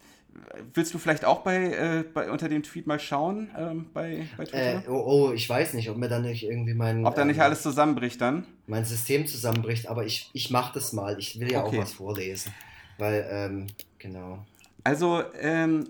willst 0.72 0.92
du 0.94 0.98
vielleicht 0.98 1.24
auch 1.24 1.42
bei, 1.42 1.72
äh, 1.72 2.04
bei 2.12 2.30
unter 2.30 2.48
dem 2.48 2.62
Tweet 2.62 2.86
mal 2.86 2.98
schauen 2.98 3.50
ähm, 3.56 3.86
bei, 3.92 4.26
bei 4.36 4.44
Twitter? 4.44 4.86
Äh, 4.86 4.88
oh, 4.88 5.04
oh, 5.06 5.32
ich 5.32 5.48
weiß 5.48 5.74
nicht, 5.74 5.88
ob 5.90 5.96
mir 5.96 6.08
dann 6.08 6.22
nicht 6.22 6.44
irgendwie 6.44 6.74
mein. 6.74 7.06
Ob 7.06 7.14
da 7.14 7.24
nicht 7.24 7.36
ähm, 7.36 7.44
alles 7.44 7.62
zusammenbricht 7.62 8.20
dann? 8.20 8.46
Mein 8.66 8.84
System 8.84 9.26
zusammenbricht, 9.26 9.88
aber 9.88 10.04
ich, 10.04 10.30
ich 10.32 10.50
mache 10.50 10.74
das 10.74 10.92
mal. 10.92 11.18
Ich 11.18 11.38
will 11.38 11.52
ja 11.52 11.64
okay. 11.64 11.78
auch 11.78 11.82
was 11.82 11.92
vorlesen. 11.92 12.52
Weil, 12.98 13.26
ähm, 13.30 13.66
genau. 13.98 14.44
Also, 14.84 15.22
ähm, 15.40 15.88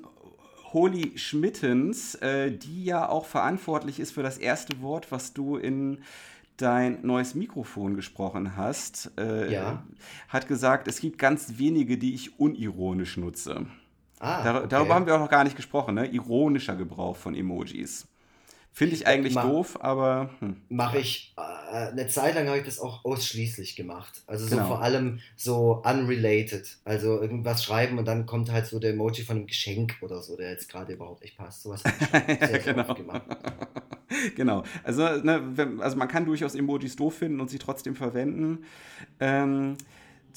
Holy 0.74 1.16
Schmittens, 1.16 2.16
äh, 2.16 2.50
die 2.50 2.84
ja 2.84 3.08
auch 3.08 3.24
verantwortlich 3.24 4.00
ist 4.00 4.10
für 4.10 4.22
das 4.22 4.36
erste 4.36 4.82
Wort, 4.82 5.10
was 5.10 5.32
du 5.32 5.56
in 5.56 6.02
dein 6.56 6.98
neues 7.02 7.34
Mikrofon 7.34 7.96
gesprochen 7.96 8.56
hast, 8.56 9.12
äh, 9.18 9.52
ja. 9.52 9.84
hat 10.28 10.48
gesagt, 10.48 10.86
es 10.88 11.00
gibt 11.00 11.18
ganz 11.18 11.58
wenige, 11.58 11.96
die 11.96 12.14
ich 12.14 12.38
unironisch 12.38 13.16
nutze. 13.16 13.66
Ah, 14.20 14.42
Dar 14.42 14.56
okay. 14.56 14.66
Darüber 14.68 14.94
haben 14.94 15.06
wir 15.06 15.14
auch 15.14 15.20
noch 15.20 15.30
gar 15.30 15.44
nicht 15.44 15.56
gesprochen, 15.56 15.94
ne? 15.94 16.06
Ironischer 16.06 16.76
Gebrauch 16.76 17.16
von 17.16 17.34
Emojis. 17.34 18.06
Finde 18.76 18.96
ich 18.96 19.06
eigentlich 19.06 19.36
Ma 19.36 19.44
doof, 19.44 19.78
aber. 19.80 20.30
Hm. 20.40 20.56
Mache 20.68 20.98
ich. 20.98 21.32
Äh, 21.36 21.92
eine 21.92 22.08
Zeit 22.08 22.34
lang 22.34 22.48
habe 22.48 22.58
ich 22.58 22.64
das 22.64 22.80
auch 22.80 23.04
ausschließlich 23.04 23.76
gemacht. 23.76 24.24
Also 24.26 24.46
so 24.46 24.56
genau. 24.56 24.66
vor 24.66 24.82
allem 24.82 25.20
so 25.36 25.80
unrelated. 25.84 26.78
Also 26.84 27.20
irgendwas 27.20 27.62
schreiben 27.62 27.98
und 27.98 28.06
dann 28.06 28.26
kommt 28.26 28.50
halt 28.50 28.66
so 28.66 28.80
der 28.80 28.90
Emoji 28.90 29.22
von 29.22 29.36
einem 29.36 29.46
Geschenk 29.46 29.98
oder 30.00 30.20
so, 30.22 30.36
der 30.36 30.50
jetzt 30.50 30.68
gerade 30.68 30.92
überhaupt 30.94 31.22
nicht 31.22 31.36
passt. 31.36 31.62
Sowas 31.62 31.84
habe 31.84 31.94
ich 32.00 32.08
sehr, 32.40 32.48
sehr 32.48 32.74
genau. 32.74 32.94
gemacht. 32.94 33.22
genau. 34.34 34.64
Also, 34.82 35.02
ne, 35.18 35.76
also 35.78 35.96
man 35.96 36.08
kann 36.08 36.24
durchaus 36.24 36.56
Emojis 36.56 36.96
doof 36.96 37.14
finden 37.14 37.40
und 37.40 37.50
sie 37.50 37.58
trotzdem 37.58 37.94
verwenden. 37.94 38.64
Ähm, 39.20 39.76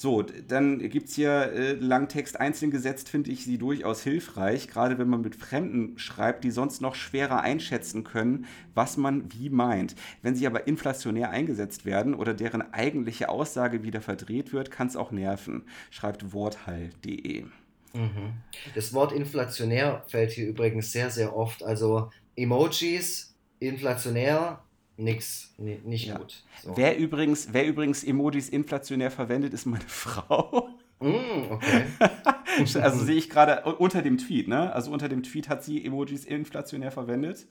So, 0.00 0.22
dann 0.22 0.78
gibt 0.78 1.08
es 1.08 1.16
hier 1.16 1.52
äh, 1.52 1.72
Langtext 1.72 2.38
einzeln 2.38 2.70
gesetzt, 2.70 3.08
finde 3.08 3.32
ich 3.32 3.44
sie 3.44 3.58
durchaus 3.58 4.00
hilfreich, 4.00 4.68
gerade 4.68 4.96
wenn 4.96 5.08
man 5.08 5.22
mit 5.22 5.34
Fremden 5.34 5.98
schreibt, 5.98 6.44
die 6.44 6.52
sonst 6.52 6.80
noch 6.80 6.94
schwerer 6.94 7.40
einschätzen 7.40 8.04
können, 8.04 8.46
was 8.74 8.96
man 8.96 9.32
wie 9.32 9.50
meint. 9.50 9.96
Wenn 10.22 10.36
sie 10.36 10.46
aber 10.46 10.68
inflationär 10.68 11.30
eingesetzt 11.30 11.84
werden 11.84 12.14
oder 12.14 12.32
deren 12.32 12.72
eigentliche 12.72 13.28
Aussage 13.28 13.82
wieder 13.82 14.00
verdreht 14.00 14.52
wird, 14.52 14.70
kann 14.70 14.86
es 14.86 14.94
auch 14.94 15.10
nerven, 15.10 15.64
schreibt 15.90 16.32
worthall.de. 16.32 17.46
Mhm. 17.92 18.34
Das 18.76 18.92
Wort 18.92 19.10
inflationär 19.10 20.04
fällt 20.06 20.30
hier 20.30 20.46
übrigens 20.46 20.92
sehr, 20.92 21.10
sehr 21.10 21.36
oft. 21.36 21.64
Also 21.64 22.10
Emojis, 22.36 23.34
inflationär, 23.58 24.62
nix, 24.98 25.54
nicht 25.56 26.08
ja. 26.08 26.18
gut. 26.18 26.42
So. 26.62 26.76
Wer, 26.76 26.98
übrigens, 26.98 27.48
wer 27.52 27.66
übrigens 27.66 28.04
Emojis 28.04 28.48
inflationär 28.48 29.10
verwendet, 29.10 29.54
ist 29.54 29.64
meine 29.64 29.84
Frau. 29.86 30.68
Mm, 31.00 31.52
okay. 31.52 31.84
also 32.80 33.04
sehe 33.04 33.14
ich 33.14 33.30
gerade 33.30 33.62
unter 33.76 34.02
dem 34.02 34.18
Tweet, 34.18 34.48
ne? 34.48 34.72
Also 34.72 34.90
unter 34.90 35.08
dem 35.08 35.22
Tweet 35.22 35.48
hat 35.48 35.62
sie 35.62 35.84
Emojis 35.84 36.24
inflationär 36.24 36.90
verwendet. 36.90 37.46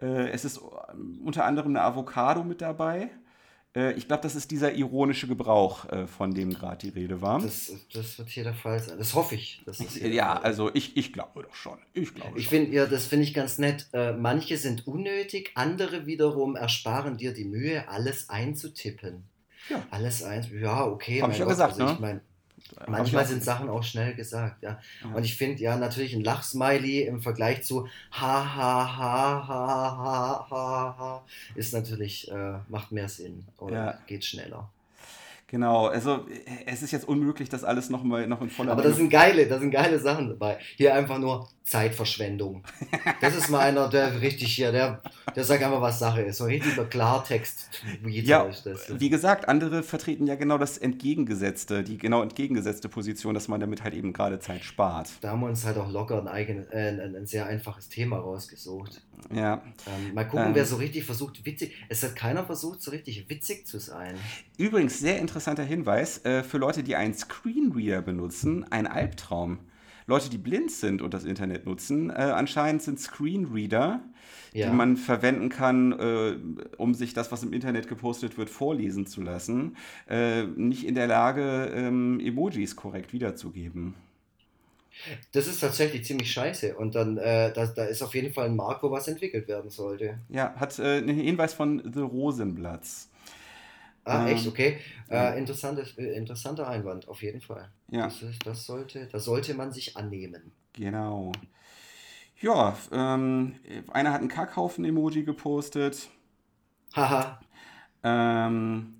Äh, 0.00 0.30
es 0.30 0.44
ist 0.44 0.60
unter 1.24 1.44
anderem 1.44 1.72
eine 1.72 1.82
Avocado 1.82 2.44
mit 2.44 2.60
dabei. 2.60 3.10
Äh, 3.74 3.92
ich 3.94 4.06
glaube, 4.06 4.22
das 4.22 4.34
ist 4.34 4.50
dieser 4.50 4.74
ironische 4.74 5.26
Gebrauch, 5.26 5.88
äh, 5.90 6.06
von 6.06 6.34
dem 6.34 6.50
gerade 6.50 6.78
die 6.78 6.88
Rede 6.90 7.20
war. 7.20 7.40
Das, 7.40 7.72
das, 7.92 8.18
wird 8.18 8.28
hier 8.28 8.44
der 8.44 8.54
Fall 8.54 8.80
sein. 8.80 8.98
Das 8.98 9.14
hoffe 9.14 9.34
ich. 9.34 9.64
ja, 10.00 10.38
also 10.38 10.70
ich, 10.74 10.96
ich 10.96 11.12
glaube 11.12 11.42
doch 11.42 11.54
schon. 11.54 11.78
Ich 11.94 12.14
glaube 12.14 12.38
ich 12.38 12.48
finde, 12.48 12.72
ja, 12.72 12.86
das 12.86 13.06
finde 13.06 13.24
ich 13.24 13.34
ganz 13.34 13.58
nett. 13.58 13.88
Äh, 13.92 14.12
manche 14.12 14.56
sind 14.58 14.86
unnötig, 14.86 15.52
andere 15.54 16.06
wiederum 16.06 16.56
ersparen 16.56 17.16
dir 17.16 17.32
die 17.32 17.44
Mühe, 17.44 17.88
alles 17.88 18.28
einzutippen. 18.28 19.24
Ja. 19.68 19.86
Alles 19.90 20.22
eins, 20.22 20.48
ja, 20.52 20.84
okay. 20.84 21.22
Habe 21.22 21.32
ich 21.32 21.38
ja 21.38 21.44
gesagt, 21.44 21.74
also, 21.74 21.84
ne? 21.84 21.92
Ich 21.92 22.00
mein, 22.00 22.20
Manchmal 22.86 23.26
sind 23.26 23.42
Sachen 23.42 23.68
auch 23.68 23.82
schnell 23.82 24.14
gesagt, 24.14 24.62
ja. 24.62 24.80
ja. 25.02 25.14
Und 25.14 25.24
ich 25.24 25.36
finde 25.36 25.62
ja 25.62 25.76
natürlich 25.76 26.14
ein 26.14 26.24
Lachsmiley 26.24 27.02
im 27.02 27.20
Vergleich 27.20 27.62
zu 27.62 27.86
ha 28.10 28.54
ha 28.54 28.96
ha 28.96 29.46
ha 29.46 29.98
ha 29.98 30.46
ha 30.50 30.96
ha 30.98 31.24
ist 31.54 31.74
natürlich, 31.74 32.30
äh, 32.30 32.54
macht 32.68 32.92
mehr 32.92 33.08
Sinn 33.08 33.44
oder 33.58 33.74
ja. 33.74 33.98
geht 34.06 34.24
schneller. 34.24 34.68
Genau, 35.52 35.88
also 35.88 36.26
es 36.64 36.82
ist 36.82 36.92
jetzt 36.92 37.06
unmöglich, 37.06 37.50
das 37.50 37.62
alles 37.62 37.90
noch 37.90 38.02
mal 38.02 38.26
noch 38.26 38.40
in 38.40 38.48
voller. 38.48 38.72
Aber 38.72 38.82
das 38.82 38.96
sind 38.96 39.10
geile, 39.10 39.46
das 39.46 39.60
sind 39.60 39.70
geile 39.70 39.98
Sachen 39.98 40.30
dabei. 40.30 40.58
Hier 40.76 40.94
einfach 40.94 41.18
nur 41.18 41.46
Zeitverschwendung. 41.64 42.64
Das 43.20 43.36
ist 43.36 43.48
mal 43.48 43.60
einer, 43.60 43.88
der 43.88 44.20
richtig 44.20 44.54
hier, 44.54 44.72
der, 44.72 45.00
der 45.34 45.44
sagt 45.44 45.62
einfach, 45.62 45.80
was 45.80 45.98
Sache 45.98 46.22
ist. 46.22 46.38
So 46.38 46.44
richtiger 46.44 46.84
Klartext. 46.84 47.68
Wie 48.02 48.20
ja, 48.20 48.42
ist 48.42 48.66
das? 48.66 49.00
wie 49.00 49.08
gesagt, 49.08 49.48
andere 49.48 49.82
vertreten 49.82 50.26
ja 50.26 50.34
genau 50.34 50.58
das 50.58 50.76
entgegengesetzte, 50.76 51.82
die 51.82 51.98
genau 51.98 52.22
entgegengesetzte 52.22 52.88
Position, 52.88 53.34
dass 53.34 53.48
man 53.48 53.60
damit 53.60 53.84
halt 53.84 53.94
eben 53.94 54.12
gerade 54.12 54.40
Zeit 54.40 54.64
spart. 54.64 55.10
Da 55.20 55.30
haben 55.30 55.40
wir 55.40 55.46
uns 55.46 55.64
halt 55.64 55.78
auch 55.78 55.90
locker 55.90 56.20
ein, 56.20 56.28
eigen, 56.28 56.66
äh, 56.70 56.88
ein, 56.88 57.16
ein 57.16 57.26
sehr 57.26 57.46
einfaches 57.46 57.88
Thema 57.88 58.18
rausgesucht. 58.18 59.00
Ja. 59.32 59.62
Ähm, 59.86 60.14
mal 60.14 60.24
gucken, 60.24 60.48
ähm, 60.48 60.54
wer 60.54 60.66
so 60.66 60.76
richtig 60.76 61.04
versucht, 61.04 61.44
witzig. 61.46 61.76
Es 61.88 62.02
hat 62.02 62.16
keiner 62.16 62.44
versucht, 62.44 62.82
so 62.82 62.90
richtig 62.90 63.28
witzig 63.28 63.66
zu 63.66 63.78
sein. 63.78 64.16
Übrigens, 64.58 64.98
sehr 64.98 65.18
interessanter 65.20 65.62
Hinweis 65.62 66.24
äh, 66.24 66.42
für 66.42 66.58
Leute, 66.58 66.82
die 66.82 66.96
einen 66.96 67.14
Screenreader 67.14 68.02
benutzen, 68.02 68.66
ein 68.70 68.86
Albtraum. 68.86 69.58
Leute, 70.06 70.30
die 70.30 70.38
blind 70.38 70.70
sind 70.70 71.02
und 71.02 71.14
das 71.14 71.24
Internet 71.24 71.66
nutzen, 71.66 72.10
äh, 72.10 72.14
anscheinend 72.14 72.82
sind 72.82 73.00
Screenreader, 73.00 74.02
ja. 74.52 74.68
die 74.68 74.74
man 74.74 74.96
verwenden 74.96 75.48
kann, 75.48 75.92
äh, 75.92 76.36
um 76.76 76.94
sich 76.94 77.14
das, 77.14 77.32
was 77.32 77.42
im 77.42 77.52
Internet 77.52 77.88
gepostet 77.88 78.38
wird, 78.38 78.50
vorlesen 78.50 79.06
zu 79.06 79.22
lassen, 79.22 79.76
äh, 80.08 80.44
nicht 80.44 80.84
in 80.84 80.94
der 80.94 81.06
Lage, 81.06 81.70
ähm, 81.74 82.20
Emojis 82.20 82.76
korrekt 82.76 83.12
wiederzugeben. 83.12 83.94
Das 85.32 85.46
ist 85.46 85.60
tatsächlich 85.60 86.04
ziemlich 86.04 86.30
scheiße. 86.30 86.76
Und 86.76 86.94
dann, 86.94 87.16
äh, 87.16 87.52
da, 87.52 87.66
da 87.66 87.84
ist 87.84 88.02
auf 88.02 88.14
jeden 88.14 88.32
Fall 88.32 88.46
ein 88.46 88.56
Markt, 88.56 88.82
wo 88.82 88.90
was 88.90 89.08
entwickelt 89.08 89.48
werden 89.48 89.70
sollte. 89.70 90.18
Ja, 90.28 90.54
hat 90.56 90.78
äh, 90.78 90.98
einen 90.98 91.18
Hinweis 91.18 91.54
von 91.54 91.82
The 91.92 92.00
Rosenblatts. 92.00 93.10
Ah, 94.04 94.26
ähm, 94.26 94.34
echt? 94.34 94.46
Okay. 94.46 94.78
Äh, 95.08 95.38
interessantes, 95.38 95.96
äh, 95.98 96.16
interessanter 96.16 96.68
Einwand, 96.68 97.08
auf 97.08 97.22
jeden 97.22 97.40
Fall. 97.40 97.70
Ja. 97.90 98.04
Das, 98.04 98.20
das, 98.44 98.66
sollte, 98.66 99.08
das 99.12 99.24
sollte 99.24 99.54
man 99.54 99.72
sich 99.72 99.96
annehmen. 99.96 100.52
Genau. 100.72 101.32
Ja, 102.40 102.76
ähm, 102.90 103.54
einer 103.92 104.12
hat 104.12 104.20
einen 104.20 104.28
Kackhaufen-Emoji 104.28 105.22
gepostet. 105.22 106.08
Haha. 106.94 107.40
ähm, 108.02 108.94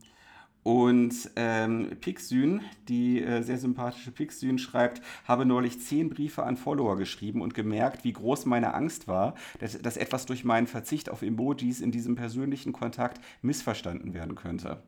und 0.63 1.31
ähm, 1.35 1.97
Pixün, 2.01 2.61
die 2.89 3.21
äh, 3.21 3.43
sehr 3.43 3.59
sympathische 3.59 4.13
Pixün, 4.13 4.59
schreibt, 4.59 5.03
habe 5.25 5.45
neulich 5.45 5.81
zehn 5.81 6.09
Briefe 6.09 6.45
an 6.45 6.57
Follower 6.57 6.97
geschrieben 6.97 7.43
und 7.43 7.55
gemerkt, 7.55 8.05
wie 8.05 8.13
groß 8.13 8.47
meine 8.47 8.75
Angst 8.75 9.09
war, 9.09 9.35
dass, 9.59 9.77
dass 9.83 9.97
etwas 9.97 10.25
durch 10.25 10.45
meinen 10.45 10.69
Verzicht 10.69 11.11
auf 11.11 11.23
Emojis 11.23 11.81
in 11.81 11.91
diesem 11.91 12.15
persönlichen 12.15 12.73
Kontakt 12.73 13.21
missverstanden 13.43 14.15
werden 14.15 14.37
könnte. 14.37 14.85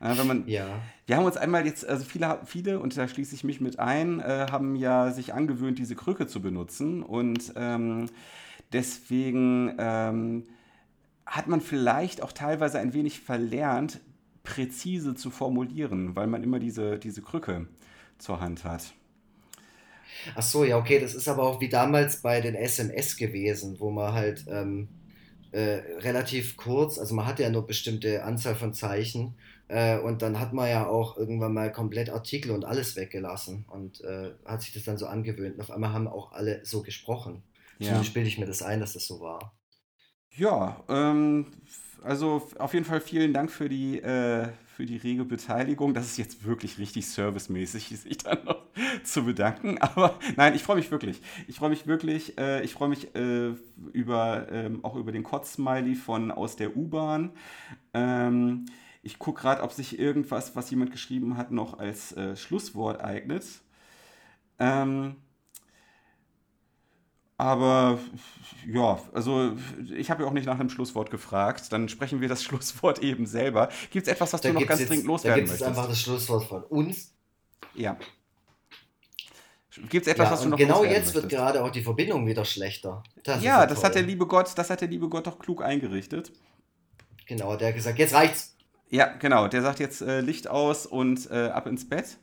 Äh, 0.00 0.16
wenn 0.16 0.26
man, 0.26 0.48
ja. 0.48 0.80
Wir 1.06 1.16
haben 1.16 1.24
uns 1.24 1.36
einmal 1.36 1.66
jetzt, 1.66 1.86
also 1.86 2.04
viele, 2.04 2.40
viele, 2.46 2.80
und 2.80 2.96
da 2.96 3.06
schließe 3.06 3.34
ich 3.34 3.44
mich 3.44 3.60
mit 3.60 3.78
ein, 3.78 4.20
äh, 4.20 4.46
haben 4.50 4.76
ja 4.76 5.12
sich 5.12 5.34
angewöhnt, 5.34 5.78
diese 5.78 5.94
Krücke 5.94 6.26
zu 6.26 6.40
benutzen. 6.40 7.02
Und 7.02 7.52
ähm, 7.56 8.08
deswegen 8.72 9.74
ähm, 9.78 10.46
hat 11.26 11.48
man 11.48 11.60
vielleicht 11.60 12.22
auch 12.22 12.32
teilweise 12.32 12.78
ein 12.78 12.94
wenig 12.94 13.20
verlernt, 13.20 14.00
präzise 14.42 15.14
zu 15.14 15.30
formulieren, 15.30 16.16
weil 16.16 16.26
man 16.26 16.42
immer 16.42 16.58
diese, 16.58 16.98
diese 16.98 17.22
Krücke 17.22 17.66
zur 18.18 18.40
Hand 18.40 18.64
hat. 18.64 18.94
Ach 20.34 20.42
so, 20.42 20.64
ja, 20.64 20.76
okay, 20.76 20.98
das 20.98 21.14
ist 21.14 21.28
aber 21.28 21.44
auch 21.44 21.60
wie 21.60 21.68
damals 21.68 22.22
bei 22.22 22.40
den 22.40 22.54
SMS 22.54 23.16
gewesen, 23.16 23.78
wo 23.78 23.90
man 23.90 24.12
halt 24.12 24.44
ähm, 24.48 24.88
äh, 25.52 25.80
relativ 25.98 26.56
kurz, 26.56 26.98
also 26.98 27.14
man 27.14 27.26
hatte 27.26 27.42
ja 27.42 27.50
nur 27.50 27.66
bestimmte 27.66 28.24
Anzahl 28.24 28.54
von 28.54 28.74
Zeichen 28.74 29.34
äh, 29.70 29.98
und 30.00 30.22
dann 30.22 30.40
hat 30.40 30.52
man 30.52 30.68
ja 30.68 30.86
auch 30.86 31.16
irgendwann 31.16 31.54
mal 31.54 31.70
komplett 31.70 32.10
Artikel 32.10 32.50
und 32.50 32.64
alles 32.64 32.96
weggelassen 32.96 33.64
und 33.68 34.00
äh, 34.00 34.32
hat 34.44 34.62
sich 34.62 34.72
das 34.72 34.82
dann 34.82 34.98
so 34.98 35.06
angewöhnt. 35.06 35.54
Und 35.54 35.60
auf 35.60 35.70
einmal 35.70 35.92
haben 35.92 36.08
auch 36.08 36.32
alle 36.32 36.64
so 36.64 36.82
gesprochen. 36.82 37.44
Ja. 37.78 37.86
Zumindest 37.86 38.14
bilde 38.14 38.28
ich 38.28 38.38
mir 38.38 38.46
das 38.46 38.62
ein, 38.62 38.80
dass 38.80 38.94
das 38.94 39.06
so 39.06 39.20
war. 39.20 39.56
Ja, 40.32 40.82
ähm, 40.88 41.46
also 42.02 42.48
auf 42.58 42.74
jeden 42.74 42.84
Fall 42.84 43.00
vielen 43.00 43.32
Dank 43.32 43.50
für 43.50 43.68
die, 43.68 44.00
äh, 44.00 44.48
für 44.66 44.86
die 44.86 44.96
rege 44.96 45.24
Beteiligung. 45.24 45.94
Das 45.94 46.06
ist 46.06 46.16
jetzt 46.16 46.44
wirklich 46.44 46.78
richtig 46.78 47.06
servicemäßig, 47.06 47.88
sich 48.00 48.18
dann 48.18 48.44
noch 48.44 48.64
zu 49.04 49.24
bedanken. 49.24 49.78
Aber 49.80 50.18
nein, 50.36 50.56
ich 50.56 50.64
freue 50.64 50.76
mich 50.76 50.90
wirklich. 50.90 51.20
Ich 51.46 51.56
freue 51.56 51.70
mich 51.70 51.86
wirklich. 51.86 52.36
Äh, 52.38 52.64
ich 52.64 52.72
freue 52.72 52.88
mich 52.88 53.14
äh, 53.14 53.52
über, 53.92 54.48
ähm, 54.50 54.84
auch 54.84 54.96
über 54.96 55.12
den 55.12 55.22
Kotz-Smiley 55.22 55.94
von 55.94 56.32
aus 56.32 56.56
der 56.56 56.76
U-Bahn. 56.76 57.30
Ähm, 57.94 58.66
ich 59.02 59.18
gucke 59.18 59.40
gerade, 59.42 59.62
ob 59.62 59.72
sich 59.72 59.98
irgendwas, 59.98 60.56
was 60.56 60.70
jemand 60.70 60.92
geschrieben 60.92 61.36
hat, 61.36 61.50
noch 61.50 61.78
als 61.78 62.12
äh, 62.12 62.36
Schlusswort 62.36 63.00
eignet. 63.00 63.44
Ähm, 64.58 65.16
aber 67.38 67.98
ja, 68.66 69.00
also 69.14 69.56
ich 69.96 70.10
habe 70.10 70.22
ja 70.22 70.28
auch 70.28 70.34
nicht 70.34 70.44
nach 70.44 70.60
einem 70.60 70.68
Schlusswort 70.68 71.10
gefragt. 71.10 71.72
Dann 71.72 71.88
sprechen 71.88 72.20
wir 72.20 72.28
das 72.28 72.42
Schlusswort 72.44 72.98
eben 72.98 73.26
selber. 73.26 73.70
Gibt 73.90 74.06
es 74.06 74.12
etwas, 74.12 74.34
was 74.34 74.42
da 74.42 74.50
du 74.50 74.60
noch 74.60 74.66
ganz 74.66 74.80
jetzt, 74.80 74.90
dringend 74.90 75.06
loswerden 75.06 75.44
möchtest? 75.44 75.62
Da 75.62 75.66
gibt 75.66 75.72
es 75.72 75.78
einfach 75.78 75.88
das 75.90 76.00
Schlusswort 76.00 76.44
von 76.44 76.64
uns. 76.64 77.14
Ja. 77.74 77.96
Gibt 79.88 80.06
es 80.06 80.12
etwas, 80.12 80.26
ja, 80.26 80.32
was 80.32 80.42
du 80.42 80.48
noch 80.50 80.58
Genau 80.58 80.84
jetzt 80.84 80.92
möchtest? 80.92 81.14
wird 81.14 81.28
gerade 81.30 81.64
auch 81.64 81.70
die 81.70 81.82
Verbindung 81.82 82.26
wieder 82.26 82.44
schlechter. 82.44 83.02
Das 83.22 83.42
ja, 83.42 83.64
das 83.64 83.82
hat 83.82 83.94
der 83.94 84.02
liebe 84.02 84.26
Gott, 84.26 84.52
das 84.56 84.68
hat 84.68 84.82
der 84.82 84.88
liebe 84.88 85.08
Gott 85.08 85.26
doch 85.26 85.38
klug 85.38 85.62
eingerichtet. 85.62 86.32
Genau, 87.26 87.56
der 87.56 87.68
hat 87.68 87.76
gesagt, 87.76 87.98
jetzt 87.98 88.12
reicht's. 88.12 88.56
Ja, 88.90 89.06
genau. 89.18 89.48
Der 89.48 89.62
sagt 89.62 89.78
jetzt 89.78 90.02
äh, 90.02 90.20
Licht 90.20 90.48
aus 90.48 90.84
und 90.84 91.30
äh, 91.30 91.48
ab 91.48 91.66
ins 91.66 91.88
Bett. 91.88 92.18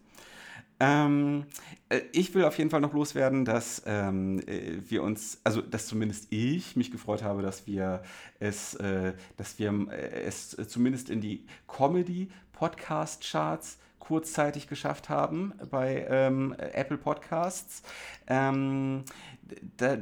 Ähm, 0.80 1.46
äh, 1.90 2.02
ich 2.12 2.36
will 2.36 2.44
auf 2.44 2.56
jeden 2.58 2.70
Fall 2.70 2.82
noch 2.82 2.94
loswerden, 2.94 3.46
dass 3.46 3.82
ähm, 3.86 4.40
äh, 4.48 4.78
wir 4.88 5.02
uns, 5.02 5.40
also 5.44 5.62
dass 5.62 5.88
zumindest 5.88 6.28
ich 6.30 6.76
mich 6.76 6.92
gefreut 6.92 7.24
habe, 7.24 7.42
dass 7.42 7.66
wir 7.66 8.04
es, 8.40 8.76
äh, 8.76 9.14
dass 9.38 9.58
wir 9.58 9.74
äh, 9.92 10.26
es 10.26 10.56
zumindest 10.68 11.10
in 11.10 11.22
die 11.22 11.46
Comedy-Podcast-Charts 11.68 13.80
kurzzeitig 14.00 14.68
geschafft 14.68 15.10
haben 15.10 15.54
bei 15.72 16.06
ähm, 16.10 16.54
Apple 16.58 16.98
Podcasts. 16.98 17.82
Ähm, 18.28 19.04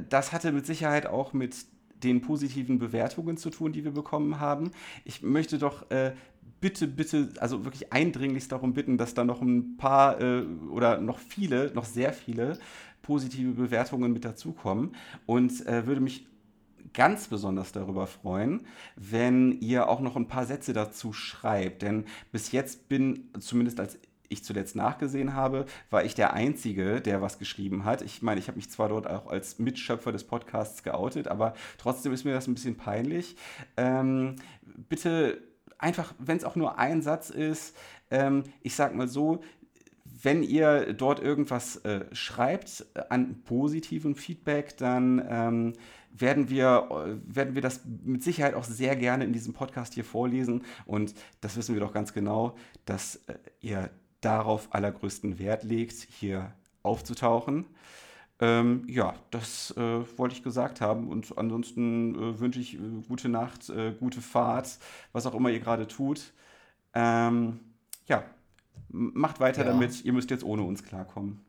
das 0.08 0.32
hatte 0.32 0.52
mit 0.52 0.66
Sicherheit 0.66 1.06
auch 1.06 1.32
mit 1.32 1.54
den 2.02 2.20
positiven 2.20 2.78
Bewertungen 2.78 3.36
zu 3.36 3.50
tun, 3.50 3.72
die 3.72 3.84
wir 3.84 3.92
bekommen 3.92 4.38
haben. 4.38 4.70
Ich 5.04 5.22
möchte 5.22 5.58
doch 5.58 5.90
äh, 5.90 6.12
bitte, 6.60 6.86
bitte, 6.86 7.28
also 7.38 7.64
wirklich 7.64 7.92
eindringlichst 7.92 8.52
darum 8.52 8.74
bitten, 8.74 8.98
dass 8.98 9.14
da 9.14 9.24
noch 9.24 9.40
ein 9.40 9.76
paar 9.76 10.20
äh, 10.20 10.42
oder 10.70 10.98
noch 10.98 11.18
viele, 11.18 11.72
noch 11.74 11.84
sehr 11.84 12.12
viele 12.12 12.58
positive 13.02 13.52
Bewertungen 13.52 14.12
mit 14.12 14.24
dazukommen 14.24 14.94
und 15.26 15.66
äh, 15.66 15.86
würde 15.86 16.00
mich 16.00 16.26
ganz 16.92 17.28
besonders 17.28 17.72
darüber 17.72 18.06
freuen, 18.06 18.66
wenn 18.96 19.60
ihr 19.60 19.88
auch 19.88 20.00
noch 20.00 20.16
ein 20.16 20.28
paar 20.28 20.46
Sätze 20.46 20.72
dazu 20.72 21.12
schreibt. 21.12 21.82
Denn 21.82 22.04
bis 22.32 22.52
jetzt 22.52 22.88
bin, 22.88 23.28
zumindest 23.38 23.80
als 23.80 23.98
ich 24.28 24.42
zuletzt 24.42 24.74
nachgesehen 24.74 25.34
habe, 25.34 25.66
war 25.90 26.04
ich 26.04 26.14
der 26.14 26.32
Einzige, 26.32 27.00
der 27.00 27.22
was 27.22 27.38
geschrieben 27.38 27.84
hat. 27.84 28.02
Ich 28.02 28.22
meine, 28.22 28.40
ich 28.40 28.48
habe 28.48 28.56
mich 28.56 28.70
zwar 28.70 28.88
dort 28.88 29.06
auch 29.06 29.28
als 29.28 29.58
Mitschöpfer 29.58 30.10
des 30.10 30.24
Podcasts 30.24 30.82
geoutet, 30.82 31.28
aber 31.28 31.54
trotzdem 31.78 32.12
ist 32.12 32.24
mir 32.24 32.32
das 32.32 32.48
ein 32.48 32.54
bisschen 32.54 32.76
peinlich. 32.76 33.36
Ähm, 33.76 34.36
bitte 34.88 35.42
einfach, 35.78 36.14
wenn 36.18 36.36
es 36.36 36.44
auch 36.44 36.56
nur 36.56 36.78
ein 36.78 37.02
Satz 37.02 37.30
ist, 37.30 37.76
ähm, 38.10 38.44
ich 38.62 38.74
sag 38.74 38.94
mal 38.94 39.08
so, 39.08 39.40
wenn 40.22 40.42
ihr 40.42 40.92
dort 40.94 41.20
irgendwas 41.20 41.76
äh, 41.84 42.04
schreibt 42.12 42.86
äh, 42.94 43.02
an 43.10 43.42
positivem 43.44 44.14
Feedback, 44.14 44.76
dann 44.76 45.24
ähm, 45.28 45.72
werden, 46.10 46.48
wir, 46.48 46.88
äh, 46.90 47.34
werden 47.36 47.54
wir 47.54 47.62
das 47.62 47.80
mit 48.04 48.22
Sicherheit 48.22 48.54
auch 48.54 48.64
sehr 48.64 48.96
gerne 48.96 49.24
in 49.24 49.32
diesem 49.32 49.52
Podcast 49.52 49.94
hier 49.94 50.04
vorlesen. 50.04 50.64
Und 50.86 51.14
das 51.40 51.56
wissen 51.56 51.74
wir 51.74 51.80
doch 51.80 51.92
ganz 51.92 52.12
genau, 52.12 52.56
dass 52.84 53.16
äh, 53.26 53.34
ihr 53.60 53.90
darauf 54.20 54.74
allergrößten 54.74 55.38
Wert 55.38 55.64
legt, 55.64 55.94
hier 56.10 56.52
aufzutauchen. 56.82 57.66
Ähm, 58.38 58.84
ja, 58.86 59.14
das 59.30 59.72
äh, 59.76 60.18
wollte 60.18 60.34
ich 60.34 60.42
gesagt 60.42 60.80
haben. 60.80 61.08
Und 61.08 61.38
ansonsten 61.38 62.14
äh, 62.14 62.40
wünsche 62.40 62.60
ich 62.60 62.74
äh, 62.74 62.78
gute 63.08 63.28
Nacht, 63.28 63.70
äh, 63.70 63.92
gute 63.92 64.20
Fahrt, 64.20 64.78
was 65.12 65.26
auch 65.26 65.34
immer 65.34 65.50
ihr 65.50 65.60
gerade 65.60 65.86
tut. 65.86 66.32
Ähm, 66.94 67.60
ja, 68.06 68.24
macht 68.88 69.40
weiter 69.40 69.64
ja. 69.64 69.72
damit. 69.72 70.04
Ihr 70.04 70.12
müsst 70.12 70.30
jetzt 70.30 70.44
ohne 70.44 70.62
uns 70.62 70.82
klarkommen. 70.82 71.40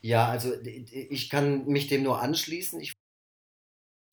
Ja, 0.00 0.28
also 0.28 0.52
ich 0.62 1.30
kann 1.30 1.66
mich 1.66 1.88
dem 1.88 2.02
nur 2.02 2.20
anschließen. 2.20 2.80
Ich 2.80 2.94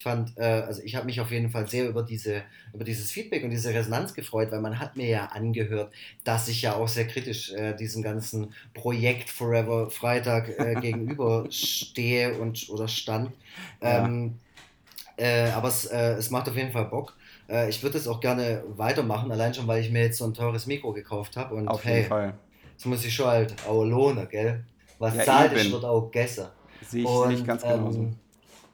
fand, 0.01 0.37
äh, 0.37 0.43
also 0.43 0.81
ich 0.81 0.95
habe 0.95 1.05
mich 1.05 1.19
auf 1.19 1.31
jeden 1.31 1.49
Fall 1.49 1.67
sehr 1.67 1.89
über, 1.89 2.03
diese, 2.03 2.43
über 2.73 2.85
dieses 2.85 3.11
Feedback 3.11 3.43
und 3.43 3.49
diese 3.49 3.73
Resonanz 3.73 4.13
gefreut, 4.13 4.49
weil 4.51 4.61
man 4.61 4.79
hat 4.79 4.95
mir 4.95 5.07
ja 5.07 5.25
angehört, 5.25 5.93
dass 6.23 6.47
ich 6.47 6.61
ja 6.61 6.75
auch 6.75 6.87
sehr 6.87 7.05
kritisch 7.05 7.51
äh, 7.51 7.75
diesem 7.75 8.01
ganzen 8.01 8.53
Projekt 8.73 9.29
Forever 9.29 9.89
Freitag 9.89 10.57
äh, 10.57 10.75
gegenüberstehe 10.81 12.37
und 12.39 12.69
oder 12.69 12.87
stand. 12.87 13.31
Ähm, 13.81 14.35
ja. 15.17 15.25
Äh, 15.25 15.51
aber 15.51 15.67
es, 15.67 15.85
äh, 15.85 16.13
es 16.13 16.31
macht 16.31 16.47
auf 16.47 16.55
jeden 16.55 16.71
Fall 16.71 16.85
Bock. 16.85 17.17
Äh, 17.49 17.69
ich 17.69 17.83
würde 17.83 17.97
es 17.97 18.07
auch 18.07 18.21
gerne 18.21 18.63
weitermachen, 18.69 19.29
allein 19.31 19.53
schon, 19.53 19.67
weil 19.67 19.81
ich 19.81 19.91
mir 19.91 20.03
jetzt 20.03 20.17
so 20.17 20.25
ein 20.25 20.33
teures 20.33 20.65
Mikro 20.65 20.93
gekauft 20.93 21.35
habe. 21.35 21.55
Und 21.55 21.67
auf 21.67 21.83
jeden 21.83 21.97
hey, 21.97 22.05
Fall. 22.05 22.33
Jetzt 22.71 22.85
muss 22.85 23.03
ich 23.03 23.13
schon 23.13 23.27
halt 23.27 23.53
auch 23.67 23.83
lohnen, 23.83 24.29
gell? 24.29 24.63
Was 24.97 25.15
ja, 25.15 25.23
zahlt 25.25 25.51
ist, 25.51 25.69
wird 25.69 25.83
auch 25.83 26.09
gegessen. 26.09 26.45
Sehe 26.87 27.01
ich 27.01 27.07
und, 27.07 27.29
nicht 27.29 27.45
ganz 27.45 27.63
genauso. 27.63 27.99
Ähm, 27.99 28.15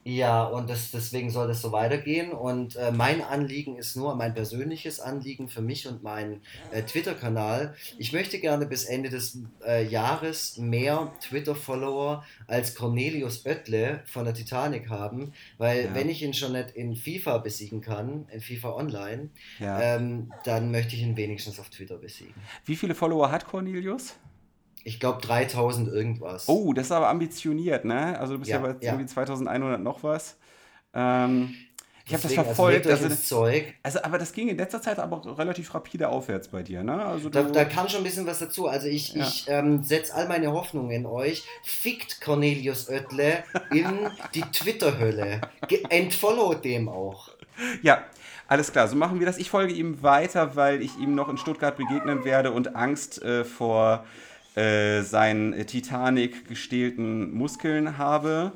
ja, 0.07 0.44
und 0.44 0.69
das, 0.69 0.91
deswegen 0.91 1.32
soll 1.32 1.48
das 1.48 1.64
so 1.64 1.72
weitergehen. 1.72 2.32
Und 2.32 2.76
äh, 2.76 2.91
mein 2.91 3.23
Anliegen 3.23 3.76
ist 3.76 3.95
nur 3.95 4.15
mein 4.15 4.36
persönliches 4.36 4.99
Anliegen 4.99 5.49
für 5.49 5.64
mich 5.64 5.88
und 5.88 6.03
meinen 6.03 6.41
äh, 6.72 6.84
Twitter-Kanal. 6.84 7.73
Ich 7.98 8.14
möchte 8.14 8.40
gerne 8.40 8.68
bis 8.68 8.86
Ende 8.86 9.10
des 9.10 9.40
äh, 9.65 9.84
Jahres 9.84 10.57
mehr 10.57 11.11
Twitter-Follower 11.22 12.23
als 12.45 12.76
Cornelius 12.76 13.48
Oettle 13.48 14.03
von 14.06 14.26
der 14.26 14.36
Titanic 14.36 14.90
haben, 14.90 15.34
weil 15.57 15.86
ja. 15.86 15.95
wenn 15.95 16.07
ich 16.07 16.22
ihn 16.22 16.36
schon 16.36 16.52
nicht 16.52 16.69
in 16.76 16.95
FIFA 16.95 17.40
besiegen 17.40 17.82
kann, 17.82 18.27
in 18.32 18.41
FIFA 18.41 18.73
Online, 18.76 19.30
ja. 19.60 19.95
ähm, 19.95 20.32
dann 20.44 20.69
möchte 20.69 20.95
ich 20.95 21.02
ihn 21.02 21.18
wenigstens 21.18 21.60
auf 21.60 21.72
Twitter 21.72 21.98
besiegen. 21.98 22.36
Wie 22.64 22.76
viele 22.76 22.94
Follower 22.94 23.32
hat 23.32 23.48
Cornelius? 23.48 24.14
Ich 24.86 24.99
glaube 24.99 25.20
3000 25.20 25.88
irgendwas. 25.88 26.48
Oh, 26.48 26.72
das 26.72 26.86
ist 26.86 26.91
aber 26.91 27.10
ambitioniert, 27.10 27.86
ne? 27.86 28.20
Also 28.20 28.34
du 28.34 28.40
bist 28.40 28.52
ja, 28.52 28.57
ja 28.57 28.62
bei 28.62 28.76
ja. 28.80 28.91
irgendwie 28.91 29.07
2100 29.07 29.82
noch 29.82 30.03
was. 30.03 30.38
Ähm, 30.94 31.56
ich 32.06 32.14
habe 32.14 32.22
das 32.22 32.38
also 32.38 32.44
verfolgt. 32.44 32.86
Also, 32.86 33.10
das 33.10 33.28
Zeug. 33.28 33.74
also, 33.82 34.03
aber 34.03 34.20
das 34.20 34.32
ging 34.32 34.48
in 34.48 34.57
letzter 34.57 34.80
Zeit 34.84 34.99
aber 34.99 35.40
relativ 35.40 35.74
rapide 35.74 36.10
aufwärts 36.10 36.49
bei 36.49 36.62
dir, 36.62 36.84
ne? 36.84 37.03
Also 37.03 37.30
da, 37.30 37.41
da, 37.41 37.66
kam 37.66 37.90
schon 37.90 38.02
ein 38.02 38.03
bisschen 38.03 38.28
was 38.28 38.38
dazu. 38.38 38.68
Also 38.68 38.86
ich, 38.86 39.16
ja. 39.16 39.24
ich 39.24 39.45
ähm, 39.48 39.84
setze 39.84 40.14
all 40.14 40.28
meine 40.28 40.52
Hoffnungen 40.52 40.91
in 40.91 41.07
euch. 41.07 41.44
Fickt 41.64 42.22
Cornelius 42.22 42.88
Oettle 42.88 43.44
in 43.72 43.88
die 44.36 44.41
Twitter-Hölle. 44.41 45.41
Entfollow 45.90 46.53
dem 46.53 46.90
auch. 46.90 47.30
Ja, 47.82 48.03
alles 48.48 48.72
klar, 48.72 48.88
so 48.88 48.95
machen 48.95 49.20
wir 49.20 49.26
das. 49.26 49.40
Ich 49.40 49.49
folge 49.49 49.74
ihm 49.74 50.03
weiter, 50.03 50.56
weil 50.56 50.84
ich 50.84 50.95
ihm 50.99 51.16
noch 51.16 51.28
in 51.28 51.38
Stuttgart 51.38 51.76
begegnen 51.76 52.24
werde 52.24 52.52
und 52.52 52.76
Angst 52.76 53.20
äh, 53.24 53.44
vor 53.44 54.06
äh, 54.56 55.02
seinen 55.02 55.65
Titanic 55.68 56.48
gestählten 56.48 57.34
Muskeln 57.34 57.98
habe. 57.98 58.52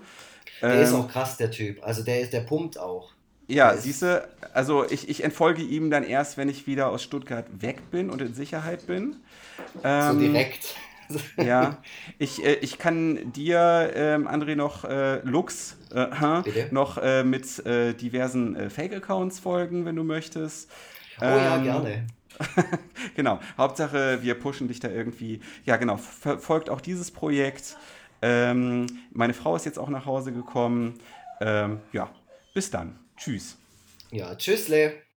Der 0.61 0.73
ähm, 0.73 0.81
ist 0.81 0.93
auch 0.93 1.07
krass, 1.07 1.37
der 1.37 1.51
Typ. 1.51 1.83
Also 1.83 2.03
der 2.03 2.21
ist, 2.21 2.33
der 2.33 2.41
pumpt 2.41 2.77
auch. 2.77 3.11
Ja, 3.47 3.75
siehst 3.75 4.03
du, 4.03 4.27
also 4.53 4.85
ich, 4.89 5.09
ich 5.09 5.23
entfolge 5.23 5.63
ihm 5.63 5.89
dann 5.89 6.03
erst, 6.03 6.37
wenn 6.37 6.49
ich 6.49 6.67
wieder 6.67 6.89
aus 6.89 7.01
Stuttgart 7.01 7.45
weg 7.61 7.89
bin 7.89 8.11
und 8.11 8.21
in 8.21 8.33
Sicherheit 8.33 8.85
bin. 8.85 9.15
Ähm, 9.83 10.13
so 10.13 10.19
direkt. 10.19 10.75
ja, 11.37 11.77
ich, 12.19 12.45
äh, 12.45 12.55
ich 12.61 12.77
kann 12.77 13.33
dir, 13.33 13.91
ähm, 13.95 14.27
André, 14.27 14.55
noch 14.55 14.85
äh, 14.85 15.19
Lux 15.23 15.77
äh, 15.91 16.07
noch 16.69 16.99
äh, 16.99 17.23
mit 17.23 17.65
äh, 17.65 17.93
diversen 17.93 18.69
Fake-Accounts 18.69 19.39
folgen, 19.39 19.85
wenn 19.85 19.95
du 19.95 20.03
möchtest. 20.03 20.69
Oh 21.19 21.25
ja, 21.25 21.57
ähm, 21.57 21.63
gerne. 21.63 22.07
genau. 23.15 23.39
Hauptsache, 23.57 24.19
wir 24.21 24.35
pushen 24.35 24.67
dich 24.67 24.79
da 24.79 24.89
irgendwie. 24.89 25.41
Ja, 25.65 25.77
genau. 25.77 25.97
Verfolgt 25.97 26.69
auch 26.69 26.81
dieses 26.81 27.11
Projekt. 27.11 27.77
Ähm, 28.21 28.87
meine 29.11 29.33
Frau 29.33 29.55
ist 29.55 29.65
jetzt 29.65 29.79
auch 29.79 29.89
nach 29.89 30.05
Hause 30.05 30.31
gekommen. 30.31 30.99
Ähm, 31.41 31.79
ja, 31.93 32.09
bis 32.53 32.69
dann. 32.69 32.99
Tschüss. 33.17 33.57
Ja, 34.11 34.35
tschüssle. 34.35 35.08